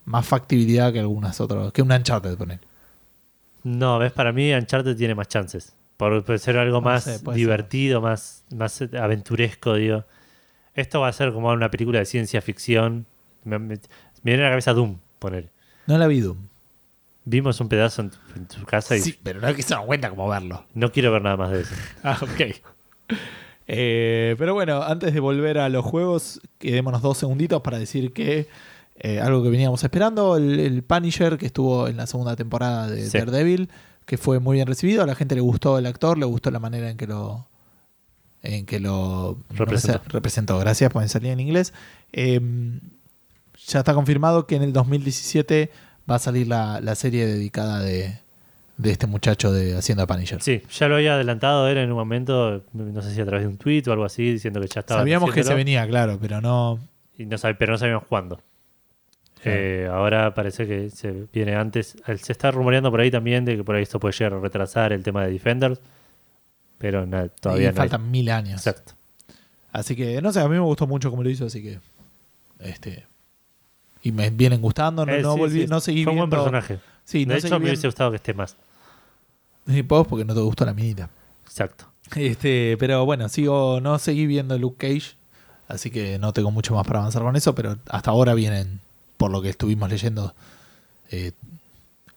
más 0.05 0.25
factibilidad 0.25 0.91
que 0.91 0.99
algunas 0.99 1.39
otras, 1.41 1.71
que 1.73 1.81
un 1.83 1.91
Uncharted, 1.91 2.35
poner. 2.37 2.59
No, 3.63 3.99
ves, 3.99 4.11
para 4.11 4.31
mí 4.31 4.53
Uncharted 4.53 4.95
tiene 4.95 5.15
más 5.15 5.27
chances. 5.27 5.73
Por, 5.97 6.23
por 6.23 6.39
ser 6.39 6.57
algo 6.57 6.77
No 6.77 6.81
más 6.81 7.03
sé, 7.03 7.19
divertido, 7.33 7.99
más, 8.01 8.45
más 8.55 8.81
aventuresco, 8.81 9.75
digo. 9.75 10.05
Esto 10.73 11.01
va 11.01 11.09
a 11.09 11.13
ser 11.13 11.33
como 11.33 11.49
una 11.49 11.69
película 11.69 11.99
de 11.99 12.05
ciencia 12.05 12.41
ficción. 12.41 13.05
Me, 13.43 13.59
me- 13.59 13.75
me 13.75 13.79
viene 14.23 14.41
a 14.43 14.45
la 14.45 14.51
cabeza 14.53 14.73
Doom, 14.73 14.97
poner. 15.19 15.49
No 15.89 15.97
la 15.97 16.07
vi 16.07 16.21
Doom. 16.21 16.37
Vimos 17.25 17.59
un 17.59 17.67
pedazo 17.67 18.01
en 18.03 18.09
tu, 18.11 18.17
en 18.35 18.45
tu 18.47 18.65
casa 18.65 18.95
y 18.95 19.01
Sí, 19.01 19.19
pero 19.21 19.41
no 19.41 19.47
es 19.49 19.55
que 19.55 19.61
se 19.61 19.73
dan 19.75 19.85
cuenta 19.85 20.09
como 20.09 20.27
verlo. 20.29 20.63
no 20.73 20.91
quiero 20.91 21.11
ver 21.11 21.21
nada 21.21 21.35
más 21.37 21.51
de 21.51 21.61
eso. 21.61 21.75
Ah, 22.03 22.17
ok. 22.21 22.41
Eh, 23.67 24.35
pero 24.39 24.53
bueno, 24.53 24.81
antes 24.81 25.13
de 25.13 25.19
volver 25.19 25.59
a 25.59 25.69
los 25.69 25.85
juegos, 25.85 26.41
quedémonos 26.57 27.01
dos 27.01 27.17
segunditos 27.17 27.61
para 27.61 27.77
decir 27.77 28.13
que 28.13 28.47
eh, 28.95 29.19
algo 29.19 29.43
que 29.43 29.49
veníamos 29.49 29.83
esperando, 29.83 30.37
el, 30.37 30.59
el 30.59 30.83
Punisher 30.83 31.37
que 31.37 31.45
estuvo 31.45 31.87
en 31.87 31.97
la 31.97 32.07
segunda 32.07 32.35
temporada 32.35 32.87
de 32.87 33.07
Sí. 33.09 33.17
Daredevil, 33.17 33.69
que 34.05 34.17
fue 34.17 34.39
muy 34.39 34.55
bien 34.55 34.67
recibido, 34.67 35.03
a 35.03 35.05
la 35.05 35.13
gente 35.15 35.35
le 35.35 35.41
gustó 35.41 35.77
el 35.77 35.85
actor, 35.85 36.17
le 36.17 36.25
gustó 36.25 36.49
la 36.51 36.59
manera 36.59 36.89
en 36.89 36.97
que 36.97 37.05
lo 37.07 37.45
en 38.41 38.65
que 38.65 38.79
lo 38.79 39.37
no 39.49 39.77
sé, 39.77 39.99
representó. 40.07 40.57
Gracias 40.59 40.91
por 40.91 41.07
salir 41.09 41.31
en 41.31 41.39
inglés. 41.41 41.73
Eh, 42.13 42.39
ya 43.69 43.79
está 43.79 43.93
confirmado 43.93 44.45
que 44.45 44.55
en 44.55 44.63
el 44.63 44.73
2017 44.73 45.71
va 46.09 46.15
a 46.15 46.19
salir 46.19 46.47
la, 46.47 46.81
la 46.81 46.95
serie 46.95 47.25
dedicada 47.25 47.79
de, 47.81 48.17
de 48.77 48.91
este 48.91 49.07
muchacho 49.07 49.51
de 49.51 49.77
haciendo 49.77 50.03
a 50.03 50.07
Punisher. 50.07 50.41
Sí, 50.41 50.61
ya 50.71 50.87
lo 50.87 50.95
había 50.95 51.13
adelantado 51.15 51.67
él 51.67 51.77
en 51.77 51.89
un 51.91 51.97
momento, 51.97 52.63
no 52.73 53.01
sé 53.01 53.13
si 53.13 53.21
a 53.21 53.25
través 53.25 53.43
de 53.45 53.47
un 53.47 53.57
tweet 53.57 53.83
o 53.87 53.91
algo 53.91 54.05
así, 54.05 54.31
diciendo 54.33 54.59
que 54.59 54.67
ya 54.67 54.81
estaba. 54.81 55.01
Sabíamos 55.01 55.31
que 55.33 55.43
se 55.43 55.53
venía, 55.53 55.87
claro, 55.87 56.17
pero 56.21 56.41
no. 56.41 56.79
y 57.17 57.25
no 57.25 57.37
sab- 57.37 57.55
pero 57.57 57.71
no 57.73 57.77
sabíamos 57.77 58.05
cuándo. 58.05 58.41
Eh, 59.45 59.87
ahora 59.89 60.33
parece 60.33 60.67
que 60.67 60.89
se 60.89 61.27
viene 61.31 61.55
antes. 61.55 61.95
Eh, 62.07 62.17
Se 62.17 62.33
está 62.33 62.51
rumoreando 62.51 62.91
por 62.91 62.99
ahí 62.99 63.09
también 63.09 63.45
de 63.45 63.55
que 63.55 63.63
por 63.63 63.75
ahí 63.75 63.83
esto 63.83 63.97
puede 63.99 64.13
llegar 64.13 64.33
a 64.33 64.39
retrasar 64.41 64.91
el 64.91 65.01
tema 65.01 65.23
de 65.25 65.31
Defenders. 65.31 65.79
Pero 66.77 67.05
nada, 67.05 67.29
todavía 67.29 67.69
y 67.69 67.73
no. 67.73 67.81
hay- 67.81 67.89
faltan 67.89 68.11
mil 68.11 68.29
años. 68.29 68.59
Exacto. 68.65 68.93
Así 69.71 69.95
que, 69.95 70.21
no 70.21 70.33
sé, 70.33 70.39
a 70.41 70.45
mí 70.49 70.55
me 70.55 70.59
gustó 70.59 70.87
mucho 70.87 71.09
como 71.09 71.23
lo 71.23 71.29
hizo, 71.29 71.45
así 71.45 71.61
que. 71.63 71.79
Este. 72.59 73.05
Y 74.01 74.11
me 74.11 74.29
vienen 74.29 74.61
gustando, 74.61 75.05
no, 75.05 75.13
Eh, 75.13 75.21
no 75.21 75.33
sí, 75.33 75.39
volví, 75.39 75.61
sí, 75.63 75.67
no 75.67 75.79
seguí 75.79 76.03
Fue 76.03 76.13
un 76.13 76.19
buen 76.19 76.29
personaje. 76.29 76.79
Sí, 77.03 77.25
de 77.25 77.37
hecho, 77.37 77.59
me 77.59 77.65
hubiese 77.67 77.87
gustado 77.87 78.11
que 78.11 78.17
esté 78.17 78.33
más. 78.33 78.55
Sí, 79.67 79.81
vos 79.81 80.07
porque 80.07 80.25
no 80.25 80.33
te 80.33 80.39
gustó 80.41 80.65
la 80.65 80.73
minita. 80.73 81.09
Exacto. 81.45 81.85
Este, 82.15 82.75
pero 82.79 83.05
bueno, 83.05 83.29
sigo, 83.29 83.79
no 83.81 83.99
seguí 83.99 84.25
viendo 84.25 84.57
Luke 84.57 84.87
Cage, 84.87 85.15
así 85.67 85.91
que 85.91 86.17
no 86.17 86.33
tengo 86.33 86.49
mucho 86.49 86.73
más 86.73 86.87
para 86.87 86.99
avanzar 86.99 87.21
con 87.21 87.35
eso, 87.35 87.53
pero 87.53 87.77
hasta 87.89 88.11
ahora 88.11 88.33
vienen, 88.33 88.79
por 89.17 89.29
lo 89.31 89.41
que 89.41 89.49
estuvimos 89.49 89.89
leyendo, 89.89 90.33
eh, 91.11 91.33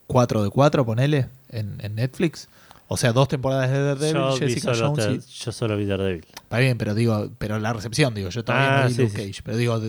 4 0.07 0.43
de 0.43 0.51
4, 0.51 0.87
ponele, 0.87 1.29
en, 1.51 1.79
en 1.83 1.95
Netflix. 1.97 2.49
O 2.89 2.97
sea, 2.97 3.13
dos 3.13 3.29
temporadas 3.29 3.71
de 3.71 3.83
Daredevil, 3.83 4.15
Yo, 4.15 4.37
Jessica 4.39 4.73
Jones 4.79 5.07
y- 5.29 5.45
yo 5.45 5.53
solo 5.53 5.77
vi 5.77 5.87
Daredevil. 5.87 6.27
Está 6.43 6.59
bien, 6.59 6.77
pero 6.79 6.95
digo, 6.95 7.31
pero 7.39 7.59
la 7.59 7.73
recepción, 7.73 8.15
digo, 8.15 8.29
yo 8.31 8.45
todavía 8.45 8.83
Ah, 8.83 8.87
vi 8.87 8.95
sí, 8.95 9.03
Luke 9.03 9.17
sí. 9.17 9.27
Cage, 9.29 9.43
pero 9.45 9.57
digo, 9.57 9.81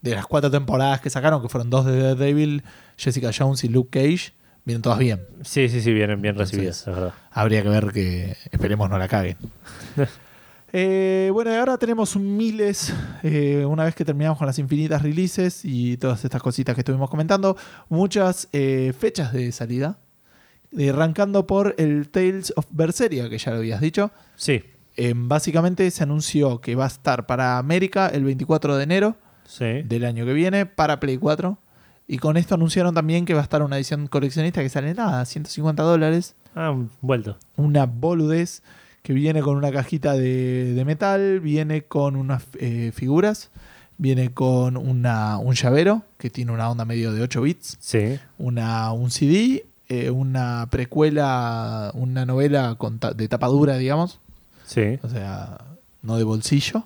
de, 0.00 0.14
las 0.14 0.26
cuatro 0.26 0.50
temporadas 0.50 1.00
que 1.00 1.10
sacaron, 1.10 1.42
que 1.42 1.48
fueron 1.48 1.70
dos 1.70 1.86
de 1.86 2.00
Daredevil, 2.00 2.62
Jessica 2.96 3.30
Jones 3.36 3.64
y 3.64 3.68
Luke 3.68 3.90
Cage, 3.90 4.32
vienen 4.64 4.82
todas 4.82 4.98
bien. 4.98 5.26
Sí, 5.42 5.68
sí, 5.68 5.80
sí, 5.80 5.92
vienen 5.92 6.20
bien 6.20 6.34
Entonces- 6.34 6.52
recibidas, 6.52 6.80
es 6.80 6.86
verdad. 6.86 7.14
Habría 7.30 7.62
que 7.62 7.68
ver 7.68 7.92
que 7.92 8.36
esperemos 8.50 8.88
no 8.90 8.98
la 8.98 9.08
caguen. 9.08 9.36
Eh, 10.72 11.30
bueno, 11.32 11.50
y 11.50 11.54
ahora 11.54 11.78
tenemos 11.78 12.16
miles, 12.16 12.92
eh, 13.22 13.64
una 13.64 13.84
vez 13.84 13.94
que 13.94 14.04
terminamos 14.04 14.36
con 14.36 14.46
las 14.46 14.58
infinitas 14.58 15.00
releases 15.00 15.64
y 15.64 15.96
todas 15.96 16.22
estas 16.24 16.42
cositas 16.42 16.74
que 16.74 16.82
estuvimos 16.82 17.08
comentando, 17.08 17.56
muchas 17.88 18.48
eh, 18.52 18.92
fechas 18.98 19.32
de 19.32 19.50
salida 19.52 19.98
arrancando 20.90 21.46
por 21.46 21.74
el 21.78 22.10
Tales 22.10 22.52
of 22.54 22.66
Berseria, 22.70 23.30
que 23.30 23.38
ya 23.38 23.52
lo 23.52 23.58
habías 23.58 23.80
dicho. 23.80 24.10
Sí, 24.36 24.62
básicamente 25.14 25.90
se 25.90 26.02
anunció 26.02 26.60
que 26.60 26.74
va 26.74 26.84
a 26.84 26.88
estar 26.88 27.24
para 27.24 27.56
América 27.56 28.08
el 28.08 28.24
24 28.24 28.76
de 28.76 28.84
enero 28.84 29.16
sí. 29.48 29.82
del 29.82 30.04
año 30.04 30.24
que 30.26 30.32
viene, 30.34 30.66
para 30.66 31.00
Play 31.00 31.16
4. 31.16 31.56
Y 32.06 32.18
con 32.18 32.36
esto 32.36 32.54
anunciaron 32.54 32.94
también 32.94 33.24
que 33.24 33.34
va 33.34 33.40
a 33.40 33.42
estar 33.42 33.62
una 33.62 33.76
edición 33.76 34.06
coleccionista 34.06 34.62
que 34.62 34.68
sale 34.68 34.94
nada, 34.94 35.24
150 35.24 35.82
dólares. 35.82 36.36
Ah, 36.54 36.74
vuelto. 37.00 37.36
Una 37.56 37.86
boludez 37.86 38.62
que 39.02 39.12
viene 39.12 39.40
con 39.42 39.56
una 39.56 39.70
cajita 39.72 40.12
de, 40.14 40.72
de 40.74 40.84
metal, 40.84 41.40
viene 41.40 41.82
con 41.82 42.16
unas 42.16 42.44
eh, 42.58 42.92
figuras, 42.94 43.50
viene 43.98 44.30
con 44.32 44.76
una, 44.76 45.38
un 45.38 45.54
llavero 45.54 46.02
que 46.18 46.30
tiene 46.30 46.52
una 46.52 46.70
onda 46.70 46.84
medio 46.84 47.12
de 47.12 47.22
8 47.22 47.42
bits, 47.42 47.76
Sí. 47.80 48.18
una, 48.38 48.92
un 48.92 49.10
CD, 49.10 49.66
eh, 49.88 50.10
una 50.10 50.66
precuela, 50.70 51.90
una 51.94 52.24
novela 52.26 52.74
con 52.76 52.98
ta- 52.98 53.12
de 53.12 53.28
tapa 53.28 53.46
dura, 53.48 53.76
digamos, 53.76 54.20
Sí. 54.64 54.98
o 55.02 55.08
sea, 55.08 55.58
no 56.02 56.16
de 56.16 56.24
bolsillo, 56.24 56.84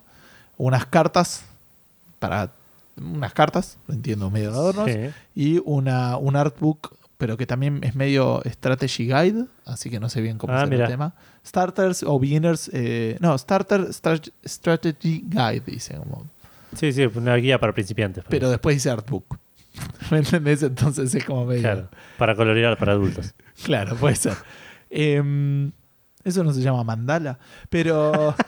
unas 0.56 0.86
cartas 0.86 1.44
para 2.22 2.52
unas 2.96 3.32
cartas, 3.34 3.78
entiendo, 3.88 4.30
medio 4.30 4.50
de 4.52 4.56
adornos, 4.56 4.90
Sí. 4.90 4.98
y 5.34 5.60
una, 5.64 6.16
un 6.16 6.36
artbook, 6.36 6.94
pero 7.18 7.36
que 7.36 7.46
también 7.46 7.80
es 7.82 7.94
medio 7.94 8.42
strategy 8.46 9.04
guide, 9.08 9.46
así 9.66 9.90
que 9.90 9.98
no 10.00 10.08
sé 10.08 10.20
bien 10.20 10.38
cómo 10.38 10.52
Ah, 10.54 10.66
mira. 10.66 10.84
el 10.84 10.90
tema. 10.90 11.14
Starters 11.44 12.02
o 12.04 12.18
beginners, 12.20 12.70
eh, 12.72 13.16
no, 13.20 13.36
starter 13.36 13.88
Stra- 13.88 14.32
strategy 14.44 15.24
guide, 15.26 15.62
dice, 15.66 15.96
como, 15.96 16.26
Sí, 16.76 16.92
sí, 16.92 17.02
una 17.14 17.34
guía 17.36 17.58
para 17.58 17.72
principiantes. 17.72 18.24
pero 18.28 18.48
después 18.50 18.76
dice 18.76 18.90
artbook. 18.90 19.36
¿Me 20.10 20.18
entendés? 20.18 20.62
Entonces 20.62 21.14
es 21.14 21.24
como 21.24 21.44
medio... 21.46 21.62
Claro, 21.62 21.88
para 22.18 22.34
colorear 22.36 22.76
para 22.78 22.92
adultos. 22.92 23.34
Claro, 23.64 23.96
puede 23.96 24.16
ser. 24.16 24.34
Em, 24.90 25.72
eso 26.24 26.42
no 26.44 26.52
se 26.52 26.60
llama 26.60 26.84
mandala, 26.84 27.38
pero... 27.70 28.34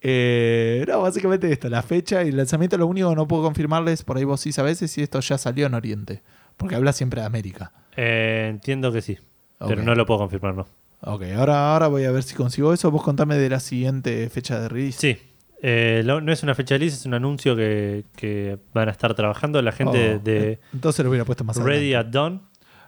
Eh, 0.00 0.84
no, 0.88 1.00
básicamente 1.02 1.50
esto, 1.52 1.68
la 1.68 1.82
fecha 1.82 2.22
y 2.24 2.28
el 2.28 2.36
lanzamiento, 2.36 2.76
lo 2.78 2.86
único 2.86 3.08
que 3.10 3.16
no 3.16 3.26
puedo 3.26 3.42
confirmarles, 3.42 4.04
por 4.04 4.16
ahí 4.16 4.24
vos 4.24 4.40
sí 4.40 4.52
sabés, 4.52 4.80
es 4.82 4.92
si 4.92 5.02
esto 5.02 5.18
ya 5.20 5.38
salió 5.38 5.66
en 5.66 5.74
Oriente. 5.74 6.22
Porque 6.56 6.74
habla 6.76 6.92
siempre 6.92 7.20
de 7.20 7.26
América. 7.26 7.72
Eh, 7.96 8.46
entiendo 8.50 8.92
que 8.92 9.00
sí, 9.02 9.18
pero 9.58 9.82
no 9.82 9.94
lo 9.94 10.06
puedo 10.06 10.20
confirmar, 10.20 10.54
¿no? 10.54 10.66
Ok, 11.02 11.22
ahora, 11.36 11.72
ahora 11.72 11.86
voy 11.86 12.04
a 12.04 12.10
ver 12.10 12.24
si 12.24 12.34
consigo 12.34 12.72
eso. 12.72 12.90
Vos 12.90 13.02
contame 13.04 13.36
de 13.36 13.48
la 13.48 13.60
siguiente 13.60 14.28
fecha 14.30 14.60
de 14.60 14.68
release. 14.68 14.98
Sí. 14.98 15.18
Eh, 15.62 16.02
lo- 16.04 16.20
no 16.20 16.32
es 16.32 16.42
una 16.42 16.54
fecha 16.56 16.74
de 16.74 16.78
release, 16.80 16.96
es 16.98 17.06
un 17.06 17.14
anuncio 17.14 17.54
que, 17.54 18.04
que 18.16 18.58
van 18.74 18.88
a 18.88 18.92
estar 18.92 19.14
trabajando 19.14 19.60
la 19.62 19.70
gente 19.72 20.14
Oh, 20.14 20.18
de 20.18 20.58
Entonces 20.72 21.04
lo 21.04 21.10
hubiera 21.10 21.24
puesto 21.24 21.44
más 21.44 21.56
Ready 21.56 21.94
adelante. 21.94 21.96
at 21.96 22.06
Dawn. 22.12 22.42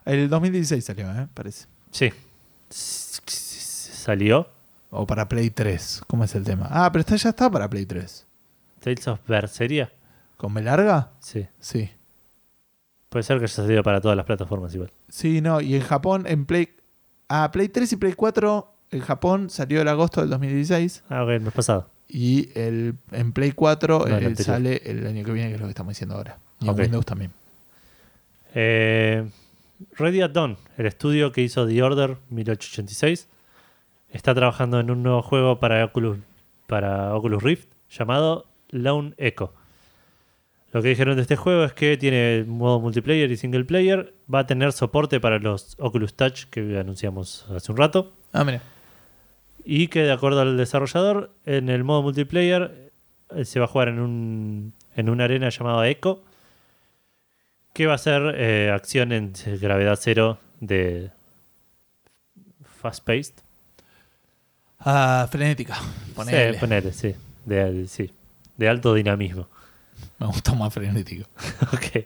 El 0.06 0.28
2016 0.28 0.84
salió, 0.84 1.10
¿eh? 1.12 1.28
Parece. 1.34 1.66
Sí. 1.92 2.06
S- 2.68 3.20
s- 3.26 3.92
Salió. 3.92 4.48
O 4.90 5.06
para 5.06 5.28
Play 5.28 5.50
3. 5.50 6.02
¿Cómo 6.06 6.24
es 6.24 6.34
el 6.34 6.44
tema? 6.44 6.66
Ah, 6.70 6.90
pero 6.92 7.00
esta 7.00 7.16
ya 7.16 7.30
está 7.30 7.50
para 7.50 7.68
Play 7.70 7.86
3. 7.86 8.26
Tales 8.80 9.08
of 9.08 9.20
Berseria. 9.26 9.92
¿Con 10.36 10.52
B 10.54 10.62
larga? 10.62 11.10
Sí. 11.20 11.46
Sí. 11.60 11.90
Puede 13.08 13.22
ser 13.22 13.38
que 13.38 13.44
haya 13.44 13.54
salido 13.54 13.82
para 13.82 14.00
todas 14.00 14.16
las 14.16 14.26
plataformas 14.26 14.74
igual. 14.74 14.92
Sí, 15.08 15.40
no, 15.40 15.60
y 15.60 15.74
en 15.74 15.82
Japón, 15.82 16.24
en 16.26 16.46
Play. 16.46 16.70
Ah, 17.28 17.50
Play 17.52 17.68
3 17.68 17.92
y 17.92 17.96
Play 17.96 18.12
4 18.14 18.72
en 18.92 19.00
Japón 19.00 19.50
salió 19.50 19.82
el 19.82 19.88
agosto 19.88 20.20
del 20.20 20.30
2016. 20.30 21.04
Ah, 21.08 21.22
ok, 21.24 21.30
el 21.30 21.40
mes 21.42 21.52
pasado. 21.52 21.88
Y 22.08 22.48
el, 22.58 22.96
en 23.12 23.32
Play 23.32 23.52
4 23.52 24.06
No, 24.08 24.16
el 24.16 24.26
eh, 24.26 24.36
sale 24.36 24.82
el 24.84 25.06
año 25.06 25.24
que 25.24 25.30
viene, 25.32 25.48
que 25.50 25.54
es 25.54 25.60
lo 25.60 25.66
que 25.66 25.70
estamos 25.70 25.92
diciendo 25.92 26.16
ahora. 26.16 26.38
Y 26.60 26.64
en 26.64 26.70
Ok. 26.70 26.78
Windows 26.80 27.06
también. 27.06 27.32
Eh, 28.54 29.28
Ready 29.96 30.22
at 30.22 30.30
Dawn, 30.30 30.56
el 30.76 30.86
estudio 30.86 31.30
que 31.32 31.42
hizo 31.42 31.66
The 31.66 31.82
Order 31.82 32.16
1886, 32.30 33.28
está 34.12 34.34
trabajando 34.34 34.80
en 34.80 34.90
un 34.90 35.02
nuevo 35.02 35.22
juego 35.22 35.58
para 35.58 35.84
Oculus, 35.84 36.18
para 36.66 37.14
Oculus 37.14 37.42
Rift 37.42 37.68
llamado 37.90 38.46
Lone 38.70 39.14
Echo. 39.16 39.52
Lo 40.72 40.82
que 40.82 40.88
dijeron 40.88 41.16
de 41.16 41.22
este 41.22 41.36
juego 41.36 41.64
es 41.64 41.72
que 41.72 41.96
tiene 41.96 42.44
modo 42.46 42.78
multiplayer 42.78 43.30
y 43.30 43.36
single 43.36 43.64
player. 43.64 44.14
Va 44.32 44.40
a 44.40 44.46
tener 44.46 44.72
soporte 44.72 45.18
para 45.18 45.38
los 45.38 45.74
Oculus 45.80 46.14
Touch 46.14 46.44
que 46.44 46.78
anunciamos 46.78 47.46
hace 47.50 47.72
un 47.72 47.78
rato. 47.78 48.12
Ah, 48.32 48.44
mira. 48.44 48.62
Y 49.64 49.88
que 49.88 50.02
de 50.02 50.12
acuerdo 50.12 50.40
al 50.40 50.56
desarrollador, 50.56 51.32
en 51.44 51.68
el 51.68 51.82
modo 51.82 52.02
multiplayer 52.02 52.92
eh, 53.34 53.44
se 53.44 53.58
va 53.58 53.64
a 53.64 53.68
jugar 53.68 53.88
en, 53.88 53.98
un, 53.98 54.72
en 54.94 55.10
una 55.10 55.24
arena 55.24 55.48
llamada 55.48 55.88
Echo, 55.88 56.22
que 57.72 57.86
va 57.86 57.94
a 57.94 57.98
ser 57.98 58.34
eh, 58.36 58.70
acción 58.72 59.12
en 59.12 59.32
gravedad 59.60 59.98
cero 60.00 60.38
de 60.60 61.10
fast 62.64 63.04
paced. 63.04 63.34
Ah, 64.80 65.28
frenética. 65.30 65.76
Ponele. 66.14 66.54
Sí, 66.54 66.60
ponele, 66.60 66.92
sí. 66.92 67.14
De, 67.44 67.86
sí. 67.86 68.10
de 68.56 68.68
alto 68.68 68.94
dinamismo. 68.94 69.48
Me 70.18 70.26
gustó 70.26 70.54
más 70.54 70.72
frenético. 70.72 71.28
ok, 71.72 72.04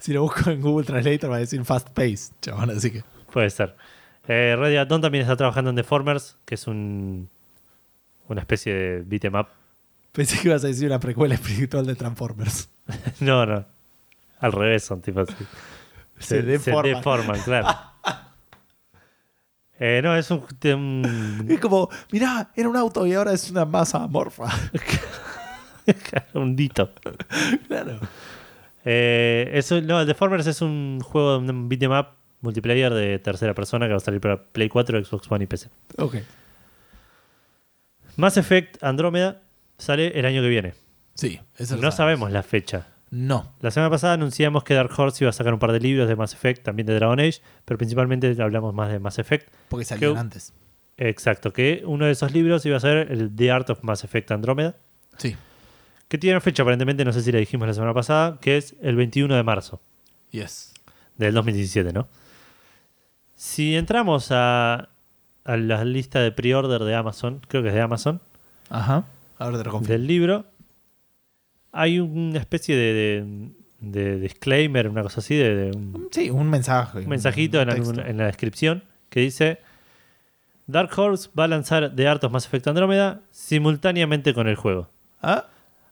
Si 0.00 0.12
lo 0.12 0.22
busco 0.22 0.50
en 0.50 0.60
Google 0.60 0.86
Translator 0.86 1.30
va 1.30 1.36
a 1.36 1.40
decir 1.40 1.64
fast 1.64 1.88
pace, 1.90 2.32
chabón, 2.40 2.70
así 2.70 2.90
que. 2.90 3.04
puede 3.32 3.50
ser. 3.50 3.76
Eh, 4.26 4.56
también 4.88 5.22
está 5.22 5.36
trabajando 5.36 5.70
en 5.70 5.76
Deformers, 5.76 6.36
que 6.44 6.54
es 6.54 6.66
un, 6.66 7.28
una 8.28 8.40
especie 8.40 8.72
de 8.74 9.02
beat 9.02 9.24
'em 9.24 9.34
up. 9.34 9.48
Pensé 10.12 10.38
que 10.40 10.48
ibas 10.48 10.64
a 10.64 10.68
decir 10.68 10.86
una 10.86 11.00
precuela 11.00 11.34
espiritual 11.34 11.86
de 11.86 11.94
Transformers. 11.94 12.68
no, 13.20 13.44
no. 13.46 13.64
Al 14.40 14.52
revés 14.52 14.84
son 14.84 15.00
tipo 15.00 15.20
así. 15.20 15.34
Se 16.18 16.42
deforman. 16.42 16.94
deforman, 16.94 17.40
claro. 17.42 17.68
Eh, 19.78 20.00
no, 20.02 20.16
es 20.16 20.30
un, 20.30 20.44
de 20.60 20.74
un, 20.74 21.46
Es 21.50 21.60
como, 21.60 21.88
mirá, 22.12 22.50
era 22.54 22.68
un 22.68 22.76
auto 22.76 23.06
y 23.06 23.14
ahora 23.14 23.32
es 23.32 23.50
una 23.50 23.64
masa 23.64 24.02
amorfa. 24.04 24.44
un 26.34 26.54
dito. 26.56 26.92
claro. 27.66 27.98
Eh, 28.84 29.50
eso, 29.54 29.80
no, 29.80 30.04
Deformers 30.04 30.46
es 30.46 30.62
un 30.62 31.00
juego, 31.00 31.38
un 31.38 31.68
beat'em 31.68 31.92
up 31.92 32.08
multiplayer 32.40 32.92
de 32.92 33.18
tercera 33.18 33.54
persona 33.54 33.86
que 33.86 33.92
va 33.92 33.96
a 33.96 34.00
salir 34.00 34.20
para 34.20 34.44
Play 34.44 34.68
4, 34.68 35.04
Xbox 35.04 35.30
One 35.30 35.44
y 35.44 35.46
PC. 35.46 35.70
Ok. 35.96 36.16
Mass 38.16 38.36
Effect 38.36 38.82
Andrómeda 38.82 39.42
sale 39.78 40.08
el 40.18 40.26
año 40.26 40.42
que 40.42 40.48
viene. 40.48 40.74
Sí, 41.14 41.40
lo 41.70 41.76
No 41.78 41.90
sabemos 41.90 42.30
la 42.30 42.42
fecha. 42.42 42.86
No. 43.16 43.52
La 43.60 43.70
semana 43.70 43.90
pasada 43.90 44.14
anunciamos 44.14 44.64
que 44.64 44.74
Dark 44.74 44.90
Horse 44.98 45.22
iba 45.22 45.30
a 45.30 45.32
sacar 45.32 45.52
un 45.54 45.60
par 45.60 45.70
de 45.70 45.78
libros 45.78 46.08
de 46.08 46.16
Mass 46.16 46.32
Effect, 46.34 46.64
también 46.64 46.86
de 46.86 46.94
Dragon 46.94 47.20
Age, 47.20 47.40
pero 47.64 47.78
principalmente 47.78 48.34
hablamos 48.42 48.74
más 48.74 48.90
de 48.90 48.98
Mass 48.98 49.20
Effect. 49.20 49.48
Porque 49.68 49.84
salieron 49.84 50.16
Que- 50.16 50.20
antes. 50.20 50.52
Exacto, 50.96 51.52
que 51.52 51.82
uno 51.86 52.06
de 52.06 52.10
esos 52.12 52.32
libros 52.32 52.66
iba 52.66 52.76
a 52.76 52.80
ser 52.80 53.12
el 53.12 53.34
The 53.34 53.50
Art 53.52 53.70
of 53.70 53.82
Mass 53.84 54.02
Effect 54.02 54.32
Andrómeda, 54.32 54.74
Sí. 55.16 55.36
que 56.08 56.18
tiene 56.18 56.40
fecha 56.40 56.62
aparentemente, 56.64 57.04
no 57.04 57.12
sé 57.12 57.20
si 57.22 57.30
la 57.30 57.38
dijimos 57.38 57.68
la 57.68 57.74
semana 57.74 57.94
pasada, 57.94 58.38
que 58.40 58.56
es 58.56 58.74
el 58.82 58.96
21 58.96 59.34
de 59.36 59.42
marzo 59.44 59.80
Yes. 60.32 60.72
del 61.16 61.34
2017, 61.34 61.92
¿no? 61.92 62.08
Si 63.36 63.76
entramos 63.76 64.28
a, 64.30 64.88
a 65.44 65.56
la 65.56 65.84
lista 65.84 66.20
de 66.20 66.32
pre-order 66.32 66.82
de 66.82 66.94
Amazon, 66.94 67.40
creo 67.48 67.62
que 67.62 67.68
es 67.68 67.74
de 67.74 67.80
Amazon, 67.80 68.20
Ajá. 68.70 69.04
Ahora 69.38 69.58
te 69.58 69.64
lo 69.64 69.78
del 69.80 70.06
libro, 70.06 70.46
hay 71.74 72.00
una 72.00 72.38
especie 72.38 72.74
de, 72.76 72.92
de- 72.94 73.50
de 73.80 74.18
disclaimer, 74.18 74.88
una 74.88 75.02
cosa 75.02 75.20
así, 75.20 75.34
de, 75.36 75.54
de 75.54 75.76
un, 75.76 76.08
Sí, 76.10 76.30
un 76.30 76.48
mensaje. 76.48 77.00
un 77.00 77.08
mensajito 77.08 77.60
en, 77.60 78.16
la 78.16 78.24
descripción 78.26 78.82
que 79.10 79.20
dice 79.20 79.58
Dark 80.66 80.90
Horse 80.98 81.28
va 81.38 81.44
a 81.44 81.48
lanzar 81.48 81.94
The 81.94 82.08
Art 82.08 82.24
of 82.24 82.32
Mass 82.32 82.46
Effect 82.46 82.66
Andrómeda 82.68 83.20
simultáneamente 83.30 84.32
con 84.32 84.48
el 84.48 84.56
juego. 84.56 84.88
Ah, 85.20 85.48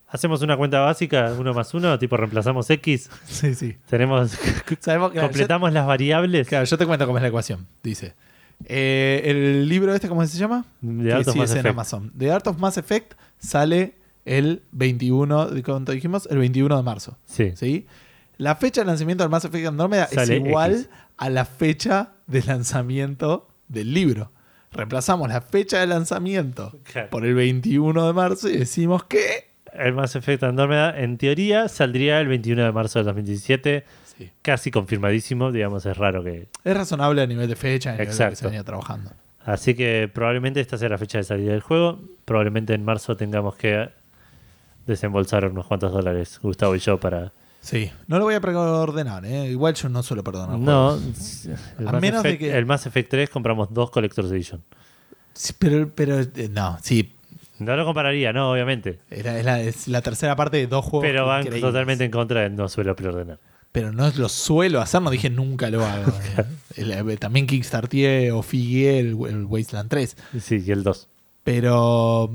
Hacemos 0.09 0.42
una 0.42 0.56
cuenta 0.59 0.80
básica, 0.80 1.32
uno 1.38 1.54
más 1.54 1.72
uno, 1.72 1.98
tipo 1.98 2.16
reemplazamos 2.18 2.68
X, 2.70 3.10
sí, 3.26 3.54
sí. 3.54 3.76
tenemos 3.88 4.38
Sabemos 4.80 5.12
completamos 5.12 5.72
las 5.72 5.86
variables 5.86 6.48
Claro, 6.48 6.64
yo 6.66 6.76
te 6.78 6.86
cuento 6.86 7.06
cómo 7.06 7.18
es 7.18 7.22
la 7.22 7.28
ecuación. 7.28 7.66
Dice. 7.82 8.14
eh, 8.66 9.22
el 9.24 9.68
libro 9.68 9.94
este, 9.94 10.09
¿cómo 10.09 10.24
se 10.26 10.38
llama? 10.38 10.64
Que 10.80 11.12
Art 11.12 11.26
of 11.28 11.32
sí 11.34 11.38
Mass 11.38 11.50
es 11.50 11.56
en. 11.56 11.66
Amazon. 11.66 12.12
The 12.16 12.30
Art 12.30 12.46
of 12.46 12.59
Mass 12.59 12.76
Effect 12.78 13.14
sale 13.38 13.94
el 14.24 14.62
21, 14.73 15.47
de 15.49 15.62
¿cuánto 15.62 15.93
dijimos? 15.93 16.28
El 16.31 16.39
21 16.39 16.77
de 16.77 16.82
marzo. 16.82 17.19
Sí. 17.27 17.53
¿sí? 17.57 17.86
La 18.39 18.57
fecha 18.57 18.81
de 18.82 18.86
lanzamiento 18.86 19.24
del 19.24 19.31
Mass 19.31 19.44
Effect 19.44 19.66
Andrómeda 19.69 20.07
Sale 20.09 20.36
es 20.36 20.44
igual 20.44 20.73
X. 20.73 20.89
a 21.16 21.31
la 21.31 21.44
fecha 21.44 22.12
de 22.27 22.43
lanzamiento 22.43 23.49
del 23.69 23.93
libro. 23.94 24.31
Reemplazamos 24.73 25.28
la 25.28 25.40
fecha 25.43 25.81
de 25.81 25.86
lanzamiento 25.86 26.78
Claro. 26.85 27.11
por 27.11 27.24
el 27.27 27.35
21 27.35 28.07
de 28.07 28.12
marzo 28.12 28.49
y 28.49 28.57
decimos 28.57 29.05
que... 29.05 29.51
El 29.74 29.94
Mass 29.94 30.16
Effect 30.16 30.43
Andrómeda, 30.43 30.99
en 31.01 31.16
teoría, 31.19 31.69
saldría 31.69 32.20
el 32.20 32.28
21 32.28 32.62
de 32.65 32.73
marzo 32.73 32.99
del 32.99 33.07
2017, 33.07 33.85
Sí. 34.19 34.31
casi 34.43 34.70
confirmadísimo, 34.70 35.51
digamos, 35.53 35.86
es 35.86 35.97
raro 35.97 36.23
que... 36.23 36.49
Es 36.65 36.77
razonable 36.77 37.23
a 37.23 37.27
nivel 37.27 37.49
de 37.49 37.57
fecha, 37.57 37.90
a 37.90 37.93
nivel 37.94 38.07
de 38.07 38.12
lo 38.12 38.19
que 38.19 38.23
Exacto. 38.24 38.36
se 38.40 38.44
venía 38.47 38.62
trabajando. 38.65 39.11
Así 39.44 39.74
que 39.74 40.11
probablemente 40.12 40.61
esta 40.61 40.77
sea 40.78 40.89
la 40.90 40.99
fecha 40.99 41.19
de 41.19 41.24
salida 41.24 41.53
del 41.53 41.62
juego, 41.62 42.01
probablemente 42.27 42.74
en 42.74 42.85
marzo 42.85 43.16
tengamos 43.16 43.57
que 43.57 43.89
desembolsar 44.86 45.44
unos 45.46 45.66
cuantos 45.66 45.92
dólares, 45.92 46.38
Gustavo 46.42 46.74
y 46.76 46.78
yo, 46.78 46.98
para 46.98 47.32
Sí, 47.60 47.90
no 48.09 48.18
lo 48.18 48.24
voy 48.24 48.34
a 48.34 48.40
preordenar, 48.40 49.24
¿eh? 49.24 49.46
igual 49.50 49.74
yo 49.74 49.88
no 49.88 50.02
suelo 50.02 50.24
perdonar. 50.24 50.59
No, 50.59 50.94
el 51.78 51.88
A 51.88 51.92
Mass, 51.92 52.00
menos 52.02 52.22
de 52.24 52.30
Effect, 52.30 52.40
que- 52.40 52.59
el 52.59 52.66
Mass 52.66 52.86
Effect 52.86 53.10
3 53.10 53.30
compramos 53.30 53.72
dos 53.72 53.90
Collector's 53.90 54.32
Edition. 54.32 54.62
Sí, 55.34 55.52
pero, 55.59 55.88
pero 55.94 56.18
eh, 56.20 56.48
no, 56.50 56.76
sí, 56.82 57.14
No 57.60 57.76
lo 57.76 57.84
compararía, 57.84 58.32
no, 58.32 58.50
obviamente. 58.50 58.98
era, 59.10 59.38
es, 59.38 59.44
la, 59.44 59.60
es 59.60 59.86
la 59.88 60.02
tercera 60.02 60.34
parte 60.34 60.56
de 60.56 60.66
dos 60.66 60.84
juegos. 60.84 61.06
Pero 61.06 61.26
van 61.26 61.42
increíbles. 61.42 61.62
totalmente 61.70 62.04
en 62.04 62.10
contra 62.10 62.40
de 62.40 62.50
no 62.50 62.68
suelo 62.68 62.96
preordenar. 62.96 63.38
Pero 63.70 63.92
no 63.92 64.10
lo 64.18 64.28
suelo 64.28 64.80
hacer, 64.80 65.00
no 65.00 65.10
dije 65.10 65.30
nunca 65.30 65.70
lo 65.70 65.84
hago. 65.84 66.12
El- 66.76 67.18
también 67.20 67.46
Kickstarté 67.46 68.32
o 68.32 68.42
figué 68.42 68.98
el, 68.98 69.16
el 69.28 69.44
Wasteland 69.44 69.88
3. 69.88 70.16
Sí, 70.40 70.62
y 70.66 70.70
el 70.72 70.82
2. 70.82 71.09
Pero. 71.44 72.34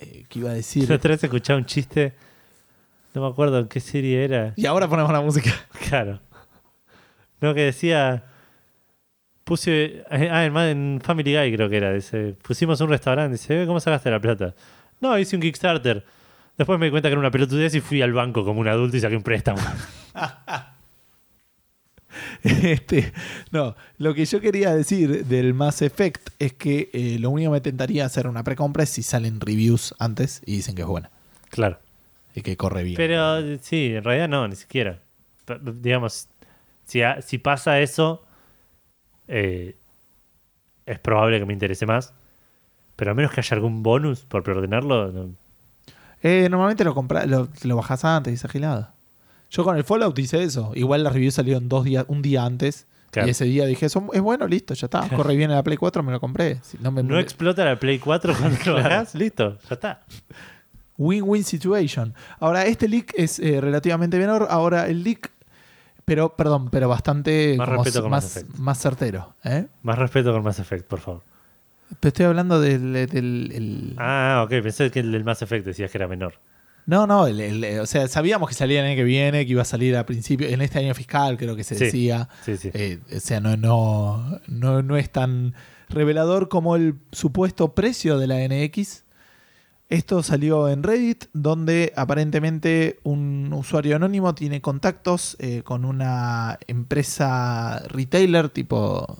Eh, 0.00 0.24
¿Qué 0.28 0.38
iba 0.38 0.50
a 0.50 0.54
decir? 0.54 0.88
La 0.88 0.96
otra 0.96 1.10
vez 1.12 1.22
escuchaba 1.24 1.58
un 1.58 1.66
chiste, 1.66 2.14
no 3.14 3.22
me 3.22 3.28
acuerdo 3.28 3.58
en 3.58 3.68
qué 3.68 3.80
serie 3.80 4.24
era. 4.24 4.52
Y 4.56 4.66
ahora 4.66 4.88
ponemos 4.88 5.12
la 5.12 5.20
música. 5.20 5.50
Claro. 5.88 6.20
No, 7.40 7.54
que 7.54 7.62
decía. 7.62 8.24
Puse. 9.44 10.04
Ah, 10.10 10.44
en, 10.44 10.56
en 10.56 11.00
Family 11.02 11.34
Guy 11.36 11.54
creo 11.54 11.68
que 11.70 11.76
era. 11.78 11.92
Dice, 11.92 12.34
pusimos 12.42 12.80
un 12.80 12.90
restaurante. 12.90 13.32
Dice, 13.32 13.62
"Eh, 13.62 13.66
¿cómo 13.66 13.80
sacaste 13.80 14.10
la 14.10 14.20
plata? 14.20 14.54
No, 15.00 15.16
hice 15.18 15.36
un 15.36 15.42
Kickstarter. 15.42 16.04
Después 16.58 16.78
me 16.78 16.86
di 16.86 16.90
cuenta 16.90 17.08
que 17.08 17.12
era 17.12 17.20
una 17.20 17.30
pelotudez 17.30 17.74
y 17.76 17.80
fui 17.80 18.02
al 18.02 18.12
banco 18.12 18.44
como 18.44 18.60
un 18.60 18.68
adulto 18.68 18.96
y 18.96 19.00
saqué 19.00 19.16
un 19.16 19.22
préstamo. 19.22 19.58
Este, 22.62 23.12
no, 23.50 23.74
lo 23.98 24.14
que 24.14 24.24
yo 24.24 24.40
quería 24.40 24.74
decir 24.74 25.26
del 25.26 25.54
Mass 25.54 25.82
Effect 25.82 26.30
es 26.38 26.52
que 26.52 26.90
eh, 26.92 27.18
lo 27.18 27.30
único 27.30 27.50
que 27.50 27.54
me 27.56 27.60
tentaría 27.60 28.04
hacer 28.06 28.26
una 28.28 28.44
precompra 28.44 28.84
es 28.84 28.90
si 28.90 29.02
salen 29.02 29.40
reviews 29.40 29.94
antes 29.98 30.40
y 30.46 30.52
dicen 30.52 30.74
que 30.74 30.82
es 30.82 30.88
buena 30.88 31.10
claro. 31.50 31.78
y 32.34 32.42
que 32.42 32.56
corre 32.56 32.84
bien. 32.84 32.96
Pero 32.96 33.58
sí, 33.60 33.94
en 33.94 34.04
realidad 34.04 34.28
no, 34.28 34.46
ni 34.46 34.56
siquiera. 34.56 35.00
Digamos, 35.80 36.28
si, 36.84 37.38
pasa 37.38 37.80
eso, 37.80 38.24
eh, 39.26 39.76
es 40.86 40.98
probable 40.98 41.38
que 41.38 41.46
me 41.46 41.52
interese 41.52 41.86
más. 41.86 42.12
Pero 42.96 43.12
a 43.12 43.14
menos 43.14 43.32
que 43.32 43.40
haya 43.40 43.54
algún 43.54 43.82
bonus 43.82 44.20
por 44.22 44.42
preordenarlo, 44.42 45.12
no- 45.12 45.34
Eh, 46.22 46.48
normalmente 46.50 46.82
lo, 46.84 46.94
compra, 46.94 47.26
lo, 47.26 47.48
lo 47.62 47.76
bajas 47.76 48.04
antes, 48.04 48.34
esa 48.34 48.48
gilada. 48.48 48.94
Yo 49.50 49.64
con 49.64 49.76
el 49.76 49.84
Fallout 49.84 50.18
hice 50.18 50.42
eso. 50.42 50.72
Igual 50.74 51.04
las 51.04 51.12
reviews 51.12 51.34
salieron 51.34 51.68
dos 51.68 51.84
días, 51.84 52.04
un 52.08 52.22
día 52.22 52.44
antes. 52.44 52.86
Claro. 53.10 53.28
Y 53.28 53.30
ese 53.30 53.44
día 53.46 53.64
dije, 53.64 53.86
es 53.86 53.94
bueno, 54.22 54.46
listo, 54.46 54.74
ya 54.74 54.84
está. 54.86 55.08
Corre 55.08 55.34
bien 55.34 55.50
en 55.50 55.56
la 55.56 55.62
Play 55.62 55.78
4, 55.78 56.02
me 56.02 56.12
lo 56.12 56.20
compré. 56.20 56.58
Si 56.62 56.76
no 56.78 56.90
me- 56.92 57.02
no 57.02 57.18
explota 57.18 57.64
la 57.64 57.78
Play 57.78 57.98
4 57.98 58.34
cuando 58.38 58.58
lo 58.72 58.76
hagas, 58.78 59.14
listo, 59.14 59.58
ya 59.68 59.74
está. 59.74 60.00
Win-win 60.98 61.44
situation. 61.44 62.14
Ahora, 62.40 62.66
este 62.66 62.88
leak 62.88 63.14
es 63.16 63.38
eh, 63.38 63.60
relativamente 63.60 64.18
menor. 64.18 64.46
Ahora, 64.50 64.88
el 64.88 65.04
leak, 65.04 65.30
pero, 66.04 66.34
perdón, 66.36 66.70
pero 66.70 66.88
bastante 66.88 67.54
Más 67.56 67.68
como 67.68 67.82
respeto 67.84 68.02
con 68.02 68.10
más, 68.10 68.24
Mass 68.24 68.36
Effect. 68.36 68.58
más 68.58 68.78
certero. 68.78 69.34
¿eh? 69.44 69.66
Más 69.82 69.98
respeto 69.98 70.32
con 70.32 70.42
Mass 70.42 70.58
Effect, 70.58 70.86
por 70.86 71.00
favor. 71.00 71.22
Pero 72.00 72.08
estoy 72.08 72.26
hablando 72.26 72.60
del. 72.60 72.92
del- 72.92 73.52
el- 73.54 73.94
Ah, 73.96 74.42
ok, 74.44 74.50
pensé 74.62 74.90
que 74.90 75.00
el 75.00 75.12
del 75.12 75.24
Mass 75.24 75.40
Effect 75.40 75.64
decías 75.64 75.90
que 75.90 75.96
era 75.98 76.08
menor. 76.08 76.34
No, 76.88 77.06
no, 77.06 77.26
el- 77.26 77.38
el- 77.40 77.80
o 77.80 77.86
sea, 77.86 78.08
sabíamos 78.08 78.48
que 78.48 78.54
salía 78.54 78.80
el 78.80 78.86
año 78.86 78.96
que 78.96 79.04
viene, 79.04 79.44
que 79.44 79.52
iba 79.52 79.60
a 79.60 79.66
salir 79.66 79.94
a 79.94 80.06
principio, 80.06 80.48
en 80.48 80.62
este 80.62 80.78
año 80.78 80.94
fiscal, 80.94 81.36
creo 81.36 81.54
que 81.54 81.62
se 81.62 81.74
Sí. 81.74 81.84
decía. 81.84 82.30
Sí, 82.46 82.56
sí. 82.56 82.70
Eh, 82.72 82.98
o 83.14 83.20
sea, 83.20 83.40
no, 83.40 83.58
no, 83.58 84.40
no, 84.46 84.82
no 84.82 84.96
es 84.96 85.10
tan 85.10 85.52
revelador 85.90 86.48
como 86.48 86.76
el 86.76 86.94
supuesto 87.12 87.74
precio 87.74 88.18
de 88.18 88.26
la 88.26 88.40
NX. 88.42 89.04
Esto 89.90 90.22
salió 90.22 90.68
en 90.68 90.82
Reddit, 90.82 91.24
donde 91.34 91.92
aparentemente 91.96 92.98
un 93.04 93.52
usuario 93.52 93.96
anónimo 93.96 94.34
tiene 94.34 94.60
contactos 94.62 95.36
eh, 95.40 95.62
con 95.64 95.84
una 95.84 96.58
empresa 96.68 97.82
retailer 97.88 98.48
tipo 98.48 99.18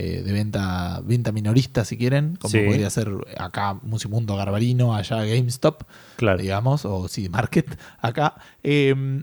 eh, 0.00 0.22
de 0.22 0.32
venta, 0.32 1.00
venta 1.04 1.30
minorista, 1.32 1.84
si 1.84 1.96
quieren, 1.96 2.36
como 2.36 2.52
Sí. 2.52 2.60
podría 2.66 2.88
ser 2.90 3.10
acá 3.38 3.74
Musimundo 3.82 4.34
Garbarino, 4.36 4.94
allá 4.94 5.24
GameStop 5.24 5.82
claro. 6.16 6.38
digamos, 6.40 6.84
o 6.84 7.08
sí, 7.08 7.28
Market, 7.28 7.78
acá. 8.00 8.34
Eh, 8.62 9.22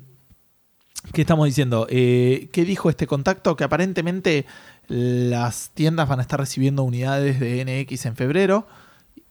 ¿Qué 1.13 1.21
estamos 1.21 1.45
diciendo? 1.45 1.87
Eh, 1.89 2.49
¿Qué 2.51 2.65
dijo 2.65 2.89
este 2.89 3.07
contacto? 3.07 3.55
Que 3.55 3.63
aparentemente 3.63 4.45
las 4.87 5.71
tiendas 5.73 6.07
van 6.07 6.19
a 6.19 6.21
estar 6.21 6.39
recibiendo 6.39 6.83
unidades 6.83 7.39
de 7.39 7.63
NX 7.63 8.05
en 8.07 8.15
febrero 8.15 8.67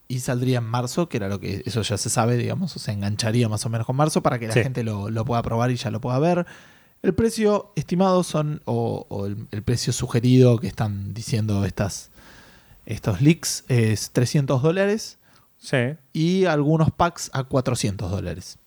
y 0.07 0.19
saldría 0.19 0.59
en 0.59 0.63
marzo, 0.63 1.09
que 1.09 1.17
era 1.17 1.27
lo 1.27 1.39
que 1.39 1.63
eso 1.65 1.81
ya 1.81 1.97
se 1.97 2.09
sabe, 2.09 2.37
digamos, 2.37 2.75
o 2.75 2.79
sea, 2.79 2.93
engancharía 2.93 3.49
más 3.49 3.65
o 3.65 3.69
menos 3.69 3.85
con 3.85 3.95
marzo 3.95 4.23
para 4.23 4.39
que 4.39 4.47
la 4.47 4.53
Sí. 4.53 4.63
gente 4.63 4.83
lo, 4.83 5.09
lo 5.09 5.25
pueda 5.25 5.41
probar 5.43 5.69
y 5.71 5.75
ya 5.75 5.91
lo 5.91 5.99
pueda 6.01 6.17
ver. 6.19 6.45
El 7.01 7.13
precio 7.13 7.71
estimado 7.75 8.23
son, 8.23 8.61
o, 8.65 9.05
o 9.09 9.25
el, 9.27 9.47
el 9.51 9.63
precio 9.63 9.93
sugerido 9.93 10.57
que 10.59 10.67
están 10.67 11.13
diciendo 11.13 11.63
estas, 11.65 12.09
estos 12.85 13.21
leaks 13.21 13.63
es 13.67 14.11
300 14.11 14.61
dólares 14.61 15.17
Sí. 15.59 15.77
y 16.13 16.45
algunos 16.45 16.91
packs 16.91 17.29
a 17.33 17.43
400 17.43 18.11
dólares. 18.11 18.59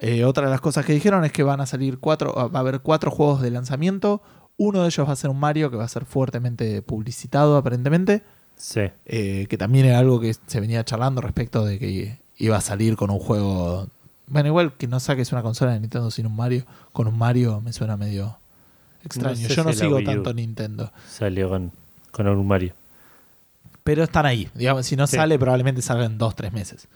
Eh, 0.00 0.24
otra 0.24 0.44
de 0.44 0.50
las 0.50 0.60
cosas 0.60 0.84
que 0.86 0.92
dijeron 0.92 1.24
es 1.24 1.32
que 1.32 1.42
van 1.42 1.60
a 1.60 1.66
salir 1.66 1.98
cuatro, 1.98 2.32
va 2.34 2.58
a 2.58 2.60
haber 2.60 2.80
cuatro 2.80 3.10
juegos 3.10 3.40
de 3.42 3.50
lanzamiento. 3.50 4.22
Uno 4.56 4.82
de 4.82 4.88
ellos 4.88 5.08
va 5.08 5.12
a 5.12 5.16
ser 5.16 5.30
un 5.30 5.40
Mario 5.40 5.70
que 5.70 5.76
va 5.76 5.84
a 5.84 5.88
ser 5.88 6.04
fuertemente 6.04 6.82
publicitado 6.82 7.56
aparentemente, 7.56 8.22
Sí. 8.56 8.82
eh, 9.06 9.46
que 9.48 9.58
también 9.58 9.86
era 9.86 9.98
algo 9.98 10.20
que 10.20 10.34
se 10.46 10.60
venía 10.60 10.84
charlando 10.84 11.20
respecto 11.20 11.64
de 11.64 11.78
que 11.78 12.20
iba 12.36 12.56
a 12.56 12.60
salir 12.60 12.96
con 12.96 13.10
un 13.10 13.18
juego... 13.18 13.88
Bueno, 14.28 14.48
igual 14.48 14.72
que 14.74 14.86
no 14.86 15.00
saques 15.00 15.32
una 15.32 15.42
consola 15.42 15.72
de 15.72 15.80
Nintendo 15.80 16.10
sin 16.10 16.26
un 16.26 16.36
Mario, 16.36 16.64
con 16.92 17.06
un 17.08 17.16
Mario 17.16 17.60
me 17.60 17.72
suena 17.72 17.96
medio 17.96 18.38
extraño. 19.04 19.36
sé 19.48 19.54
Yo 19.54 19.64
no 19.64 19.72
si 19.72 19.78
sigo 19.80 20.02
tanto 20.02 20.32
Nintendo. 20.34 20.92
Salió 21.08 21.48
con, 21.48 21.72
con 22.10 22.26
un 22.28 22.46
Mario. 22.46 22.74
Pero 23.84 24.04
están 24.04 24.26
ahí. 24.26 24.48
Digamos, 24.54 24.84
si 24.86 24.96
no 24.96 25.06
Sí. 25.06 25.16
sale, 25.16 25.38
probablemente 25.38 25.80
salga 25.82 26.04
en 26.04 26.18
dos, 26.18 26.36
tres 26.36 26.52
meses. 26.52 26.88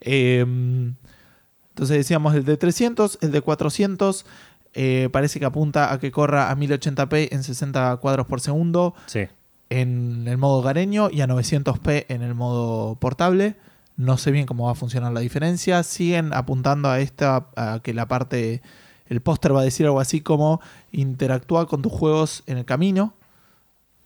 Eh, 0.00 0.40
entonces 0.40 1.96
decíamos 1.96 2.34
el 2.34 2.44
de 2.44 2.56
300, 2.56 3.18
el 3.22 3.30
de 3.32 3.40
400. 3.40 4.26
eh, 4.74 5.08
parece 5.12 5.38
que 5.38 5.44
apunta 5.44 5.92
a 5.92 5.98
que 6.00 6.10
corra 6.10 6.50
a 6.50 6.56
1080p 6.56 7.28
en 7.32 7.42
60 7.42 7.94
cuadros 7.98 8.26
por 8.26 8.40
segundo 8.40 8.94
Sí. 9.06 9.26
en 9.68 10.24
el 10.26 10.38
modo 10.38 10.62
gareño 10.62 11.10
y 11.10 11.20
a 11.20 11.26
900p 11.28 12.06
en 12.08 12.22
el 12.22 12.34
modo 12.34 12.94
portable. 12.96 13.54
No 13.96 14.16
sé 14.18 14.30
bien 14.30 14.46
cómo 14.46 14.66
va 14.66 14.72
a 14.72 14.74
funcionar 14.74 15.12
la 15.12 15.20
diferencia. 15.20 15.82
Siguen 15.82 16.32
apuntando 16.34 16.88
a 16.88 17.00
esta, 17.00 17.48
a 17.56 17.80
que 17.82 17.92
la 17.94 18.08
parte, 18.08 18.62
el 19.06 19.20
póster 19.20 19.54
va 19.54 19.60
a 19.60 19.64
decir 19.64 19.86
algo 19.86 20.00
así 20.00 20.20
como 20.20 20.60
interactúa 20.92 21.66
con 21.66 21.82
tus 21.82 21.92
juegos 21.92 22.42
en 22.46 22.58
el 22.58 22.64
camino 22.64 23.14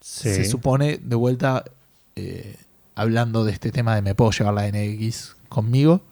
Sí. 0.00 0.28
se 0.34 0.44
supone, 0.44 0.98
de 0.98 1.16
vuelta, 1.16 1.64
eh, 2.14 2.56
hablando 2.94 3.44
de 3.44 3.52
este 3.52 3.72
tema 3.72 3.94
de 3.96 4.02
me 4.02 4.14
puedo 4.14 4.30
llevar 4.30 4.54
la 4.54 4.66
NX 4.68 5.34
conmigo, 5.48 6.02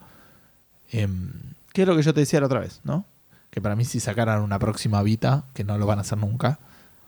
em, 0.91 1.31
que 1.71 1.83
es 1.83 1.87
lo 1.87 1.95
que 1.95 2.01
yo 2.03 2.13
te 2.13 2.19
decía 2.21 2.39
la 2.39 2.47
otra 2.47 2.59
vez, 2.59 2.81
¿no? 2.83 3.05
Que 3.51 3.61
para 3.61 3.75
mí 3.75 3.85
si 3.85 3.99
sacaran 3.99 4.41
una 4.41 4.59
próxima 4.59 5.01
Vita, 5.03 5.45
que 5.53 5.63
no 5.63 5.77
lo 5.77 5.85
van 5.85 5.99
a 5.99 6.01
hacer 6.01 6.17
nunca, 6.17 6.59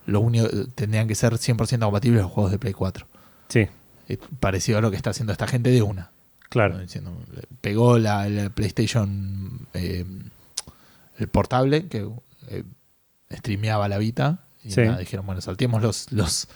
lo 0.05 0.21
único 0.21 0.47
tendrían 0.75 1.07
que 1.07 1.15
ser 1.15 1.33
100% 1.37 1.85
compatibles 1.85 2.21
los 2.21 2.31
juegos 2.31 2.51
de 2.51 2.59
Play 2.59 2.73
4. 2.73 3.05
Sí, 3.49 3.67
Eh, 4.09 4.17
parecido 4.39 4.77
a 4.77 4.81
lo 4.81 4.89
que 4.89 4.95
está 4.95 5.09
haciendo 5.09 5.33
esta 5.33 5.47
gente 5.47 5.69
de 5.69 5.81
una. 5.81 6.11
Claro. 6.49 6.79
eh, 6.81 6.87
pegó 7.61 7.97
la, 7.99 8.27
la 8.29 8.49
PlayStation, 8.49 9.67
eh, 9.73 10.05
el 11.17 11.27
portable, 11.27 11.87
que 11.87 12.07
eh, 12.49 12.63
streameaba 13.31 13.87
la 13.87 13.97
Vita. 13.97 14.39
Y 14.63 14.71
Sí. 14.71 14.81
nada, 14.81 14.97
dijeron, 14.99 15.25
bueno, 15.25 15.41
saltemos 15.41 15.81
los, 15.81 16.11
los 16.11 16.47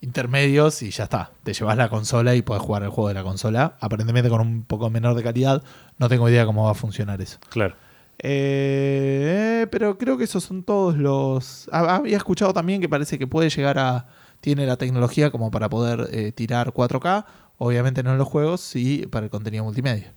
intermedios 0.00 0.82
y 0.82 0.90
ya 0.90 1.04
está. 1.04 1.30
Te 1.42 1.52
llevas 1.52 1.76
la 1.76 1.88
consola 1.88 2.34
y 2.34 2.42
puedes 2.42 2.62
jugar 2.62 2.82
el 2.82 2.88
juego 2.90 3.08
de 3.08 3.14
la 3.14 3.22
consola. 3.22 3.76
Aparentemente 3.80 4.28
con 4.30 4.40
un 4.40 4.62
poco 4.64 4.88
menor 4.90 5.14
de 5.14 5.22
calidad. 5.22 5.62
No 5.98 6.08
tengo 6.08 6.28
idea 6.28 6.46
cómo 6.46 6.64
va 6.64 6.70
a 6.72 6.74
funcionar 6.74 7.20
eso. 7.20 7.38
Claro. 7.50 7.74
Eh, 8.18 9.66
pero 9.70 9.98
creo 9.98 10.16
que 10.18 10.24
esos 10.24 10.44
son 10.44 10.62
todos 10.62 10.96
los. 10.96 11.68
Ah, 11.72 11.96
Había 11.96 12.16
escuchado 12.16 12.52
también 12.52 12.80
que 12.80 12.88
parece 12.88 13.18
que 13.18 13.26
puede 13.26 13.50
llegar 13.50 13.78
a. 13.78 14.06
Tiene 14.40 14.66
la 14.66 14.76
tecnología 14.76 15.30
como 15.30 15.50
para 15.50 15.68
poder 15.68 16.08
eh, 16.12 16.30
tirar 16.32 16.72
4K. 16.72 17.24
Obviamente 17.58 18.02
no 18.02 18.12
en 18.12 18.18
los 18.18 18.28
juegos, 18.28 18.60
sí 18.60 19.06
para 19.10 19.24
el 19.24 19.30
contenido 19.30 19.64
multimedia. 19.64 20.12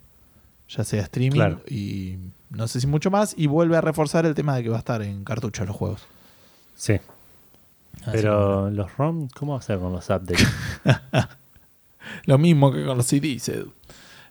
Ya 0.68 0.84
sea 0.84 1.02
streaming 1.02 1.36
Claro. 1.36 1.60
y 1.68 2.16
no 2.50 2.68
sé 2.68 2.80
si 2.80 2.86
mucho 2.86 3.10
más. 3.10 3.34
Y 3.36 3.46
vuelve 3.46 3.76
a 3.76 3.80
reforzar 3.80 4.24
el 4.26 4.34
tema 4.34 4.54
de 4.56 4.62
que 4.62 4.68
va 4.68 4.76
a 4.76 4.80
estar 4.80 5.02
en 5.02 5.24
cartucho 5.24 5.64
los 5.64 5.74
juegos. 5.74 6.02
Sí. 6.76 6.94
Así 8.02 8.10
Pero 8.12 8.70
los 8.70 8.96
ROM, 8.96 9.28
¿cómo 9.34 9.52
va 9.54 9.58
a 9.58 9.62
ser 9.62 9.78
con 9.78 9.92
los 9.92 10.04
updates? 10.10 10.46
lo 12.24 12.38
mismo 12.38 12.72
que 12.72 12.84
con 12.84 12.96
los 12.96 13.06
CDs, 13.06 13.48
Edu. 13.48 13.72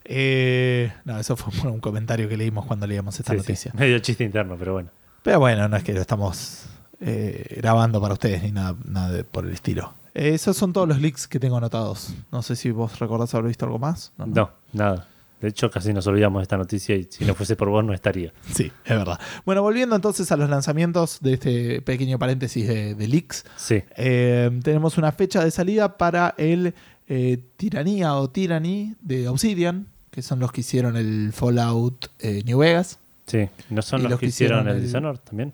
Eh, 0.05 0.91
no, 1.05 1.19
eso 1.19 1.35
fue 1.35 1.53
por 1.53 1.69
un 1.71 1.79
comentario 1.79 2.27
que 2.29 2.37
leímos 2.37 2.65
cuando 2.65 2.87
leíamos 2.87 3.19
esta 3.19 3.33
Sí, 3.33 3.37
sí. 3.39 3.43
noticia. 3.43 3.71
Medio 3.75 3.99
chiste 3.99 4.23
interno, 4.23 4.55
pero 4.57 4.73
bueno. 4.73 4.89
Pero 5.23 5.39
bueno, 5.39 5.67
no 5.67 5.77
es 5.77 5.83
que 5.83 5.93
lo 5.93 6.01
estamos 6.01 6.65
eh, 7.01 7.55
grabando 7.57 8.01
para 8.01 8.13
ustedes 8.13 8.41
ni 8.43 8.51
nada, 8.51 8.75
nada 8.85 9.11
de- 9.11 9.23
por 9.23 9.45
el 9.45 9.53
estilo. 9.53 9.93
Eh, 10.19 10.33
esos 10.33 10.57
son 10.57 10.73
todos 10.73 10.87
los 10.87 10.99
leaks 10.99 11.27
que 11.27 11.39
tengo 11.39 11.57
anotados. 11.57 12.13
No 12.31 12.41
sé 12.41 12.55
si 12.55 12.71
vos 12.71 12.99
recordás 12.99 13.33
haber 13.33 13.47
visto 13.47 13.65
algo 13.65 13.79
más. 13.79 14.11
No, 14.17 14.51
nada. 14.73 15.07
De 15.39 15.47
hecho, 15.47 15.71
casi 15.71 15.93
nos 15.93 16.05
olvidamos 16.07 16.41
de 16.41 16.43
esta 16.43 16.57
noticia 16.57 16.95
y 16.97 17.07
si 17.09 17.23
no 17.23 17.33
fuese 17.33 17.55
por 17.55 17.69
vos 17.69 17.83
no 17.85 17.93
estaría. 17.93 18.33
Sí, 18.53 18.71
es 18.83 18.97
verdad. 18.97 19.17
Bueno, 19.45 19.61
volviendo 19.61 19.95
entonces 19.95 20.29
a 20.33 20.35
los 20.37 20.49
lanzamientos 20.49 21.19
de 21.21 21.33
este 21.33 21.81
pequeño 21.81 22.19
paréntesis 22.19 22.67
de, 22.67 22.93
de 22.95 23.07
leaks. 23.07 23.45
Sí, 23.55 23.81
Eh, 23.95 24.51
tenemos 24.63 24.97
una 24.97 25.11
fecha 25.13 25.41
de 25.43 25.51
salida 25.51 25.97
para 25.97 26.35
el 26.37 26.73
eh, 27.07 27.37
Tiranía 27.55 28.15
o 28.15 28.29
Tyranny 28.29 28.95
de 29.01 29.29
Obsidian, 29.29 29.87
que 30.11 30.21
son 30.21 30.39
los 30.39 30.51
que 30.51 30.59
hicieron 30.61 30.97
el 30.97 31.31
Fallout 31.31 32.07
eh, 32.19 32.43
New 32.45 32.59
Vegas. 32.59 32.99
sí. 33.25 33.47
¿No 33.69 33.81
son 33.81 34.01
los, 34.03 34.11
los 34.11 34.19
que 34.19 34.25
hicieron, 34.25 34.59
hicieron 34.59 34.75
el 34.75 34.81
el- 34.81 34.87
Dishonored 34.87 35.19
también? 35.19 35.53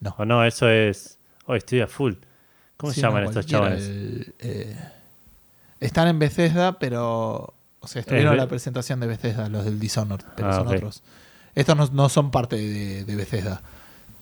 No. 0.00 0.14
O 0.18 0.24
no, 0.24 0.42
eso 0.44 0.68
es... 0.70 1.18
Oh, 1.46 1.54
estoy 1.54 1.80
a 1.82 1.86
full. 1.86 2.14
¿Cómo 2.82 2.92
se 2.92 3.00
llaman 3.00 3.24
estos 3.24 3.46
chavales? 3.46 3.82
el, 3.84 4.34
eh, 4.40 4.76
están 5.80 6.08
en 6.08 6.18
Bethesda, 6.18 6.78
pero. 6.78 7.54
O 7.80 7.88
sea, 7.88 8.00
estuvieron 8.00 8.34
Es 8.34 8.38
en 8.38 8.44
la 8.44 8.48
presentación 8.48 9.00
de 9.00 9.06
Bethesda, 9.08 9.48
los 9.48 9.64
del 9.64 9.80
Dishonored, 9.80 10.24
pero 10.36 10.48
Ah, 10.50 10.54
son 10.56 10.68
otros. 10.68 11.02
Estos 11.54 11.76
no, 11.76 11.88
no 11.92 12.08
son 12.08 12.30
parte 12.30 12.56
de, 12.56 13.04
de 13.04 13.16
Bethesda. 13.16 13.62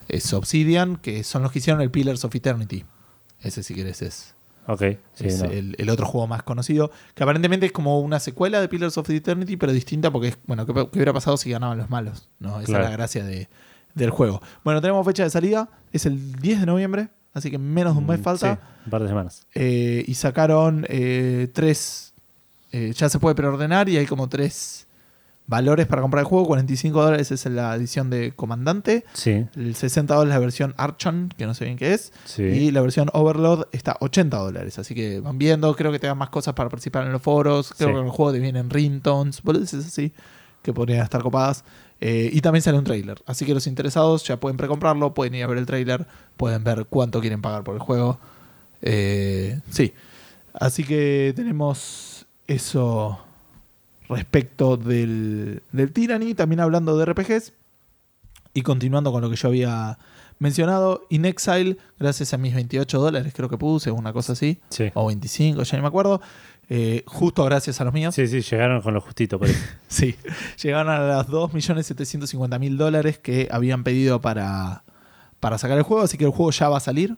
Es 0.08 0.32
Obsidian, 0.32 0.96
que 0.96 1.22
son 1.24 1.42
los 1.42 1.52
que 1.52 1.58
hicieron 1.58 1.82
el 1.82 1.90
Pillars 1.90 2.24
of 2.24 2.34
Eternity. 2.34 2.84
Ese, 3.42 3.62
si 3.62 3.74
querés, 3.74 4.00
es, 4.02 4.34
Ok, 4.66 4.82
sí, 5.14 5.26
es 5.26 5.42
no. 5.42 5.50
el, 5.50 5.74
el 5.78 5.90
otro 5.90 6.06
juego 6.06 6.26
más 6.26 6.42
conocido. 6.42 6.90
Que 7.14 7.22
aparentemente 7.22 7.66
es 7.66 7.72
como 7.72 8.00
una 8.00 8.18
secuela 8.20 8.60
de 8.60 8.68
Pillars 8.68 8.96
of 8.98 9.08
Eternity, 9.10 9.56
pero 9.58 9.72
distinta 9.72 10.10
porque 10.10 10.28
es. 10.28 10.38
Bueno, 10.46 10.64
¿qué, 10.66 10.72
qué 10.72 10.88
hubiera 10.94 11.12
pasado 11.12 11.36
si 11.36 11.50
ganaban 11.50 11.76
los 11.78 11.90
malos? 11.90 12.28
¿no? 12.38 12.56
Esa 12.60 12.66
Claro. 12.66 12.84
es 12.84 12.90
la 12.90 12.96
gracia 12.96 13.24
de- 13.24 13.48
del 13.94 14.10
juego. 14.10 14.40
Bueno, 14.64 14.80
tenemos 14.80 15.04
fecha 15.04 15.24
de 15.24 15.30
salida. 15.30 15.68
Es 15.92 16.06
el 16.06 16.36
10 16.36 16.60
de 16.60 16.66
noviembre, 16.66 17.08
así 17.34 17.50
que 17.50 17.58
menos 17.58 17.94
de 17.94 17.98
un 18.00 18.06
mes 18.06 18.20
Mm, 18.20 18.22
falta. 18.22 18.54
sí, 18.54 18.60
un 18.86 18.90
par 18.90 19.02
de 19.02 19.08
semanas. 19.08 19.46
Eh, 19.54 20.04
y 20.06 20.14
sacaron 20.14 20.86
eh, 20.88 21.48
tres. 21.52 22.12
eh, 22.72 22.92
ya 22.94 23.08
se 23.08 23.18
puede 23.18 23.34
preordenar 23.34 23.88
y 23.88 23.96
hay 23.96 24.06
como 24.06 24.28
tres 24.28 24.86
valores 25.46 25.88
para 25.88 26.02
comprar 26.02 26.20
el 26.20 26.26
juego. 26.28 26.46
45 26.46 27.02
dólares 27.02 27.32
es 27.32 27.44
la 27.46 27.74
edición 27.74 28.08
de 28.10 28.30
Comandante. 28.30 29.04
Sí, 29.12 29.44
El 29.56 29.74
60 29.74 30.14
dólares 30.14 30.34
la 30.34 30.38
versión 30.38 30.74
Archon, 30.76 31.30
que 31.36 31.46
no 31.46 31.54
sé 31.54 31.64
bien 31.64 31.76
qué 31.76 31.92
es. 31.94 32.12
sí. 32.24 32.44
Y 32.44 32.70
la 32.70 32.80
versión 32.80 33.08
Overlord 33.12 33.66
está 33.72 33.96
80 33.98 34.36
dólares. 34.36 34.78
Así 34.78 34.94
que 34.94 35.18
van 35.18 35.38
viendo. 35.38 35.74
Creo 35.74 35.90
que 35.90 35.98
te 35.98 36.06
dan 36.06 36.16
más 36.18 36.30
cosas 36.30 36.54
para 36.54 36.68
participar 36.68 37.04
en 37.04 37.12
los 37.12 37.20
foros. 37.22 37.72
Creo 37.76 37.88
Sí. 37.88 37.94
que 37.94 38.00
en 38.00 38.06
el 38.06 38.12
juego 38.12 38.32
te 38.32 38.38
vienen 38.38 38.70
ringtones, 38.70 39.42
boludeces 39.42 39.84
así, 39.84 40.12
que 40.62 40.72
podrían 40.72 41.02
estar 41.02 41.20
copadas. 41.22 41.64
Eh, 42.00 42.30
y 42.32 42.40
también 42.40 42.62
sale 42.62 42.78
un 42.78 42.84
trailer. 42.84 43.20
Así 43.26 43.44
que 43.44 43.52
los 43.54 43.66
interesados 43.66 44.24
ya 44.24 44.38
pueden 44.40 44.56
precomprarlo, 44.56 45.12
pueden 45.12 45.34
ir 45.34 45.44
a 45.44 45.46
ver 45.46 45.58
el 45.58 45.66
trailer, 45.66 46.06
pueden 46.36 46.64
ver 46.64 46.86
cuánto 46.88 47.20
quieren 47.20 47.42
pagar 47.42 47.62
por 47.64 47.74
el 47.74 47.80
juego. 47.80 48.18
Eh, 48.82 49.60
sí. 49.70 49.92
Así 50.54 50.84
que 50.84 51.32
tenemos 51.36 52.26
eso 52.46 53.20
respecto 54.08 54.76
del, 54.76 55.62
del 55.72 55.92
Tyranny. 55.92 56.34
También 56.34 56.60
hablando 56.60 56.96
de 56.96 57.04
RPGs. 57.04 57.52
Y 58.54 58.62
continuando 58.62 59.12
con 59.12 59.22
lo 59.22 59.30
que 59.30 59.36
yo 59.36 59.48
había 59.48 59.96
mencionado, 60.40 61.06
In 61.10 61.24
Exile, 61.26 61.76
gracias 61.98 62.32
a 62.34 62.38
mis 62.38 62.54
28 62.54 62.98
dólares, 62.98 63.32
creo 63.36 63.48
que 63.48 63.58
puse, 63.58 63.90
una 63.90 64.12
cosa 64.12 64.32
así, 64.32 64.58
Sí. 64.70 64.90
o 64.94 65.06
25, 65.06 65.62
ya 65.62 65.76
ni 65.76 65.82
me 65.82 65.88
acuerdo. 65.88 66.20
Eh, 66.70 67.02
justo 67.06 67.44
gracias 67.44 67.80
a 67.80 67.84
los 67.84 67.92
míos. 67.92 68.14
sí, 68.14 68.26
sí, 68.26 68.40
llegaron 68.40 68.80
con 68.80 68.94
lo 68.94 69.00
justito. 69.02 69.38
Sí, 69.88 70.14
llegaron 70.62 70.90
a 70.92 71.16
los 71.16 71.26
2.750.000 71.28 72.76
dólares 72.76 73.18
que 73.18 73.48
habían 73.50 73.82
pedido 73.84 74.20
para, 74.20 74.84
para 75.40 75.58
sacar 75.58 75.76
el 75.78 75.82
juego, 75.84 76.04
así 76.04 76.16
que 76.16 76.24
el 76.24 76.30
juego 76.30 76.50
ya 76.52 76.68
va 76.68 76.76
a 76.78 76.80
salir. 76.80 77.16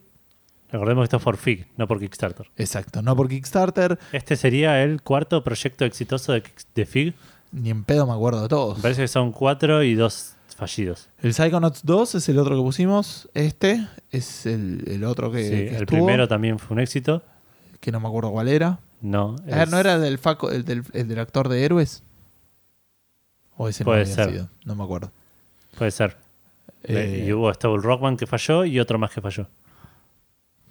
Recordemos 0.71 1.03
que 1.03 1.05
esto 1.05 1.17
es 1.19 1.23
por 1.23 1.37
FIG, 1.37 1.67
no 1.77 1.87
por 1.87 2.01
Kickstarter. 2.01 2.47
Exacto, 2.57 3.03
no 3.03 3.15
por 3.15 3.29
Kickstarter, 3.29 3.99
Este 4.13 4.37
sería 4.37 4.83
el 4.83 5.03
cuarto 5.03 5.45
proyecto 5.45 5.85
exitoso 5.85 6.33
de, 6.33 6.43
de 6.75 6.87
FIG. 6.87 7.15
ni 7.53 7.69
en 7.69 7.85
pedo 7.85 8.07
me 8.07 8.15
acuerdo 8.15 8.41
de 8.43 8.49
todos. 8.49 8.79
Me 8.79 8.83
parece 8.83 9.03
que 9.03 9.09
son 9.09 9.33
cuatro 9.33 9.83
y 9.83 9.95
dos 9.95 10.35
fallidos. 10.57 11.11
El 11.21 11.35
Psychonauts 11.35 11.85
2 11.85 12.15
es 12.15 12.29
el 12.31 12.39
otro 12.39 12.57
que 12.57 12.63
pusimos, 12.63 13.29
este 13.35 13.87
es 14.11 14.47
el, 14.47 14.83
el 14.87 15.05
otro 15.05 15.31
que, 15.31 15.45
Sí, 15.45 15.51
que 15.51 15.69
el 15.69 15.75
estuvo, 15.83 15.87
primero 15.99 16.27
también 16.27 16.59
fue 16.59 16.75
un 16.75 16.81
éxito. 16.81 17.23
que 17.81 17.93
no 17.93 18.01
me 18.01 18.09
acuerdo 18.09 18.31
cuál 18.31 18.49
era. 18.49 18.79
No. 19.03 19.37
A 19.43 19.45
ver, 19.57 19.59
es- 19.65 19.71
¿no 19.71 19.79
era 19.79 19.95
el 19.97 20.01
del, 20.01 20.17
Faco, 20.19 20.51
el 20.51 20.65
del, 20.65 20.85
el 20.95 21.09
del 21.09 21.19
actor 21.19 21.49
de 21.51 21.65
Héroes? 21.65 22.03
¿O 23.59 23.69
ese 23.69 23.85
no 23.85 23.87
Puede 23.91 24.03
había 24.03 24.15
ser. 24.15 24.31
sido? 24.31 24.49
No 24.65 24.75
me 24.75 24.85
acuerdo. 24.85 25.13
Puede 25.77 25.91
ser. 25.91 26.17
Eh, 26.85 27.25
y 27.27 27.33
hubo 27.33 27.53
Stable 27.53 27.79
Rockman 27.83 28.17
que 28.17 28.27
falló 28.27 28.65
y 28.65 28.81
otro 28.81 28.99
más 28.99 29.11
que 29.11 29.21
falló. 29.21 29.47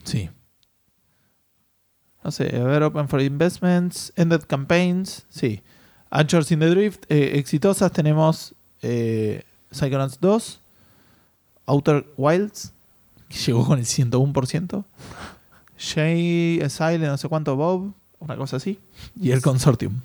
Sí. 0.04 0.30
No 2.24 2.32
sé, 2.32 2.56
a 2.56 2.64
ver, 2.64 2.84
Open 2.84 3.08
for 3.08 3.20
Investments, 3.22 4.14
Ended 4.16 4.42
Campaigns, 4.48 5.26
sí. 5.30 5.62
Anchors 6.10 6.52
in 6.52 6.60
the 6.60 6.68
Drift, 6.70 7.06
eh, 7.10 7.38
exitosas 7.40 7.92
tenemos 7.92 8.54
eh, 8.82 9.44
Psychonauts 9.72 10.20
2, 10.20 10.60
Outer 11.66 12.06
Wilds, 12.18 12.74
que 13.30 13.38
llegó 13.38 13.66
con 13.66 13.80
el 13.80 13.86
101%, 13.86 14.84
Shay 15.80 16.62
Asylum, 16.62 17.08
no 17.08 17.18
sé 17.18 17.28
cuánto, 17.30 17.56
Bob, 17.56 17.94
una 18.22 18.36
cosa 18.38 18.56
así, 18.58 18.80
y 19.20 19.32
el 19.32 19.42
Consortium, 19.42 20.00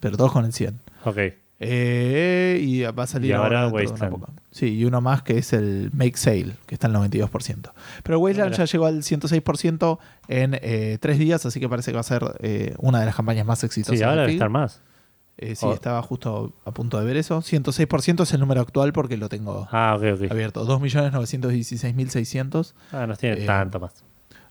pero 0.00 0.16
todos 0.16 0.32
con 0.32 0.44
el 0.44 0.52
100. 0.52 0.80
Ok. 1.04 1.18
Eh, 1.62 2.58
y 2.62 2.80
va 2.84 3.02
a 3.02 3.06
salir 3.06 3.30
Y 3.30 3.32
ahora 3.34 3.64
dentro 3.64 3.78
de 3.78 3.84
una 3.86 3.92
Wasteland. 4.08 4.40
Sí, 4.50 4.78
y 4.78 4.84
uno 4.86 5.02
más 5.02 5.22
que 5.22 5.36
es 5.38 5.52
el 5.52 5.90
Make 5.92 6.16
Sale, 6.16 6.56
que 6.66 6.74
está 6.74 6.86
al 6.86 6.94
92%. 6.94 7.70
Pero 8.02 8.18
Wasteland 8.18 8.54
ya 8.56 8.64
llegó 8.64 8.86
al 8.86 9.02
106% 9.02 9.98
en 10.28 10.58
eh, 10.62 10.96
tres 11.00 11.18
días, 11.18 11.44
así 11.44 11.60
que 11.60 11.68
parece 11.68 11.90
que 11.90 11.96
va 11.96 12.00
a 12.00 12.04
ser 12.04 12.22
eh, 12.40 12.74
una 12.78 13.00
de 13.00 13.06
las 13.06 13.14
campañas 13.14 13.44
más 13.46 13.62
exitosas. 13.62 13.98
Sí, 13.98 14.02
ahora 14.02 14.22
de 14.22 14.24
debe 14.28 14.32
estar 14.32 14.48
más. 14.48 14.80
Eh, 15.36 15.54
sí, 15.54 15.66
Oh. 15.66 15.74
estaba 15.74 16.00
justo 16.02 16.54
a 16.64 16.70
punto 16.72 16.98
de 16.98 17.04
ver 17.04 17.18
eso. 17.18 17.42
106% 17.42 18.22
es 18.22 18.32
el 18.32 18.40
número 18.40 18.62
actual 18.62 18.94
porque 18.94 19.18
lo 19.18 19.28
tengo 19.28 19.68
Ah, 19.70 19.94
ok, 19.98 20.04
ok. 20.22 20.30
abierto. 20.30 20.64
2.916.600. 20.66 22.72
Ah, 22.92 23.06
no 23.06 23.16
tiene 23.16 23.42
Eh, 23.42 23.46
tanto 23.46 23.80
más. 23.80 23.92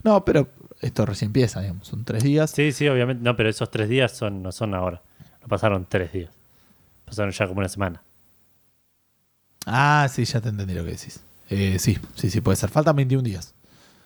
No, 0.04 0.24
pero 0.26 0.48
esto 0.82 1.06
recién 1.06 1.30
empieza, 1.30 1.62
digamos. 1.62 1.88
Son 1.88 2.04
tres 2.06 2.24
días. 2.24 2.52
Sí, 2.52 2.72
sí, 2.72 2.88
obviamente. 2.88 3.24
No, 3.24 3.36
pero 3.36 3.50
esos 3.50 3.70
tres 3.70 3.90
días 3.90 4.12
son, 4.12 4.42
no 4.42 4.52
son 4.52 4.74
ahora. 4.74 5.02
No 5.42 5.48
pasaron 5.48 5.86
tres 5.88 6.12
días. 6.14 6.32
Pasaron 7.06 7.32
ya 7.32 7.48
como 7.48 7.60
una 7.60 7.70
semana. 7.70 8.02
Ah, 9.66 10.08
sí, 10.12 10.26
ya 10.26 10.42
te 10.42 10.50
entendí 10.50 10.74
lo 10.74 10.84
que 10.84 10.92
decís. 10.92 11.22
Eh, 11.50 11.78
sí, 11.80 11.98
sí, 12.16 12.30
sí, 12.30 12.42
puede 12.42 12.56
ser. 12.56 12.70
Faltan 12.70 12.96
21 12.96 13.24
días. 13.24 13.54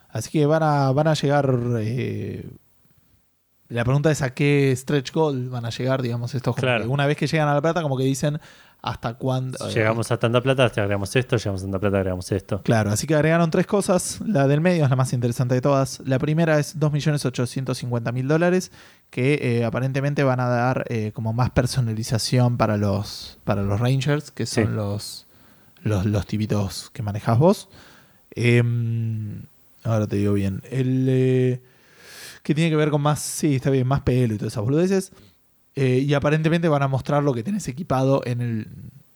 Así 0.09 0.29
que 0.29 0.45
van 0.45 0.63
a, 0.63 0.91
van 0.91 1.07
a 1.07 1.13
llegar. 1.13 1.49
eh, 1.79 2.45
la 3.73 3.83
pregunta 3.83 4.11
es 4.11 4.21
a 4.21 4.33
qué 4.33 4.73
stretch 4.75 5.11
goal 5.11 5.49
van 5.49 5.65
a 5.65 5.69
llegar, 5.69 6.01
digamos, 6.01 6.33
estos. 6.35 6.55
Claro. 6.55 6.83
que 6.83 6.87
una 6.89 7.05
vez 7.07 7.17
que 7.17 7.27
llegan 7.27 7.47
a 7.47 7.53
la 7.53 7.61
plata, 7.61 7.81
como 7.81 7.97
que 7.97 8.03
dicen 8.03 8.39
hasta 8.81 9.13
cuándo. 9.13 9.57
Si 9.69 9.75
llegamos 9.75 10.11
a 10.11 10.17
tanta 10.17 10.41
plata, 10.41 10.65
agregamos 10.65 11.15
esto. 11.15 11.37
Llegamos 11.37 11.61
a 11.61 11.65
tanta 11.65 11.79
plata, 11.79 11.97
agregamos 11.97 12.31
esto. 12.33 12.61
Claro, 12.63 12.91
así 12.91 13.07
que 13.07 13.15
agregaron 13.15 13.49
tres 13.49 13.65
cosas. 13.65 14.19
La 14.25 14.45
del 14.47 14.59
medio 14.59 14.83
es 14.83 14.89
la 14.89 14.95
más 14.97 15.13
interesante 15.13 15.55
de 15.55 15.61
todas. 15.61 16.01
La 16.05 16.19
primera 16.19 16.59
es 16.59 16.77
2.850.000 16.77 18.27
dólares 18.27 18.71
que 19.09 19.39
eh, 19.41 19.63
aparentemente 19.65 20.23
van 20.23 20.39
a 20.41 20.47
dar 20.47 20.85
eh, 20.89 21.11
como 21.13 21.31
más 21.33 21.49
personalización 21.51 22.57
para 22.57 22.75
los, 22.77 23.37
para 23.45 23.61
los 23.63 23.79
Rangers, 23.79 24.31
que 24.31 24.45
son 24.45 24.65
Sí. 24.65 24.69
los, 24.73 25.27
los, 25.83 26.05
los 26.05 26.25
tibitos 26.27 26.89
que 26.91 27.03
manejas 27.03 27.37
vos. 27.39 27.69
Em, 28.31 29.43
ahora 29.83 30.07
te 30.07 30.15
digo 30.17 30.33
bien. 30.33 30.61
El 30.69 31.05
eh, 31.09 31.61
que 32.43 32.53
tiene 32.53 32.69
que 32.69 32.75
ver 32.75 32.89
con 32.91 33.01
más, 33.01 33.19
sí, 33.21 33.55
está 33.55 33.69
bien, 33.71 33.87
más 33.87 34.01
pelo 34.01 34.35
y 34.35 34.37
todas 34.37 34.53
esas 34.53 34.63
boludeces. 34.63 35.11
Eh, 35.75 36.03
y 36.05 36.13
aparentemente 36.13 36.67
van 36.69 36.83
a 36.83 36.87
mostrar 36.87 37.23
lo 37.23 37.33
que 37.33 37.41
tenés 37.41 37.67
equipado 37.67 38.21
en, 38.25 38.41
el, 38.41 38.67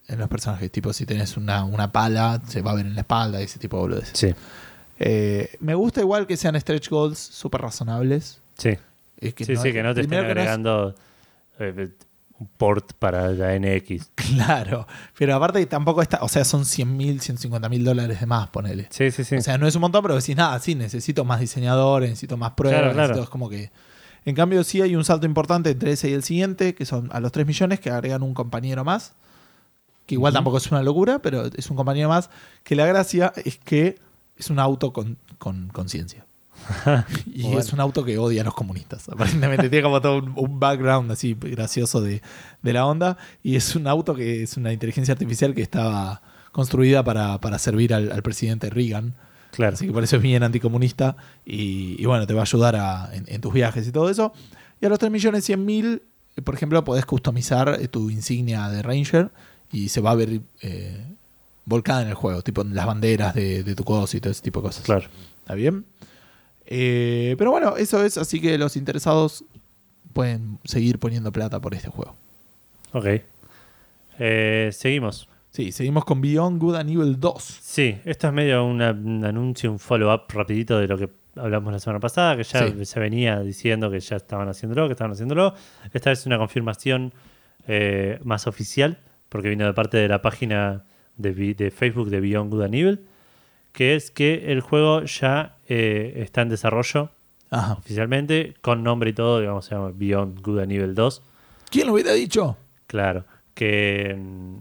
en 0.07 0.17
los 0.17 0.27
personajes. 0.27 0.71
Tipo, 0.71 0.91
si 0.93 1.05
tenés 1.05 1.37
una, 1.37 1.63
una 1.65 1.91
pala, 1.91 2.41
se 2.47 2.61
va 2.63 2.71
a 2.71 2.75
ver 2.75 2.87
en 2.87 2.95
la 2.95 3.01
espalda 3.01 3.39
y 3.39 3.43
ese 3.43 3.59
tipo 3.59 3.77
de 3.77 3.81
boludeces. 3.81 4.17
Sí, 4.17 4.33
Eh, 4.99 5.55
me 5.59 5.75
gusta 5.75 6.01
igual 6.01 6.25
que 6.25 6.35
sean 6.37 6.59
stretch 6.59 6.89
goals 6.89 7.19
súper 7.19 7.61
razonables. 7.61 8.41
sí. 8.57 8.71
Es 9.19 9.33
que 9.33 9.45
sí, 9.45 9.55
sí, 9.57 9.73
que 9.73 9.81
no 9.83 9.93
te 9.95 10.01
estén 10.01 10.09
primero 10.11 10.27
que 10.27 10.35
no 10.35 10.41
es- 10.41 10.47
agregando 10.47 10.95
eh, 11.59 11.89
un 12.39 12.47
port 12.47 12.93
para 12.93 13.29
la 13.29 13.57
NX. 13.57 14.11
claro, 14.15 14.87
pero 15.17 15.35
aparte 15.35 15.65
tampoco 15.65 16.01
está, 16.01 16.19
o 16.21 16.29
sea, 16.29 16.43
son 16.45 16.65
100 16.65 16.97
mil, 16.97 17.21
150 17.21 17.69
mil 17.69 17.83
dólares 17.83 18.19
de 18.19 18.25
más, 18.25 18.47
ponele. 18.49 18.87
Sí, 18.89 19.11
sí, 19.11 19.23
sí. 19.23 19.37
O 19.37 19.41
sea, 19.41 19.57
no 19.57 19.67
es 19.67 19.75
un 19.75 19.81
montón, 19.81 20.01
pero 20.03 20.15
decís, 20.15 20.35
nada, 20.35 20.59
sí, 20.59 20.75
necesito 20.75 21.25
más 21.25 21.39
diseñadores, 21.39 22.09
necesito 22.09 22.37
más 22.37 22.51
pruebas, 22.51 22.81
Claro, 22.81 22.93
claro. 22.93 23.23
es 23.23 23.29
como 23.29 23.49
que... 23.49 23.71
En 24.25 24.35
cambio, 24.35 24.63
sí 24.65 24.81
hay 24.81 24.95
un 24.95 25.05
salto 25.05 25.25
importante 25.25 25.69
entre 25.71 25.91
ese 25.91 26.09
y 26.09 26.13
el 26.13 26.21
siguiente, 26.21 26.75
que 26.75 26.85
son 26.85 27.09
a 27.13 27.21
los 27.21 27.31
3 27.31 27.47
millones, 27.47 27.79
que 27.79 27.89
agregan 27.89 28.23
un 28.23 28.33
compañero 28.33 28.83
más, 28.83 29.13
que 30.05 30.15
igual 30.15 30.33
tampoco 30.33 30.57
es 30.57 30.69
una 30.69 30.83
locura, 30.83 31.19
pero 31.19 31.45
es 31.45 31.69
un 31.69 31.77
compañero 31.77 32.09
más, 32.09 32.29
que 32.63 32.75
la 32.75 32.85
gracia 32.85 33.31
es 33.45 33.57
que 33.57 33.97
es 34.37 34.49
un 34.49 34.59
auto 34.59 34.91
con 34.91 35.17
con 35.37 35.69
conciencia. 35.69 36.25
Y 37.25 37.43
Bueno. 37.43 37.59
es 37.59 37.73
un 37.73 37.79
auto 37.79 38.03
que 38.03 38.17
odia 38.17 38.41
a 38.41 38.45
los 38.45 38.53
comunistas. 38.53 39.07
Aparentemente 39.09 39.69
tiene 39.69 39.83
como 39.83 40.01
todo 40.01 40.17
un, 40.19 40.33
un 40.35 40.59
background 40.59 41.11
así 41.11 41.35
gracioso 41.39 42.01
de, 42.01 42.21
de 42.61 42.73
la 42.73 42.85
onda. 42.85 43.17
Y 43.43 43.55
es 43.55 43.75
un 43.75 43.87
auto 43.87 44.15
que 44.15 44.43
es 44.43 44.57
una 44.57 44.73
inteligencia 44.73 45.13
artificial 45.13 45.53
que 45.53 45.61
estaba 45.61 46.21
construida 46.51 47.03
para, 47.03 47.39
para 47.39 47.59
servir 47.59 47.93
al, 47.93 48.11
al 48.11 48.23
presidente 48.23 48.69
Reagan. 48.69 49.13
claro. 49.51 49.75
Así 49.75 49.85
que 49.87 49.93
por 49.93 50.03
eso 50.03 50.15
es 50.17 50.21
bien 50.21 50.43
anticomunista. 50.43 51.15
Y, 51.45 51.95
y 52.01 52.05
bueno, 52.05 52.25
te 52.27 52.33
va 52.33 52.41
a 52.41 52.43
ayudar 52.43 52.75
a- 52.75 53.09
en, 53.13 53.25
en 53.27 53.41
tus 53.41 53.53
viajes 53.53 53.87
y 53.87 53.91
todo 53.91 54.09
eso. 54.09 54.33
Y 54.81 54.85
a 54.85 54.89
los 54.89 54.99
3 54.99 55.11
millones 55.11 55.43
100 55.45 55.65
mil 55.65 56.01
por 56.43 56.53
ejemplo, 56.53 56.83
podés 56.83 57.03
customizar 57.07 57.79
eh, 57.81 57.87
tu 57.87 58.11
insignia 58.11 58.69
de 58.69 58.83
Ranger 58.83 59.31
y 59.71 59.89
se 59.89 60.01
va 60.01 60.11
a 60.11 60.15
ver 60.15 60.41
eh, 60.61 61.03
volcada 61.65 62.03
en 62.03 62.09
el 62.09 62.13
juego, 62.13 62.43
tipo 62.43 62.63
las 62.63 62.85
banderas 62.85 63.33
de, 63.33 63.63
de 63.63 63.73
tu 63.73 63.83
cosa 63.83 64.15
y 64.17 64.19
todo 64.21 64.29
ese 64.29 64.43
tipo 64.43 64.59
de 64.61 64.67
cosas. 64.67 64.83
Claro. 64.83 65.07
¿Está 65.39 65.55
bien? 65.55 65.85
Eh, 66.67 67.35
pero 67.37 67.51
bueno, 67.51 67.77
eso 67.77 68.03
es, 68.03 68.17
así 68.17 68.39
que 68.41 68.57
los 68.57 68.75
interesados 68.75 69.43
pueden 70.13 70.59
seguir 70.65 70.99
poniendo 70.99 71.31
plata 71.31 71.59
por 71.61 71.73
este 71.73 71.89
juego. 71.89 72.15
Ok. 72.93 73.05
Eh, 74.19 74.69
seguimos. 74.73 75.27
Sí, 75.51 75.71
seguimos 75.71 76.05
con 76.05 76.21
Beyond 76.21 76.59
Good 76.61 76.75
and 76.75 76.89
Evil 76.89 77.19
2. 77.19 77.43
Sí, 77.61 77.97
esto 78.05 78.27
es 78.27 78.33
medio 78.33 78.65
una- 78.65 78.91
un 78.91 79.23
anuncio, 79.25 79.71
un 79.71 79.79
follow-up 79.79 80.23
rapidito 80.29 80.77
de 80.79 80.87
lo 80.87 80.97
que 80.97 81.09
hablamos 81.35 81.71
la 81.71 81.79
semana 81.79 81.99
pasada, 81.99 82.35
que 82.35 82.43
ya 82.43 82.67
Sí. 82.67 82.85
se 82.85 82.99
venía 82.99 83.39
diciendo 83.39 83.89
que 83.89 83.99
ya 83.99 84.17
estaban 84.17 84.47
haciéndolo, 84.49 84.87
que 84.87 84.93
estaban 84.93 85.11
haciéndolo. 85.13 85.53
Esta 85.93 86.11
es 86.11 86.25
una 86.25 86.37
confirmación 86.37 87.13
eh, 87.69 88.19
más 88.23 88.47
oficial, 88.47 88.97
porque 89.29 89.49
vino 89.49 89.65
de 89.65 89.73
parte 89.73 89.97
de 89.97 90.07
la 90.07 90.21
página 90.21 90.83
de, 91.17 91.33
de 91.53 91.69
Facebook 91.69 92.09
de 92.09 92.21
Beyond 92.21 92.49
Good 92.49 92.61
and 92.63 92.75
Evil, 92.75 92.99
que 93.71 93.95
es 93.95 94.11
que 94.11 94.51
el 94.51 94.61
juego 94.61 95.03
ya 95.03 95.55
eh, 95.67 96.13
está 96.17 96.41
en 96.41 96.49
desarrollo 96.49 97.11
Ajá. 97.49 97.73
oficialmente, 97.73 98.55
con 98.61 98.83
nombre 98.83 99.11
y 99.11 99.13
todo, 99.13 99.39
digamos, 99.39 99.65
se 99.65 99.75
llama 99.75 99.91
Beyond 99.93 100.41
Good 100.41 100.59
and 100.59 100.71
Evil 100.71 100.95
2. 100.95 101.23
¿Quién 101.69 101.87
lo 101.87 101.93
hubiera 101.93 102.13
dicho? 102.13 102.57
Claro, 102.87 103.25
que, 103.53 104.15
mm, 104.17 104.55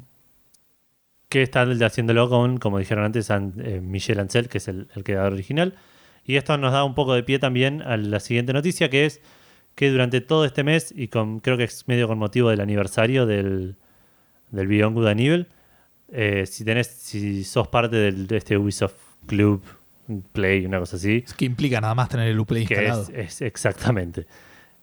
que 1.29 1.43
está 1.43 1.63
haciéndolo 1.63 2.29
con, 2.29 2.59
como 2.59 2.79
dijeron 2.79 3.05
antes, 3.05 3.31
An- 3.31 3.55
eh, 3.59 3.81
Michel 3.81 4.21
Ancel, 4.21 4.49
que 4.49 4.59
es 4.59 4.69
el, 4.69 4.89
el 4.95 5.05
creador 5.05 5.33
original. 5.33 5.75
Y 6.25 6.37
esto 6.37 6.57
nos 6.59 6.73
da 6.73 6.85
un 6.85 6.95
poco 6.95 7.15
de 7.15 7.23
pie 7.23 7.39
también 7.39 7.83
a 7.83 7.97
la 7.97 8.21
siguiente 8.21 8.53
noticia, 8.53 8.91
que 8.91 9.07
es 9.07 9.21
que 9.75 9.91
durante 9.91 10.21
todo 10.21 10.45
este 10.45 10.65
mes, 10.65 10.93
y 10.97 11.09
con 11.09 11.41
creo 11.41 11.57
que 11.57 11.65
es 11.65 11.87
medio 11.87 12.09
con 12.09 12.19
motivo 12.19 12.51
del 12.51 12.61
aniversario 12.61 13.27
del, 13.27 13.77
del 14.51 14.67
Beyond 14.67 14.97
Good 14.97 15.07
and 15.09 15.21
Evil, 15.21 15.47
eh, 16.13 16.45
si 16.47 16.65
tenés, 16.65 16.87
si 16.87 17.45
sos 17.45 17.69
parte 17.69 17.97
del, 17.97 18.27
de 18.27 18.37
este 18.37 18.57
Ubisoft 18.57 18.95
Club 19.27 19.63
Play, 20.33 20.65
una 20.67 20.79
cosa 20.79 20.97
así, 20.97 21.25
Es 21.27 21.35
que 21.35 21.45
implica 21.45 21.81
nada 21.81 21.95
más 21.95 22.09
tener 22.09 22.29
el 22.29 22.39
Uplay 22.39 22.65
que 22.65 22.75
instalado. 22.75 23.03
es, 23.13 23.19
es 23.19 23.43
exactamente. 23.43 24.27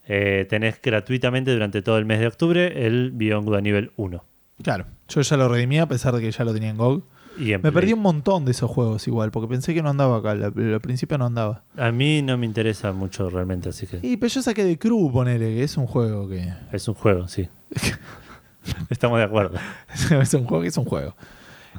Eh, 0.06 0.46
tenés 0.50 0.82
gratuitamente 0.82 1.52
durante 1.54 1.82
todo 1.82 1.98
el 1.98 2.04
mes 2.06 2.20
de 2.20 2.28
octubre 2.28 2.86
el 2.86 3.12
Beyond 3.12 3.46
Good 3.48 3.56
and 3.56 3.68
Evil 3.68 3.92
1. 3.96 4.24
Claro, 4.62 4.86
yo 5.08 5.22
ya 5.22 5.38
lo 5.38 5.48
redimí 5.48 5.80
a 5.80 5.88
pesar 5.88 6.14
de 6.16 6.22
que 6.22 6.30
ya 6.32 6.44
lo 6.44 6.54
tenía 6.54 6.70
en 6.70 6.78
GOG. 6.78 7.04
Y 7.38 7.54
en 7.54 7.62
Me 7.62 7.72
Play. 7.72 7.74
perdí 7.74 7.94
un 7.94 8.02
montón 8.02 8.46
de 8.46 8.52
esos 8.52 8.70
juegos 8.70 9.08
igual, 9.08 9.32
porque 9.32 9.48
pensé 9.48 9.74
que 9.74 9.82
no 9.82 9.90
andaba 9.90 10.18
acá. 10.18 10.32
Al, 10.32 10.44
al 10.44 10.82
principio 10.82 11.18
no 11.18 11.26
andaba. 11.26 11.64
A 11.78 11.92
mí 11.92 12.22
no 12.22 12.38
me 12.38 12.46
interesa 12.46 12.92
mucho 12.92 13.30
realmente, 13.30 13.70
así 13.70 13.88
que 13.88 14.00
Y 14.04 14.18
pero 14.18 14.28
yo 14.32 14.42
saqué 14.44 14.64
de 14.66 14.78
Crew, 14.78 15.10
ponele, 15.12 15.56
que 15.56 15.64
es 15.64 15.78
un 15.78 15.88
juego 15.88 16.28
que. 16.30 16.54
es 16.72 16.88
un 16.88 16.94
juego, 16.96 17.28
sí. 17.30 17.48
Estamos 18.90 19.18
de 19.20 19.26
acuerdo. 19.26 19.58
es 20.22 20.34
un 20.34 20.46
juego 20.46 20.64
es 20.64 20.78
un 20.78 20.86
juego. 20.86 21.16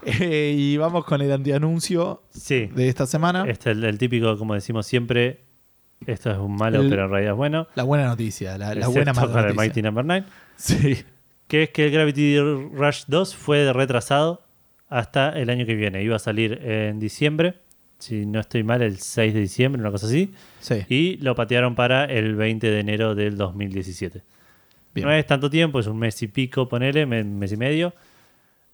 Eh, 0.05 0.55
y 0.57 0.77
vamos 0.77 1.05
con 1.05 1.21
el 1.23 1.33
antianuncio 1.33 2.23
Sí, 2.31 2.67
de 2.75 2.89
esta 2.89 3.07
semana. 3.07 3.45
este 3.49 3.71
es 3.71 3.77
el, 3.79 3.85
el 3.85 3.97
típico, 3.99 4.37
como 4.37 4.55
decimos 4.55 4.87
siempre, 4.87 5.41
esto 6.07 6.31
es 6.31 6.37
un 6.39 6.57
malo, 6.57 6.81
El- 6.83 6.91
pero 6.91 7.05
en 7.05 7.11
realidad 7.11 7.33
es 7.33 7.37
bueno. 7.37 7.69
La 7.75 7.85
buena 7.85 8.07
noticia, 8.07 8.59
la, 8.59 8.75
la 8.75 8.89
buena 8.89 9.13
mala 9.13 9.27
el 9.27 9.33
noticia. 9.47 9.55
Mighty 9.55 9.83
Number 9.83 10.05
9, 10.05 10.27
Sí. 10.57 10.99
que 11.47 11.63
es 11.65 11.71
que 11.71 11.87
el 11.87 11.93
Gravity 11.93 12.39
Rush 12.39 13.05
2 13.07 13.35
fue 13.37 13.73
retrasado 13.73 14.43
hasta 14.89 15.31
el 15.31 15.49
año 15.49 15.65
que 15.65 15.75
viene. 15.75 16.03
Iba 16.03 16.17
a 16.17 16.21
salir 16.21 16.61
en 16.65 16.99
diciembre, 16.99 17.55
si 17.99 18.27
no 18.27 18.41
estoy 18.41 18.65
mal, 18.65 18.83
el 18.83 18.99
6 18.99 19.33
de 19.33 19.41
diciembre, 19.41 19.81
una 19.81 19.91
cosa 19.93 20.07
así. 20.07 20.35
Sí. 20.61 20.85
Y 20.89 21.17
lo 21.19 21.35
patearon 21.35 21.75
para 21.77 22.05
el 22.05 22.35
20 22.35 22.69
de 22.71 22.81
enero 22.81 23.15
del 23.15 23.37
2017. 23.37 24.23
Bien. 24.95 25.07
No 25.09 25.13
es 25.13 25.27
tanto 25.27 25.51
tiempo, 25.51 25.81
es 25.81 25.87
un 25.87 25.99
mes 25.99 26.23
y 26.23 26.29
pico, 26.29 26.69
ponele, 26.69 27.05
me- 27.07 27.25
mes 27.25 27.53
y 27.53 27.57
medio. 27.57 27.93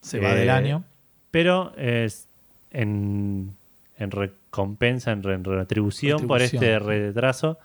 Se 0.00 0.20
va 0.20 0.32
Eh, 0.32 0.36
del 0.40 0.50
año. 0.50 0.84
Pero 1.30 1.72
es 1.76 2.26
en, 2.70 3.54
en 3.96 4.10
recompensa, 4.10 5.12
en, 5.12 5.22
re- 5.22 5.34
en 5.34 5.44
retribución, 5.44 6.26
por 6.26 6.40
este 6.42 6.78
retraso, 6.78 7.58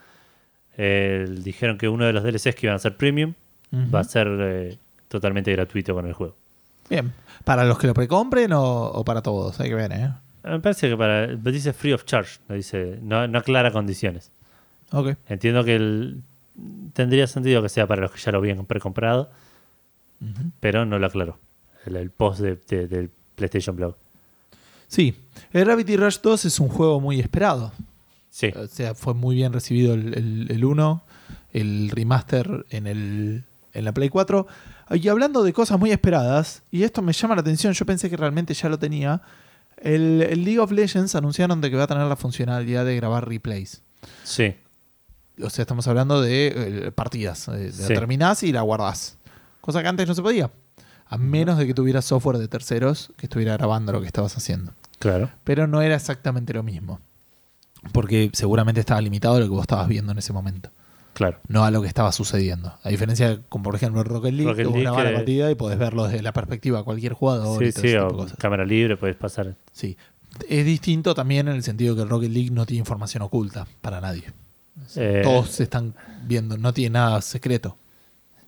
eh, 0.78 1.26
dijeron 1.30 1.78
que 1.78 1.88
uno 1.90 2.06
de 2.06 2.14
los 2.14 2.24
DLCs 2.24 2.56
que 2.56 2.68
iban 2.68 2.76
a 2.76 2.80
ser 2.80 2.96
premium 2.98 3.34
va 3.94 4.00
a 4.00 4.04
ser 4.04 4.28
eh, 4.40 4.78
totalmente 5.10 5.52
gratuito 5.52 5.94
con 5.94 6.06
el 6.08 6.14
juego. 6.14 6.36
Bien. 6.90 7.12
¿Para 7.44 7.66
los 7.66 7.78
que 7.78 7.88
lo 7.88 7.94
precompren 7.94 8.54
o, 8.54 8.62
o 8.86 9.04
para 9.04 9.22
todos? 9.22 9.60
Hay 9.60 9.70
que 9.70 9.76
ver, 9.76 9.92
¿eh? 9.92 10.10
Me 10.44 10.60
parece 10.60 10.88
que 10.90 10.96
para 10.96 11.28
dice 11.28 11.74
free 11.74 11.92
of 11.94 12.06
charge, 12.06 12.40
no 12.48 12.56
dice 12.56 13.00
no, 13.02 13.28
no 13.28 13.40
aclara 13.40 13.72
condiciones. 13.72 14.32
Ok. 14.92 15.16
Entiendo 15.28 15.64
que 15.64 15.76
el- 15.76 16.22
tendría 16.94 17.28
sentido 17.28 17.62
que 17.62 17.70
sea 17.70 17.88
para 17.88 18.02
los 18.04 18.12
que 18.12 18.20
ya 18.20 18.32
lo 18.32 18.38
habían 18.40 18.66
precomprado, 18.66 19.30
pero 20.60 20.86
no 20.86 20.98
lo 21.00 21.08
aclaró. 21.08 21.38
El, 21.86 21.96
el 21.98 22.10
post 22.10 22.40
de- 22.42 22.56
de- 22.68 22.88
del 22.88 23.10
PlayStation 23.36 23.76
Blog. 23.76 23.96
Sí. 24.88 25.14
El 25.52 25.66
Gravity 25.66 25.98
Rush 25.98 26.20
2 26.22 26.46
es 26.46 26.60
un 26.60 26.70
juego 26.70 27.00
muy 27.00 27.20
esperado. 27.20 27.72
Sí, 28.30 28.52
O 28.56 28.68
sea, 28.68 28.96
fue 28.96 29.14
muy 29.14 29.36
bien 29.36 29.54
recibido 29.54 29.94
el, 29.94 30.14
el, 30.14 30.48
el 30.52 30.66
1, 30.66 31.04
el 31.54 31.90
remaster 31.90 32.66
en, 32.70 32.86
el, 32.88 33.44
en 33.74 33.86
la 33.86 33.94
Play 33.94 34.10
4. 34.10 34.46
Y 34.92 35.08
hablando 35.08 35.42
de 35.44 35.54
cosas 35.54 35.80
muy 35.80 35.92
esperadas, 35.92 36.62
y 36.72 36.84
esto 36.84 37.02
me 37.02 37.14
llama 37.14 37.36
la 37.36 37.42
atención, 37.42 37.74
yo 37.74 37.86
pensé 37.86 38.10
que 38.10 38.18
realmente 38.18 38.54
ya 38.54 38.68
lo 38.70 38.78
tenía. 38.78 39.22
El, 39.78 40.22
el 40.22 40.44
League 40.44 40.60
of 40.60 40.72
Legends 40.72 41.16
anunciaron 41.16 41.62
de 41.62 41.70
que 41.70 41.78
va 41.78 41.84
a 41.84 41.88
tener 41.88 42.08
la 42.08 42.16
funcionalidad 42.16 42.86
de 42.86 42.96
grabar 42.96 43.28
replays. 43.28 43.82
sí, 44.24 44.56
O 45.44 45.50
sea, 45.50 45.64
estamos 45.64 45.88
hablando 45.88 46.22
de 46.22 46.88
eh, 46.88 46.92
partidas. 46.92 47.48
eh, 47.50 47.72
Sí. 47.72 47.82
La 47.82 47.88
terminás 47.88 48.44
y 48.44 48.52
la 48.52 48.62
guardás. 48.62 49.18
Cosa 49.62 49.82
que 49.82 49.88
antes 49.88 50.08
no 50.08 50.14
se 50.16 50.22
podía. 50.22 50.50
A 51.08 51.18
menos 51.18 51.58
de 51.58 51.68
que 51.68 51.74
tuvieras 51.74 52.06
software 52.06 52.38
de 52.38 52.48
terceros 52.48 53.12
que 53.18 53.26
estuviera 53.28 53.54
grabando 53.54 53.92
lo 53.92 54.02
que 54.02 54.08
estabas 54.08 54.36
haciendo. 54.38 54.74
claro. 55.00 55.30
Pero 55.44 55.68
no 55.68 55.82
era 55.82 55.96
exactamente 55.96 56.54
lo 56.54 56.64
mismo. 56.64 57.00
Porque 57.92 58.32
seguramente 58.34 58.80
estaba 58.80 59.00
limitado 59.02 59.36
a 59.36 59.40
lo 59.40 59.46
que 59.46 59.52
vos 59.52 59.62
estabas 59.62 59.88
viendo 59.88 60.12
en 60.12 60.18
ese 60.18 60.34
momento. 60.34 60.72
Claro. 61.14 61.40
No 61.48 61.64
a 61.64 61.72
lo 61.72 61.82
que 61.82 61.88
estaba 61.88 62.12
sucediendo. 62.12 62.74
A 62.84 62.90
diferencia 62.90 63.40
como 63.48 63.66
por 63.66 63.76
ejemplo, 63.76 64.04
Rocket 64.04 64.34
League, 64.34 64.50
Rocket 64.52 64.64
que 64.64 64.68
vos 64.68 64.74
League, 64.74 64.84
grabás 64.86 65.04
la 65.04 65.10
que- 65.12 65.16
partida 65.16 65.52
y 65.52 65.56
podés 65.56 65.78
verlo 65.78 66.06
desde 66.06 66.22
la 66.24 66.34
perspectiva 66.34 66.80
de 66.80 66.84
cualquier 66.84 67.14
jugador. 67.14 67.62
y 67.64 67.68
Sí, 67.68 67.74
todo 67.74 67.82
sí, 67.84 67.88
ese 67.90 68.00
o 68.00 68.08
tipo 68.08 68.18
de 68.18 68.24
cosas. 68.24 68.38
cámara 68.40 68.66
libre, 68.66 68.98
puedes 68.98 69.16
pasar. 69.16 69.56
Sí. 69.72 69.96
Es 70.50 70.66
distinto 70.66 71.14
también 71.14 71.48
en 71.48 71.56
el 71.56 71.64
sentido 71.64 71.96
que 71.96 72.02
el 72.02 72.10
Rocket 72.10 72.32
League 72.32 72.52
no 72.52 72.66
tiene 72.66 72.80
información 72.80 73.22
oculta 73.24 73.68
para 73.82 74.02
nadie. 74.02 74.34
Eh, 74.96 75.22
Todos 75.24 75.50
se 75.50 75.64
están 75.64 75.94
viendo, 76.26 76.58
no 76.58 76.74
tiene 76.74 76.92
nada 76.94 77.22
secreto. 77.22 77.78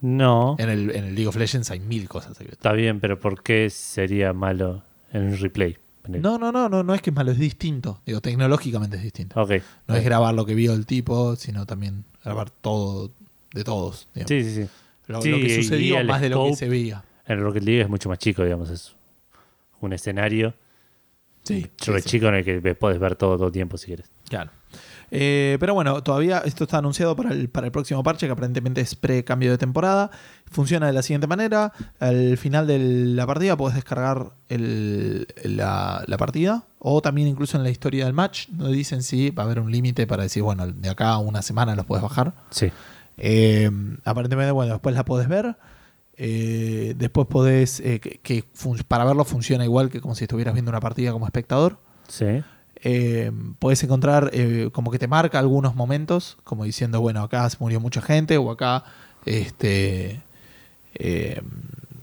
No, 0.02 0.56
En 0.60 0.70
el, 0.70 0.91
en 0.91 1.06
el 1.06 1.16
League 1.16 1.28
of 1.28 1.36
Legends 1.38 1.72
hay 1.72 1.80
mil 1.80 2.08
cosas 2.08 2.38
secretas. 2.38 2.60
está 2.60 2.72
bien, 2.74 2.99
pero 2.99 3.20
¿por 3.20 3.41
qué 3.41 3.70
sería 3.72 4.32
malo 4.34 4.84
en 5.12 5.24
un 5.24 5.38
replay? 5.38 5.78
No, 6.08 6.38
no, 6.38 6.52
no, 6.52 6.70
no, 6.70 6.84
no 6.84 6.94
es 6.94 7.02
que 7.02 7.10
es 7.10 7.16
malo, 7.16 7.32
es 7.32 7.38
distinto. 7.40 7.99
Digo, 8.06 8.22
tecnológicamente 8.22 8.95
es 8.95 9.04
distinto. 9.04 9.41
Ok. 9.41 9.54
No 9.88 9.95
es 9.95 10.04
grabar 10.06 10.34
lo 10.34 10.45
que 10.45 10.54
vio 10.56 10.74
el 10.74 10.86
tipo, 10.86 11.36
sino 11.36 11.66
también 11.66 12.06
grabar 12.24 12.49
todo 12.49 13.12
de 13.54 13.64
todos. 13.66 14.08
digamos. 14.14 14.30
Sí, 14.30 14.44
sí, 14.44 14.64
sí. 14.64 14.70
Lo, 15.08 15.22
Sí, 15.22 15.32
lo 15.32 15.38
que 15.40 15.56
sucedió 15.56 15.98
el 15.99 16.08
más 16.08 16.22
de 16.22 16.30
lo 16.30 16.45
que 16.45 16.56
se 16.56 16.70
veía. 16.70 17.04
En 17.26 17.41
Rocket 17.41 17.64
League 17.64 17.82
es 17.82 17.90
mucho 17.90 18.08
más 18.08 18.20
chico, 18.20 18.44
digamos. 18.44 18.70
Es 18.70 18.95
un 19.82 19.91
escenario 19.94 20.54
Sí, 21.44 21.68
súper 21.78 22.02
sí, 22.02 22.10
sí. 22.10 22.18
chico 22.18 22.28
en 22.28 22.36
el 22.36 22.45
que 22.45 22.76
puedes 22.76 22.99
ver 22.99 23.16
todo 23.16 23.36
todo 23.36 23.48
el 23.48 23.54
tiempo 23.54 23.78
si 23.78 23.88
quieres. 23.88 24.10
Claro. 24.30 24.52
Eh, 25.09 25.57
pero 25.59 25.73
bueno, 25.73 26.03
todavía 26.03 26.39
esto 26.39 26.65
está 26.65 26.79
anunciado 26.79 27.15
para 27.15 27.31
el, 27.31 27.49
para 27.49 27.67
el 27.67 27.71
próximo 27.71 28.03
parche, 28.03 28.25
que 28.25 28.31
aparentemente 28.34 28.81
es 28.81 28.95
pre-cambio 28.95 29.51
de 29.51 29.57
temporada. 29.57 30.11
Funciona 30.51 30.88
de 30.88 30.93
la 30.93 31.01
siguiente 31.01 31.27
manera. 31.27 31.71
Al 31.99 32.38
final 32.38 32.67
de 32.67 32.79
la 32.79 33.25
partida 33.25 33.55
puedes 33.55 33.75
descargar 33.75 34.31
el- 34.49 35.27
la, 35.43 36.03
la 36.07 36.17
partida. 36.17 36.65
O 36.79 37.01
también 37.01 37.27
incluso 37.27 37.57
en 37.57 37.63
la 37.63 37.69
historia 37.69 38.05
del 38.05 38.13
match. 38.13 38.49
No 38.49 38.67
dicen 38.67 39.01
si 39.03 39.29
va 39.31 39.43
a 39.43 39.45
haber 39.45 39.59
un 39.59 39.71
límite 39.71 40.07
para 40.07 40.23
decir, 40.23 40.43
bueno, 40.43 40.67
de 40.67 40.89
acá 40.89 41.09
a 41.11 41.17
una 41.19 41.41
semana 41.41 41.75
los 41.75 41.85
puedes 41.85 42.03
bajar. 42.03 42.34
Sí. 42.49 42.71
Eh, 43.17 43.71
aparentemente, 44.03 44.51
bueno, 44.51 44.73
después 44.73 44.93
la 44.93 45.05
podés 45.05 45.27
ver. 45.27 45.55
Eh, 46.19 46.95
después 46.97 47.27
podés, 47.27 47.79
eh, 47.79 47.99
que, 47.99 48.19
que 48.23 48.43
fun- 48.53 48.79
para 48.88 49.05
verlo 49.05 49.23
funciona 49.23 49.63
igual 49.63 49.89
que 49.89 50.01
como 50.01 50.15
si 50.15 50.23
estuvieras 50.23 50.53
viendo 50.53 50.69
una 50.71 50.79
partida 50.79 51.11
como 51.11 51.25
espectador. 51.25 51.77
Sí. 52.07 52.43
Eh, 52.84 53.32
podés 53.60 53.82
encontrar 53.84 54.30
eh, 54.34 54.70
como 54.72 54.91
que 54.91 54.99
te 54.99 55.08
marca 55.08 55.40
algunos 55.40 55.76
momentos, 55.76 56.38
como 56.44 56.64
diciendo, 56.64 57.02
bueno, 57.02 57.22
acá 57.24 57.49
murió 57.60 57.80
mucha 57.80 58.02
gente 58.02 58.38
o 58.38 58.52
acá 58.52 58.84
este 59.26 60.22
eh, 60.95 61.41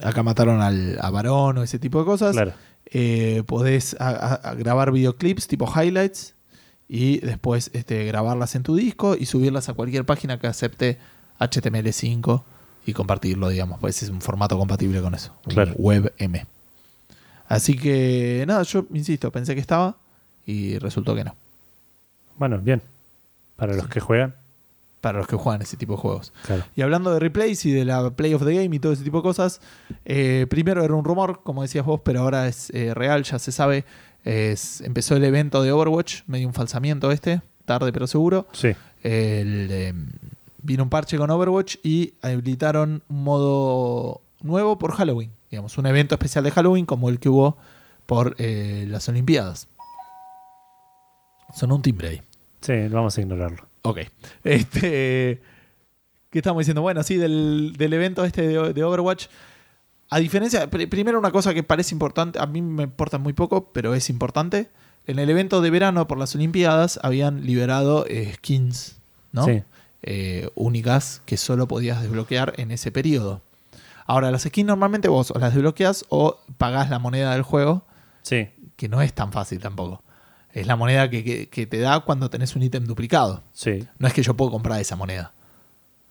acá 0.02 0.22
mataron 0.22 0.60
al, 0.60 0.98
a 1.00 1.10
varón 1.10 1.58
o 1.58 1.62
ese 1.62 1.78
tipo 1.78 1.98
de 2.00 2.04
cosas. 2.04 2.32
Claro. 2.32 2.52
Eh, 2.86 3.42
podés 3.46 3.96
a- 4.00 4.10
a- 4.10 4.34
a 4.34 4.54
grabar 4.54 4.92
videoclips 4.92 5.46
tipo 5.48 5.66
highlights 5.74 6.34
y 6.88 7.18
después 7.20 7.70
este, 7.72 8.04
grabarlas 8.04 8.54
en 8.54 8.62
tu 8.62 8.76
disco 8.76 9.16
y 9.18 9.26
subirlas 9.26 9.68
a 9.68 9.74
cualquier 9.74 10.04
página 10.04 10.38
que 10.38 10.46
acepte 10.48 10.98
HTML5 11.40 12.42
y 12.86 12.92
compartirlo, 12.92 13.48
digamos, 13.48 13.80
pues 13.80 14.02
es 14.02 14.10
un 14.10 14.20
formato 14.20 14.58
compatible 14.58 15.00
con 15.00 15.14
eso, 15.14 15.34
Claro. 15.46 15.72
WebM. 15.78 16.46
Así 17.48 17.76
que 17.76 18.44
nada, 18.46 18.62
yo 18.64 18.86
insisto, 18.92 19.30
pensé 19.32 19.54
que 19.54 19.60
estaba 19.60 19.96
y 20.46 20.78
resultó 20.78 21.14
que 21.14 21.24
no. 21.24 21.34
Bueno, 22.38 22.58
bien. 22.58 22.82
Para 23.56 23.74
los 23.74 23.88
que 23.88 24.00
juegan. 24.00 24.34
para 25.00 25.18
los 25.18 25.26
que 25.26 25.36
juegan 25.36 25.60
ese 25.62 25.76
tipo 25.76 25.92
de 25.94 25.98
juegos. 25.98 26.32
Claro. 26.46 26.64
Y 26.74 26.80
hablando 26.82 27.12
de 27.12 27.20
replays 27.20 27.64
y 27.66 27.70
de 27.72 27.84
la 27.84 28.10
Play 28.10 28.32
of 28.34 28.42
the 28.44 28.54
Game 28.54 28.74
y 28.74 28.78
todo 28.78 28.92
ese 28.92 29.04
tipo 29.04 29.18
de 29.18 29.22
cosas, 29.22 29.60
eh, 30.06 30.46
primero 30.48 30.82
era 30.82 30.94
un 30.94 31.04
rumor, 31.04 31.40
como 31.42 31.60
decías 31.62 31.84
vos, 31.84 32.00
pero 32.02 32.20
ahora 32.22 32.48
es 32.48 32.70
eh, 32.70 32.94
real, 32.94 33.22
ya 33.22 33.38
se 33.38 33.52
sabe. 33.52 33.84
Es- 34.24 34.80
empezó 34.80 35.14
el 35.16 35.24
evento 35.24 35.62
de 35.62 35.72
Overwatch, 35.72 36.22
medio 36.26 36.46
un 36.48 36.54
falsamiento 36.54 37.10
este, 37.12 37.42
tarde 37.66 37.92
pero 37.92 38.06
seguro. 38.06 38.46
Sí. 38.52 38.68
El, 39.02 39.68
eh, 39.70 39.92
vino 40.62 40.82
un 40.82 40.88
parche 40.88 41.18
con 41.18 41.30
Overwatch 41.30 41.76
y 41.82 42.14
habilitaron 42.22 43.02
un 43.10 43.22
modo 43.24 44.22
nuevo 44.40 44.78
por 44.78 44.92
Halloween. 44.92 45.30
Digamos, 45.50 45.76
un 45.76 45.84
evento 45.86 46.14
especial 46.14 46.42
de 46.44 46.50
Halloween 46.50 46.86
como 46.86 47.10
el 47.10 47.18
que 47.20 47.28
hubo 47.28 47.56
por 48.06 48.34
las 48.40 49.08
Olimpiadas. 49.08 49.68
Son 51.54 51.72
un 51.72 51.82
timbre 51.82 52.08
ahí. 52.08 52.22
Sí, 52.60 52.88
vamos 52.88 53.16
a 53.16 53.20
ignorarlo. 53.20 53.66
Ok. 53.82 54.00
Este, 54.44 55.40
¿Qué 56.30 56.38
estamos 56.38 56.60
diciendo? 56.60 56.82
Bueno, 56.82 57.02
sí, 57.02 57.16
del, 57.16 57.74
del 57.76 57.92
evento 57.92 58.24
este 58.24 58.46
de, 58.46 58.72
de 58.72 58.84
Overwatch. 58.84 59.26
A 60.10 60.18
diferencia, 60.18 60.68
pr- 60.70 60.88
primero 60.88 61.18
una 61.18 61.30
cosa 61.30 61.54
que 61.54 61.62
parece 61.62 61.94
importante, 61.94 62.38
a 62.40 62.46
mí 62.46 62.60
me 62.62 62.82
importa 62.84 63.18
muy 63.18 63.32
poco, 63.32 63.72
pero 63.72 63.94
es 63.94 64.10
importante. 64.10 64.68
En 65.06 65.18
el 65.18 65.28
evento 65.30 65.60
de 65.60 65.70
verano 65.70 66.06
por 66.08 66.18
las 66.18 66.34
Olimpiadas 66.34 66.98
habían 67.02 67.44
liberado 67.44 68.04
eh, 68.08 68.32
skins, 68.36 68.96
¿no? 69.32 69.44
Sí. 69.44 69.62
Eh, 70.02 70.50
únicas 70.54 71.22
que 71.26 71.36
solo 71.36 71.66
podías 71.68 72.02
desbloquear 72.02 72.52
en 72.58 72.70
ese 72.70 72.90
periodo. 72.92 73.42
Ahora, 74.06 74.30
las 74.30 74.42
skins 74.42 74.66
normalmente 74.66 75.08
vos 75.08 75.30
o 75.30 75.38
las 75.38 75.54
desbloqueas 75.54 76.04
o 76.10 76.38
pagás 76.58 76.90
la 76.90 76.98
moneda 76.98 77.32
del 77.32 77.42
juego, 77.42 77.84
Sí. 78.22 78.48
que 78.76 78.88
no 78.88 79.00
es 79.02 79.12
tan 79.14 79.32
fácil 79.32 79.60
tampoco. 79.60 80.02
Es 80.54 80.66
la 80.66 80.76
moneda 80.76 81.10
que, 81.10 81.22
que- 81.24 81.48
que 81.48 81.66
te 81.66 81.78
da 81.80 82.00
cuando 82.00 82.30
tenés 82.30 82.54
un 82.56 82.62
ítem 82.62 82.84
duplicado. 82.84 83.42
Sí. 83.52 83.86
No 83.98 84.06
es 84.08 84.14
que 84.14 84.22
yo 84.22 84.34
puedo 84.34 84.50
comprar 84.50 84.80
esa 84.80 84.96
moneda. 84.96 85.32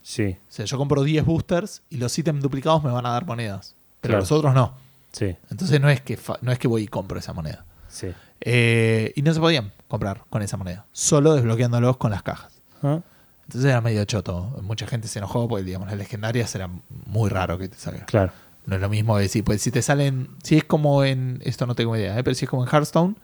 Sí. 0.02 0.36
O 0.50 0.52
sea, 0.52 0.66
yo 0.66 0.78
compro 0.78 1.02
10 1.04 1.26
boosters 1.26 1.82
y 1.90 1.98
los 1.98 2.18
ítems 2.18 2.42
duplicados 2.44 2.84
me 2.84 2.92
van 2.92 3.06
a 3.06 3.10
dar 3.12 3.26
monedas. 3.26 3.74
Pero 4.02 4.12
Claro. 4.14 4.22
los 4.22 4.32
otros 4.32 4.54
no. 4.54 4.74
Sí. 5.14 5.36
Entonces 5.50 5.80
no 5.80 5.90
es 5.90 6.02
que, 6.02 6.20
no 6.42 6.52
es 6.52 6.60
que 6.60 6.68
voy 6.68 6.84
y 6.84 6.88
compro 6.88 7.18
esa 7.20 7.32
moneda. 7.34 7.64
Sí. 7.88 8.08
Eh, 8.42 9.14
y 9.16 9.22
no 9.22 9.34
se 9.34 9.40
podían 9.40 9.72
comprar 9.88 10.24
con 10.30 10.42
esa 10.42 10.58
moneda. 10.58 10.86
Solo 10.92 11.34
desbloqueándolos 11.36 11.96
con 11.98 12.12
las 12.12 12.24
cajas. 12.24 12.52
Ah, 12.82 13.00
Entonces 13.46 13.70
era 13.70 13.80
medio 13.80 14.04
choto. 14.04 14.60
Mucha 14.62 14.88
gente 14.88 15.08
se 15.08 15.20
enojó 15.20 15.48
porque, 15.48 15.64
digamos, 15.64 15.88
las 15.88 15.98
legendarias 15.98 16.54
era 16.56 16.70
muy 17.06 17.30
raro 17.30 17.58
que 17.58 17.70
te 17.70 17.78
salga. 17.78 18.06
Claro. 18.06 18.34
No 18.66 18.76
es 18.76 18.82
lo 18.82 18.90
mismo 18.90 19.18
decir, 19.18 19.44
pues 19.44 19.62
si 19.62 19.72
te 19.72 19.82
salen, 19.82 20.30
si 20.44 20.58
es 20.58 20.64
como 20.66 21.04
en, 21.06 21.40
esto 21.46 21.66
no 21.66 21.76
tengo 21.76 21.96
idea, 21.96 22.18
¿eh? 22.18 22.24
pero 22.24 22.34
si 22.36 22.46
es 22.46 22.50
como 22.50 22.64
en 22.64 22.70
Hearthstone, 22.70 23.16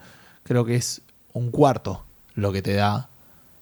creo 0.44 0.64
que 0.66 0.76
es 0.76 1.02
un 1.34 1.52
cuarto 1.52 2.04
lo 2.36 2.52
que 2.52 2.62
te 2.62 2.74
da 2.74 3.10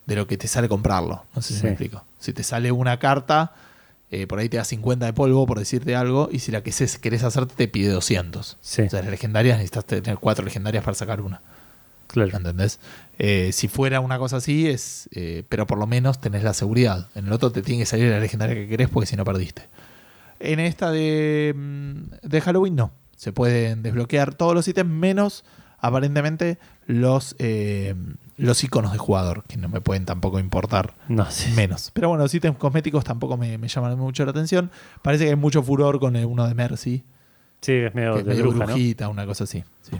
de 0.06 0.15
lo 0.15 0.27
que 0.27 0.38
te 0.38 0.48
sale 0.48 0.69
comprarlo. 0.69 1.23
No 1.35 1.41
sé 1.41 1.53
si 1.53 1.60
Sí. 1.60 1.64
me 1.65 1.69
explico. 1.72 2.03
Si 2.19 2.31
te 2.34 2.44
sale 2.44 2.72
una 2.72 2.98
carta, 2.99 3.53
eh, 4.10 4.26
por 4.26 4.39
ahí 4.39 4.48
te 4.49 4.57
da 4.57 4.64
50 4.64 5.06
de 5.06 5.14
polvo, 5.14 5.45
por 5.45 5.60
decirte 5.60 5.95
algo, 5.95 6.30
y 6.31 6.39
si 6.39 6.52
la 6.52 6.64
que 6.64 6.72
querés 7.02 7.23
hacerte 7.23 7.56
te 7.56 7.68
pide 7.68 7.89
200. 7.89 8.57
Sí. 8.61 8.84
O 8.84 8.89
sea, 8.89 9.02
las 9.02 9.11
legendarias 9.11 9.57
necesitas 9.57 9.85
tener 9.85 10.18
cuatro 10.18 10.45
legendarias 10.45 10.84
para 10.84 10.95
sacar 10.95 11.19
una. 11.22 11.41
Claro. 12.07 12.38
¿Entendés? 12.38 12.80
Eh, 13.19 13.49
si 13.52 13.68
fuera 13.68 13.99
una 13.99 14.18
cosa 14.18 14.38
así, 14.38 14.69
es. 14.69 15.10
eh, 15.11 15.44
pero 15.49 15.68
por 15.68 15.77
lo 15.77 15.88
menos 15.88 16.22
tenés 16.22 16.41
la 16.44 16.53
seguridad. 16.53 17.10
En 17.15 17.27
el 17.27 17.34
otro 17.34 17.52
te 17.52 17.61
tiene 17.61 17.81
que 17.81 17.85
salir 17.85 18.10
la 18.10 18.19
legendaria 18.19 18.56
que 18.56 18.68
querés 18.69 18.88
porque 18.89 19.07
si 19.07 19.18
no 19.18 19.26
perdiste. 19.26 19.64
En 20.39 20.61
esta 20.61 20.89
de, 20.91 21.53
mm, 21.53 22.27
de 22.27 22.41
Halloween 22.41 22.76
no. 22.77 22.91
Se 23.18 23.34
pueden 23.34 23.84
desbloquear 23.84 24.35
todos 24.35 24.53
los 24.53 24.68
ítems 24.69 24.89
menos, 24.89 25.44
aparentemente, 25.80 26.58
los, 26.86 27.36
eh, 27.40 27.95
los 28.38 28.64
iconos 28.64 28.91
de 28.91 28.98
jugador, 28.98 29.44
que 29.48 29.58
no 29.58 29.70
me 29.70 29.82
pueden 29.82 30.06
tampoco 30.06 30.40
importar 30.40 30.95
No, 31.08 31.30
sí. 31.30 31.52
menos. 31.52 31.91
Pero 31.94 32.10
bueno, 32.10 32.24
los 32.24 32.34
ítems 32.34 32.58
cosméticos 32.58 33.04
tampoco 33.04 33.38
me, 33.38 33.58
me 33.58 33.68
llaman 33.68 33.98
mucho 33.98 34.26
la 34.26 34.32
atención. 34.32 34.72
Parece 35.02 35.26
que 35.26 35.30
hay 35.32 35.36
mucho 35.36 35.62
furor 35.64 35.99
con 35.99 36.16
el 36.16 36.26
uno 36.26 36.48
de 36.48 36.54
Mercy 36.54 37.04
Sí, 37.62 37.72
es 37.74 37.95
medio 37.95 38.14
que 38.14 38.20
es 38.20 38.26
de 38.26 38.32
medio 38.32 38.44
bruja, 38.44 38.60
¿no? 38.60 38.66
brujita, 38.68 39.10
una 39.10 39.26
cosa 39.26 39.44
así. 39.45 39.64
sí. 39.82 39.98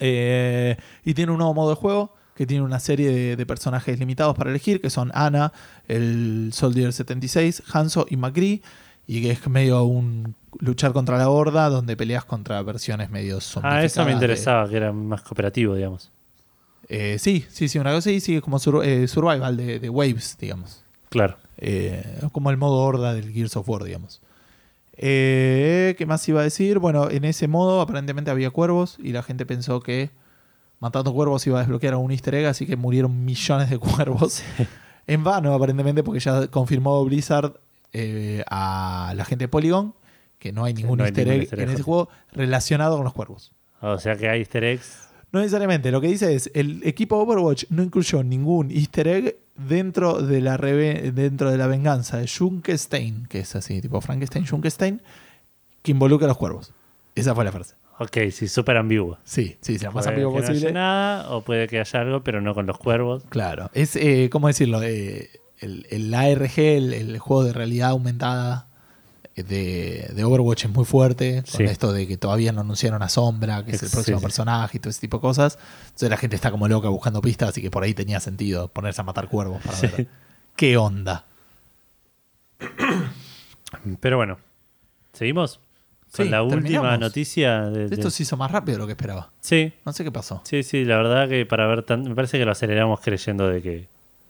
Eh, 0.00 0.76
y 1.04 1.14
tiene 1.14 1.32
un 1.32 1.38
nuevo 1.38 1.54
modo 1.54 1.70
de 1.70 1.76
juego 1.76 2.14
que 2.36 2.46
tiene 2.46 2.62
una 2.64 2.78
serie 2.78 3.10
de, 3.10 3.36
de 3.36 3.46
personajes 3.46 3.98
limitados 3.98 4.36
para 4.36 4.50
elegir, 4.50 4.80
que 4.80 4.90
son 4.90 5.10
Ana, 5.12 5.52
el 5.88 6.50
Soldier 6.52 6.92
76, 6.92 7.64
Hanzo 7.72 8.06
y 8.08 8.16
McCree, 8.16 8.62
y 9.08 9.22
que 9.22 9.32
es 9.32 9.48
medio 9.48 9.82
un 9.82 10.36
luchar 10.58 10.92
contra 10.92 11.18
la 11.18 11.28
horda 11.30 11.68
donde 11.68 11.96
peleas 11.96 12.24
contra 12.24 12.60
versiones 12.62 13.10
medio 13.10 13.38
Ah, 13.38 13.40
zombificadas 13.40 13.84
eso 13.84 14.00
me 14.02 14.06
de- 14.08 14.12
interesaba, 14.14 14.68
que 14.68 14.76
era 14.76 14.92
más 14.92 15.22
cooperativo, 15.22 15.74
digamos. 15.74 16.10
Eh, 16.88 17.18
sí, 17.18 17.44
sí, 17.50 17.68
sí, 17.68 17.78
una 17.78 17.90
cosa 17.90 18.08
así, 18.10 18.20
sí, 18.20 18.36
es 18.36 18.42
como 18.42 18.58
sur- 18.58 18.84
eh, 18.84 19.06
survival 19.08 19.56
de, 19.56 19.78
de 19.78 19.88
waves, 19.90 20.36
digamos. 20.40 20.82
Claro. 21.10 21.36
Eh, 21.58 22.02
como 22.32 22.50
el 22.50 22.56
modo 22.56 22.76
horda 22.78 23.14
del 23.14 23.30
Gears 23.32 23.56
of 23.56 23.68
War, 23.68 23.84
digamos. 23.84 24.20
Eh, 24.96 25.94
¿Qué 25.98 26.06
más 26.06 26.26
iba 26.28 26.40
a 26.40 26.44
decir? 26.44 26.78
Bueno, 26.78 27.08
en 27.10 27.24
ese 27.24 27.46
modo 27.46 27.80
aparentemente 27.80 28.30
había 28.30 28.50
cuervos 28.50 28.96
y 29.02 29.12
la 29.12 29.22
gente 29.22 29.46
pensó 29.46 29.80
que 29.80 30.10
matando 30.80 31.12
cuervos 31.12 31.46
iba 31.46 31.58
a 31.58 31.60
desbloquear 31.60 31.94
un 31.96 32.10
easter 32.10 32.34
egg, 32.34 32.46
así 32.46 32.66
que 32.66 32.76
murieron 32.76 33.24
millones 33.24 33.70
de 33.70 33.78
cuervos. 33.78 34.42
En 35.06 35.22
vano, 35.24 35.54
aparentemente, 35.54 36.02
porque 36.02 36.20
ya 36.20 36.48
confirmó 36.48 37.04
Blizzard 37.04 37.54
a 38.50 39.12
la 39.16 39.24
gente 39.24 39.44
de 39.44 39.48
Polygon 39.48 39.94
que 40.38 40.52
no 40.52 40.64
hay 40.64 40.74
ningún 40.74 40.98
no 40.98 41.04
hay 41.04 41.08
easter 41.08 41.26
ningún 41.26 41.40
egg 41.40 41.42
easter 41.44 41.60
en 41.60 41.68
ese 41.70 41.82
juego 41.82 42.08
relacionado 42.32 42.96
con 42.96 43.04
los 43.04 43.12
cuervos. 43.14 43.52
O 43.80 43.98
sea 43.98 44.16
que 44.16 44.28
hay 44.28 44.40
easter 44.40 44.64
eggs. 44.64 45.08
No 45.30 45.40
necesariamente, 45.40 45.90
lo 45.90 46.00
que 46.00 46.06
dice 46.08 46.34
es, 46.34 46.50
el 46.54 46.80
equipo 46.84 47.16
Overwatch 47.18 47.64
no 47.70 47.82
incluyó 47.82 48.22
ningún 48.22 48.70
easter 48.70 49.06
egg 49.08 49.36
dentro 49.56 50.22
de 50.22 50.40
la, 50.40 50.56
reve- 50.56 51.12
dentro 51.12 51.50
de 51.50 51.58
la 51.58 51.66
venganza 51.66 52.16
de 52.18 52.26
Junkenstein, 52.28 53.26
que 53.26 53.40
es 53.40 53.54
así, 53.54 53.80
tipo 53.82 54.00
Frankenstein, 54.00 54.46
Junkenstein, 54.46 55.02
que 55.82 55.90
involucra 55.90 56.24
a 56.26 56.28
los 56.28 56.38
cuervos. 56.38 56.72
Esa 57.14 57.34
fue 57.34 57.44
la 57.44 57.52
frase. 57.52 57.74
Ok, 57.98 58.16
sí, 58.30 58.46
súper 58.48 58.76
ambiguo. 58.76 59.18
Sí, 59.24 59.56
sí, 59.60 59.76
sí, 59.78 59.84
lo 59.84 59.92
más 59.92 60.06
ambiguo 60.06 60.30
que 60.32 60.38
no 60.38 60.44
haya 60.44 60.52
posible. 60.54 60.72
nada, 60.72 61.30
o 61.30 61.42
puede 61.42 61.66
que 61.66 61.80
haya 61.80 62.00
algo, 62.00 62.22
pero 62.22 62.40
no 62.40 62.54
con 62.54 62.64
los 62.66 62.78
cuervos. 62.78 63.24
Claro, 63.28 63.70
es, 63.74 63.96
eh, 63.96 64.28
¿cómo 64.30 64.46
decirlo? 64.46 64.80
Eh, 64.82 65.28
el, 65.58 65.86
el 65.90 66.14
ARG, 66.14 66.58
el, 66.60 66.94
el 66.94 67.18
juego 67.18 67.42
de 67.44 67.52
realidad 67.52 67.90
aumentada 67.90 68.67
de, 69.42 70.10
de 70.14 70.24
Overwatch 70.24 70.64
es 70.64 70.70
muy 70.70 70.84
fuerte, 70.84 71.42
con 71.50 71.62
esto 71.66 71.92
de 71.92 72.06
que 72.06 72.16
todavía 72.16 72.52
no 72.52 72.60
anunciaron 72.62 73.02
a 73.02 73.08
Sombra, 73.08 73.64
que 73.64 73.72
es 73.72 73.82
el 73.82 73.90
próximo 73.90 74.18
sí, 74.18 74.20
sí. 74.20 74.24
personaje 74.24 74.76
y 74.76 74.80
todo 74.80 74.90
ese 74.90 75.00
tipo 75.00 75.18
de 75.18 75.20
cosas. 75.22 75.58
Entonces 75.86 76.10
la 76.10 76.16
gente 76.16 76.36
está 76.36 76.50
como 76.50 76.68
loca 76.68 76.88
buscando 76.88 77.20
pistas, 77.20 77.50
así 77.50 77.62
que 77.62 77.70
por 77.70 77.82
ahí 77.82 77.94
tenía 77.94 78.20
sentido 78.20 78.68
ponerse 78.68 79.00
a 79.00 79.04
matar 79.04 79.28
cuervos 79.28 79.60
para 79.62 79.80
ver 79.80 80.06
qué 80.56 80.76
onda. 80.76 81.24
Pero 84.00 84.16
bueno, 84.16 84.38
¿seguimos? 85.12 85.60
Con 86.16 86.30
la 86.30 86.42
última 86.42 86.62
terminamos. 86.62 87.00
noticia. 87.00 87.62
De, 87.66 87.88
de- 87.88 87.94
Esto 87.94 88.10
se 88.10 88.22
hizo 88.22 88.36
más 88.36 88.50
rápido 88.50 88.76
de 88.76 88.78
lo 88.80 88.86
que 88.86 88.92
esperaba. 88.92 89.30
Sí, 89.40 89.72
No 89.84 89.92
sé 89.92 90.04
qué 90.04 90.10
pasó. 90.10 90.40
sí, 90.44 90.62
sí, 90.62 90.84
la 90.84 90.96
verdad 90.96 91.28
que 91.28 91.44
para 91.44 91.66
ver 91.66 91.82
tan... 91.82 92.02
Me 92.02 92.14
parece 92.14 92.38
que 92.38 92.44
lo 92.46 92.52
aceleramos 92.52 93.00
creyendo 93.00 93.46
de 93.46 93.60
que... 93.62 93.88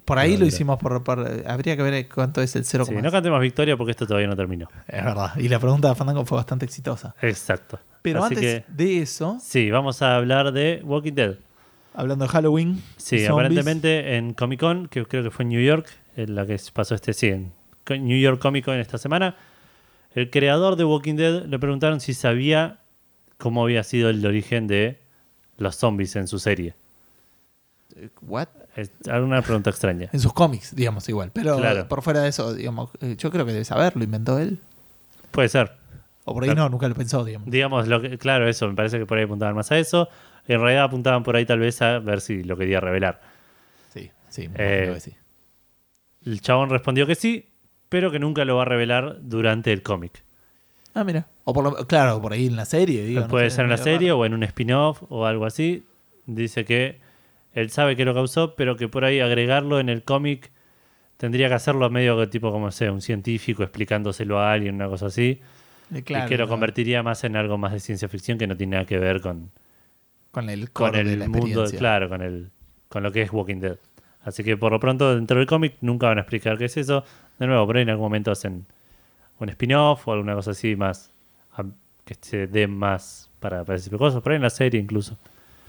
Por 0.08 0.18
ahí 0.18 0.32
No, 0.32 0.38
lo 0.38 0.40
no. 0.40 0.46
hicimos 0.46 0.78
por, 0.80 1.04
por- 1.04 1.42
Habría 1.46 1.76
que 1.76 1.82
ver 1.82 2.08
cuánto 2.08 2.42
es 2.42 2.56
el 2.56 2.64
0, 2.64 2.84
Sí, 2.86 2.94
no 2.94 3.10
cantemos 3.12 3.40
victoria 3.40 3.76
porque 3.76 3.90
esto 3.92 4.06
todavía 4.06 4.26
no 4.26 4.34
terminó. 4.34 4.68
Es 4.88 5.04
verdad. 5.04 5.36
Y 5.36 5.48
la 5.48 5.58
pregunta 5.60 5.88
de 5.88 5.94
Fandango 5.94 6.24
fue 6.24 6.36
bastante 6.36 6.64
exitosa. 6.64 7.14
Exacto. 7.22 7.78
Pero 8.02 8.24
Así 8.24 8.34
antes 8.34 8.64
que, 8.64 8.72
de 8.72 8.98
eso, 9.02 9.38
sí, 9.40 9.70
vamos 9.70 10.02
a 10.02 10.16
hablar 10.16 10.50
de 10.52 10.80
Walking 10.84 11.12
Dead. 11.12 11.34
hablando 11.94 12.24
de 12.24 12.28
Halloween. 12.30 12.82
Sí, 12.96 13.18
zombies, 13.18 13.30
aparentemente 13.30 14.16
en 14.16 14.32
Comic 14.34 14.60
Con, 14.60 14.88
que 14.88 15.04
creo 15.04 15.22
que 15.22 15.30
fue 15.30 15.42
en 15.44 15.50
New 15.50 15.60
York, 15.62 15.86
en 16.16 16.34
la 16.34 16.46
que 16.46 16.58
pasó 16.72 16.94
este, 16.94 17.12
sí, 17.12 17.28
en 17.28 17.52
New 17.88 18.18
York 18.18 18.40
Comic 18.40 18.64
Con 18.64 18.76
esta 18.78 18.98
semana, 18.98 19.36
el 20.14 20.30
creador 20.30 20.76
de 20.76 20.84
Walking 20.84 21.14
Dead 21.16 21.44
le 21.44 21.58
preguntaron 21.58 22.00
si 22.00 22.14
sabía 22.14 22.78
cómo 23.36 23.62
había 23.62 23.84
sido 23.84 24.08
el 24.10 24.24
origen 24.24 24.66
de 24.68 24.98
los 25.58 25.76
zombies 25.76 26.16
en 26.16 26.28
su 26.28 26.38
serie. 26.38 26.74
¿What? 28.22 28.48
Es 28.80 28.92
alguna 29.10 29.42
pregunta 29.42 29.70
extraña. 29.70 30.08
En 30.12 30.20
sus 30.20 30.32
cómics, 30.32 30.74
digamos, 30.74 31.08
igual. 31.08 31.30
Pero 31.32 31.56
Claro. 31.56 31.88
por 31.88 32.02
fuera 32.02 32.20
de 32.22 32.28
eso, 32.28 32.54
digamos, 32.54 32.90
eh, 33.00 33.16
yo 33.18 33.30
creo 33.30 33.44
que 33.44 33.52
debe 33.52 33.64
saber, 33.64 33.96
lo 33.96 34.04
inventó 34.04 34.38
él. 34.38 34.60
Puede 35.32 35.48
ser. 35.48 35.72
O 36.24 36.32
por 36.34 36.44
ahí 36.44 36.50
Claro. 36.50 36.64
no, 36.64 36.68
nunca 36.70 36.88
lo 36.88 36.94
pensó, 36.94 37.24
digamos. 37.24 37.50
Digamos, 37.50 37.88
lo 37.88 38.00
que, 38.00 38.18
claro, 38.18 38.48
eso, 38.48 38.68
me 38.68 38.74
parece 38.74 38.98
que 38.98 39.06
por 39.06 39.18
ahí 39.18 39.24
apuntaban 39.24 39.54
más 39.56 39.72
a 39.72 39.78
eso. 39.78 40.08
En 40.46 40.60
realidad 40.60 40.84
apuntaban 40.84 41.22
por 41.24 41.34
ahí 41.36 41.44
tal 41.44 41.58
vez 41.58 41.82
a 41.82 41.98
ver 41.98 42.20
si 42.20 42.44
lo 42.44 42.56
quería 42.56 42.80
revelar. 42.80 43.20
Sí, 43.92 44.10
sí, 44.28 44.48
me 44.48 44.54
Eh, 44.58 44.92
que 44.94 45.00
sí. 45.00 45.12
El 46.24 46.40
chabón 46.40 46.70
respondió 46.70 47.06
que 47.06 47.14
sí, 47.14 47.48
pero 47.88 48.10
que 48.10 48.18
nunca 48.18 48.44
lo 48.44 48.56
va 48.56 48.62
a 48.62 48.64
revelar 48.66 49.16
durante 49.22 49.72
el 49.72 49.82
cómic. 49.82 50.22
Ah, 50.94 51.04
mira. 51.04 51.26
O 51.44 51.52
por 51.52 51.64
lo, 51.64 51.86
claro, 51.86 52.20
por 52.20 52.32
ahí 52.32 52.46
en 52.46 52.56
la 52.56 52.64
serie, 52.64 53.04
digo. 53.04 53.22
no 53.22 53.28
Puede 53.28 53.50
sé, 53.50 53.56
ser 53.56 53.64
en 53.64 53.70
la 53.70 53.76
serie 53.78 54.08
raro. 54.08 54.18
o 54.20 54.24
en 54.26 54.34
un 54.34 54.42
spin-off 54.44 55.02
o 55.08 55.26
algo 55.26 55.46
así. 55.46 55.84
Dice 56.26 56.64
que 56.64 57.00
él 57.52 57.70
sabe 57.70 57.96
que 57.96 58.04
lo 58.04 58.14
causó, 58.14 58.54
pero 58.54 58.76
que 58.76 58.88
por 58.88 59.04
ahí 59.04 59.20
agregarlo 59.20 59.80
en 59.80 59.88
el 59.88 60.02
cómic 60.04 60.50
tendría 61.16 61.48
que 61.48 61.54
hacerlo 61.54 61.90
medio 61.90 62.18
que 62.18 62.26
tipo 62.26 62.50
como 62.52 62.70
sea, 62.70 62.92
un 62.92 63.02
científico 63.02 63.62
explicándoselo 63.62 64.38
a 64.38 64.52
alguien, 64.52 64.76
una 64.76 64.88
cosa 64.88 65.06
así. 65.06 65.40
Eh, 65.92 66.02
claro, 66.02 66.26
y 66.26 66.28
que 66.28 66.38
lo 66.38 66.44
no, 66.44 66.50
convertiría 66.50 67.02
más 67.02 67.24
en 67.24 67.36
algo 67.36 67.58
más 67.58 67.72
de 67.72 67.80
ciencia 67.80 68.08
ficción 68.08 68.38
que 68.38 68.46
no 68.46 68.56
tiene 68.56 68.76
nada 68.76 68.86
que 68.86 68.98
ver 68.98 69.20
con, 69.20 69.50
con 70.30 70.50
el 70.50 70.70
con 70.70 70.92
de 70.92 71.00
el 71.00 71.18
la 71.18 71.28
mundo, 71.28 71.64
claro, 71.76 72.08
con 72.08 72.22
el 72.22 72.50
con 72.88 73.02
lo 73.02 73.12
que 73.12 73.22
es 73.22 73.32
Walking 73.32 73.60
Dead. 73.60 73.78
Así 74.22 74.44
que 74.44 74.56
por 74.56 74.72
lo 74.72 74.80
pronto 74.80 75.14
dentro 75.14 75.38
del 75.38 75.46
cómic 75.46 75.76
nunca 75.80 76.08
van 76.08 76.18
a 76.18 76.22
explicar 76.22 76.58
qué 76.58 76.66
es 76.66 76.76
eso. 76.76 77.04
De 77.38 77.46
nuevo, 77.46 77.66
por 77.66 77.76
ahí 77.76 77.82
en 77.82 77.90
algún 77.90 78.06
momento 78.06 78.30
hacen 78.30 78.66
un 79.38 79.48
spin-off 79.48 80.06
o 80.06 80.12
alguna 80.12 80.34
cosa 80.34 80.50
así 80.50 80.76
más 80.76 81.10
que 82.04 82.16
se 82.20 82.46
dé 82.46 82.66
más 82.66 83.30
para, 83.38 83.64
para 83.64 83.76
ese 83.76 83.90
tipo 83.90 83.96
de 83.96 84.08
cosas. 84.10 84.22
Por 84.22 84.32
ahí 84.32 84.36
en 84.36 84.42
la 84.42 84.50
serie 84.50 84.80
incluso. 84.80 85.18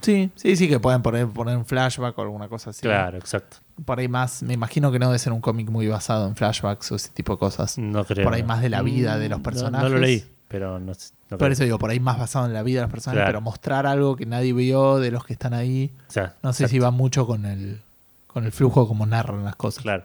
Sí, 0.00 0.30
sí, 0.34 0.56
sí, 0.56 0.68
que 0.68 0.78
pueden 0.80 1.02
poner, 1.02 1.26
poner 1.28 1.56
un 1.56 1.64
flashback 1.66 2.16
o 2.18 2.22
alguna 2.22 2.48
cosa 2.48 2.70
así. 2.70 2.82
Claro, 2.82 3.18
exacto. 3.18 3.58
Por 3.84 3.98
ahí 3.98 4.08
más, 4.08 4.42
me 4.42 4.54
imagino 4.54 4.90
que 4.92 4.98
no 4.98 5.06
debe 5.06 5.18
ser 5.18 5.32
un 5.32 5.40
cómic 5.40 5.68
muy 5.70 5.86
basado 5.88 6.26
en 6.26 6.36
flashbacks 6.36 6.92
o 6.92 6.96
ese 6.96 7.10
tipo 7.10 7.32
de 7.34 7.38
cosas. 7.38 7.78
No 7.78 8.04
creo. 8.04 8.24
Por 8.24 8.34
ahí 8.34 8.42
más 8.42 8.60
de 8.62 8.68
la 8.70 8.82
vida 8.82 9.18
de 9.18 9.28
los 9.28 9.38
Mm, 9.38 9.42
no- 9.42 9.44
personajes. 9.44 9.88
No, 9.90 9.94
lo 9.94 10.00
leí, 10.00 10.24
pero 10.48 10.78
no, 10.78 10.94
sé- 10.94 11.12
no 11.30 11.38
Por 11.38 11.50
eso 11.52 11.64
digo, 11.64 11.78
por 11.78 11.90
ahí 11.90 12.00
más 12.00 12.18
basado 12.18 12.46
en 12.46 12.52
la 12.52 12.62
vida 12.62 12.80
de 12.80 12.86
los 12.86 12.90
personajes, 12.92 13.18
Claro. 13.20 13.28
pero 13.30 13.40
mostrar 13.40 13.86
algo 13.86 14.16
que 14.16 14.26
nadie 14.26 14.52
vio 14.52 14.98
de 14.98 15.10
los 15.10 15.24
que 15.24 15.32
están 15.32 15.54
ahí. 15.54 15.92
O 16.08 16.12
sea, 16.12 16.34
No 16.42 16.52
sé 16.52 16.64
exacto, 16.64 16.68
si 16.70 16.78
va 16.78 16.90
mucho 16.90 17.26
con 17.26 17.44
el, 17.46 17.80
con 18.26 18.44
el 18.44 18.52
flujo 18.52 18.86
como 18.88 19.06
narran 19.06 19.44
las 19.44 19.56
cosas. 19.56 19.82
Claro. 19.82 20.04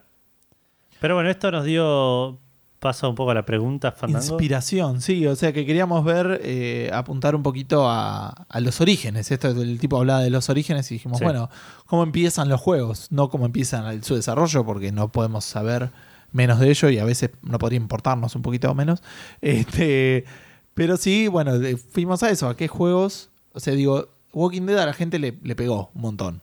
Pero 1.00 1.16
bueno, 1.16 1.30
esto 1.30 1.52
nos 1.52 1.66
dio 1.66 2.40
paso 2.80 3.10
un 3.10 3.16
poco 3.16 3.32
a 3.32 3.34
la 3.34 3.46
pregunta, 3.46 3.92
Fandango. 3.92 4.24
Inspiración, 4.26 5.02
sí, 5.02 5.26
o 5.28 5.36
sea 5.36 5.52
que 5.54 5.66
queríamos 5.66 6.04
ver, 6.06 6.40
eh, 6.44 6.90
apuntar 6.94 7.36
un 7.36 7.42
poquito 7.44 7.90
a, 7.90 8.30
a 8.30 8.60
los 8.60 8.80
orígenes. 8.82 9.32
Esto 9.32 9.48
el 9.50 9.80
tipo 9.80 9.98
hablaba 9.98 10.22
de 10.22 10.30
los 10.30 10.50
orígenes 10.50 10.92
y 10.92 10.96
dijimos, 10.96 11.18
Sí. 11.20 11.24
bueno, 11.24 11.50
¿cómo 11.86 12.04
empiezan 12.04 12.50
los 12.50 12.62
juegos? 12.62 13.08
No 13.12 13.30
cómo 13.30 13.46
empiezan 13.46 14.04
su 14.04 14.16
desarrollo, 14.16 14.66
porque 14.66 14.92
no 14.92 15.12
podemos 15.12 15.46
saber 15.46 15.92
menos 16.32 16.60
de 16.60 16.70
ello 16.70 16.90
y 16.90 17.00
a 17.00 17.06
veces 17.06 17.32
no 17.42 17.58
podría 17.58 17.78
importarnos 17.78 18.36
un 18.36 18.42
poquito 18.42 18.74
menos. 18.76 19.02
Este, 19.42 20.26
pero 20.74 20.98
sí, 20.98 21.28
bueno, 21.28 21.54
fuimos 21.92 22.22
a 22.24 22.30
eso, 22.30 22.50
a 22.50 22.58
qué 22.58 22.68
juegos. 22.68 23.30
O 23.54 23.60
sea, 23.60 23.74
digo, 23.74 24.10
Walking 24.34 24.64
Dead 24.66 24.78
a 24.80 24.86
la 24.86 24.94
gente 24.94 25.18
le, 25.18 25.40
le 25.42 25.56
pegó 25.56 25.92
un 25.96 26.02
montón. 26.02 26.42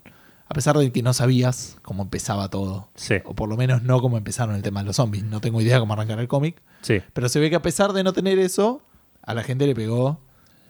A 0.53 0.55
pesar 0.55 0.77
de 0.77 0.93
que 0.93 1.03
no 1.03 1.15
sabías 1.15 1.79
cómo 1.81 2.03
empezaba 2.03 2.51
todo. 2.51 2.91
Sí, 2.95 3.15
O 3.25 3.35
por 3.35 3.49
lo 3.49 3.57
menos 3.57 3.83
no 3.83 4.03
cómo 4.03 4.19
empezaron 4.19 4.55
el 4.55 4.61
tema 4.61 4.81
de 4.81 4.87
los 4.89 4.97
zombies. 4.97 5.25
No 5.25 5.41
tengo 5.41 5.63
idea 5.63 5.81
cómo 5.81 5.95
arrancar 5.95 6.19
el 6.21 6.29
cómic. 6.29 6.61
sí, 6.83 7.01
Pero 7.15 7.31
se 7.31 7.41
ve 7.41 7.49
que 7.49 7.57
a 7.57 7.63
pesar 7.63 7.95
de 7.95 8.05
no 8.05 8.13
tener 8.13 8.39
eso, 8.39 8.83
a 9.23 9.33
la 9.33 9.43
gente 9.45 9.67
le 9.67 9.75
pegó 9.75 10.21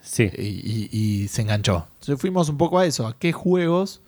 sí. 0.01 0.31
y, 0.39 0.43
y- 0.43 0.89
y 1.25 1.27
se 1.29 1.43
enganchó. 1.43 1.89
Entonces 1.95 2.21
fuimos 2.21 2.49
un 2.49 2.59
poco 2.59 2.79
a 2.79 2.87
eso, 2.87 3.09
a 3.09 3.19
qué 3.19 3.33
juegos 3.33 4.03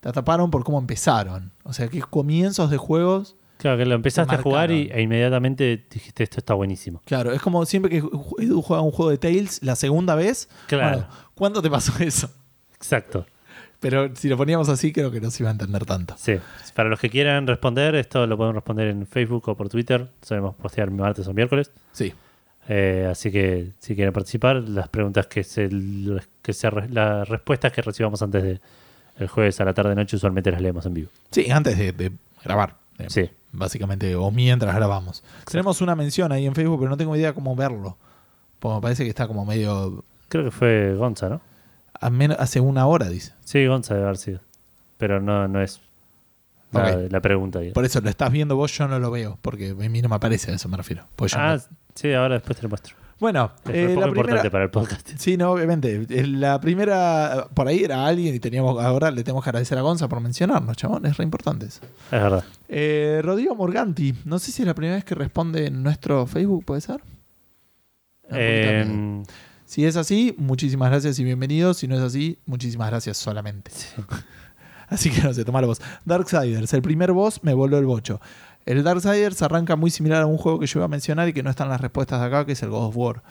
te 0.00 0.08
atraparon 0.08 0.50
por 0.50 0.64
cómo 0.64 0.80
empezaron. 0.80 1.52
O 1.62 1.72
sea, 1.74 1.86
qué 1.86 2.00
comienzos 2.00 2.68
de 2.68 2.76
juegos. 2.78 3.36
Claro, 3.58 3.78
que 3.78 3.86
lo 3.86 3.94
empezaste 3.94 4.34
a 4.34 4.42
jugar 4.42 4.72
y, 4.72 4.90
e 4.90 5.00
inmediatamente 5.00 5.86
dijiste 5.92 6.24
esto 6.24 6.38
está 6.38 6.54
buenísimo. 6.54 7.02
Claro, 7.04 7.30
es 7.32 7.40
como 7.40 7.64
siempre 7.66 7.90
que 7.90 7.98
Edu 8.38 8.62
juega 8.62 8.82
un 8.82 8.90
juego 8.90 9.10
de 9.10 9.18
Tales 9.18 9.62
la 9.62 9.76
segunda 9.76 10.16
vez. 10.16 10.48
Claro. 10.66 10.96
Bueno, 10.96 11.12
¿cuándo 11.36 11.62
te 11.62 11.70
pasó 11.70 11.92
eso? 12.02 12.28
Exacto. 12.74 13.26
Pero 13.80 14.14
si 14.14 14.28
lo 14.28 14.36
poníamos 14.36 14.68
así, 14.68 14.92
creo 14.92 15.10
que 15.10 15.20
no 15.20 15.30
se 15.30 15.42
iba 15.42 15.48
a 15.50 15.52
entender 15.52 15.86
tanto. 15.86 16.14
Sí. 16.18 16.34
Para 16.74 16.88
los 16.90 17.00
que 17.00 17.08
quieran 17.08 17.46
responder, 17.46 17.94
esto 17.94 18.26
lo 18.26 18.36
pueden 18.36 18.54
responder 18.54 18.88
en 18.88 19.06
Facebook 19.06 19.48
o 19.48 19.56
por 19.56 19.68
Twitter. 19.70 20.08
Solemos 20.22 20.54
postear 20.54 20.90
martes 20.90 21.26
o 21.26 21.32
miércoles. 21.32 21.70
Sí. 21.92 22.12
Eh, 22.68 23.08
así 23.10 23.32
que 23.32 23.70
si 23.78 23.94
quieren 23.94 24.12
participar, 24.12 24.56
las 24.56 24.88
preguntas 24.88 25.26
que 25.26 25.42
se, 25.44 25.68
que 26.42 26.52
se 26.52 26.70
las 26.90 27.28
respuestas 27.28 27.72
que 27.72 27.80
recibamos 27.82 28.20
antes 28.22 28.42
de 28.42 28.60
el 29.18 29.28
jueves 29.28 29.60
a 29.60 29.64
la 29.64 29.74
tarde 29.74 29.94
noche 29.94 30.16
usualmente 30.16 30.50
las 30.50 30.60
leemos 30.60 30.84
en 30.86 30.94
vivo. 30.94 31.10
Sí, 31.30 31.50
antes 31.50 31.76
de, 31.78 31.92
de 31.92 32.12
grabar. 32.44 32.76
eh, 32.98 33.06
Sí. 33.08 33.30
Básicamente, 33.52 34.14
o 34.14 34.30
mientras 34.30 34.72
grabamos. 34.76 35.24
Tenemos 35.50 35.80
una 35.80 35.96
mención 35.96 36.30
ahí 36.30 36.46
en 36.46 36.54
Facebook, 36.54 36.78
pero 36.78 36.90
no 36.90 36.96
tengo 36.96 37.16
idea 37.16 37.32
cómo 37.32 37.56
verlo. 37.56 37.96
Porque 38.60 38.76
me 38.76 38.80
parece 38.82 39.02
que 39.04 39.08
está 39.08 39.26
como 39.26 39.44
medio. 39.44 40.04
Creo 40.28 40.44
que 40.44 40.50
fue 40.52 40.94
Gonza, 40.94 41.28
¿no? 41.28 41.40
A 42.00 42.10
men- 42.10 42.36
hace 42.38 42.60
una 42.60 42.86
hora, 42.86 43.08
dice. 43.08 43.32
Sí, 43.44 43.66
Gonza 43.66 43.94
debe 43.94 44.06
haber 44.06 44.16
sido. 44.18 44.40
Pero 44.98 45.20
no, 45.20 45.46
no 45.48 45.60
es 45.62 45.80
nada 46.72 46.92
Ok. 46.92 46.96
de 46.98 47.10
la 47.10 47.20
pregunta. 47.20 47.58
digamos. 47.60 47.74
Por 47.74 47.84
eso 47.84 48.00
lo 48.00 48.08
estás 48.10 48.30
viendo 48.32 48.56
vos, 48.56 48.76
yo 48.76 48.88
no 48.88 48.98
lo 48.98 49.10
veo. 49.10 49.38
Porque 49.42 49.70
a 49.70 49.74
mí 49.88 50.02
no 50.02 50.08
me 50.08 50.16
aparece, 50.16 50.50
a 50.50 50.54
eso 50.54 50.68
me 50.68 50.76
refiero. 50.76 51.06
Pues 51.16 51.34
Ah, 51.34 51.56
no- 51.56 51.76
sí, 51.94 52.12
ahora 52.12 52.34
después 52.34 52.56
te 52.56 52.62
lo 52.62 52.68
muestro. 52.68 52.96
Bueno, 53.18 53.52
Es 53.66 53.74
eh, 53.74 53.88
poco 53.88 54.00
la 54.00 54.06
importante 54.08 54.22
primera. 54.40 54.50
para 54.50 54.64
el 54.64 54.70
podcast. 54.70 55.06
Sí, 55.18 55.36
no, 55.36 55.50
obviamente. 55.52 56.06
Eh, 56.08 56.26
La 56.26 56.58
primera, 56.58 57.48
por 57.52 57.68
ahí 57.68 57.84
era 57.84 58.06
alguien 58.06 58.34
y 58.34 58.40
teníamos 58.40 58.82
ahora 58.82 59.10
le 59.10 59.22
tenemos 59.24 59.44
que 59.44 59.50
agradecer 59.50 59.76
a 59.76 59.82
Gonza 59.82 60.08
por 60.08 60.20
mencionarnos, 60.20 60.74
chabón, 60.76 61.04
es 61.04 61.18
re 61.18 61.24
importante 61.24 61.66
eso. 61.66 61.80
Es 61.82 62.10
verdad. 62.12 62.44
Eh, 62.68 63.20
Rodrigo 63.22 63.54
Morganti, 63.54 64.14
no 64.24 64.38
sé 64.38 64.52
si 64.52 64.62
es 64.62 64.66
la 64.66 64.72
primera 64.74 64.94
vez 64.94 65.04
que 65.04 65.14
responde 65.14 65.66
en 65.66 65.82
nuestro 65.82 66.26
Facebook, 66.26 66.64
¿puede 66.64 66.80
ser? 66.80 67.02
Eh, 68.32 69.22
Si 69.70 69.84
es 69.86 69.94
así, 69.94 70.34
muchísimas 70.36 70.90
gracias 70.90 71.16
y 71.20 71.22
bienvenidos. 71.22 71.76
Si 71.76 71.86
no 71.86 71.94
es 71.94 72.00
así, 72.00 72.40
muchísimas 72.44 72.90
gracias 72.90 73.16
solamente. 73.18 73.70
Así 74.88 75.10
que 75.10 75.22
no 75.22 75.32
sé, 75.32 75.44
tomar 75.44 75.64
voz. 75.64 75.80
Darksiders, 76.04 76.74
el 76.74 76.82
primer 76.82 77.12
boss 77.12 77.44
me 77.44 77.54
voló 77.54 77.78
el 77.78 77.86
bocho. 77.86 78.20
El 78.66 78.82
Darksiders 78.82 79.40
arranca 79.42 79.76
muy 79.76 79.92
similar 79.92 80.22
a 80.22 80.26
un 80.26 80.36
juego 80.38 80.58
que 80.58 80.66
yo 80.66 80.80
iba 80.80 80.86
a 80.86 80.88
mencionar 80.88 81.28
y 81.28 81.32
que 81.32 81.44
no 81.44 81.50
están 81.50 81.68
las 81.68 81.80
respuestas 81.80 82.18
de 82.20 82.26
acá, 82.26 82.44
que 82.44 82.50
es 82.54 82.62
el 82.64 82.70
God 82.70 82.86
of 82.88 82.96
War. 82.96 83.22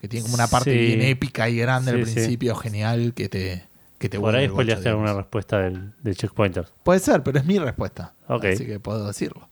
Que 0.00 0.08
tiene 0.08 0.24
como 0.24 0.34
una 0.34 0.48
parte 0.48 0.72
Sí. 0.72 0.76
bien 0.96 1.02
épica 1.02 1.48
y 1.48 1.56
grande 1.58 1.92
al 1.92 2.04
Sí, 2.04 2.12
principio, 2.14 2.56
genial, 2.56 3.14
que 3.14 3.28
te, 3.28 3.62
que 3.98 4.08
te 4.08 4.18
por 4.18 4.34
ahí 4.34 4.46
el 4.46 4.50
bocho, 4.50 4.54
spoileaste 4.62 4.88
alguna 4.88 5.10
digamos. 5.10 5.22
respuesta 5.26 5.58
del, 5.60 5.92
del 6.02 6.16
checkpointer. 6.16 6.66
Puede 6.82 6.98
ser, 6.98 7.22
pero 7.22 7.38
es 7.38 7.44
mi 7.44 7.60
respuesta. 7.60 8.12
Así 8.26 8.66
que 8.66 8.80
puedo 8.80 9.06
decirlo. 9.06 9.48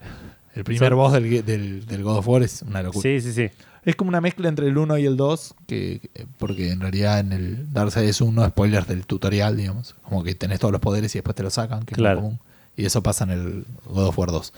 El 0.57 0.65
primer 0.65 0.89
Son- 0.89 0.99
boss 0.99 1.13
del, 1.13 1.45
del, 1.47 1.87
del 1.87 2.03
God 2.03 2.17
of 2.19 2.27
War 2.27 2.43
es 2.43 2.63
una 2.63 2.83
locura. 2.83 3.03
Sí, 3.03 3.21
sí, 3.21 3.33
sí. 3.33 3.49
Es 3.85 3.97
como 3.97 4.09
una 4.09 4.21
mezcla 4.21 4.49
entre 4.49 4.67
el 4.69 4.79
1 4.79 4.97
y 4.99 5.05
el 5.07 5.17
2, 5.17 5.55
que, 5.67 6.01
que- 6.01 6.27
porque 6.39 6.71
en 6.71 6.81
realidad 6.81 7.21
en 7.21 7.33
el 7.33 7.73
Darksiders 7.73 8.21
1, 8.21 8.49
spoilers 8.49 8.87
del 8.89 9.07
tutorial, 9.07 9.57
digamos, 9.57 9.95
como 10.03 10.25
que 10.25 10.35
tenés 10.35 10.59
todos 10.61 10.73
los 10.73 10.81
poderes 10.81 11.15
y 11.15 11.19
después 11.19 11.35
te 11.37 11.43
los 11.43 11.55
sacan, 11.55 11.85
que 11.85 11.95
Claro. 11.95 12.19
es 12.19 12.23
muy 12.23 12.31
común. 12.33 12.41
Y 12.77 12.87
eso 12.87 13.03
pasa 13.03 13.25
en 13.25 13.31
el 13.31 13.67
God 13.87 14.07
of 14.09 14.19
War 14.19 14.31
2. 14.31 14.53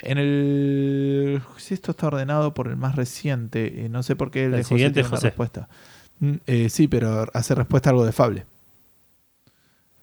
En 0.00 0.18
el... 0.18 1.40
Si 1.56 1.72
esto 1.72 1.92
está 1.92 2.08
ordenado 2.08 2.52
por 2.52 2.68
el 2.68 2.76
más 2.76 2.96
reciente, 2.96 3.86
eh, 3.86 3.88
no 3.88 4.02
sé 4.02 4.16
por 4.16 4.30
qué 4.30 4.40
el, 4.40 4.46
El 4.46 4.50
de 4.58 4.62
José 4.64 4.68
siguiente 4.74 4.94
tiene 4.94 5.06
es 5.06 5.10
una 5.12 5.16
José. 5.18 5.26
respuesta. 5.28 5.68
Mm, 6.18 6.32
eh, 6.46 6.68
sí, 6.68 6.88
pero 6.88 7.26
hace 7.32 7.54
respuesta 7.54 7.88
a 7.88 7.92
algo 7.92 8.04
de 8.04 8.12
Fable. 8.12 8.44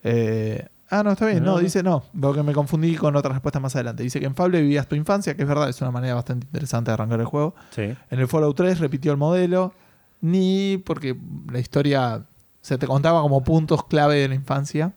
Eh, 0.04 0.66
ah, 0.92 1.02
no, 1.04 1.12
está 1.14 1.26
bien. 1.26 1.44
No, 1.44 1.54
No. 1.54 1.60
dice 1.60 1.82
no, 1.82 2.04
porque 2.20 2.44
me 2.44 2.54
confundí 2.54 2.96
con 2.96 3.16
otra 3.16 3.32
respuesta 3.32 3.60
más 3.60 3.76
adelante. 3.76 4.04
Dice 4.04 4.20
que 4.20 4.26
en 4.28 4.36
Fable 4.36 4.62
vivías 4.62 4.88
tu 4.88 4.96
infancia, 4.96 5.36
que 5.36 5.42
es 5.42 5.48
verdad, 5.48 5.68
es 5.70 5.82
una 5.82 5.90
manera 5.92 6.14
bastante 6.14 6.46
interesante 6.46 6.92
de 6.92 6.94
arrancar 6.94 7.20
el 7.20 7.26
juego. 7.26 7.56
sí. 7.72 7.82
En 8.10 8.20
el 8.20 8.28
Fallout 8.28 8.56
3 8.56 8.80
repitió 8.80 9.12
el 9.12 9.18
modelo, 9.18 9.74
ni 10.22 10.78
porque 10.86 11.16
la 11.52 11.60
historia 11.60 12.24
se 12.62 12.78
te 12.78 12.86
contaba 12.86 13.22
como 13.22 13.44
puntos 13.44 13.86
clave 13.86 14.18
de 14.18 14.28
la 14.28 14.36
infancia, 14.36 14.94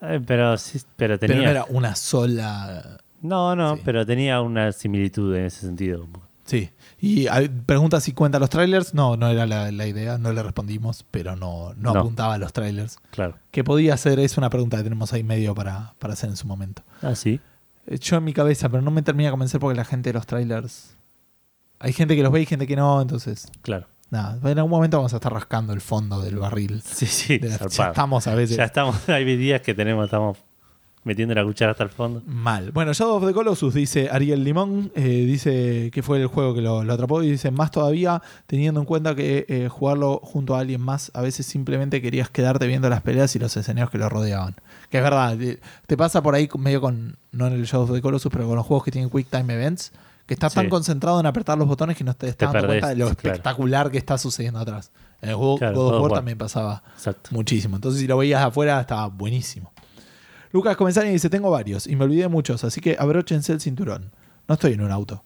Eh, 0.00 0.20
pero 0.26 0.56
sí, 0.58 0.80
pero 0.96 1.18
tenía. 1.18 1.36
pero 1.36 1.44
no 1.44 1.50
era 1.50 1.64
una 1.70 1.94
sola. 1.94 2.98
No, 3.20 3.54
no, 3.56 3.76
Sí. 3.76 3.82
pero 3.84 4.06
tenía 4.06 4.40
una 4.40 4.70
similitud 4.72 5.34
en 5.34 5.44
ese 5.46 5.60
sentido. 5.66 6.06
Sí. 6.44 6.70
Y 7.00 7.28
hay- 7.28 7.48
pregunta 7.48 8.00
si 8.00 8.12
cuenta 8.12 8.38
los 8.38 8.50
trailers. 8.50 8.92
No, 8.94 9.16
no 9.16 9.28
era 9.28 9.46
la, 9.46 9.70
la 9.70 9.86
idea, 9.86 10.18
no 10.18 10.32
le 10.32 10.42
respondimos, 10.42 11.04
pero 11.10 11.36
no, 11.36 11.72
no, 11.76 11.94
No. 11.94 12.00
apuntaba 12.00 12.34
a 12.34 12.38
los 12.38 12.52
trailers. 12.52 12.98
Claro. 13.12 13.36
Que 13.50 13.62
podía 13.64 13.96
ser, 13.96 14.18
es 14.18 14.36
una 14.36 14.50
pregunta 14.50 14.76
que 14.78 14.82
tenemos 14.82 15.12
ahí 15.12 15.22
medio 15.22 15.54
para, 15.54 15.94
para 15.98 16.14
hacer 16.14 16.28
en 16.30 16.36
su 16.36 16.46
momento. 16.46 16.82
Ah, 17.02 17.14
sí. 17.14 17.40
Eh, 17.86 17.98
Yo 17.98 18.16
en 18.16 18.24
mi 18.24 18.32
cabeza, 18.32 18.68
pero 18.68 18.82
no 18.82 18.90
me 18.90 19.02
termina 19.02 19.28
de 19.28 19.32
convencer 19.32 19.60
porque 19.60 19.76
la 19.76 19.84
gente 19.84 20.10
de 20.10 20.14
los 20.14 20.26
trailers. 20.26 20.96
Hay 21.78 21.92
gente 21.92 22.16
que 22.16 22.22
los 22.24 22.32
ve 22.32 22.40
y 22.42 22.46
gente 22.46 22.66
que 22.66 22.74
no, 22.76 23.00
entonces. 23.00 23.46
Claro. 23.62 23.86
Nada, 24.10 24.38
en 24.50 24.56
algún 24.58 24.70
momento 24.70 24.96
vamos 24.96 25.12
a 25.12 25.16
estar 25.16 25.32
rascando 25.32 25.72
el 25.74 25.80
fondo 25.82 26.20
del 26.22 26.36
barril. 26.38 26.82
Sí, 26.82 27.04
sí. 27.06 27.38
La- 27.38 27.58
ya 27.68 27.88
estamos 27.88 28.26
a 28.26 28.34
veces. 28.34 28.56
Ya 28.56 28.64
estamos. 28.64 28.96
Hay 29.08 29.24
días 29.36 29.60
que 29.60 29.74
tenemos, 29.74 30.06
estamos 30.06 30.38
metiendo 31.04 31.34
la 31.34 31.44
cuchara 31.44 31.72
hasta 31.72 31.84
el 31.84 31.90
fondo. 31.90 32.22
Mal. 32.26 32.70
Bueno, 32.72 32.92
Shadow 32.92 33.16
of 33.16 33.26
the 33.26 33.32
Colossus, 33.32 33.74
dice 33.74 34.08
Ariel 34.10 34.44
Limón, 34.44 34.92
eh, 34.94 35.02
dice 35.02 35.90
que 35.92 36.02
fue 36.02 36.20
el 36.20 36.26
juego 36.26 36.54
que 36.54 36.60
lo, 36.60 36.84
lo 36.84 36.92
atrapó 36.92 37.22
y 37.22 37.30
dice 37.30 37.50
más 37.50 37.70
todavía 37.70 38.22
teniendo 38.46 38.80
en 38.80 38.86
cuenta 38.86 39.14
que 39.14 39.46
eh, 39.48 39.68
jugarlo 39.68 40.20
junto 40.22 40.54
a 40.56 40.60
alguien 40.60 40.80
más, 40.80 41.10
a 41.14 41.22
veces 41.22 41.46
simplemente 41.46 42.02
querías 42.02 42.30
quedarte 42.30 42.66
viendo 42.66 42.88
las 42.88 43.02
peleas 43.02 43.34
y 43.36 43.38
los 43.38 43.56
escenarios 43.56 43.90
que 43.90 43.98
lo 43.98 44.08
rodeaban. 44.08 44.54
Que 44.90 44.98
es 44.98 45.02
verdad, 45.02 45.40
eh, 45.40 45.60
te 45.86 45.96
pasa 45.96 46.22
por 46.22 46.34
ahí 46.34 46.48
medio 46.58 46.80
con, 46.80 47.16
no 47.32 47.46
en 47.46 47.54
el 47.54 47.64
Shadow 47.64 47.84
of 47.84 47.92
the 47.92 48.00
Colossus, 48.02 48.30
pero 48.32 48.46
con 48.46 48.56
los 48.56 48.66
juegos 48.66 48.84
que 48.84 48.90
tienen 48.90 49.10
Quick 49.10 49.28
Time 49.30 49.54
Events, 49.54 49.92
que 50.26 50.34
estás 50.34 50.52
tan 50.52 50.68
concentrado 50.68 51.18
en 51.20 51.24
apretar 51.26 51.56
los 51.56 51.66
botones 51.66 51.96
que 51.96 52.04
no 52.04 52.12
te 52.14 52.28
estás 52.28 52.52
dando 52.52 52.68
cuenta 52.68 52.88
de 52.88 52.96
lo 52.96 53.06
claro. 53.06 53.12
espectacular 53.12 53.90
que 53.90 53.96
está 53.96 54.18
sucediendo 54.18 54.58
atrás. 54.58 54.90
En 55.22 55.30
el 55.30 55.36
juego 55.36 55.56
Claro, 55.56 55.74
God 55.74 55.80
of 55.80 55.90
God 55.90 55.94
of 55.96 56.02
War 56.02 56.10
War. 56.12 56.18
también 56.18 56.38
pasaba 56.38 56.82
Exacto. 56.94 57.30
muchísimo. 57.32 57.76
Entonces, 57.76 58.00
si 58.00 58.06
lo 58.06 58.18
veías 58.18 58.44
afuera, 58.44 58.78
estaba 58.80 59.06
buenísimo. 59.06 59.72
Lucas 60.52 60.76
Comenzani 60.76 61.10
dice: 61.10 61.28
Tengo 61.30 61.50
varios 61.50 61.86
y 61.86 61.96
me 61.96 62.04
olvidé 62.04 62.22
de 62.22 62.28
muchos, 62.28 62.64
así 62.64 62.80
que 62.80 62.96
abróchense 62.98 63.52
el 63.52 63.60
cinturón. 63.60 64.10
No 64.46 64.54
estoy 64.54 64.72
en 64.74 64.80
un 64.80 64.90
auto. 64.90 65.22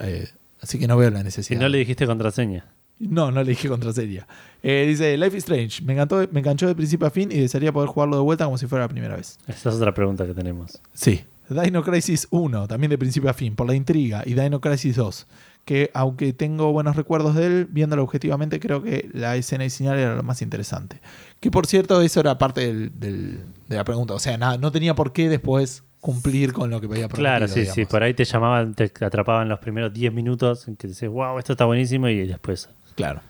Eh, 0.00 0.28
así 0.60 0.78
que 0.78 0.86
no 0.86 0.96
veo 0.96 1.10
la 1.10 1.18
Si 1.18 1.24
necesidad. 1.24 1.60
no 1.60 1.68
le 1.68 1.78
dijiste 1.78 2.06
contraseña. 2.06 2.64
No, 2.98 3.30
no 3.30 3.42
le 3.42 3.50
dije 3.50 3.68
contraseña. 3.68 4.26
Eh, 4.62 4.84
dice: 4.88 5.16
Life 5.18 5.36
is 5.36 5.44
Strange. 5.44 5.82
Me 5.82 5.92
encantó, 5.92 6.26
me 6.32 6.40
enganchó 6.40 6.66
de 6.66 6.74
principio 6.74 7.06
a 7.06 7.10
fin 7.10 7.30
y 7.30 7.38
desearía 7.40 7.72
poder 7.72 7.88
jugarlo 7.88 8.16
de 8.16 8.22
vuelta 8.22 8.44
como 8.46 8.56
si 8.58 8.66
fuera 8.66 8.84
la 8.84 8.88
primera 8.88 9.16
vez. 9.16 9.38
Esa 9.46 9.68
es 9.70 9.74
otra 9.76 9.92
pregunta 9.92 10.26
que 10.26 10.34
tenemos. 10.34 10.80
Sí. 10.94 11.24
Dino 11.48 11.84
Crisis 11.84 12.26
1, 12.30 12.66
también 12.66 12.90
de 12.90 12.98
principio 12.98 13.30
a 13.30 13.32
fin, 13.32 13.54
por 13.54 13.68
la 13.68 13.74
intriga. 13.74 14.22
Y 14.26 14.34
Dino 14.34 14.60
Crisis 14.60 14.96
2, 14.96 15.26
que 15.66 15.90
aunque 15.92 16.32
tengo 16.32 16.72
buenos 16.72 16.96
recuerdos 16.96 17.34
de 17.34 17.44
él, 17.46 17.66
viéndolo 17.70 18.02
objetivamente, 18.04 18.58
creo 18.60 18.82
que 18.82 19.10
la 19.12 19.36
escena 19.36 19.66
y 19.66 19.70
señal 19.70 19.98
era 19.98 20.14
lo 20.14 20.22
más 20.22 20.40
interesante. 20.40 21.02
Que 21.40 21.50
por 21.50 21.66
cierto, 21.66 22.00
eso 22.00 22.20
era 22.20 22.38
parte 22.38 22.60
del- 22.72 22.98
del- 22.98 23.40
de 23.68 23.76
la 23.76 23.84
pregunta. 23.84 24.14
O 24.14 24.18
sea, 24.18 24.38
nada, 24.38 24.56
no 24.56 24.72
tenía 24.72 24.94
por 24.94 25.12
qué 25.12 25.28
después 25.28 25.82
cumplir 26.00 26.52
con 26.52 26.70
lo 26.70 26.80
que 26.80 26.86
había 26.86 27.08
prometido. 27.08 27.16
Claro, 27.18 27.48
sí, 27.48 27.66
sí. 27.66 27.84
Por 27.84 28.02
ahí 28.02 28.14
te 28.14 28.24
llamaban, 28.24 28.74
te 28.74 28.84
atrapaban 29.04 29.48
los 29.48 29.58
primeros 29.58 29.92
10 29.92 30.12
minutos 30.12 30.68
en 30.68 30.76
que 30.76 30.86
dices, 30.86 31.10
wow, 31.10 31.36
esto 31.38 31.52
está 31.52 31.64
buenísimo 31.64 32.08
y 32.08 32.26
después. 32.26 32.68
Claro. 32.94 33.20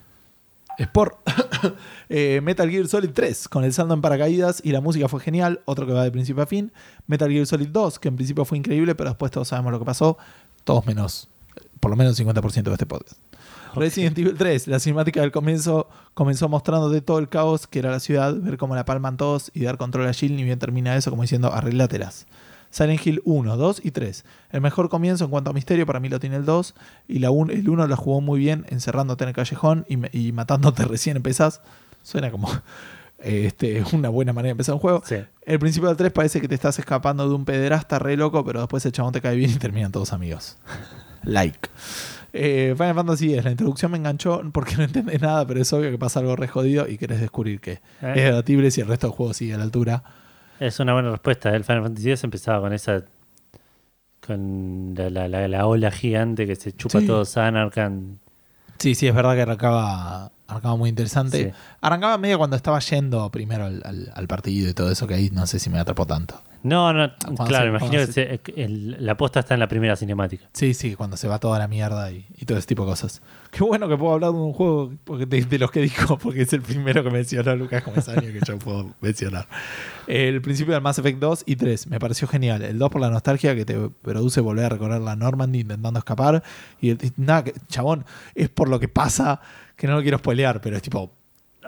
Sport. 0.77 1.17
Eh, 2.09 2.39
Metal 2.41 2.69
Gear 2.69 2.87
Solid 2.87 3.09
3, 3.09 3.49
con 3.49 3.63
el 3.63 3.73
saldo 3.73 3.93
en 3.95 4.01
paracaídas 4.01 4.61
y 4.63 4.71
la 4.71 4.79
música 4.79 5.09
fue 5.09 5.19
genial, 5.19 5.59
otro 5.65 5.85
que 5.87 5.91
va 5.91 6.03
de 6.03 6.11
principio 6.11 6.43
a 6.43 6.45
fin. 6.45 6.71
Metal 7.07 7.29
Gear 7.29 7.45
Solid 7.47 7.67
2, 7.69 7.97
que 7.99 8.07
en 8.09 8.15
principio 8.15 8.45
fue 8.45 8.59
increíble, 8.59 8.93
pero 8.95 9.09
después 9.09 9.31
todos 9.31 9.47
sabemos 9.47 9.71
lo 9.73 9.79
que 9.79 9.85
pasó. 9.85 10.17
Todos 10.63 10.85
menos, 10.85 11.27
por 11.79 11.91
lo 11.91 11.97
menos 11.97 12.19
el 12.19 12.25
50% 12.25 12.63
de 12.63 12.71
este 12.73 12.85
podcast. 12.85 13.15
Resident 13.75 14.17
Evil 14.17 14.35
3, 14.37 14.67
la 14.67 14.79
cinemática 14.79 15.21
del 15.21 15.31
comienzo 15.31 15.87
comenzó 16.13 16.49
mostrándote 16.49 17.01
todo 17.01 17.19
el 17.19 17.29
caos 17.29 17.67
que 17.67 17.79
era 17.79 17.91
la 17.91 17.99
ciudad, 17.99 18.33
ver 18.35 18.57
cómo 18.57 18.75
la 18.75 18.85
palman 18.85 19.17
todos 19.17 19.51
y 19.53 19.63
dar 19.63 19.77
control 19.77 20.07
a 20.07 20.13
Jill, 20.13 20.35
ni 20.35 20.43
bien 20.43 20.57
termina 20.57 20.95
eso 20.95 21.09
como 21.11 21.21
diciendo 21.21 21.53
arreglátelas. 21.53 22.25
Silent 22.69 23.05
Hill 23.05 23.21
1, 23.23 23.55
2 23.55 23.81
y 23.85 23.91
3. 23.91 24.25
El 24.51 24.61
mejor 24.61 24.89
comienzo 24.89 25.23
en 25.25 25.29
cuanto 25.31 25.51
a 25.51 25.53
misterio 25.53 25.85
para 25.85 25.99
mí 25.99 26.09
lo 26.09 26.19
tiene 26.19 26.35
el 26.37 26.45
2 26.45 26.75
y 27.07 27.19
la 27.19 27.29
un- 27.31 27.49
el 27.51 27.69
1 27.69 27.87
la 27.87 27.95
jugó 27.95 28.19
muy 28.19 28.39
bien 28.39 28.65
encerrándote 28.69 29.23
en 29.23 29.29
el 29.29 29.35
callejón 29.35 29.85
y, 29.87 29.97
me- 29.97 30.09
y 30.11 30.31
matándote 30.31 30.83
recién 30.85 31.15
empezás. 31.17 31.61
Suena 32.03 32.29
como 32.31 32.49
este, 33.19 33.83
una 33.93 34.09
buena 34.09 34.33
manera 34.33 34.47
de 34.49 34.51
empezar 34.51 34.75
un 34.75 34.79
juego. 34.81 35.01
Sí. 35.05 35.15
El 35.45 35.59
principio 35.59 35.87
del 35.87 35.97
3 35.97 36.11
parece 36.11 36.41
que 36.41 36.47
te 36.47 36.55
estás 36.55 36.77
escapando 36.79 37.27
de 37.27 37.35
un 37.35 37.45
pederasta 37.45 37.99
re 37.99 38.17
loco, 38.17 38.43
pero 38.43 38.59
después 38.59 38.85
el 38.85 38.91
chabón 38.91 39.13
te 39.13 39.21
cae 39.21 39.35
bien 39.35 39.51
y 39.51 39.55
terminan 39.55 39.91
todos 39.91 40.13
amigos. 40.13 40.57
Like. 41.27 41.69
Eh, 42.33 42.73
Final 42.77 42.93
Fantasy 42.95 43.33
X, 43.33 43.45
la 43.45 43.51
introducción 43.51 43.91
me 43.91 43.97
enganchó 43.97 44.41
porque 44.51 44.75
no 44.77 44.83
entendés 44.83 45.21
nada, 45.21 45.45
pero 45.47 45.61
es 45.61 45.71
obvio 45.73 45.89
que 45.91 45.97
pasa 45.97 46.19
algo 46.19 46.35
re 46.35 46.47
jodido 46.47 46.87
y 46.87 46.97
querés 46.97 47.19
descubrir 47.21 47.59
que 47.61 47.71
Eh. 47.73 48.13
es 48.15 48.23
debatible 48.25 48.69
si 48.71 48.81
el 48.81 48.87
resto 48.87 49.07
del 49.07 49.15
juego 49.15 49.33
sigue 49.33 49.53
a 49.53 49.57
la 49.57 49.63
altura. 49.63 50.03
Es 50.59 50.79
una 50.79 50.93
buena 50.93 51.09
respuesta. 51.11 51.55
El 51.55 51.63
Final 51.63 51.83
Fantasy 51.83 52.09
X 52.11 52.23
empezaba 52.23 52.61
con 52.61 52.73
esa. 52.73 53.03
con 54.25 54.93
la, 54.95 55.09
la- 55.09 55.27
la- 55.27 55.47
la 55.47 55.65
ola 55.67 55.89
gigante 55.91 56.45
que 56.45 56.55
se 56.55 56.73
chupa 56.73 56.99
Sí. 56.99 57.07
todo 57.07 57.23
Sanarkand. 57.23 58.17
Sí, 58.77 58.93
sí, 58.95 59.07
es 59.07 59.15
verdad 59.15 59.35
que 59.35 59.41
arrancaba, 59.43 60.31
arrancaba 60.47 60.75
muy 60.75 60.89
interesante. 60.89 61.43
Sí. 61.45 61.51
Arrancaba 61.81 62.17
medio 62.17 62.37
cuando 62.37 62.55
estaba 62.55 62.79
yendo 62.79 63.29
primero 63.31 63.65
al, 63.65 63.81
al- 63.85 64.11
al 64.15 64.27
partido 64.27 64.69
y 64.69 64.73
todo 64.73 64.91
eso, 64.91 65.07
que 65.07 65.13
ahí 65.15 65.29
no 65.31 65.45
sé 65.47 65.59
si 65.59 65.69
me 65.69 65.79
atrapó 65.79 66.05
tanto. 66.05 66.41
No, 66.63 66.91
no, 66.91 67.11
Cuando 67.23 67.45
claro, 67.45 67.65
se- 67.65 67.69
imagino 67.69 68.05
que 68.05 68.11
se- 68.11 68.41
el- 68.61 68.97
la 69.05 69.15
posta 69.15 69.39
está 69.41 69.53
en 69.53 69.59
la 69.59 69.67
primera 69.67 69.95
cinemática. 69.95 70.49
Sí, 70.53 70.73
sí, 70.73 70.95
cuando 70.95 71.15
se 71.15 71.27
va 71.27 71.37
toda 71.39 71.59
la 71.59 71.67
mierda 71.67 72.11
y, 72.11 72.25
y 72.35 72.45
todo 72.45 72.57
ese 72.57 72.67
tipo 72.67 72.83
de 72.83 72.89
cosas. 72.89 73.21
Qué 73.51 73.63
bueno 73.63 73.87
que 73.87 73.95
puedo 73.95 74.13
hablar 74.13 74.31
de 74.31 74.37
un 74.37 74.53
juego 74.53 74.91
porque 75.03 75.25
de, 75.25 75.45
de 75.45 75.59
los 75.59 75.69
que 75.71 75.81
dijo, 75.81 76.17
porque 76.21 76.41
es 76.41 76.51
el 76.53 76.61
primero 76.61 77.03
que 77.03 77.11
mencionó 77.11 77.55
Lucas 77.55 77.83
Comesaña 77.83 78.21
que 78.21 78.39
yo 78.45 78.57
puedo 78.57 78.89
mencionar. 79.01 79.47
El 80.07 80.41
principio 80.41 80.73
del 80.73 80.81
Mass 80.81 80.97
Effect 80.97 81.19
2 81.19 81.43
y 81.45 81.55
3 81.57 81.87
me 81.87 81.99
pareció 81.99 82.27
genial. 82.27 82.61
El 82.63 82.79
2 82.79 82.89
por 82.89 83.01
la 83.01 83.09
nostalgia 83.11 83.55
que 83.55 83.63
te 83.65 83.77
produce 84.01 84.41
volver 84.41 84.65
a 84.65 84.69
recorrer 84.69 84.99
la 85.01 85.15
Normandy 85.15 85.59
intentando 85.59 85.99
escapar. 85.99 86.43
Y, 86.81 86.89
el, 86.89 86.97
nada, 87.17 87.43
chabón, 87.67 88.03
es 88.33 88.49
por 88.49 88.67
lo 88.67 88.79
que 88.79 88.87
pasa 88.87 89.41
que 89.77 89.87
no 89.87 89.95
lo 89.95 90.01
quiero 90.01 90.17
spoilear, 90.17 90.59
pero 90.59 90.75
es 90.75 90.81
tipo, 90.81 91.11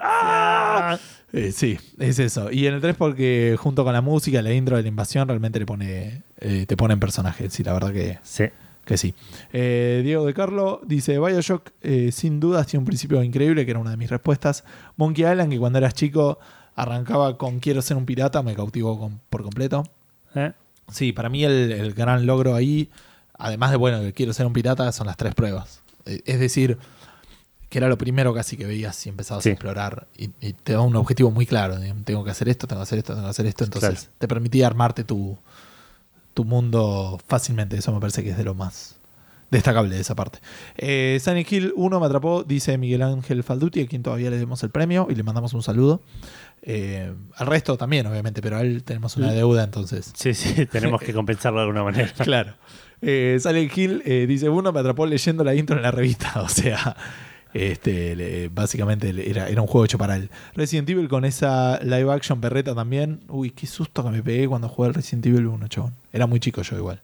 Ah, 0.02 0.98
eh, 1.32 1.52
sí, 1.52 1.78
es 1.98 2.18
eso. 2.18 2.50
Y 2.50 2.66
en 2.66 2.74
el 2.74 2.80
3 2.80 2.96
porque 2.96 3.56
junto 3.58 3.84
con 3.84 3.92
la 3.92 4.00
música, 4.00 4.40
la 4.42 4.52
intro 4.52 4.76
de 4.76 4.82
la 4.82 4.88
invasión 4.88 5.28
realmente 5.28 5.58
le 5.58 5.66
pone, 5.66 6.22
eh, 6.38 6.64
te 6.66 6.76
pone 6.76 6.94
en 6.94 7.00
personaje. 7.00 7.50
Sí, 7.50 7.62
la 7.62 7.72
verdad 7.74 7.92
que, 7.92 8.18
Sí. 8.22 8.44
que 8.84 8.96
sí. 8.96 9.14
Eh, 9.52 10.00
Diego 10.04 10.24
de 10.26 10.32
Carlo 10.34 10.80
dice, 10.86 11.18
Bioshock 11.18 11.70
eh, 11.82 12.10
sin 12.12 12.40
dudas 12.40 12.66
tiene 12.66 12.80
un 12.80 12.86
principio 12.86 13.22
increíble, 13.22 13.64
que 13.64 13.70
era 13.72 13.80
una 13.80 13.90
de 13.90 13.96
mis 13.98 14.10
respuestas. 14.10 14.64
Monkey 14.96 15.24
Island, 15.30 15.50
que 15.52 15.58
cuando 15.58 15.78
eras 15.78 15.94
chico 15.94 16.38
arrancaba 16.76 17.36
con 17.36 17.60
quiero 17.60 17.82
ser 17.82 17.96
un 17.98 18.06
pirata, 18.06 18.42
me 18.42 18.54
cautivó 18.54 18.98
con- 18.98 19.20
por 19.28 19.42
completo. 19.42 19.84
Sí, 20.90 21.12
para 21.12 21.28
mí 21.28 21.44
el, 21.44 21.72
el 21.72 21.92
gran 21.94 22.24
logro 22.26 22.54
ahí, 22.54 22.88
además 23.38 23.70
de, 23.70 23.76
bueno, 23.76 24.00
que 24.00 24.12
quiero 24.12 24.32
ser 24.32 24.46
un 24.46 24.52
pirata, 24.52 24.90
son 24.92 25.06
las 25.06 25.16
tres 25.16 25.34
pruebas. 25.34 25.82
Es 26.06 26.40
decir, 26.40 26.78
que 27.70 27.78
era 27.78 27.88
lo 27.88 27.96
primero 27.96 28.34
casi 28.34 28.56
que 28.58 28.66
veías 28.66 28.94
si 28.96 29.08
empezabas 29.08 29.42
Sí. 29.44 29.48
a 29.48 29.52
explorar 29.52 30.08
y, 30.18 30.30
y 30.40 30.52
te 30.52 30.74
da 30.74 30.80
un 30.82 30.94
objetivo 30.96 31.30
muy 31.30 31.46
claro. 31.46 31.76
Tengo 32.04 32.24
que 32.24 32.30
hacer 32.30 32.48
esto, 32.50 32.66
tengo 32.66 32.80
que 32.80 32.84
hacer 32.84 32.98
esto, 32.98 33.14
tengo 33.14 33.26
que 33.26 33.30
hacer 33.30 33.46
esto. 33.46 33.64
Entonces 33.64 33.90
Claro. 34.00 34.14
te 34.18 34.28
permitía 34.28 34.66
armarte 34.66 35.04
tu, 35.04 35.38
tu 36.34 36.44
mundo 36.44 37.18
fácilmente. 37.28 37.76
Eso 37.78 37.92
me 37.92 38.00
parece 38.00 38.22
que 38.22 38.30
es 38.30 38.36
de 38.36 38.44
lo 38.44 38.54
más 38.54 38.96
destacable 39.50 39.94
de 39.94 40.00
esa 40.00 40.14
parte. 40.14 40.38
Eh, 40.76 41.20
Hill 41.48 41.72
1 41.76 42.00
me 42.00 42.06
atrapó, 42.06 42.44
dice 42.44 42.76
Miguel 42.78 43.02
Ángel 43.02 43.42
Falduti, 43.42 43.80
a 43.82 43.86
quien 43.86 44.02
todavía 44.02 44.30
le 44.30 44.38
demos 44.38 44.62
el 44.62 44.70
premio 44.70 45.06
y 45.10 45.14
le 45.14 45.22
mandamos 45.22 45.54
un 45.54 45.62
saludo. 45.62 46.02
Eh, 46.62 47.12
al 47.36 47.46
resto 47.46 47.76
también, 47.78 48.06
obviamente, 48.06 48.42
pero 48.42 48.58
a 48.58 48.60
él 48.60 48.82
tenemos 48.84 49.16
una 49.16 49.32
deuda, 49.32 49.64
entonces 49.64 50.12
Sí, 50.14 50.34
sí, 50.34 50.66
tenemos 50.72 51.00
que 51.00 51.12
compensarlo 51.14 51.60
de 51.60 51.64
alguna 51.66 51.84
manera. 51.84 52.12
Claro. 52.18 52.54
Eh, 53.02 53.38
Hill 53.74 54.02
eh, 54.04 54.26
dice: 54.28 54.48
Uno 54.50 54.70
me 54.72 54.80
atrapó 54.80 55.06
leyendo 55.06 55.42
la 55.42 55.54
intro 55.54 55.76
en 55.76 55.82
la 55.82 55.90
revista. 55.90 56.32
O 56.42 56.48
sea, 56.48 56.96
este, 57.52 58.48
básicamente 58.52 59.08
era, 59.30 59.48
era 59.48 59.60
un 59.60 59.66
juego 59.66 59.84
hecho 59.84 59.98
para 59.98 60.16
él. 60.16 60.30
Resident 60.54 60.88
Evil 60.88 61.08
con 61.08 61.24
esa 61.24 61.78
live 61.82 62.12
action 62.12 62.40
perreta 62.40 62.74
también. 62.74 63.20
Uy, 63.28 63.50
qué 63.50 63.66
susto 63.66 64.04
que 64.04 64.10
me 64.10 64.22
pegué 64.22 64.46
cuando 64.48 64.68
jugué 64.68 64.88
al 64.88 64.94
Resident 64.94 65.26
Evil 65.26 65.46
1, 65.46 65.68
chabón. 65.68 65.94
Era 66.12 66.26
muy 66.26 66.40
chico 66.40 66.62
yo 66.62 66.76
igual. 66.76 67.00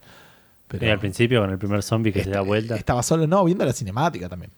Pero 0.68 0.86
Y 0.86 0.90
al 0.90 0.98
principio 0.98 1.40
con 1.40 1.50
el 1.50 1.58
primer 1.58 1.82
zombie 1.82 2.12
que 2.12 2.24
se 2.24 2.30
da 2.30 2.40
vuelta. 2.40 2.76
Estaba 2.76 3.02
solo, 3.02 3.26
no, 3.26 3.44
viendo 3.44 3.64
la 3.64 3.72
cinemática 3.72 4.28
también. 4.28 4.50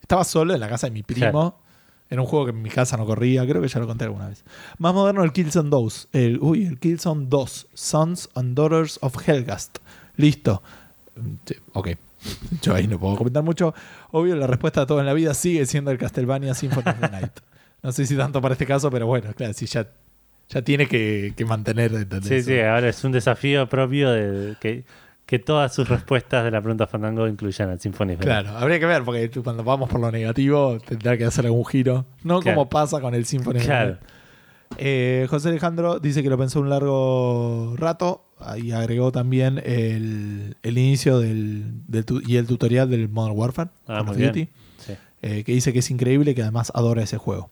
Estaba 0.00 0.24
solo 0.24 0.54
en 0.54 0.60
la 0.60 0.68
casa 0.68 0.86
de 0.86 0.92
mi 0.92 1.02
primo. 1.02 1.30
Claro. 1.30 1.58
Era 2.10 2.20
un 2.20 2.28
juego 2.28 2.44
que 2.44 2.50
en 2.50 2.62
mi 2.62 2.68
casa 2.68 2.96
no 2.96 3.06
corría, 3.06 3.46
creo 3.46 3.62
que 3.62 3.68
ya 3.68 3.80
lo 3.80 3.86
conté 3.86 4.04
alguna 4.04 4.28
vez. 4.28 4.44
Más 4.78 4.92
moderno 4.94 5.24
el 5.24 5.32
Killzone 5.32 5.70
2. 5.70 6.08
El, 6.12 6.38
uy, 6.40 6.66
el 6.66 6.78
Killzone 6.78 7.26
2. 7.28 7.68
Sons 7.72 8.28
and 8.34 8.54
Daughters 8.54 8.98
of 9.00 9.16
Helgast. 9.26 9.78
Listo. 10.16 10.62
Mm, 11.16 11.34
Ok. 11.72 11.88
Yo 12.62 12.74
ahí 12.74 12.86
no 12.86 12.98
puedo 12.98 13.16
comentar 13.16 13.42
mucho. 13.42 13.74
Obvio, 14.10 14.36
la 14.36 14.46
respuesta 14.46 14.82
a 14.82 14.86
todo 14.86 15.00
en 15.00 15.06
la 15.06 15.12
vida 15.14 15.34
sigue 15.34 15.66
siendo 15.66 15.90
el 15.90 15.98
Castlevania 15.98 16.54
Symphony 16.54 16.88
of 16.90 17.00
the 17.00 17.08
Night. 17.10 17.32
No 17.82 17.92
sé 17.92 18.06
si 18.06 18.16
tanto 18.16 18.40
para 18.40 18.52
este 18.54 18.66
caso, 18.66 18.90
pero 18.90 19.06
bueno, 19.06 19.32
claro, 19.34 19.52
si 19.52 19.66
ya, 19.66 19.86
ya 20.48 20.62
tiene 20.62 20.86
que, 20.88 21.34
que 21.36 21.44
mantener. 21.44 21.92
¿entendés? 21.92 22.28
Sí, 22.28 22.42
sí, 22.54 22.60
ahora 22.60 22.88
es 22.88 23.04
un 23.04 23.12
desafío 23.12 23.68
propio 23.68 24.10
de 24.10 24.56
que, 24.58 24.84
que 25.26 25.38
todas 25.38 25.74
sus 25.74 25.86
respuestas 25.88 26.44
de 26.44 26.50
la 26.50 26.60
pregunta 26.62 26.86
Fandango 26.86 27.28
incluyan 27.28 27.68
al 27.70 27.80
Symphony. 27.80 28.14
of 28.14 28.20
the 28.20 28.26
Night. 28.26 28.42
Claro, 28.44 28.58
habría 28.58 28.80
que 28.80 28.86
ver, 28.86 29.02
porque 29.04 29.28
cuando 29.42 29.62
vamos 29.64 29.90
por 29.90 30.00
lo 30.00 30.10
negativo 30.10 30.78
tendrá 30.86 31.18
que 31.18 31.26
hacer 31.26 31.44
algún 31.44 31.66
giro. 31.66 32.06
No 32.22 32.40
Claro. 32.40 32.56
como 32.56 32.68
pasa 32.70 33.00
con 33.02 33.14
el 33.14 33.26
Symphony. 33.26 33.56
of 33.58 33.62
the 33.62 33.66
Claro. 33.68 33.90
Night. 33.90 34.00
Eh, 34.78 35.26
José 35.28 35.50
Alejandro 35.50 36.00
dice 36.00 36.22
que 36.22 36.30
lo 36.30 36.38
pensó 36.38 36.58
un 36.60 36.70
largo 36.70 37.74
rato 37.76 38.23
y 38.58 38.72
agregó 38.72 39.12
también 39.12 39.60
el, 39.64 40.56
el 40.62 40.78
inicio 40.78 41.18
del, 41.18 41.64
del 41.88 42.04
y 42.26 42.36
el 42.36 42.46
tutorial 42.46 42.90
del 42.90 43.08
Modern 43.08 43.36
Warfare, 43.38 43.70
Ah, 43.86 44.02
Call 44.04 44.08
of. 44.10 44.16
Duty, 44.18 44.48
Sí. 44.78 44.92
eh, 45.22 45.44
que 45.44 45.52
dice 45.52 45.72
que 45.72 45.78
es 45.78 45.90
increíble 45.90 46.32
y 46.32 46.34
que 46.34 46.42
además 46.42 46.70
adora 46.74 47.02
ese 47.02 47.16
juego. 47.18 47.50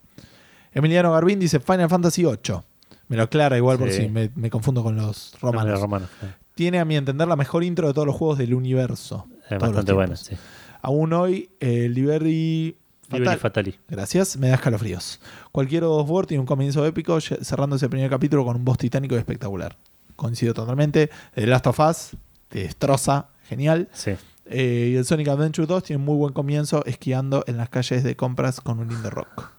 Emiliano 0.73 1.11
Garbín 1.11 1.39
dice 1.39 1.59
Final 1.59 1.89
Fantasy 1.89 2.23
VIII. 2.23 2.61
Me 3.07 3.17
lo 3.17 3.23
aclara 3.23 3.57
igual 3.57 3.77
por 3.77 3.91
si 3.91 4.07
me, 4.09 4.31
me 4.35 4.49
confundo 4.49 4.81
con 4.83 4.95
los 4.95 5.35
romanos. 5.41 5.71
Los 5.71 5.81
romanos, 5.81 6.09
sí. 6.21 6.27
Tiene 6.55 6.79
a 6.79 6.85
mi 6.85 6.95
entender 6.95 7.27
la 7.27 7.35
mejor 7.35 7.63
intro 7.63 7.87
de 7.87 7.93
todos 7.93 8.07
los 8.07 8.15
juegos 8.15 8.37
del 8.37 8.53
universo. 8.53 9.27
Es 9.49 9.59
bastante 9.59 9.93
tiempos. 9.93 10.19
Sí. 10.19 10.35
Aún 10.81 11.13
hoy, 11.13 11.49
el 11.59 11.93
Liberty 11.93 12.75
Liberty 13.11 13.25
Fatal- 13.25 13.39
Fatali. 13.39 13.75
Gracias, 13.87 14.37
me 14.37 14.49
da 14.49 14.55
escalofríos. 14.55 15.19
Cualquier 15.51 15.83
War 15.85 16.25
tiene 16.25 16.41
un 16.41 16.47
comienzo 16.47 16.85
épico, 16.85 17.19
cerrando 17.21 17.75
ese 17.75 17.89
primer 17.89 18.09
capítulo 18.09 18.43
con 18.45 18.55
un 18.55 18.65
boss 18.65 18.77
titánico 18.77 19.15
y 19.15 19.17
espectacular. 19.19 19.77
Coincido 20.15 20.53
totalmente. 20.53 21.09
The 21.35 21.47
Last 21.47 21.67
of 21.67 21.79
Us 21.79 22.11
te 22.49 22.59
destroza, 22.63 23.27
genial. 23.47 23.89
Sí. 23.93 24.11
Eh, 24.45 24.89
y 24.93 24.95
el 24.97 25.05
Sonic 25.05 25.27
Adventure 25.29 25.65
2 25.67 25.83
tiene 25.83 25.97
un 25.99 26.05
muy 26.05 26.17
buen 26.17 26.33
comienzo 26.33 26.83
esquiando 26.85 27.43
en 27.47 27.57
las 27.57 27.69
calles 27.69 28.03
de 28.03 28.15
compras 28.15 28.59
con 28.61 28.79
un 28.79 28.89
lindo 28.89 29.09
rock. 29.09 29.51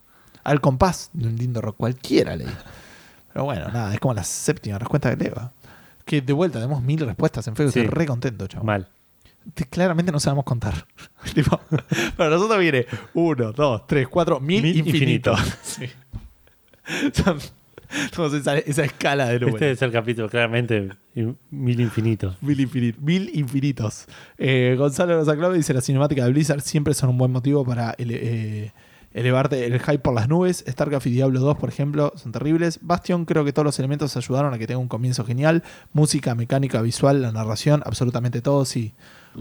Al 0.45 0.61
compás 0.61 1.11
de 1.15 1.27
un 1.29 1.37
lindo 1.37 1.61
rock, 1.63 1.77
cualquiera 1.79 2.37
leí. 2.37 2.47
Pero 3.33 3.47
bueno, 3.47 3.67
nada, 3.69 3.93
es 3.95 3.99
como 3.99 4.13
la 4.15 4.23
séptima 4.25 4.79
respuesta 4.79 5.17
que 5.17 5.25
leo. 5.25 5.53
Que 6.05 6.21
de 6.21 6.33
vuelta, 6.35 6.59
tenemos 6.61 6.83
mil 6.83 7.01
respuestas 7.01 7.47
en 7.49 7.57
Facebook, 7.57 7.73
Sí. 7.73 7.81
estoy 7.81 7.95
re 7.95 8.07
contento, 8.07 8.47
chaval. 8.47 8.67
Mal. 8.67 8.89
Te- 9.55 9.65
Claramente 9.67 10.13
no 10.13 10.21
sabemos 10.21 10.45
contar. 10.45 10.87
Tipo, 11.35 11.59
para 12.17 12.31
nosotros 12.31 12.59
viene 12.61 12.87
uno, 13.15 13.53
dos, 13.53 13.87
tres, 13.87 14.07
cuatro, 14.09 14.39
mil, 14.39 14.63
Mil 14.63 14.77
infinitos. 14.87 15.41
Sí. 15.63 15.87
Somos 18.15 18.33
esa, 18.35 18.59
esa 18.59 18.85
escala 18.85 19.27
de 19.29 19.41
números. 19.41 19.55
Este 19.63 19.71
es 19.73 19.83
el 19.83 19.93
capítulo, 19.93 20.29
claramente, 20.29 20.91
mil 21.51 21.81
infinitos. 21.81 22.37
Mil, 22.43 22.59
infini- 22.59 22.97
mil 22.99 23.31
infinitos. 23.35 24.07
Eh, 24.39 24.75
Gonzalo 24.79 25.17
Rosaclave 25.19 25.57
dice: 25.57 25.75
La 25.75 25.81
cinemática 25.81 26.25
de 26.25 26.31
Blizzard 26.33 26.61
siempre 26.61 26.95
son 26.95 27.11
un 27.11 27.19
buen 27.19 27.31
motivo 27.31 27.65
para 27.65 27.95
ele- 27.99 28.19
eh, 28.23 28.73
elevarte 29.13 29.65
el 29.67 29.79
hype 29.81 29.99
por 30.01 30.15
las 30.15 30.29
nubes. 30.29 30.65
StarCraft 30.69 31.07
y 31.07 31.11
Diablo 31.11 31.39
2, 31.41 31.57
por 31.59 31.69
ejemplo, 31.69 32.13
son 32.17 32.33
terribles. 32.33 32.81
Bastion, 32.83 33.25
creo 33.25 33.45
que 33.45 33.53
todos 33.53 33.65
los 33.67 33.79
elementos 33.79 34.17
ayudaron 34.17 34.53
a 34.55 34.59
que 34.59 34.67
tenga 34.67 34.79
un 34.79 34.89
comienzo 34.89 35.25
genial. 35.25 35.63
Música, 35.93 36.35
mecánica, 36.35 36.83
visual, 36.83 37.23
la 37.23 37.31
narración, 37.31 37.83
absolutamente 37.87 38.41
todo. 38.43 38.65
Sí, 38.65 38.93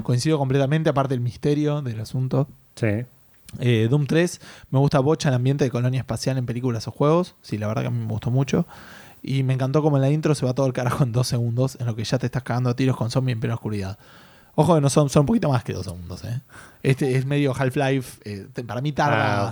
coincido 0.04 0.38
completamente. 0.38 0.90
Aparte, 0.92 1.16
el 1.16 1.22
misterio 1.22 1.82
del 1.82 2.00
asunto. 2.02 2.48
Sí. 2.76 2.88
Eh, 3.60 3.88
Doom 3.90 4.06
3, 4.08 4.42
me 4.72 4.80
gusta 4.80 5.00
bocha 5.00 5.30
el 5.30 5.36
ambiente 5.36 5.64
de 5.64 5.72
colonia 5.72 6.00
espacial 6.00 6.38
en 6.38 6.46
películas 6.46 6.88
o 6.88 6.92
juegos. 6.92 7.36
Sí, 7.42 7.58
la 7.58 7.68
verdad 7.68 7.84
que 7.84 7.88
a 7.88 7.92
mí 7.92 8.00
me 8.00 8.12
gustó 8.12 8.32
mucho. 8.32 8.66
Y 9.22 9.44
me 9.44 9.54
encantó 9.54 9.82
como 9.82 9.98
en 9.98 10.02
la 10.02 10.10
intro 10.12 10.36
se 10.36 10.46
va 10.46 10.54
todo 10.54 10.66
el 10.66 10.74
carajo 10.74 11.04
en 11.04 11.12
dos 11.14 11.28
segundos, 11.28 11.78
en 11.80 11.86
lo 11.86 11.96
que 11.96 12.04
ya 12.04 12.18
te 12.18 12.26
estás 12.26 12.44
cagando 12.44 12.70
a 12.70 12.76
tiros 12.76 12.98
con 12.98 13.10
zombies 13.10 13.36
en 13.36 13.40
plena 13.40 13.56
oscuridad. 13.56 13.98
Ojo 14.56 14.76
que 14.76 14.82
no 14.82 14.90
son, 14.90 15.10
son 15.10 15.22
un 15.22 15.26
poquito 15.28 15.50
más 15.50 15.64
que 15.64 15.74
dos 15.74 15.86
segundos, 15.86 16.24
¿eh? 16.26 16.42
Este 16.84 17.16
es 17.16 17.26
medio 17.26 17.54
Half-Life. 17.56 18.20
eh, 18.26 18.48
para 18.68 18.82
mí 18.82 18.92
tarda, 18.92 19.48
Ah, 19.48 19.52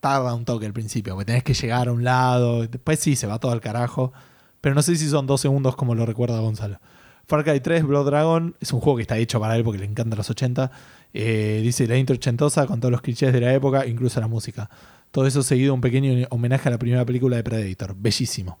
tarda 0.00 0.34
un 0.34 0.44
toque 0.44 0.66
al 0.66 0.72
principio, 0.72 1.14
porque 1.14 1.26
tenés 1.26 1.44
que 1.44 1.54
llegar 1.54 1.88
a 1.88 1.92
un 1.92 2.04
lado. 2.04 2.66
Después 2.66 2.98
sí, 2.98 3.16
se 3.16 3.26
va 3.26 3.38
todo 3.38 3.52
al 3.52 3.60
carajo. 3.60 4.12
Pero 4.60 4.74
no 4.74 4.82
sé 4.82 4.96
si 4.96 5.08
son 5.08 5.26
dos 5.26 5.40
segundos 5.40 5.76
como 5.76 5.94
lo 5.94 6.04
recuerda 6.06 6.38
Gonzalo. 6.40 6.78
Far 7.26 7.44
Cry 7.44 7.60
3, 7.60 7.84
Blood 7.84 8.06
Dragon, 8.06 8.54
es 8.60 8.72
un 8.72 8.80
juego 8.80 8.96
que 8.96 9.02
está 9.02 9.16
hecho 9.16 9.40
para 9.40 9.56
él 9.56 9.64
porque 9.64 9.78
le 9.78 9.86
encantan 9.86 10.16
los 10.16 10.28
80. 10.28 10.70
Eh, 11.12 11.60
dice 11.62 11.86
la 11.86 11.96
intro 11.96 12.14
ochentosa 12.14 12.66
con 12.66 12.80
todos 12.80 12.92
los 12.92 13.00
clichés 13.00 13.32
de 13.32 13.40
la 13.40 13.54
época, 13.54 13.86
incluso 13.86 14.20
la 14.20 14.28
música. 14.28 14.68
Todo 15.10 15.26
eso 15.26 15.42
seguido 15.42 15.68
de 15.68 15.72
un 15.72 15.80
pequeño 15.80 16.26
homenaje 16.30 16.68
a 16.68 16.72
la 16.72 16.78
primera 16.78 17.04
película 17.04 17.36
de 17.36 17.44
Predator. 17.44 17.94
Bellísimo. 17.96 18.58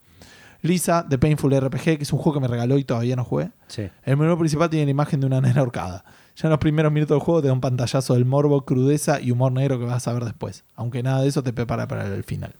Lisa, 0.62 1.04
The 1.06 1.18
Painful 1.18 1.60
RPG, 1.60 1.82
que 1.82 1.98
es 2.02 2.12
un 2.12 2.18
juego 2.18 2.34
que 2.38 2.40
me 2.40 2.48
regaló 2.48 2.78
y 2.78 2.84
todavía 2.84 3.16
no 3.16 3.24
jugué. 3.24 3.50
Sí. 3.66 3.90
El 4.02 4.16
menú 4.16 4.38
principal 4.38 4.70
tiene 4.70 4.86
la 4.86 4.92
imagen 4.92 5.20
de 5.20 5.26
una 5.26 5.40
nena 5.42 5.60
ahorcada. 5.60 6.04
Ya 6.36 6.46
en 6.46 6.50
los 6.50 6.58
primeros 6.58 6.90
minutos 6.90 7.16
del 7.16 7.22
juego 7.22 7.42
te 7.42 7.48
da 7.48 7.52
un 7.52 7.60
pantallazo 7.60 8.14
del 8.14 8.24
morbo, 8.24 8.64
crudeza 8.64 9.20
y 9.20 9.30
humor 9.30 9.52
negro 9.52 9.78
que 9.78 9.84
vas 9.84 10.08
a 10.08 10.14
ver 10.14 10.24
después. 10.24 10.64
Aunque 10.74 11.02
nada 11.02 11.20
de 11.20 11.28
eso 11.28 11.42
te 11.42 11.52
prepara 11.52 11.86
para 11.86 12.06
el 12.06 12.24
final. 12.24 12.54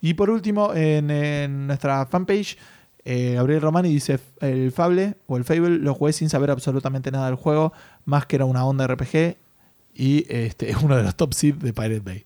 Y 0.00 0.14
por 0.14 0.30
último, 0.30 0.74
en, 0.74 1.10
en 1.10 1.66
nuestra 1.66 2.06
fanpage, 2.06 2.56
eh, 3.04 3.34
Gabriel 3.34 3.60
Romani 3.60 3.88
dice: 3.88 4.18
El 4.40 4.72
Fable 4.72 5.16
o 5.26 5.36
el 5.36 5.44
Fable 5.44 5.78
lo 5.78 5.94
jugué 5.94 6.12
sin 6.12 6.28
saber 6.28 6.50
absolutamente 6.50 7.10
nada 7.10 7.26
del 7.26 7.36
juego, 7.36 7.72
más 8.04 8.26
que 8.26 8.36
era 8.36 8.44
una 8.44 8.64
onda 8.64 8.86
RPG 8.86 9.36
y 9.94 10.26
este, 10.28 10.70
es 10.70 10.76
uno 10.82 10.96
de 10.96 11.02
los 11.02 11.16
top 11.16 11.34
seed 11.34 11.56
de 11.56 11.72
Pirate 11.72 12.00
Bay. 12.00 12.24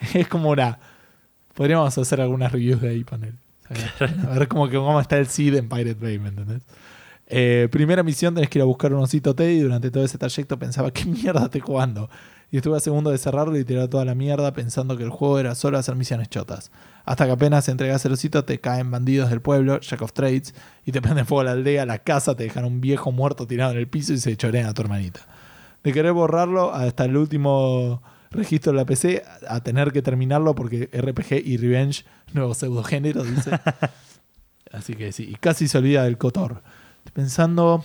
es 0.14 0.28
como 0.28 0.50
una. 0.50 0.78
Podríamos 1.54 1.96
hacer 1.98 2.20
algunas 2.20 2.52
reviews 2.52 2.80
de 2.80 2.90
ahí, 2.90 3.04
panel. 3.04 3.34
A 4.26 4.38
ver 4.38 4.48
cómo, 4.48 4.70
cómo 4.70 5.00
está 5.00 5.18
el 5.18 5.26
seed 5.26 5.54
en 5.56 5.68
Pirate 5.68 5.98
Bay, 6.00 6.18
¿me 6.18 6.28
entendés? 6.28 6.62
Eh, 7.26 7.68
primera 7.70 8.02
misión 8.02 8.34
tenés 8.34 8.48
que 8.48 8.58
ir 8.58 8.62
a 8.62 8.64
buscar 8.64 8.94
un 8.94 9.02
osito 9.02 9.34
Teddy 9.34 9.58
y 9.58 9.60
durante 9.60 9.90
todo 9.90 10.02
ese 10.04 10.16
trayecto 10.16 10.58
pensaba, 10.58 10.90
¿qué 10.92 11.04
mierda 11.04 11.44
estoy 11.44 11.60
jugando? 11.60 12.08
Y 12.50 12.56
estuve 12.56 12.78
a 12.78 12.80
segundo 12.80 13.10
de 13.10 13.18
cerrarlo 13.18 13.58
y 13.58 13.64
tirar 13.64 13.88
toda 13.88 14.06
la 14.06 14.14
mierda 14.14 14.52
pensando 14.54 14.96
que 14.96 15.02
el 15.02 15.10
juego 15.10 15.38
era 15.38 15.54
solo 15.54 15.76
hacer 15.76 15.96
misiones 15.96 16.30
chotas. 16.30 16.70
Hasta 17.04 17.26
que 17.26 17.32
apenas 17.32 17.68
entregas 17.68 18.04
el 18.06 18.12
osito 18.12 18.44
te 18.44 18.58
caen 18.58 18.90
bandidos 18.90 19.28
del 19.28 19.42
pueblo, 19.42 19.80
Jack 19.80 20.00
of 20.00 20.12
Trades, 20.12 20.54
y 20.86 20.92
te 20.92 21.02
prenden 21.02 21.26
fuego 21.26 21.42
a 21.42 21.44
la 21.44 21.50
aldea, 21.52 21.84
la 21.84 21.98
casa, 21.98 22.34
te 22.34 22.44
dejan 22.44 22.64
un 22.64 22.80
viejo 22.80 23.12
muerto 23.12 23.46
tirado 23.46 23.72
en 23.72 23.78
el 23.78 23.88
piso 23.88 24.14
y 24.14 24.18
se 24.18 24.34
chorean 24.36 24.66
a 24.66 24.72
tu 24.72 24.80
hermanita. 24.82 25.20
De 25.82 25.92
querer 25.92 26.12
borrarlo 26.12 26.72
hasta 26.72 27.04
el 27.04 27.16
último 27.18 28.02
registro 28.30 28.72
de 28.72 28.78
la 28.78 28.84
PC 28.86 29.24
a 29.46 29.60
tener 29.60 29.92
que 29.92 30.02
terminarlo 30.02 30.54
porque 30.54 30.88
RPG 30.92 31.46
y 31.46 31.56
Revenge, 31.58 32.04
nuevo 32.32 32.54
pseudogénero, 32.54 33.24
dice. 33.24 33.58
Así 34.72 34.94
que 34.94 35.12
sí, 35.12 35.28
y 35.30 35.34
casi 35.34 35.68
se 35.68 35.78
olvida 35.78 36.04
del 36.04 36.18
Cotor. 36.18 36.62
Estoy 37.04 37.12
pensando 37.12 37.84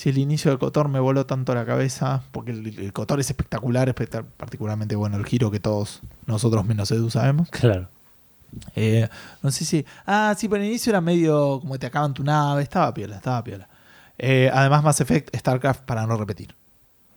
si 0.00 0.08
el 0.08 0.16
inicio 0.16 0.50
del 0.50 0.58
Cotor 0.58 0.88
me 0.88 0.98
voló 0.98 1.26
tanto 1.26 1.54
la 1.54 1.66
cabeza, 1.66 2.22
porque 2.32 2.52
el, 2.52 2.78
el 2.78 2.92
Cotor 2.94 3.20
es 3.20 3.28
espectacular, 3.28 3.94
espectac- 3.94 4.24
particularmente 4.38 4.96
bueno 4.96 5.18
el 5.18 5.26
giro 5.26 5.50
que 5.50 5.60
todos 5.60 6.00
nosotros 6.24 6.64
menos 6.64 6.90
Edu 6.90 7.10
sabemos. 7.10 7.50
Claro. 7.50 7.86
Eh, 8.74 9.06
no 9.42 9.50
sé 9.50 9.66
si. 9.66 9.84
Ah, 10.06 10.34
sí, 10.38 10.48
pero 10.48 10.62
el 10.62 10.68
inicio 10.70 10.88
era 10.90 11.02
medio 11.02 11.60
como 11.60 11.78
te 11.78 11.84
acaban 11.86 12.14
tu 12.14 12.24
nave, 12.24 12.62
estaba 12.62 12.94
piola, 12.94 13.16
estaba 13.16 13.44
piola. 13.44 13.68
Eh, 14.16 14.50
además, 14.52 14.82
Mass 14.82 15.00
Effect, 15.02 15.36
StarCraft 15.36 15.82
para 15.82 16.06
no 16.06 16.16
repetir. 16.16 16.54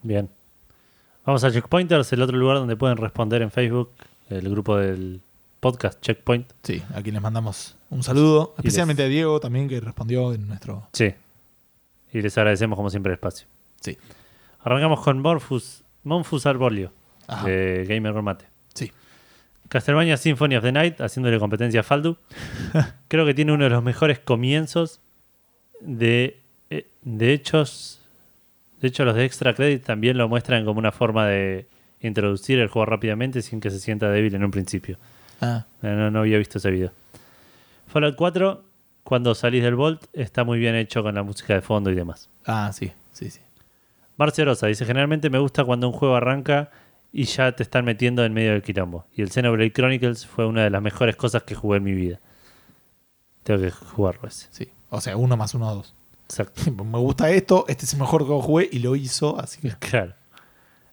Bien. 0.02 0.28
Vamos 1.24 1.42
a 1.42 1.50
Checkpointers, 1.50 2.12
el 2.12 2.20
otro 2.20 2.36
lugar 2.36 2.58
donde 2.58 2.76
pueden 2.76 2.98
responder 2.98 3.40
en 3.40 3.50
Facebook, 3.50 3.90
el 4.28 4.46
grupo 4.50 4.76
del 4.76 5.22
podcast 5.60 5.98
Checkpoint. 6.02 6.52
Sí, 6.62 6.82
aquí 6.94 7.10
les 7.10 7.22
mandamos 7.22 7.76
un 7.88 8.02
saludo, 8.02 8.52
especialmente 8.58 9.02
a 9.02 9.06
Diego 9.06 9.40
también 9.40 9.68
que 9.68 9.80
respondió 9.80 10.34
en 10.34 10.46
nuestro. 10.46 10.86
Sí. 10.92 11.14
Y 12.14 12.22
les 12.22 12.38
agradecemos 12.38 12.76
como 12.76 12.88
siempre 12.88 13.10
el 13.12 13.14
espacio. 13.16 13.46
Sí. 13.80 13.98
Arrancamos 14.60 15.00
con 15.02 15.18
Morfus, 15.20 15.84
Monfus 16.04 16.46
Arbolio, 16.46 16.90
Ajá. 17.26 17.46
de 17.46 17.84
Gamer 17.86 18.14
Mate. 18.22 18.46
Sí. 18.72 18.90
Castlevania 19.68 20.16
Symphony 20.16 20.56
of 20.56 20.62
the 20.64 20.72
Night, 20.72 21.00
haciéndole 21.02 21.38
competencia 21.38 21.80
a 21.80 21.82
Faldu. 21.82 22.16
Creo 23.08 23.26
que 23.26 23.34
tiene 23.34 23.52
uno 23.52 23.64
de 23.64 23.70
los 23.70 23.82
mejores 23.82 24.18
comienzos 24.20 25.00
de, 25.80 26.40
eh, 26.70 26.86
de 27.02 27.32
hechos. 27.34 28.00
De 28.80 28.88
hecho, 28.88 29.04
los 29.04 29.14
de 29.16 29.24
Extra 29.24 29.54
Credit 29.54 29.84
también 29.84 30.16
lo 30.16 30.28
muestran 30.28 30.64
como 30.64 30.78
una 30.78 30.92
forma 30.92 31.26
de 31.26 31.66
introducir 32.00 32.58
el 32.58 32.68
juego 32.68 32.86
rápidamente 32.86 33.42
sin 33.42 33.60
que 33.60 33.70
se 33.70 33.80
sienta 33.80 34.10
débil 34.10 34.34
en 34.34 34.44
un 34.44 34.50
principio. 34.50 34.98
Ah, 35.40 35.66
no- 35.82 36.10
no 36.10 36.20
había 36.20 36.38
visto 36.38 36.58
ese 36.58 36.70
video. 36.70 36.92
Fallout 37.88 38.14
4, 38.16 38.62
cuando 39.04 39.34
salís 39.34 39.62
del 39.62 39.76
Vault, 39.76 40.02
está 40.12 40.42
muy 40.44 40.58
bien 40.58 40.74
hecho 40.74 41.02
con 41.02 41.14
la 41.14 41.22
música 41.22 41.54
de 41.54 41.60
fondo 41.60 41.90
y 41.90 41.94
demás. 41.94 42.28
ah, 42.46 42.70
sí, 42.72 42.90
sí, 43.12 43.30
sí. 43.30 43.40
Marcerosa 44.16 44.66
dice: 44.66 44.84
Generalmente 44.84 45.30
me 45.30 45.38
gusta 45.38 45.64
cuando 45.64 45.88
un 45.88 45.92
juego 45.92 46.16
arranca 46.16 46.70
y 47.12 47.24
ya 47.24 47.52
te 47.52 47.62
están 47.62 47.84
metiendo 47.84 48.24
en 48.24 48.32
medio 48.32 48.52
del 48.52 48.62
quilombo. 48.62 49.06
Y 49.14 49.22
el 49.22 49.30
Xenoblade 49.30 49.72
Chronicles 49.72 50.26
fue 50.26 50.46
una 50.46 50.64
de 50.64 50.70
las 50.70 50.82
mejores 50.82 51.16
cosas 51.16 51.42
que 51.44 51.54
jugué 51.54 51.78
en 51.78 51.84
mi 51.84 51.92
vida. 51.92 52.20
Tengo 53.42 53.60
que 53.60 53.70
jugarlo 53.70 54.28
ese. 54.28 54.48
sí. 54.50 54.68
O 54.90 55.00
sea, 55.00 55.16
uno 55.16 55.36
más 55.36 55.54
uno, 55.54 55.74
dos. 55.74 55.94
Exacto. 56.24 56.72
Me 56.84 56.98
gusta 56.98 57.30
esto, 57.30 57.64
este 57.68 57.84
es 57.84 57.92
el 57.94 58.00
mejor 58.00 58.26
que 58.26 58.32
jugué 58.32 58.68
y 58.70 58.78
lo 58.78 58.94
hizo, 58.96 59.38
así 59.38 59.60
que. 59.60 59.70
Claro. 59.80 60.14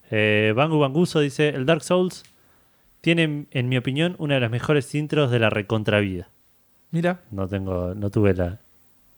Eh, 0.10 0.52
Bangu 0.56 0.80
Banguso 0.80 1.20
dice: 1.20 1.50
El 1.50 1.66
Dark 1.66 1.84
Souls 1.84 2.24
tiene, 3.02 3.46
en 3.52 3.70
mi 3.70 3.78
opinión, 3.78 4.16
una 4.18 4.34
de 4.36 4.42
las 4.42 4.52
mejores 4.52 4.94
intros 4.96 5.32
de 5.32 5.40
la 5.40 5.50
recontravida. 5.50 6.30
Mira, 6.92 7.22
No 7.32 7.48
tengo, 7.48 7.96
no 7.96 8.10
tuve 8.10 8.34
la, 8.34 8.60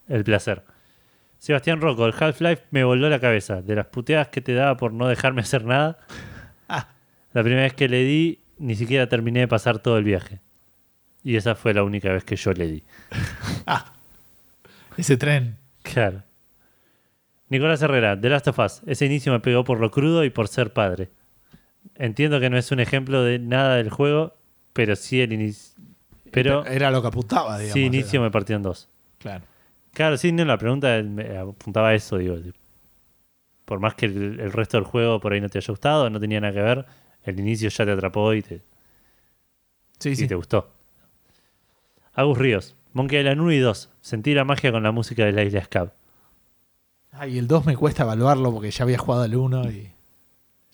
el 0.08 0.24
placer. 0.24 0.64
Sebastián 1.40 1.82
Rocco, 1.82 2.06
el 2.06 2.14
Half-Life 2.18 2.64
me 2.72 2.84
voló 2.84 3.10
la 3.10 3.20
cabeza. 3.20 3.62
De 3.62 3.76
las 3.76 3.88
puteadas 3.88 4.30
que 4.30 4.42
te 4.42 4.54
daba 4.54 4.78
por 4.78 4.94
no 4.94 5.08
dejarme 5.08 5.42
hacer 5.42 5.66
nada. 5.66 5.98
Ah. 6.70 6.88
La 7.34 7.44
primera 7.44 7.64
vez 7.64 7.74
que 7.74 7.90
le 7.90 8.06
di, 8.06 8.40
ni 8.58 8.76
siquiera 8.76 9.10
terminé 9.10 9.42
de 9.42 9.50
pasar 9.50 9.80
todo 9.80 9.98
el 9.98 10.06
viaje. 10.06 10.40
Y 11.24 11.36
esa 11.36 11.56
fue 11.56 11.74
la 11.74 11.84
única 11.84 12.12
vez 12.12 12.24
que 12.24 12.38
yo 12.38 12.54
le 12.54 12.68
di. 12.68 12.84
ese 14.98 15.18
tren. 15.18 15.58
Claro. 15.82 16.24
Nicolás 17.50 17.82
Herrera, 17.82 18.20
The 18.20 18.30
Last 18.30 18.48
of 18.48 18.60
Us. 18.60 18.82
Ese 18.88 19.06
inicio 19.06 19.34
me 19.34 19.42
pegó 19.42 19.66
por 19.66 19.82
lo 19.82 19.92
crudo 19.92 20.24
y 20.24 20.30
por 20.30 20.48
ser 20.48 20.72
padre. 20.72 21.12
Entiendo 21.96 22.40
que 22.40 22.50
no 22.50 22.58
es 22.58 22.72
un 22.72 22.80
ejemplo 22.80 23.22
de 23.24 23.38
nada 23.38 23.76
del 23.76 23.90
juego, 23.90 24.36
pero 24.72 24.96
sí 24.96 25.22
el 25.22 25.34
inicio. 25.34 25.84
Pero 26.34 26.66
Era 26.66 26.92
lo 26.92 27.02
que 27.02 27.08
apuntaba, 27.10 27.58
digamos. 27.58 27.74
sí, 27.74 27.86
inicio 27.86 28.20
era. 28.20 28.28
me 28.28 28.32
partió 28.32 28.56
en 28.56 28.64
dos. 28.64 28.90
Claro. 29.20 29.46
Claro, 29.94 30.18
sí, 30.18 30.32
no, 30.32 30.44
la 30.46 30.58
pregunta 30.58 31.02
me 31.04 31.38
apuntaba 31.38 31.90
a 31.90 31.94
eso, 31.96 32.18
digo. 32.18 32.36
Por 33.66 33.80
más 33.80 33.94
que 33.96 34.08
el, 34.08 34.40
el 34.40 34.52
resto 34.52 34.78
del 34.78 34.86
juego 34.86 35.20
por 35.20 35.34
ahí 35.34 35.40
no 35.42 35.50
te 35.50 35.60
haya 35.60 35.72
gustado, 35.72 36.10
no 36.10 36.20
tenía 36.20 36.42
nada 36.42 36.54
que 36.54 36.62
ver, 36.62 36.86
el 37.24 37.40
inicio 37.40 37.70
ya 37.70 37.86
te 37.86 37.92
atrapó 37.92 38.34
y 38.34 38.42
te, 38.42 38.62
Sí, 40.00 40.10
y 40.10 40.16
sí. 40.16 40.28
te 40.28 40.36
gustó. 40.36 40.70
Agus 42.14 42.38
Ríos, 42.38 42.76
Monkey 42.94 43.20
Island 43.20 43.40
1 43.42 43.52
y 43.54 43.60
2. 43.60 43.90
Sentí 44.02 44.34
la 44.34 44.44
magia 44.44 44.72
con 44.72 44.84
la 44.84 44.92
música 44.92 45.24
de 45.26 45.32
la 45.32 45.44
isla 45.44 45.64
Scab. 45.64 45.94
Ay, 47.12 47.38
el 47.38 47.48
2 47.48 47.66
me 47.68 47.78
cuesta 47.78 48.04
evaluarlo 48.04 48.52
porque 48.52 48.72
ya 48.72 48.84
había 48.84 48.98
jugado 48.98 49.24
el 49.26 49.36
1 49.36 49.72
y. 49.72 49.90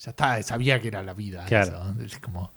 Ya 0.00 0.10
está, 0.10 0.42
sabía 0.42 0.80
que 0.80 0.88
era 0.88 1.02
la 1.02 1.12
vida. 1.12 1.44
Claro. 1.44 1.82
eso. 1.92 2.02
Es 2.02 2.18
como. 2.18 2.52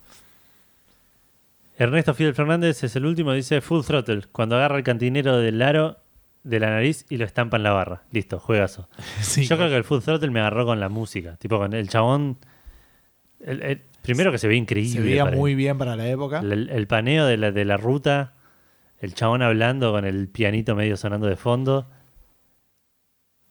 Ernesto 1.78 2.14
Fidel 2.14 2.36
Fernández 2.36 2.84
es 2.84 2.96
el 2.96 3.06
último, 3.06 3.34
dice 3.34 3.62
Full 3.62 3.82
Throttle, 3.84 4.22
cuando 4.32 4.56
agarra 4.56 4.78
el 4.78 4.84
cantinero 4.84 5.38
del 5.38 5.62
aro 5.62 5.98
de 6.44 6.60
la 6.60 6.70
nariz 6.70 7.06
y 7.10 7.18
lo 7.18 7.26
estampa 7.26 7.58
en 7.58 7.64
la 7.64 7.72
barra. 7.72 8.04
Listo, 8.12 8.40
juegazo. 8.40 8.90
Sí, 9.22 9.46
Yo 9.46 9.58
creo 9.58 9.70
que 9.70 9.78
el 9.78 9.84
Full 9.84 10.02
Throttle 10.02 10.30
me 10.32 10.40
agarró 10.40 10.66
con 10.66 10.80
la 10.80 10.90
música. 10.90 11.36
Tipo, 11.38 11.58
con 11.58 11.74
el 11.74 11.90
chabón. 11.90 12.38
el- 13.40 13.62
el- 13.64 13.82
primero 14.02 14.32
que 14.32 14.38
se 14.38 14.48
ve 14.50 14.56
increíble. 14.56 14.92
se 14.94 15.02
veía 15.02 15.26
muy 15.26 15.56
bien 15.56 15.78
para 15.78 15.96
la 15.96 16.08
época. 16.08 16.40
El, 16.40 16.70
el 16.70 16.88
paneo 16.88 17.26
de 17.26 17.38
la, 17.38 17.52
de 17.52 17.64
la 17.66 17.78
ruta, 17.78 18.34
el 19.00 19.14
chabón 19.16 19.42
hablando 19.42 19.92
con 19.94 20.04
el 20.06 20.28
pianito 20.28 20.76
medio 20.76 20.98
sonando 20.98 21.28
de 21.28 21.38
fondo. 21.38 21.90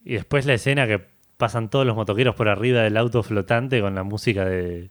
Y 0.05 0.15
después 0.15 0.47
la 0.47 0.55
escena 0.55 0.87
que 0.87 1.01
pasan 1.39 1.71
todos 1.71 1.87
los 1.87 1.97
motoqueros 1.97 2.35
por 2.35 2.49
arriba 2.49 2.83
del 2.83 2.97
auto 2.99 3.23
flotante 3.23 3.81
con 3.81 3.95
la 3.95 4.03
música 4.03 4.45
de, 4.45 4.91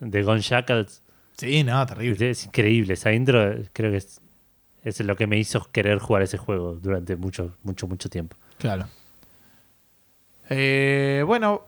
de 0.00 0.22
Gone 0.22 0.40
Shackles. 0.40 1.01
Sí, 1.36 1.64
no, 1.64 1.84
terrible. 1.86 2.30
Es 2.30 2.44
increíble. 2.44 2.94
Esa 2.94 3.12
intro 3.12 3.54
creo 3.72 3.90
que 3.90 3.96
es, 3.98 4.20
es 4.84 5.00
lo 5.00 5.16
que 5.16 5.26
me 5.26 5.38
hizo 5.38 5.66
querer 5.72 5.98
jugar 5.98 6.22
ese 6.22 6.38
juego 6.38 6.74
durante 6.74 7.16
mucho, 7.16 7.56
mucho, 7.62 7.86
mucho 7.88 8.08
tiempo. 8.08 8.36
Claro. 8.58 8.86
Eh, 10.48 11.22
bueno. 11.26 11.62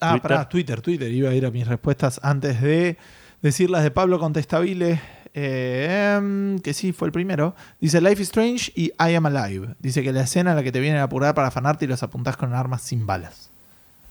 Ah, 0.00 0.12
Twitter. 0.12 0.22
pará, 0.22 0.48
Twitter, 0.48 0.80
Twitter. 0.80 1.10
Iba 1.10 1.30
a 1.30 1.34
ir 1.34 1.44
a 1.44 1.50
mis 1.50 1.66
respuestas 1.66 2.20
antes 2.22 2.60
de 2.62 2.96
decir 3.42 3.68
las 3.70 3.82
de 3.82 3.90
Pablo 3.90 4.18
Contestabile. 4.18 5.00
eh, 5.34 6.58
que 6.62 6.72
sí, 6.72 6.92
fue 6.92 7.08
el 7.08 7.12
primero. 7.12 7.54
Dice 7.80 8.00
Life 8.00 8.22
is 8.22 8.28
Strange 8.28 8.72
y 8.74 8.86
I 8.98 9.14
Am 9.14 9.26
Alive. 9.26 9.74
Dice 9.80 10.02
que 10.02 10.12
la 10.12 10.22
escena 10.22 10.50
en 10.50 10.56
la 10.56 10.62
que 10.62 10.72
te 10.72 10.80
vienen 10.80 11.00
a 11.00 11.04
apurar 11.04 11.34
para 11.34 11.48
afanarte 11.48 11.84
y 11.84 11.88
los 11.88 12.02
apuntás 12.02 12.36
con 12.36 12.54
armas 12.54 12.82
sin 12.82 13.06
balas. 13.06 13.50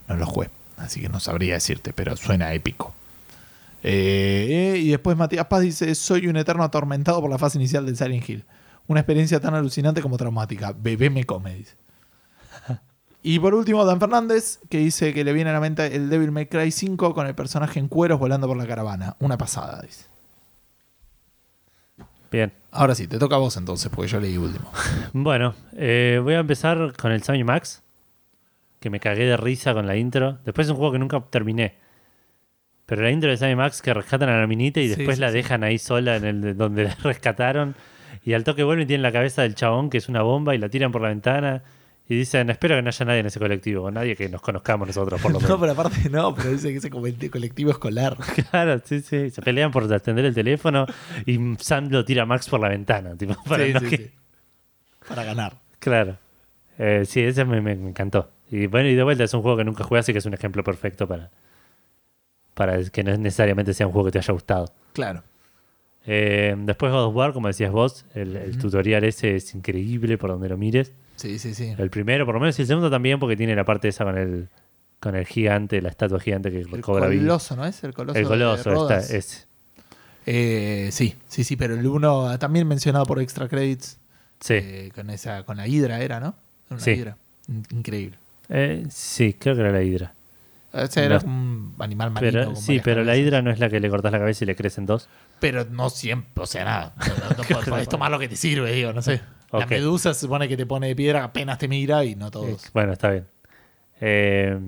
No 0.08 0.16
lo 0.16 0.26
jugué, 0.26 0.50
así 0.78 1.02
que 1.02 1.10
no 1.10 1.20
sabría 1.20 1.56
decirte, 1.56 1.92
pero 1.94 2.16
suena 2.16 2.54
épico. 2.54 2.94
Eh, 3.84 4.80
y 4.82 4.90
después 4.90 5.18
Matías 5.18 5.45
Paz 5.48 5.62
dice: 5.62 5.94
Soy 5.95 6.28
un 6.28 6.38
eterno 6.38 6.64
atormentado 6.64 7.22
por 7.22 7.30
la 7.30 7.38
fase 7.38 7.58
inicial 7.58 7.86
del 7.86 7.98
Silent 7.98 8.28
Hill. 8.30 8.45
Una 8.88 9.02
experiencia 9.02 9.40
tan 9.40 9.54
alucinante 9.54 10.02
como 10.02 10.18
traumática. 10.18 10.74
Bebé 10.74 11.10
me 11.10 11.26
come, 11.26 11.56
dice. 11.56 11.76
Y 13.24 13.40
por 13.40 13.54
último, 13.54 13.84
Dan 13.84 13.99
Fernández, 13.99 14.60
que 14.70 14.78
dice 14.78 15.14
que 15.14 15.26
le 15.26 15.34
viene 15.34 15.49
a 15.49 15.54
la 15.54 15.60
mente 15.60 15.94
el 15.94 16.10
Devil 16.10 16.32
May 16.32 16.45
Cry 16.45 16.72
5 16.72 17.14
con 17.14 17.28
el 17.28 17.36
personaje 17.36 17.78
en 17.78 17.90
cueros 17.90 18.20
volando 18.20 18.48
por 18.48 18.56
la 18.56 18.66
caravana. 18.66 19.18
Una 19.20 19.38
pasada, 19.38 19.82
dice. 19.82 20.06
Bien. 22.32 22.54
Ahora 22.72 22.95
sí, 22.95 23.08
te 23.08 23.18
toca 23.18 23.36
a 23.36 23.40
vos 23.40 23.58
entonces, 23.58 23.91
porque 23.94 24.10
yo 24.10 24.20
leí 24.20 24.38
último. 24.38 24.72
Bueno, 25.14 25.56
eh, 25.74 26.22
voy 26.24 26.36
a 26.36 26.40
empezar 26.40 26.94
con 26.95 27.12
el 27.12 27.22
Sammy 27.24 27.44
Max, 27.44 27.84
que 28.80 28.90
me 28.90 28.99
cagué 28.99 29.26
de 29.26 29.36
risa 29.36 29.74
con 29.74 29.88
la 29.88 29.98
intro. 29.98 30.38
Después 30.45 30.68
es 30.68 30.72
un 30.72 30.78
juego 30.78 30.94
que 30.94 30.99
nunca 30.99 31.20
terminé. 31.30 31.76
Pero 32.88 33.04
la 33.04 33.12
intro 33.12 33.30
de 33.30 33.38
Sammy 33.38 33.56
Max 33.56 33.82
que 33.84 33.94
rescatan 33.94 34.30
a 34.30 34.40
la 34.40 34.48
minita 34.48 34.80
y 34.82 34.88
después 34.88 35.18
sí, 35.18 35.22
la 35.22 35.30
sí. 35.30 35.36
dejan 35.36 35.64
ahí 35.64 35.78
sola 35.78 36.16
en 36.16 36.24
el 36.26 36.42
de- 36.42 36.54
donde 36.56 36.86
la 36.86 36.96
rescataron. 37.04 37.76
Y 38.26 38.34
al 38.34 38.44
toque 38.44 38.64
vuelven 38.64 38.84
y 38.86 38.88
tienen 38.88 39.04
la 39.04 39.12
cabeza 39.12 39.44
del 39.44 39.54
chabón, 39.56 39.90
que 39.92 40.00
es 40.00 40.10
una 40.10 40.22
bomba, 40.24 40.56
y 40.56 40.58
la 40.58 40.70
tiran 40.70 40.92
por 40.92 41.02
la 41.02 41.10
ventana. 41.10 41.62
Y 42.10 42.16
dicen, 42.16 42.50
espero 42.50 42.76
que 42.78 42.82
no 42.82 42.88
haya 42.88 43.06
nadie 43.06 43.20
en 43.20 43.26
ese 43.26 43.38
colectivo, 43.40 43.84
o 43.84 43.92
nadie 43.92 44.16
que 44.16 44.30
nos 44.30 44.42
conozcamos 44.42 44.88
nosotros, 44.88 45.22
por 45.22 45.32
lo 45.34 45.40
No, 45.42 45.46
menos. 45.46 45.60
pero 45.60 45.72
aparte 45.74 46.10
no, 46.10 46.34
pero 46.34 46.50
dice 46.52 46.72
que 46.72 46.78
ese 46.78 46.90
colect- 46.90 47.30
colectivo 47.30 47.72
escolar. 47.72 48.16
claro, 48.52 48.82
sí, 48.86 49.02
sí. 49.02 49.30
Se 49.30 49.42
pelean 49.42 49.72
por 49.72 49.92
atender 49.94 50.24
el 50.24 50.34
teléfono 50.34 50.86
y 51.26 51.38
Sam 51.60 51.90
lo 51.92 52.06
tira 52.06 52.24
a 52.24 52.26
Max 52.26 52.48
por 52.50 52.62
la 52.62 52.70
ventana. 52.70 53.16
Tipo, 53.18 53.36
para 53.44 53.66
Sí, 53.66 53.74
no 53.74 53.80
sí, 53.82 53.86
que- 53.90 53.98
sí. 53.98 54.12
Para 55.10 55.24
ganar. 55.26 55.54
Claro. 55.80 56.18
Eh, 56.80 57.04
sí, 57.06 57.22
ese 57.22 57.44
me, 57.44 57.60
me- 57.60 57.76
me 57.76 57.90
encantó. 57.90 58.30
Y 58.50 58.68
bueno, 58.68 58.88
y 58.88 58.96
de 58.96 59.04
vuelta 59.04 59.26
es 59.26 59.34
un 59.34 59.42
juego 59.42 59.58
que 59.58 59.66
nunca 59.66 59.84
jugué, 59.84 60.00
así 60.00 60.14
que 60.14 60.20
es 60.20 60.26
un 60.26 60.34
ejemplo 60.34 60.64
perfecto 60.64 61.06
para, 61.08 61.30
para 62.58 62.84
que 62.90 63.04
no 63.04 63.12
es 63.14 63.20
necesariamente 63.20 63.74
sea 63.74 63.86
un 63.88 63.94
juego 63.94 64.08
que 64.08 64.12
te 64.14 64.18
haya 64.18 64.34
gustado. 64.34 64.74
Claro. 64.94 65.24
Eh, 66.08 66.56
después 66.58 66.92
God 66.92 67.06
of 67.06 67.16
War, 67.16 67.32
como 67.34 67.48
decías 67.48 67.72
vos, 67.72 68.06
el, 68.16 68.36
el 68.36 68.58
tutorial 68.58 69.04
ese 69.04 69.36
es 69.36 69.54
increíble 69.54 70.18
por 70.18 70.32
donde 70.32 70.50
lo 70.50 70.58
mires. 70.58 70.92
Sí, 71.18 71.38
sí, 71.38 71.54
sí. 71.54 71.74
El 71.78 71.90
primero, 71.90 72.26
por 72.26 72.34
lo 72.36 72.40
menos, 72.42 72.58
y 72.58 72.64
el 72.64 72.68
segundo 72.68 72.90
también, 72.90 73.20
porque 73.20 73.36
tiene 73.38 73.56
la 73.56 73.64
parte 73.66 73.90
esa 73.90 74.04
con 74.06 74.18
el, 74.18 74.48
con 75.00 75.16
el 75.16 75.26
gigante, 75.28 75.82
la 75.82 75.90
estatua 75.90 76.20
gigante 76.20 76.50
que 76.50 76.62
El 76.62 76.82
cobra 76.82 77.08
vida. 77.08 77.22
coloso, 77.22 77.56
¿no 77.56 77.66
es? 77.66 77.84
El 77.84 77.94
coloso. 77.94 78.18
El 78.18 78.24
de 78.26 78.30
coloso, 78.30 78.56
está, 78.58 78.70
Rodas. 78.72 79.12
es. 79.12 79.48
Eh, 80.26 80.90
sí, 80.92 81.16
sí, 81.28 81.44
sí, 81.44 81.56
pero 81.56 81.74
el 81.76 81.86
uno 81.88 82.38
también 82.40 82.68
mencionado 82.68 83.06
por 83.06 83.22
Extra 83.22 83.48
Credits. 83.48 83.98
Sí. 84.40 84.54
eh, 84.54 84.92
con 84.94 85.10
esa, 85.10 85.44
con 85.44 85.58
la 85.58 85.68
hidra 85.68 86.00
era, 86.02 86.20
¿no? 86.20 86.36
Una 86.70 86.80
Sí. 86.80 86.92
hidra. 86.92 87.18
In- 87.48 87.64
Increíble. 87.72 88.18
Sí, 88.90 89.34
creo 89.34 89.56
que 89.56 89.62
era 89.62 89.72
la 89.72 89.82
hidra. 89.84 90.14
O 90.73 90.85
sea, 90.88 91.03
era 91.06 91.19
No. 91.19 91.26
un 91.27 91.76
animal 91.80 92.11
marino. 92.11 92.31
Pero, 92.31 92.56
sí, 92.56 92.81
pero 92.84 93.03
la 93.03 93.15
hidra 93.15 93.41
no 93.41 93.49
es 93.52 93.60
la 93.60 93.69
que 93.69 93.80
le 93.80 93.89
cortas 93.89 94.11
la 94.11 94.19
cabeza 94.19 94.44
y 94.44 94.48
le 94.48 94.56
crecen 94.56 94.85
dos. 94.85 95.07
Pero 95.39 95.65
no 95.65 95.89
siempre, 95.89 96.44
o 96.44 96.45
sea, 96.45 96.65
nada. 96.65 96.94
No, 96.98 97.38
no 97.38 97.44
podés- 97.44 97.65
podés 97.69 97.89
tomar 97.89 98.11
lo 98.11 98.19
que 98.19 98.27
te 98.27 98.35
sirve, 98.35 98.72
digo, 98.73 98.94
no 98.94 99.02
sé. 99.02 99.22
La 99.52 99.60
Ok. 99.60 99.69
medusa 99.72 100.14
se 100.14 100.19
supone 100.22 100.48
que 100.49 100.57
te 100.57 100.65
pone 100.65 100.88
de 100.88 100.95
piedra, 100.95 101.23
apenas 101.23 101.57
te 101.57 101.68
mira 101.68 102.03
y 102.03 102.15
no 102.15 102.30
todos. 102.30 102.65
Eh, 102.65 102.69
Bueno, 102.73 102.94
está 102.94 103.10
bien. 103.11 103.27
Eh, 104.02 104.60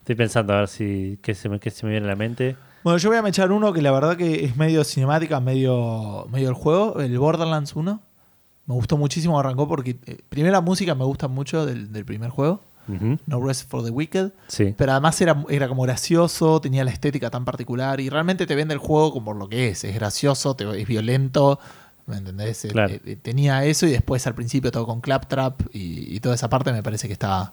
estoy 0.00 0.14
pensando 0.14 0.52
a 0.52 0.58
ver 0.60 0.68
si 0.68 1.18
qué 1.22 1.34
se 1.34 1.48
me, 1.48 1.58
qué 1.58 1.70
se 1.70 1.86
me 1.86 1.92
viene 1.92 2.06
a 2.06 2.10
la 2.10 2.16
mente. 2.16 2.56
Bueno, 2.84 2.98
yo 2.98 3.08
voy 3.08 3.18
a 3.18 3.22
me 3.22 3.30
echar 3.30 3.50
uno 3.50 3.72
que 3.72 3.82
la 3.82 3.90
verdad 3.90 4.16
que 4.16 4.44
es 4.44 4.56
medio 4.56 4.84
cinemática, 4.84 5.40
medio, 5.40 6.26
medio 6.30 6.48
el 6.48 6.54
juego, 6.54 7.00
el 7.00 7.18
Borderlands 7.18 7.74
1. 7.74 8.00
Me 8.66 8.74
gustó 8.74 8.96
muchísimo, 8.96 9.38
arrancó 9.40 9.66
porque 9.66 9.96
eh, 10.06 10.18
primero 10.28 10.52
la 10.52 10.60
música 10.60 10.94
me 10.94 11.04
gusta 11.04 11.26
mucho 11.28 11.66
del, 11.66 11.92
del 11.92 12.04
primer 12.04 12.30
juego, 12.30 12.62
No 13.26 13.40
Rest 13.44 13.68
for 13.68 13.82
the 13.84 13.90
Wicked, 13.90 14.30
Sí, 14.48 14.74
pero 14.76 14.92
además 14.92 15.20
era, 15.20 15.44
era 15.48 15.68
como 15.68 15.82
gracioso, 15.82 16.60
tenía 16.60 16.84
la 16.84 16.90
estética 16.90 17.30
tan 17.30 17.44
particular 17.44 18.00
y 18.00 18.08
realmente 18.10 18.46
te 18.46 18.54
vende 18.54 18.74
el 18.74 18.78
juego 18.80 19.12
como 19.12 19.34
lo 19.34 19.48
que 19.48 19.68
es, 19.68 19.82
es 19.84 19.94
gracioso, 19.94 20.54
te- 20.54 20.80
es 20.80 20.86
violento, 20.86 21.58
¿me 22.06 22.16
entendés? 22.18 22.64
Eh, 22.64 22.68
Claro. 22.68 22.94
eh, 23.04 23.16
tenía 23.20 23.64
eso 23.64 23.86
y 23.86 23.90
después 23.90 24.26
al 24.26 24.34
principio 24.34 24.70
todo 24.70 24.86
con 24.86 25.00
Claptrap 25.00 25.60
y, 25.72 26.14
y 26.14 26.20
toda 26.20 26.34
esa 26.36 26.48
parte 26.48 26.72
me 26.72 26.82
parece 26.82 27.08
que 27.08 27.12
está, 27.14 27.52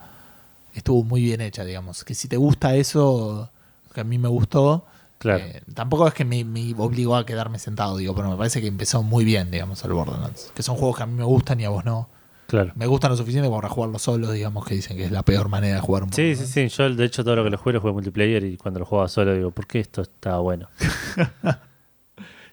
estuvo 0.73 1.03
muy 1.03 1.21
bien 1.23 1.41
hecha, 1.41 1.63
digamos. 1.65 2.03
Que 2.03 2.13
si 2.13 2.27
te 2.27 2.37
gusta 2.37 2.75
eso, 2.75 3.49
que 3.93 4.01
a 4.01 4.03
mí 4.03 4.17
me 4.19 4.27
gustó, 4.27 4.85
claro. 5.17 5.43
eh, 5.43 5.61
tampoco 5.73 6.07
es 6.07 6.13
que 6.13 6.25
me, 6.25 6.43
me 6.43 6.73
obligó 6.77 7.15
a 7.15 7.25
quedarme 7.25 7.57
sentado, 7.59 7.97
digo, 7.97 8.13
pero 8.15 8.29
me 8.29 8.37
parece 8.37 8.61
que 8.61 8.67
empezó 8.67 9.01
muy 9.03 9.25
bien, 9.25 9.49
digamos, 9.51 9.83
el 9.83 9.93
Borderlands. 9.93 10.51
Que 10.55 10.61
son 10.63 10.75
juegos 10.75 10.97
que 10.97 11.03
a 11.03 11.05
mí 11.07 11.13
me 11.15 11.23
gustan 11.23 11.59
y 11.59 11.65
a 11.65 11.69
vos 11.69 11.83
no. 11.85 12.07
Claro. 12.47 12.71
Me 12.75 12.85
gustan 12.87 13.11
lo 13.11 13.17
suficiente 13.17 13.49
para 13.49 13.69
jugarlo 13.69 13.99
solo, 13.99 14.31
digamos, 14.31 14.65
que 14.65 14.75
dicen 14.75 14.97
que 14.97 15.05
es 15.05 15.11
la 15.11 15.23
peor 15.23 15.49
manera 15.49 15.75
de 15.75 15.81
jugar 15.81 16.03
un 16.03 16.13
Sí, 16.13 16.35
sí, 16.35 16.45
sí. 16.45 16.67
Yo, 16.67 16.89
de 16.89 17.05
hecho, 17.05 17.23
todo 17.23 17.35
lo 17.35 17.43
que 17.43 17.49
lo 17.49 17.57
jugué 17.57 17.73
lo 17.73 17.81
jugué 17.81 17.93
multiplayer 17.93 18.43
y 18.43 18.57
cuando 18.57 18.79
lo 18.79 18.85
jugaba 18.85 19.07
solo 19.07 19.33
digo, 19.33 19.51
¿por 19.51 19.67
qué 19.67 19.79
esto 19.79 20.01
está 20.01 20.37
bueno? 20.37 20.69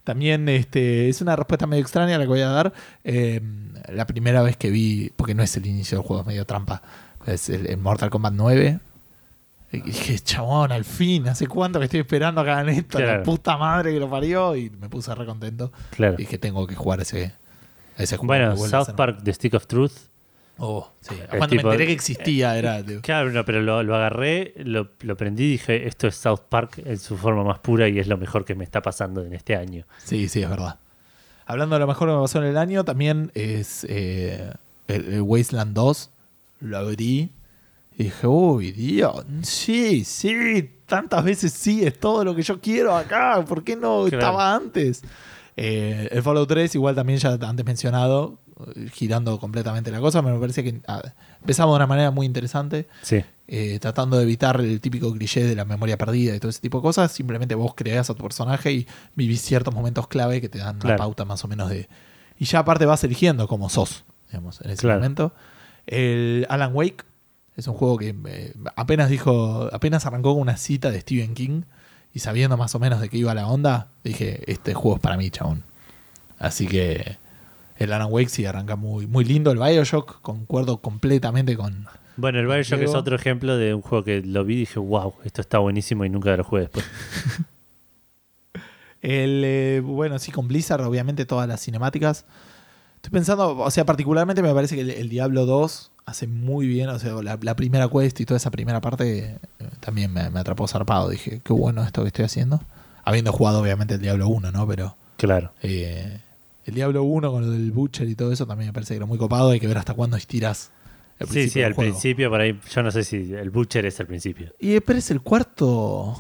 También 0.05 0.49
este, 0.49 1.09
es 1.09 1.21
una 1.21 1.37
respuesta 1.37 1.67
medio 1.67 1.83
extraña 1.83 2.19
la 2.19 2.25
que 2.25 2.29
voy 2.29 2.41
a 2.41 2.49
dar. 2.49 2.73
Eh, 3.05 3.41
la 3.89 4.07
primera 4.07 4.43
vez 4.43 4.57
que 4.57 4.71
vi, 4.71 5.13
porque 5.15 5.35
no 5.35 5.43
es 5.43 5.57
el 5.57 5.67
inicio 5.67 5.99
del 5.99 6.07
juego, 6.07 6.23
es 6.23 6.27
medio 6.27 6.45
trampa, 6.47 6.83
es 7.27 7.49
el, 7.49 7.67
el 7.67 7.77
Mortal 7.77 8.11
Kombat 8.11 8.33
9. 8.35 8.81
Y 9.73 9.81
dije, 9.83 10.19
chabón, 10.19 10.73
al 10.73 10.85
fin, 10.85 11.29
¿hace 11.29 11.47
cuánto 11.47 11.79
que 11.79 11.85
estoy 11.85 12.01
esperando 12.01 12.43
que 12.43 12.51
hagan 12.51 12.69
esto? 12.71 12.99
La 12.99 13.23
puta 13.23 13.57
madre 13.57 13.93
que 13.93 14.01
lo 14.01 14.11
parió. 14.11 14.57
Y 14.57 14.69
me 14.71 14.89
puse 14.89 15.15
re 15.15 15.25
contento. 15.25 15.71
Claro. 15.91 16.15
Y 16.15 16.23
dije, 16.23 16.39
tengo 16.39 16.67
que 16.67 16.75
jugar 16.75 17.01
ese, 17.01 17.33
ese 17.99 18.17
juego. 18.17 18.27
Bueno, 18.29 18.57
South 18.57 18.95
Park, 18.97 19.21
The 19.23 19.33
Stick 19.35 19.55
of 19.55 19.67
Truth. 19.67 19.93
Oh, 20.63 20.91
sí. 21.01 21.15
Cuando 21.31 21.47
tipo- 21.49 21.69
me 21.69 21.73
enteré 21.75 21.87
que 21.87 21.93
existía, 21.93 22.57
era. 22.59 22.83
de- 22.83 23.01
Claro, 23.01 23.31
no, 23.31 23.45
pero 23.47 23.63
lo, 23.63 23.83
lo 23.83 23.95
agarré, 23.97 24.53
lo, 24.59 24.89
lo 25.01 25.17
prendí 25.17 25.45
y 25.45 25.51
dije, 25.53 25.87
esto 25.89 26.07
es 26.07 26.17
South 26.17 26.41
Park 26.51 26.83
en 26.85 26.99
su 26.99 27.17
forma 27.17 27.43
más 27.45 27.61
pura 27.61 27.89
y 27.89 27.99
es 27.99 28.07
lo 28.09 28.19
mejor 28.19 28.45
que 28.45 28.55
me 28.55 28.65
está 28.65 28.83
pasando 28.83 29.25
en 29.25 29.33
este 29.33 29.57
año. 29.57 29.87
Sí, 30.05 30.29
sí, 30.29 30.43
es 30.43 30.51
verdad. 30.51 30.79
Hablando 31.47 31.77
de 31.77 31.81
lo 31.81 31.87
mejor 31.87 32.09
que 32.09 32.15
me 32.15 32.21
pasó 32.21 32.39
en 32.39 32.45
el 32.45 32.57
año, 32.59 32.85
también 32.85 33.31
es 33.35 33.85
eh, 33.89 34.53
el, 34.87 35.15
el 35.15 35.23
Wasteland 35.23 35.73
2. 35.75 36.11
Lo 36.61 36.77
abrí 36.77 37.31
y 37.97 38.05
dije, 38.05 38.27
uy, 38.27 38.71
Dios, 38.73 39.25
sí, 39.43 40.05
sí, 40.05 40.71
tantas 40.85 41.25
veces 41.25 41.53
sí, 41.55 41.85
es 41.87 41.99
todo 41.99 42.23
lo 42.23 42.35
que 42.35 42.43
yo 42.43 42.61
quiero 42.61 42.95
acá. 42.95 43.43
¿Por 43.49 43.65
qué 43.65 43.77
no 43.77 44.05
Claro. 44.05 44.19
estaba 44.19 44.55
antes? 44.55 45.03
Eh, 45.63 46.09
el 46.11 46.23
Fallout 46.23 46.49
3, 46.49 46.75
igual 46.75 46.95
también 46.95 47.19
ya 47.19 47.33
antes 47.43 47.67
mencionado, 47.67 48.39
girando 48.93 49.39
completamente 49.39 49.91
la 49.91 50.01
cosa, 50.01 50.23
pero 50.23 50.35
me 50.37 50.41
parece 50.41 50.65
que 50.65 50.81
ah, 50.89 51.03
empezamos 51.41 51.75
de 51.75 51.77
una 51.77 51.87
manera 51.87 52.11
muy 52.11 52.25
interesante 52.27 52.89
Sí, 53.03 53.23
eh, 53.47 53.79
tratando 53.79 54.17
de 54.17 54.23
evitar 54.23 54.59
el 54.61 54.81
típico 54.81 55.13
cliché 55.13 55.45
de 55.45 55.55
la 55.55 55.65
memoria 55.67 55.99
perdida 55.99 56.35
y 56.35 56.39
todo 56.41 56.49
ese 56.51 56.61
tipo 56.61 56.79
de 56.79 56.83
cosas. 56.83 57.13
Simplemente 57.13 57.55
vos 57.55 57.75
creás 57.75 58.09
a 58.09 58.15
tu 58.15 58.23
personaje 58.23 58.73
y 58.73 58.87
vivís 59.15 59.43
ciertos 59.43 59.75
momentos 59.75 60.09
clave 60.09 60.41
que 60.41 60.49
te 60.49 60.59
dan 60.59 60.77
una 60.77 60.81
Claro. 60.85 60.99
pauta 60.99 61.25
más 61.27 61.45
o 61.45 61.49
menos 61.49 61.69
de. 61.69 61.89
Y 62.39 62.47
ya 62.47 62.61
aparte 62.61 62.87
vas 62.87 63.05
eligiendo 63.05 63.47
cómo 63.49 63.69
sos, 63.69 64.05
digamos, 64.29 64.61
en 64.63 64.71
ese 64.71 64.81
Claro. 64.83 64.99
momento. 65.01 65.35
El 65.87 66.47
Alan 66.49 66.71
Wake 66.75 67.05
es 67.57 67.67
un 67.67 67.75
juego 67.75 67.99
que 67.99 68.15
eh, 68.29 68.55
apenas 68.77 69.11
dijo, 69.11 69.69
apenas 69.73 70.07
arrancó 70.07 70.33
con 70.33 70.41
una 70.43 70.57
cita 70.57 70.91
de 70.91 71.01
Stephen 71.01 71.35
King 71.35 71.63
y 72.13 72.21
sabiendo 72.21 72.57
más 72.57 72.75
o 72.75 72.79
menos 72.79 73.01
de 73.01 73.09
qué 73.09 73.19
iba 73.19 73.35
la 73.35 73.47
onda, 73.47 73.89
dije, 74.03 74.43
este 74.51 74.75
juego 74.75 74.97
es 74.97 75.03
para 75.03 75.17
mí, 75.17 75.31
chabón. 75.31 75.65
Así 76.39 76.67
que 76.67 77.19
el 77.77 77.93
Alan 77.93 78.09
Wake 78.11 78.29
sí 78.29 78.45
arranca 78.47 78.77
muy, 78.77 79.07
muy 79.07 79.25
lindo. 79.25 79.51
El 79.51 79.59
Bioshock, 79.59 80.21
concuerdo 80.21 80.79
completamente 80.79 81.57
con, 81.57 81.87
Bueno, 82.17 82.41
el 82.41 82.47
Bioshock 82.47 82.79
Diego. 82.79 82.93
es 82.93 82.99
otro 82.99 83.17
ejemplo 83.17 83.57
de 83.57 83.75
un 83.75 83.83
juego 83.83 84.05
que 84.05 84.23
lo 84.23 84.45
vi 84.45 84.55
y 84.55 84.59
dije, 84.61 84.79
wow, 84.79 85.15
esto 85.25 85.41
está 85.41 85.59
buenísimo 85.59 86.05
y 86.05 86.11
nunca 86.11 86.37
lo 86.37 86.45
jugué 86.45 86.63
después. 86.63 86.85
El, 89.03 89.43
eh, 89.47 89.81
bueno, 89.83 90.19
sí, 90.19 90.31
con 90.31 90.47
Blizzard, 90.47 90.83
obviamente 90.83 91.25
todas 91.25 91.49
las 91.49 91.63
cinemáticas. 91.63 92.27
Estoy 92.97 93.13
pensando, 93.13 93.57
o 93.57 93.71
sea, 93.71 93.87
particularmente 93.87 94.43
me 94.43 94.53
parece 94.53 94.75
que 94.75 94.83
el, 94.83 94.91
el 94.91 95.09
Diablo 95.09 95.47
2 95.47 95.91
hace 96.11 96.27
muy 96.27 96.67
bien, 96.67 96.89
o 96.91 96.99
sea, 96.99 97.13
la, 97.23 97.39
la 97.41 97.57
primera 97.57 97.89
quest 97.89 98.21
y 98.21 98.27
toda 98.27 98.37
esa 98.37 98.51
primera 98.51 98.81
parte 98.81 99.37
eh, 99.59 99.69
también 99.81 100.13
me, 100.13 100.29
me 100.31 100.41
atrapó 100.41 100.67
zarpado. 100.69 101.09
Dije, 101.09 101.41
qué 101.45 101.53
bueno 101.53 101.83
esto 101.83 102.03
que 102.03 102.09
estoy 102.09 102.25
haciendo. 102.25 102.61
Habiendo 103.05 103.33
jugado, 103.33 103.61
obviamente, 103.61 103.95
el 103.95 104.01
Diablo 104.03 104.29
1, 104.29 104.53
¿no? 104.53 104.67
Pero 104.67 104.97
Claro. 105.17 105.53
eh, 105.63 106.21
el 106.67 106.75
Diablo 106.75 107.03
1 107.03 107.31
con 107.33 107.43
lo 107.47 107.51
del 107.51 107.73
Butcher 107.73 108.09
y 108.09 108.15
todo 108.15 108.31
eso 108.33 108.47
también 108.47 108.69
me 108.69 108.73
parece 108.73 108.95
que 108.95 108.99
era 108.99 109.07
muy 109.07 109.19
copado. 109.19 109.51
Hay 109.51 109.61
que 109.61 109.67
ver 109.67 109.79
hasta 109.79 109.95
cuándo 109.95 110.17
estiras 110.17 110.71
el 111.19 111.27
Sí, 111.29 111.49
sí, 111.49 111.63
al 111.63 111.73
juego. 111.75 111.91
principio, 111.93 112.31
por 112.31 112.41
ahí, 112.41 112.59
yo 112.75 112.83
no 112.83 112.91
sé 112.91 113.05
si 113.05 113.33
el 113.35 113.51
Butcher 113.51 113.87
es 113.87 113.99
al 114.01 114.07
principio. 114.07 114.53
Y 114.61 114.75
eh, 114.75 114.81
pero 114.81 114.99
es 114.99 115.11
el 115.11 115.21
cuarto, 115.23 116.15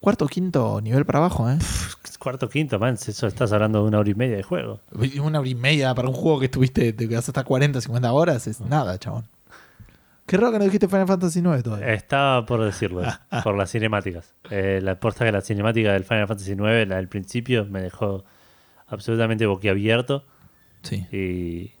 cuarto 0.00 0.26
quinto 0.26 0.80
nivel 0.80 1.04
para 1.04 1.18
abajo, 1.18 1.48
¿eh? 1.50 1.58
Cuarto, 2.18 2.48
quinto, 2.48 2.78
man, 2.78 2.94
eso 2.94 3.26
estás 3.26 3.52
hablando 3.52 3.82
de 3.82 3.88
una 3.88 3.98
hora 4.00 4.10
y 4.10 4.14
media 4.14 4.36
de 4.36 4.42
juego. 4.42 4.80
Una 5.22 5.38
hora 5.40 5.48
y 5.48 5.54
media 5.54 5.94
para 5.94 6.08
un 6.08 6.14
juego 6.14 6.40
que 6.40 6.46
estuviste, 6.46 6.92
te 6.92 7.08
quedaste 7.08 7.30
hasta 7.30 7.44
40, 7.44 7.80
50 7.80 8.12
horas, 8.12 8.46
es 8.48 8.60
nada, 8.60 8.98
chabón. 8.98 9.24
Qué 10.26 10.36
raro 10.36 10.52
que 10.52 10.58
no 10.58 10.64
dijiste 10.64 10.88
Final 10.88 11.06
Fantasy 11.06 11.38
IX 11.38 11.62
todavía. 11.62 11.94
Estaba 11.94 12.44
por 12.44 12.62
decirlo, 12.62 13.02
por 13.44 13.56
las 13.56 13.70
cinemáticas. 13.70 14.34
Eh, 14.50 14.80
la 14.82 14.98
posta 14.98 15.24
que 15.24 15.32
la 15.32 15.40
cinemática 15.40 15.92
del 15.92 16.04
Final 16.04 16.26
Fantasy 16.26 16.52
IX, 16.52 16.60
la 16.88 16.96
del 16.96 17.08
principio, 17.08 17.64
me 17.66 17.80
dejó 17.80 18.24
absolutamente 18.88 19.46
boquiabierto 19.46 20.24
Sí. 20.82 21.06
y, 21.12 21.72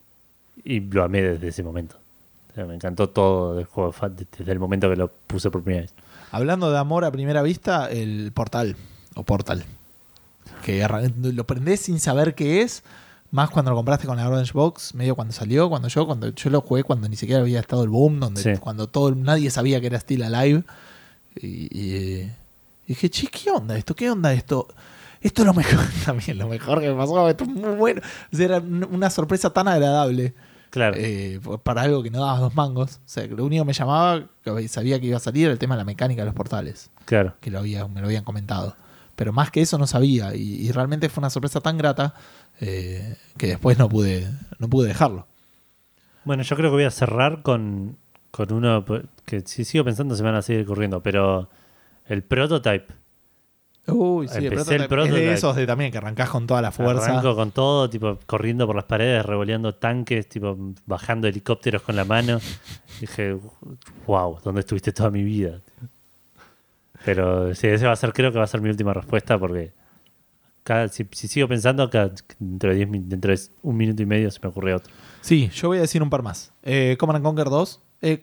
y 0.64 0.80
lo 0.80 1.04
amé 1.04 1.22
desde 1.22 1.48
ese 1.48 1.62
momento. 1.62 1.96
O 2.50 2.54
sea, 2.54 2.64
me 2.64 2.74
encantó 2.74 3.10
todo 3.10 3.54
del 3.54 3.66
juego 3.66 3.94
desde 4.36 4.52
el 4.52 4.58
momento 4.58 4.88
que 4.88 4.96
lo 4.96 5.08
puse 5.26 5.50
por 5.50 5.62
primera 5.62 5.82
vez. 5.82 5.94
Hablando 6.30 6.70
de 6.70 6.78
amor 6.78 7.04
a 7.04 7.10
primera 7.10 7.42
vista, 7.42 7.90
el 7.90 8.32
portal. 8.32 8.76
o 9.14 9.22
Portal. 9.24 9.64
Que 10.64 10.86
lo 11.22 11.44
prendés 11.46 11.80
sin 11.80 11.98
saber 12.00 12.34
qué 12.34 12.62
es, 12.62 12.82
más 13.30 13.50
cuando 13.50 13.70
lo 13.70 13.76
compraste 13.76 14.06
con 14.06 14.16
la 14.16 14.28
Orange 14.28 14.52
Box, 14.52 14.94
medio 14.94 15.14
cuando 15.14 15.32
salió, 15.32 15.68
cuando 15.68 15.88
yo, 15.88 16.06
cuando 16.06 16.28
yo 16.34 16.50
lo 16.50 16.60
jugué 16.60 16.82
cuando 16.84 17.08
ni 17.08 17.16
siquiera 17.16 17.42
había 17.42 17.60
estado 17.60 17.82
el 17.84 17.88
boom, 17.90 18.20
donde 18.20 18.42
Sí. 18.42 18.58
cuando 18.60 18.88
todo 18.88 19.14
nadie 19.14 19.50
sabía 19.50 19.80
que 19.80 19.86
era 19.88 19.98
Still 20.00 20.22
Alive. 20.22 20.64
Y, 21.40 21.46
y- 21.46 22.22
y 22.86 22.94
dije, 22.94 23.10
che, 23.10 23.26
¿qué 23.26 23.50
onda 23.50 23.76
esto? 23.76 23.94
¿Qué 23.94 24.10
onda 24.10 24.32
esto? 24.32 24.66
Esto 25.20 25.42
es 25.42 25.46
lo 25.46 25.54
mejor 25.54 25.80
también, 26.06 26.38
lo 26.38 26.48
mejor 26.48 26.80
que 26.80 26.88
me 26.90 26.94
pasó, 26.96 27.28
esto 27.28 27.44
es 27.44 27.50
muy 27.50 27.74
bueno. 27.76 28.00
O 28.32 28.36
sea, 28.36 28.44
era 28.46 28.58
un- 28.58 28.84
una 28.90 29.10
sorpresa 29.10 29.50
tan 29.50 29.68
agradable 29.68 30.32
Claro. 30.70 30.96
eh, 30.98 31.40
para 31.62 31.82
algo 31.82 32.02
que 32.02 32.10
no 32.10 32.20
daba 32.20 32.38
dos 32.38 32.54
mangos. 32.54 32.96
O 32.96 33.08
sea, 33.08 33.26
lo 33.26 33.44
único 33.44 33.62
que 33.64 33.68
me 33.68 33.72
llamaba, 33.72 34.26
que 34.42 34.68
sabía 34.68 35.00
que 35.00 35.06
iba 35.06 35.16
a 35.16 35.20
salir, 35.20 35.44
era 35.44 35.52
el 35.52 35.58
tema 35.58 35.74
de 35.74 35.80
la 35.80 35.84
mecánica 35.84 36.22
de 36.22 36.26
los 36.26 36.34
portales, 36.34 36.90
claro. 37.04 37.34
que 37.40 37.50
lo 37.50 37.58
había, 37.58 37.86
me 37.88 38.00
lo 38.00 38.06
habían 38.06 38.24
comentado. 38.24 38.76
Pero 39.16 39.32
más 39.32 39.50
que 39.50 39.60
eso 39.60 39.78
no 39.78 39.86
sabía, 39.86 40.34
y, 40.34 40.66
y 40.66 40.70
realmente 40.70 41.08
fue 41.08 41.22
una 41.22 41.30
sorpresa 41.30 41.60
tan 41.60 41.76
grata 41.78 42.14
eh, 42.60 43.16
que 43.36 43.48
después 43.48 43.78
no 43.78 43.88
pude, 43.88 44.30
no 44.58 44.68
pude 44.68 44.88
dejarlo. 44.88 45.26
Bueno, 46.24 46.42
yo 46.42 46.56
creo 46.56 46.70
que 46.70 46.76
voy 46.76 46.84
a 46.84 46.90
cerrar 46.90 47.42
con, 47.42 47.96
con 48.30 48.52
uno 48.52 48.84
que 49.24 49.40
si 49.40 49.64
sigo 49.64 49.84
pensando 49.84 50.14
se 50.14 50.22
me 50.22 50.28
van 50.28 50.38
a 50.38 50.42
seguir 50.42 50.64
ocurriendo, 50.64 51.02
pero 51.02 51.48
el 52.06 52.22
prototype. 52.22 52.86
Uy, 53.90 54.28
sí, 54.28 54.46
Empecé 54.46 54.74
el 54.76 54.86
prototype, 54.86 55.16
es 55.18 55.24
de 55.24 55.32
esos 55.32 55.56
de 55.56 55.66
también 55.66 55.90
que 55.90 55.96
arrancás 55.98 56.28
con 56.28 56.46
toda 56.46 56.60
la 56.60 56.70
fuerza. 56.70 57.06
Arranco 57.06 57.34
con 57.34 57.50
todo, 57.52 57.88
tipo 57.88 58.18
corriendo 58.26 58.66
por 58.66 58.76
las 58.76 58.84
paredes, 58.84 59.24
revoleando 59.24 59.74
tanques, 59.74 60.28
tipo 60.28 60.56
bajando 60.86 61.26
helicópteros 61.26 61.82
con 61.82 61.96
la 61.96 62.04
mano. 62.04 62.38
Dije, 63.00 63.36
wow, 64.06 64.38
¿dónde 64.44 64.60
estuviste 64.60 64.92
toda 64.92 65.10
mi 65.10 65.22
vida? 65.22 65.60
Pero 67.04 67.54
sí, 67.54 67.66
ese 67.68 67.86
va 67.86 67.92
a 67.92 67.96
ser, 67.96 68.12
creo 68.12 68.32
que 68.32 68.38
va 68.38 68.44
a 68.44 68.48
ser 68.48 68.60
mi 68.60 68.68
última 68.68 68.92
respuesta 68.92 69.38
porque 69.38 69.72
cada, 70.64 70.88
si, 70.88 71.06
si 71.12 71.28
sigo 71.28 71.48
pensando, 71.48 71.88
cada, 71.88 72.12
dentro, 72.38 72.70
de 72.70 72.76
10 72.76 72.88
min- 72.88 73.08
dentro 73.08 73.32
de 73.34 73.40
un 73.62 73.76
minuto 73.76 74.02
y 74.02 74.06
medio 74.06 74.30
se 74.30 74.40
me 74.42 74.48
ocurre 74.48 74.74
otro. 74.74 74.92
Sí, 75.20 75.48
yo 75.54 75.68
voy 75.68 75.78
a 75.78 75.82
decir 75.82 76.02
un 76.02 76.10
par 76.10 76.22
más. 76.22 76.52
Eh, 76.62 76.96
Command 76.98 77.16
and 77.16 77.24
Conquer 77.24 77.46
2. 77.48 77.80
Eh, 78.02 78.20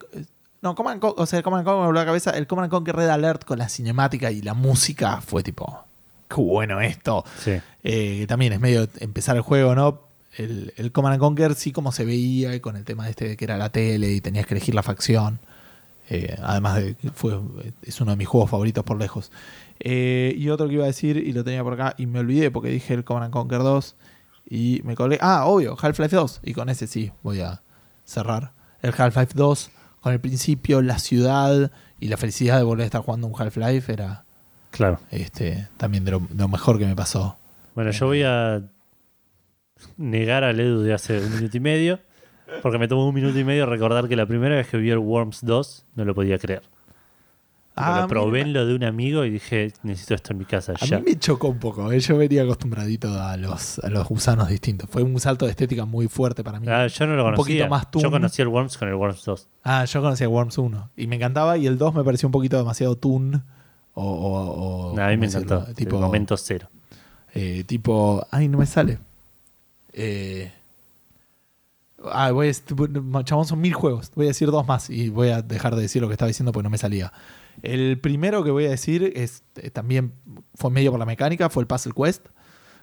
no, 0.65 0.75
Command 0.75 0.95
and 0.95 1.01
Con- 1.01 1.13
o 1.23 1.25
sea, 1.25 1.41
Command 1.41 1.59
and 1.61 1.65
Conquer 1.67 1.79
me 1.81 1.85
volvió 1.87 2.01
a 2.01 2.03
la 2.03 2.07
cabeza. 2.07 2.31
El 2.31 2.47
Command 2.47 2.65
and 2.65 2.71
Conquer 2.71 2.95
Red 2.97 3.09
Alert 3.09 3.45
con 3.45 3.57
la 3.59 3.69
cinemática 3.69 4.31
y 4.31 4.41
la 4.41 4.53
música 4.53 5.21
fue 5.21 5.41
tipo, 5.43 5.85
qué 6.27 6.35
bueno 6.41 6.81
esto. 6.81 7.23
Sí, 7.39 7.53
Eh, 7.83 8.25
también 8.27 8.51
es 8.53 8.59
medio 8.59 8.87
empezar 8.99 9.35
el 9.37 9.41
juego, 9.43 9.75
¿no? 9.75 10.01
El, 10.37 10.73
el 10.75 10.91
Command 10.91 11.17
Conquer 11.19 11.55
sí 11.55 11.71
como 11.71 11.91
se 11.93 12.03
veía 12.03 12.53
y 12.55 12.59
con 12.59 12.75
el 12.75 12.83
tema 12.83 13.05
de 13.05 13.11
este 13.11 13.27
de 13.29 13.37
que 13.37 13.45
era 13.45 13.57
la 13.57 13.69
tele 13.69 14.11
y 14.11 14.19
tenías 14.21 14.45
que 14.45 14.53
elegir 14.55 14.75
la 14.75 14.83
facción. 14.83 15.39
Eh, 16.09 16.35
además 16.43 16.75
de 16.75 16.95
fue, 17.15 17.39
es 17.81 18.01
uno 18.01 18.11
de 18.11 18.17
mis 18.17 18.27
juegos 18.27 18.49
favoritos 18.51 18.83
por 18.83 18.97
lejos. 18.99 19.31
Eh, 19.79 20.33
y 20.37 20.49
otro 20.49 20.67
que 20.67 20.73
iba 20.75 20.83
a 20.83 20.87
decir, 20.87 21.17
y 21.17 21.31
lo 21.33 21.43
tenía 21.43 21.63
por 21.63 21.73
acá, 21.73 21.95
y 21.97 22.05
me 22.05 22.19
olvidé 22.19 22.51
porque 22.51 22.69
dije 22.69 22.93
el 22.93 23.03
Command 23.03 23.25
and 23.25 23.33
Conquer 23.33 23.59
2 23.59 23.95
y 24.49 24.81
me 24.83 24.95
colgué. 24.95 25.17
Ah, 25.21 25.45
obvio, 25.45 25.75
Half-Life 25.81 26.15
2. 26.15 26.41
Y 26.43 26.53
con 26.53 26.69
ese 26.69 26.85
sí, 26.87 27.11
voy 27.23 27.41
a 27.41 27.61
cerrar. 28.03 28.51
El 28.81 28.93
Half-Life 28.95 29.33
2, 29.35 29.71
con 30.05 30.13
el 30.13 30.19
principio, 30.19 30.83
la 30.83 30.99
ciudad 30.99 31.71
y 31.99 32.09
la 32.09 32.17
felicidad 32.17 32.59
de 32.59 32.63
volver 32.63 32.83
a 32.83 32.85
estar 32.85 33.01
jugando 33.01 33.25
un 33.25 33.33
Half-Life 33.35 33.91
era 33.91 34.23
claro. 34.69 34.99
este, 35.09 35.67
también 35.77 36.05
de 36.05 36.11
lo, 36.11 36.19
de 36.19 36.43
lo 36.43 36.47
mejor 36.47 36.77
que 36.77 36.85
me 36.85 36.95
pasó. 36.95 37.39
Bueno, 37.73 37.89
yo 37.89 38.05
voy 38.05 38.21
a 38.21 38.61
negar 39.97 40.43
al 40.43 40.59
Edu 40.59 40.81
de 40.81 40.93
hace 40.93 41.17
un 41.17 41.33
minuto 41.33 41.57
y 41.57 41.59
medio, 41.59 41.99
porque 42.61 42.77
me 42.77 42.87
tomó 42.87 43.09
un 43.09 43.15
minuto 43.15 43.39
y 43.39 43.43
medio 43.43 43.65
recordar 43.65 44.07
que 44.07 44.15
la 44.15 44.27
primera 44.27 44.53
vez 44.53 44.67
que 44.67 44.77
vi 44.77 44.91
el 44.91 44.99
Worms 44.99 45.39
2 45.43 45.87
no 45.95 46.05
lo 46.05 46.13
podía 46.13 46.37
creer. 46.37 46.61
Ah, 47.77 48.01
lo 48.01 48.07
probé 48.07 48.31
mira. 48.39 48.47
en 48.47 48.53
lo 48.53 48.65
de 48.65 48.75
un 48.75 48.83
amigo 48.85 49.25
y 49.25 49.29
dije, 49.29 49.73
necesito 49.83 50.13
esto 50.15 50.31
en 50.31 50.39
mi 50.39 50.45
casa 50.45 50.73
A 50.79 50.85
ya. 50.85 50.99
mí 50.99 51.05
me 51.11 51.19
chocó 51.19 51.49
un 51.49 51.59
poco, 51.59 51.91
¿eh? 51.91 51.99
yo 51.99 52.15
venía 52.17 52.43
acostumbradito 52.43 53.09
a 53.21 53.35
los, 53.37 53.79
a 53.79 53.89
los 53.89 54.07
gusanos 54.07 54.47
distintos. 54.47 54.89
Fue 54.89 55.03
un 55.03 55.19
salto 55.19 55.45
de 55.45 55.51
estética 55.51 55.83
muy 55.85 56.07
fuerte 56.07 56.43
para 56.43 56.59
mí. 56.59 56.67
Ah, 56.69 56.87
yo 56.87 57.05
no 57.05 57.15
lo 57.15 57.23
un 57.25 57.31
conocía. 57.35 57.43
poquito 57.43 57.67
más 57.69 57.87
yo 58.01 58.09
conocí 58.11 58.41
el 58.41 58.47
Worms 58.47 58.77
con 58.77 58.87
el 58.87 58.93
Worms 58.95 59.25
2. 59.25 59.47
Ah, 59.65 59.83
yo 59.85 60.01
conocía 60.01 60.29
Worms 60.29 60.57
1 60.57 60.89
y 60.95 61.07
me 61.07 61.17
encantaba 61.17 61.57
y 61.57 61.67
el 61.67 61.77
2 61.77 61.93
me 61.95 62.03
pareció 62.03 62.27
un 62.27 62.31
poquito 62.31 62.57
demasiado 62.57 62.95
toon. 62.95 63.43
O, 63.93 64.03
o- 64.03 64.91
o- 64.93 64.99
a 65.01 65.07
mí 65.09 65.17
me 65.17 65.25
encantó. 65.27 65.65
Tipo, 65.73 65.95
el 65.97 66.01
momento 66.01 66.35
cero. 66.37 66.67
eh, 67.33 67.63
tipo, 67.65 68.25
ay, 68.31 68.47
no 68.47 68.57
me 68.57 68.65
sale. 68.65 68.99
Eh, 69.93 70.51
ah, 72.11 72.31
voy 72.31 72.51
chabón, 73.23 73.45
son 73.45 73.61
mil 73.61 73.73
juegos. 73.73 74.11
Voy 74.15 74.25
a 74.25 74.29
decir 74.29 74.49
dos 74.51 74.67
más 74.67 74.89
y 74.89 75.09
voy 75.09 75.29
a 75.29 75.41
dejar 75.41 75.75
de 75.75 75.81
decir 75.81 76.01
lo 76.01 76.07
que 76.07 76.13
estaba 76.13 76.27
diciendo 76.27 76.51
porque 76.51 76.63
no 76.63 76.69
me 76.69 76.77
salía. 76.77 77.11
El 77.61 77.99
primero 77.99 78.43
que 78.43 78.51
voy 78.51 78.65
a 78.65 78.69
decir 78.69 79.13
es 79.15 79.43
eh, 79.55 79.69
también 79.69 80.13
fue 80.55 80.71
medio 80.71 80.91
por 80.91 80.99
la 80.99 81.05
mecánica, 81.05 81.49
fue 81.49 81.63
el 81.63 81.67
Puzzle 81.67 81.93
Quest. 81.95 82.27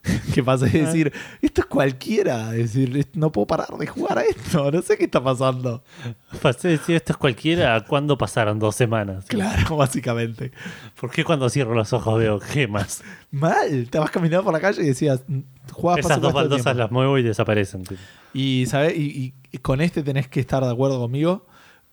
que 0.35 0.43
pasé 0.43 0.67
de 0.67 0.85
decir, 0.85 1.13
esto 1.41 1.61
es 1.61 1.67
cualquiera, 1.69 2.57
es 2.57 2.75
decir, 2.75 3.07
no 3.15 3.31
puedo 3.31 3.47
parar 3.47 3.69
de 3.79 3.87
jugar 3.87 4.19
a 4.19 4.23
esto, 4.23 4.71
no 4.73 4.83
sé 4.83 4.99
qué 4.99 5.05
está 5.05 5.23
pasando. 5.23 5.85
Pasé 6.41 6.69
de 6.69 6.79
decir 6.79 6.97
esto 6.97 7.13
es 7.13 7.17
cualquiera 7.17 7.77
a 7.77 7.85
cuándo 7.85 8.19
pasaron 8.19 8.59
dos 8.59 8.75
semanas. 8.75 9.27
Claro, 9.27 9.77
básicamente. 9.77 10.51
¿Por 11.01 11.11
qué 11.11 11.23
cuando 11.23 11.49
cierro 11.49 11.75
los 11.75 11.93
ojos 11.93 12.19
veo 12.19 12.41
gemas? 12.41 13.05
Mal, 13.31 13.89
te 13.91 13.99
vas 13.99 14.11
caminando 14.11 14.43
por 14.45 14.53
la 14.53 14.61
calle 14.61 14.83
y 14.83 14.87
decías, 14.87 15.23
"Mm, 15.29 15.41
jugabas 15.71 16.05
Esas 16.05 16.21
dos 16.21 16.31
el 16.31 16.35
baldosas 16.35 16.65
tiempo". 16.65 16.79
las 16.81 16.91
muevo 16.91 17.19
y 17.19 17.23
desaparecen. 17.23 17.85
Y, 18.35 18.67
¿sabe? 18.67 18.95
Y, 18.97 19.35
con 19.61 19.81
este 19.81 20.03
tenés 20.03 20.27
que 20.29 20.41
estar 20.41 20.65
de 20.65 20.71
acuerdo 20.71 20.99
conmigo. 20.99 21.47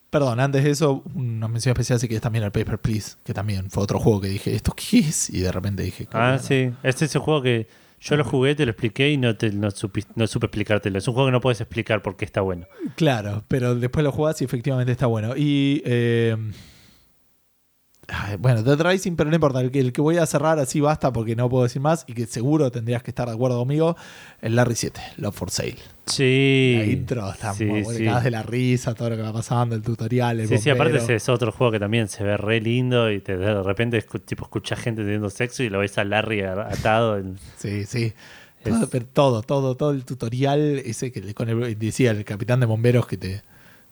Perdón, 0.08 0.40
antes 0.40 0.64
de 0.64 0.70
eso, 0.70 1.04
una 1.14 1.46
mención 1.46 1.72
especial 1.74 2.00
sí 2.00 2.08
que 2.08 2.16
es 2.16 2.20
también 2.20 2.44
el 2.44 2.50
Paper 2.50 2.80
Please, 2.80 3.16
que 3.22 3.32
también 3.32 3.70
fue 3.70 3.84
otro 3.84 4.00
juego 4.00 4.20
que 4.20 4.26
dije, 4.28 4.52
¿esto 4.56 4.74
qué 4.74 4.98
es? 4.98 5.30
Y 5.30 5.40
de 5.40 5.52
repente 5.52 5.84
dije, 5.84 6.08
Ah, 6.12 6.38
sí. 6.42 6.72
Este 6.82 7.04
es 7.04 7.10
ese 7.10 7.20
juego 7.20 7.42
que 7.42 7.68
yo 8.00 8.16
lo 8.16 8.24
jugué, 8.24 8.54
te 8.54 8.64
lo 8.64 8.72
expliqué 8.72 9.10
y 9.10 9.16
no, 9.16 9.36
te, 9.36 9.50
no, 9.52 9.68
supi- 9.68 10.06
no 10.14 10.26
supe 10.26 10.46
explicártelo. 10.46 10.98
Es 10.98 11.06
un 11.06 11.14
juego 11.14 11.28
que 11.28 11.32
no 11.32 11.40
puedes 11.40 11.60
explicar 11.60 12.02
por 12.02 12.16
qué 12.16 12.24
está 12.24 12.40
bueno. 12.40 12.66
Claro, 12.96 13.44
pero 13.48 13.74
después 13.74 14.02
lo 14.04 14.10
jugás 14.12 14.40
y 14.40 14.44
efectivamente 14.44 14.92
está 14.92 15.06
bueno. 15.06 15.34
Y 15.36 15.82
eh, 15.84 16.36
bueno, 18.38 18.62
Dead 18.62 18.80
Rising, 18.80 19.16
pero 19.16 19.30
no 19.30 19.36
importa, 19.36 19.60
el 19.60 19.70
que, 19.70 19.80
el 19.80 19.92
que 19.92 20.00
voy 20.00 20.16
a 20.18 20.26
cerrar 20.26 20.58
así 20.58 20.80
basta 20.80 21.12
porque 21.12 21.36
no 21.36 21.48
puedo 21.48 21.64
decir 21.64 21.80
más 21.82 22.04
y 22.06 22.14
que 22.14 22.26
seguro 22.26 22.70
tendrías 22.70 23.02
que 23.02 23.10
estar 23.10 23.28
de 23.28 23.34
acuerdo 23.34 23.58
conmigo, 23.58 23.96
el 24.40 24.56
Larry 24.56 24.74
7, 24.74 25.00
Love 25.18 25.34
for 25.34 25.50
Sale. 25.50 25.76
Sí. 26.06 26.74
La 26.78 26.84
intro 26.86 27.30
está 27.30 27.54
sí, 27.54 27.64
muy 27.66 27.84
sí. 27.84 28.04
de 28.04 28.30
la 28.30 28.42
risa, 28.42 28.94
todo 28.94 29.10
lo 29.10 29.16
que 29.16 29.22
va 29.22 29.32
pasando, 29.32 29.74
el 29.74 29.82
tutorial, 29.82 30.40
el 30.40 30.48
Sí, 30.48 30.58
sí, 30.58 30.70
aparte 30.70 30.96
ese 30.98 31.14
es 31.14 31.28
otro 31.28 31.52
juego 31.52 31.70
que 31.72 31.78
también 31.78 32.08
se 32.08 32.24
ve 32.24 32.36
re 32.36 32.60
lindo 32.60 33.10
y 33.12 33.20
te, 33.20 33.36
de 33.36 33.62
repente 33.62 34.02
tipo, 34.24 34.44
escuchas 34.44 34.78
gente 34.80 35.02
teniendo 35.02 35.30
sexo 35.30 35.62
y 35.62 35.68
lo 35.70 35.78
ves 35.78 35.96
a 35.98 36.04
Larry 36.04 36.42
atado. 36.42 37.18
en- 37.18 37.38
Sí, 37.58 37.84
sí. 37.86 38.12
Es- 38.64 38.74
pero 38.90 39.06
todo, 39.06 39.42
todo, 39.42 39.74
todo 39.76 39.90
el 39.92 40.04
tutorial, 40.04 40.82
ese 40.84 41.10
que 41.12 41.20
le- 41.22 41.32
con 41.34 41.48
el, 41.48 41.78
decía 41.78 42.10
el 42.10 42.24
capitán 42.24 42.60
de 42.60 42.66
bomberos 42.66 43.06
que 43.06 43.16
te, 43.16 43.42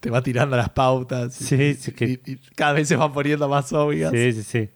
te 0.00 0.10
va 0.10 0.22
tirando 0.22 0.56
las 0.56 0.68
pautas. 0.70 1.40
y- 1.40 1.44
Sí, 1.44 1.74
sí, 1.74 1.92
que- 1.92 2.20
y- 2.24 2.36
cada 2.54 2.72
vez 2.72 2.88
se 2.88 2.96
van 2.96 3.12
poniendo 3.12 3.48
más 3.48 3.72
obvias. 3.72 4.10
Sí, 4.12 4.32
sí, 4.32 4.42
sí. 4.42 4.68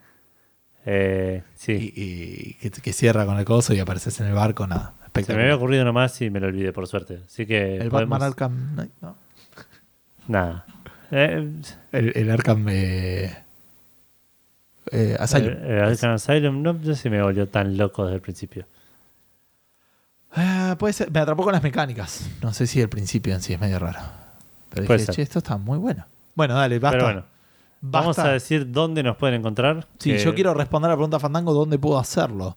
Eh, 0.85 1.43
sí. 1.55 1.93
Y, 1.95 2.03
y 2.03 2.55
que, 2.55 2.71
que 2.71 2.93
cierra 2.93 3.25
con 3.27 3.39
el 3.39 3.45
coso 3.45 3.73
y 3.75 3.79
apareces 3.81 4.19
en 4.21 4.27
el 4.27 4.35
barco, 4.35 4.67
nada. 4.67 4.95
Se 5.25 5.35
me 5.35 5.43
había 5.43 5.57
ocurrido 5.57 5.85
nomás 5.85 6.21
y 6.23 6.31
me 6.31 6.41
lo 6.41 6.47
olvidé, 6.47 6.73
por 6.73 6.87
suerte. 6.87 7.21
Así 7.27 7.45
que. 7.47 7.77
el 7.77 7.91
podemos- 7.91 8.19
Batman 8.19 8.23
Arkham 8.23 8.73
Knight, 8.75 8.93
¿no? 9.03 9.17
Nada. 10.27 10.65
Eh, 11.11 11.51
El, 11.93 12.13
el 12.17 12.31
Arkham 12.31 12.67
eh, 12.71 13.37
eh, 14.91 15.17
Asylum. 15.21 15.53
eh, 15.53 15.59
eh, 15.63 15.81
Arkham 15.83 16.13
Asylum, 16.13 16.63
no 16.63 16.83
sé 16.83 16.97
si 16.97 17.11
me 17.11 17.23
volvió 17.23 17.47
tan 17.47 17.77
loco 17.77 18.05
desde 18.07 18.17
el 18.17 18.23
principio. 18.23 18.65
Ah, 20.35 20.77
puede 20.79 20.95
ser. 20.95 21.11
Me 21.11 21.21
atrapó 21.21 21.45
con 21.45 21.53
las 21.53 21.63
mecánicas. 21.63 22.27
No 22.43 22.55
sé 22.55 22.67
si 22.67 22.81
el 22.81 22.89
principio 22.89 23.35
en 23.35 23.43
sí 23.43 23.53
es 23.53 23.61
medio 23.61 23.79
raro. 23.79 24.01
Pero 24.75 24.87
Puede 24.87 24.99
dije, 24.99 25.07
ser. 25.07 25.15
che, 25.17 25.23
esto 25.23 25.39
está 25.39 25.57
muy 25.57 25.79
bueno. 25.79 26.07
Bueno, 26.35 26.55
dale, 26.55 26.79
basta. 26.79 26.97
Pero 26.99 27.05
bueno, 27.13 27.25
vamos 27.81 28.19
a 28.19 28.29
decir 28.33 28.71
dónde 28.71 29.03
nos 29.03 29.17
pueden 29.17 29.37
encontrar. 29.41 29.87
Sí, 29.99 30.13
que 30.13 30.19
yo 30.19 30.35
quiero 30.35 30.55
responder 30.55 30.89
a 30.91 30.93
la 30.93 30.97
pregunta 30.97 31.19
Fandango, 31.19 31.53
¿dónde 31.53 31.79
puedo 31.79 31.99
hacerlo? 31.99 32.57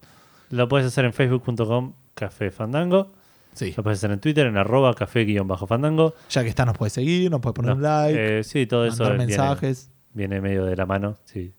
Lo 0.50 0.68
puedes 0.68 0.86
hacer 0.86 1.04
en 1.04 1.12
facebook.com 1.12 1.92
Café 2.14 2.50
Fandango. 2.50 3.12
Sí. 3.52 3.72
Lo 3.76 3.82
puedes 3.82 3.98
hacer 4.00 4.10
en 4.10 4.20
Twitter 4.20 4.46
en 4.46 4.56
arroba 4.58 4.92
café-fandango. 4.94 6.14
Ya 6.28 6.42
que 6.42 6.50
está, 6.50 6.66
nos 6.66 6.76
puede 6.76 6.90
seguir, 6.90 7.30
nos 7.30 7.40
puede 7.40 7.54
poner 7.54 7.70
No, 7.70 7.76
un 7.76 7.82
like, 7.82 8.38
eh, 8.40 8.44
sí, 8.44 8.66
todo 8.66 8.84
eso 8.84 9.02
mandar 9.04 9.18
viene, 9.18 9.26
mensajes. 9.36 9.90
viene 10.12 10.40
medio 10.42 10.66
de 10.66 10.76
la 10.76 10.84
mano. 10.84 11.16
Sí. 11.24 11.54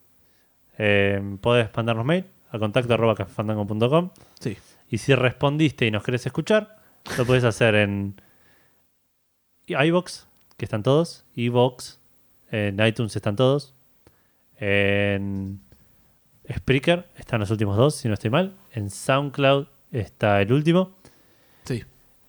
Eh, 0.77 1.37
podés 1.41 1.69
mandarnos 1.75 2.05
mail 2.05 2.25
a 2.51 2.59
contacto 2.59 2.93
arroba 2.93 3.15
cafefandango.com. 3.15 4.11
Sí. 4.39 4.55
Y 4.89 4.99
si 4.99 5.15
respondiste 5.15 5.87
y 5.87 5.91
nos 5.91 6.03
querés 6.03 6.23
escuchar, 6.27 6.77
lo 7.17 7.25
puedes 7.25 7.43
hacer 7.43 7.73
en 7.73 8.21
iBox, 9.67 10.27
que 10.57 10.65
están 10.65 10.83
todos, 10.83 11.25
iBox, 11.35 11.99
en 12.51 12.79
iTunes 12.85 13.15
están 13.15 13.35
todos, 13.35 13.73
en 14.59 15.59
Spreaker 16.51 17.07
están 17.17 17.39
los 17.39 17.51
últimos 17.51 17.77
dos, 17.77 17.95
si 17.95 18.07
no 18.07 18.13
estoy 18.15 18.29
mal, 18.31 18.55
en 18.73 18.89
SoundCloud 18.89 19.67
está 19.91 20.41
el 20.41 20.51
último, 20.51 20.95
Sí. 21.63 21.83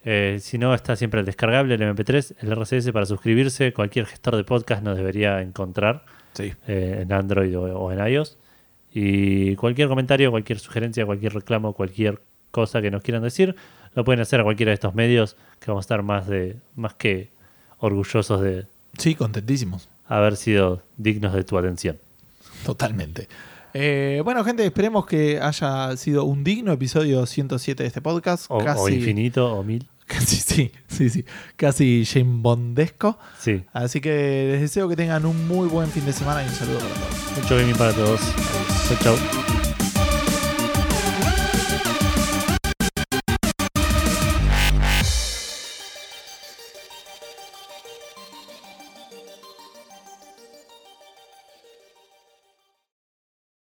Eh, 0.05 0.39
si 0.41 0.59
no 0.59 0.75
está 0.75 0.97
siempre 0.97 1.21
el 1.21 1.27
descargable, 1.27 1.75
el 1.75 1.83
MP3, 1.83 2.35
el 2.41 2.51
RCS 2.53 2.91
para 2.93 3.07
suscribirse, 3.07 3.73
cualquier 3.73 4.07
gestor 4.07 4.35
de 4.37 4.43
podcast 4.45 4.83
nos 4.83 4.97
debería 4.97 5.41
encontrar 5.43 6.05
Sí. 6.33 6.53
eh, 6.67 7.01
en 7.03 7.13
Android 7.13 7.57
o, 7.57 7.63
o 7.79 7.93
en 7.93 8.05
iOS. 8.05 8.37
Y 8.93 9.55
cualquier 9.57 9.89
comentario, 9.89 10.31
cualquier 10.31 10.59
sugerencia, 10.59 11.05
cualquier 11.07 11.35
reclamo, 11.35 11.73
cualquier 11.73 12.21
cosa 12.51 12.81
que 12.83 12.91
nos 12.91 13.03
quieran 13.03 13.23
decir, 13.23 13.55
lo 13.95 14.03
pueden 14.05 14.21
hacer 14.21 14.41
a 14.41 14.45
cualquiera 14.45 14.71
de 14.71 14.75
estos 14.75 14.95
medios 14.95 15.37
que 15.61 15.71
vamos 15.71 15.83
a 15.83 15.87
estar 15.87 16.03
más, 16.03 16.27
de, 16.27 16.57
más 16.75 16.95
que 16.95 17.31
orgullosos 17.79 18.41
de 18.41 18.67
Sí, 18.99 19.15
contentísimos. 19.15 19.89
haber 20.07 20.37
sido 20.37 20.83
dignos 20.97 21.33
de 21.35 21.45
tu 21.45 21.57
atención. 21.59 21.99
Totalmente. 22.65 23.29
Eh, 23.75 24.21
bueno, 24.25 24.43
gente, 24.45 24.65
esperemos 24.65 25.07
que 25.07 25.41
haya 25.41 25.97
sido 25.97 26.25
un 26.25 26.43
digno 26.43 26.73
episodio 26.73 27.27
107 27.27 27.83
de 27.83 27.87
este 27.87 28.01
podcast. 28.01 28.47
O, 28.49 28.59
casi, 28.65 28.81
o 28.81 28.89
infinito 28.89 29.53
o 29.55 29.63
mil. 29.63 29.87
Casi, 30.09 30.37
sí, 30.37 30.73
sí, 30.89 31.11
sí. 31.11 31.25
Casi 31.57 32.03
Jane 32.07 32.39
Bondesco. 32.41 33.19
Sí. 33.39 33.63
Así 33.75 34.01
que 34.01 34.49
les 34.53 34.63
deseo 34.63 34.89
que 34.89 34.97
tengan 34.97 35.27
un 35.27 35.47
muy 35.47 35.69
buen 35.69 35.91
fin 35.91 36.07
de 36.07 36.15
semana 36.15 36.43
y 36.43 36.49
un 36.49 36.55
saludo 36.55 36.79
para 36.79 36.95
todos. 36.95 37.43
Mucho 37.43 37.57
gaming 37.57 37.77
para 37.77 37.93
todos. 37.93 38.21
Chau, 38.89 38.97
chau. 39.17 39.68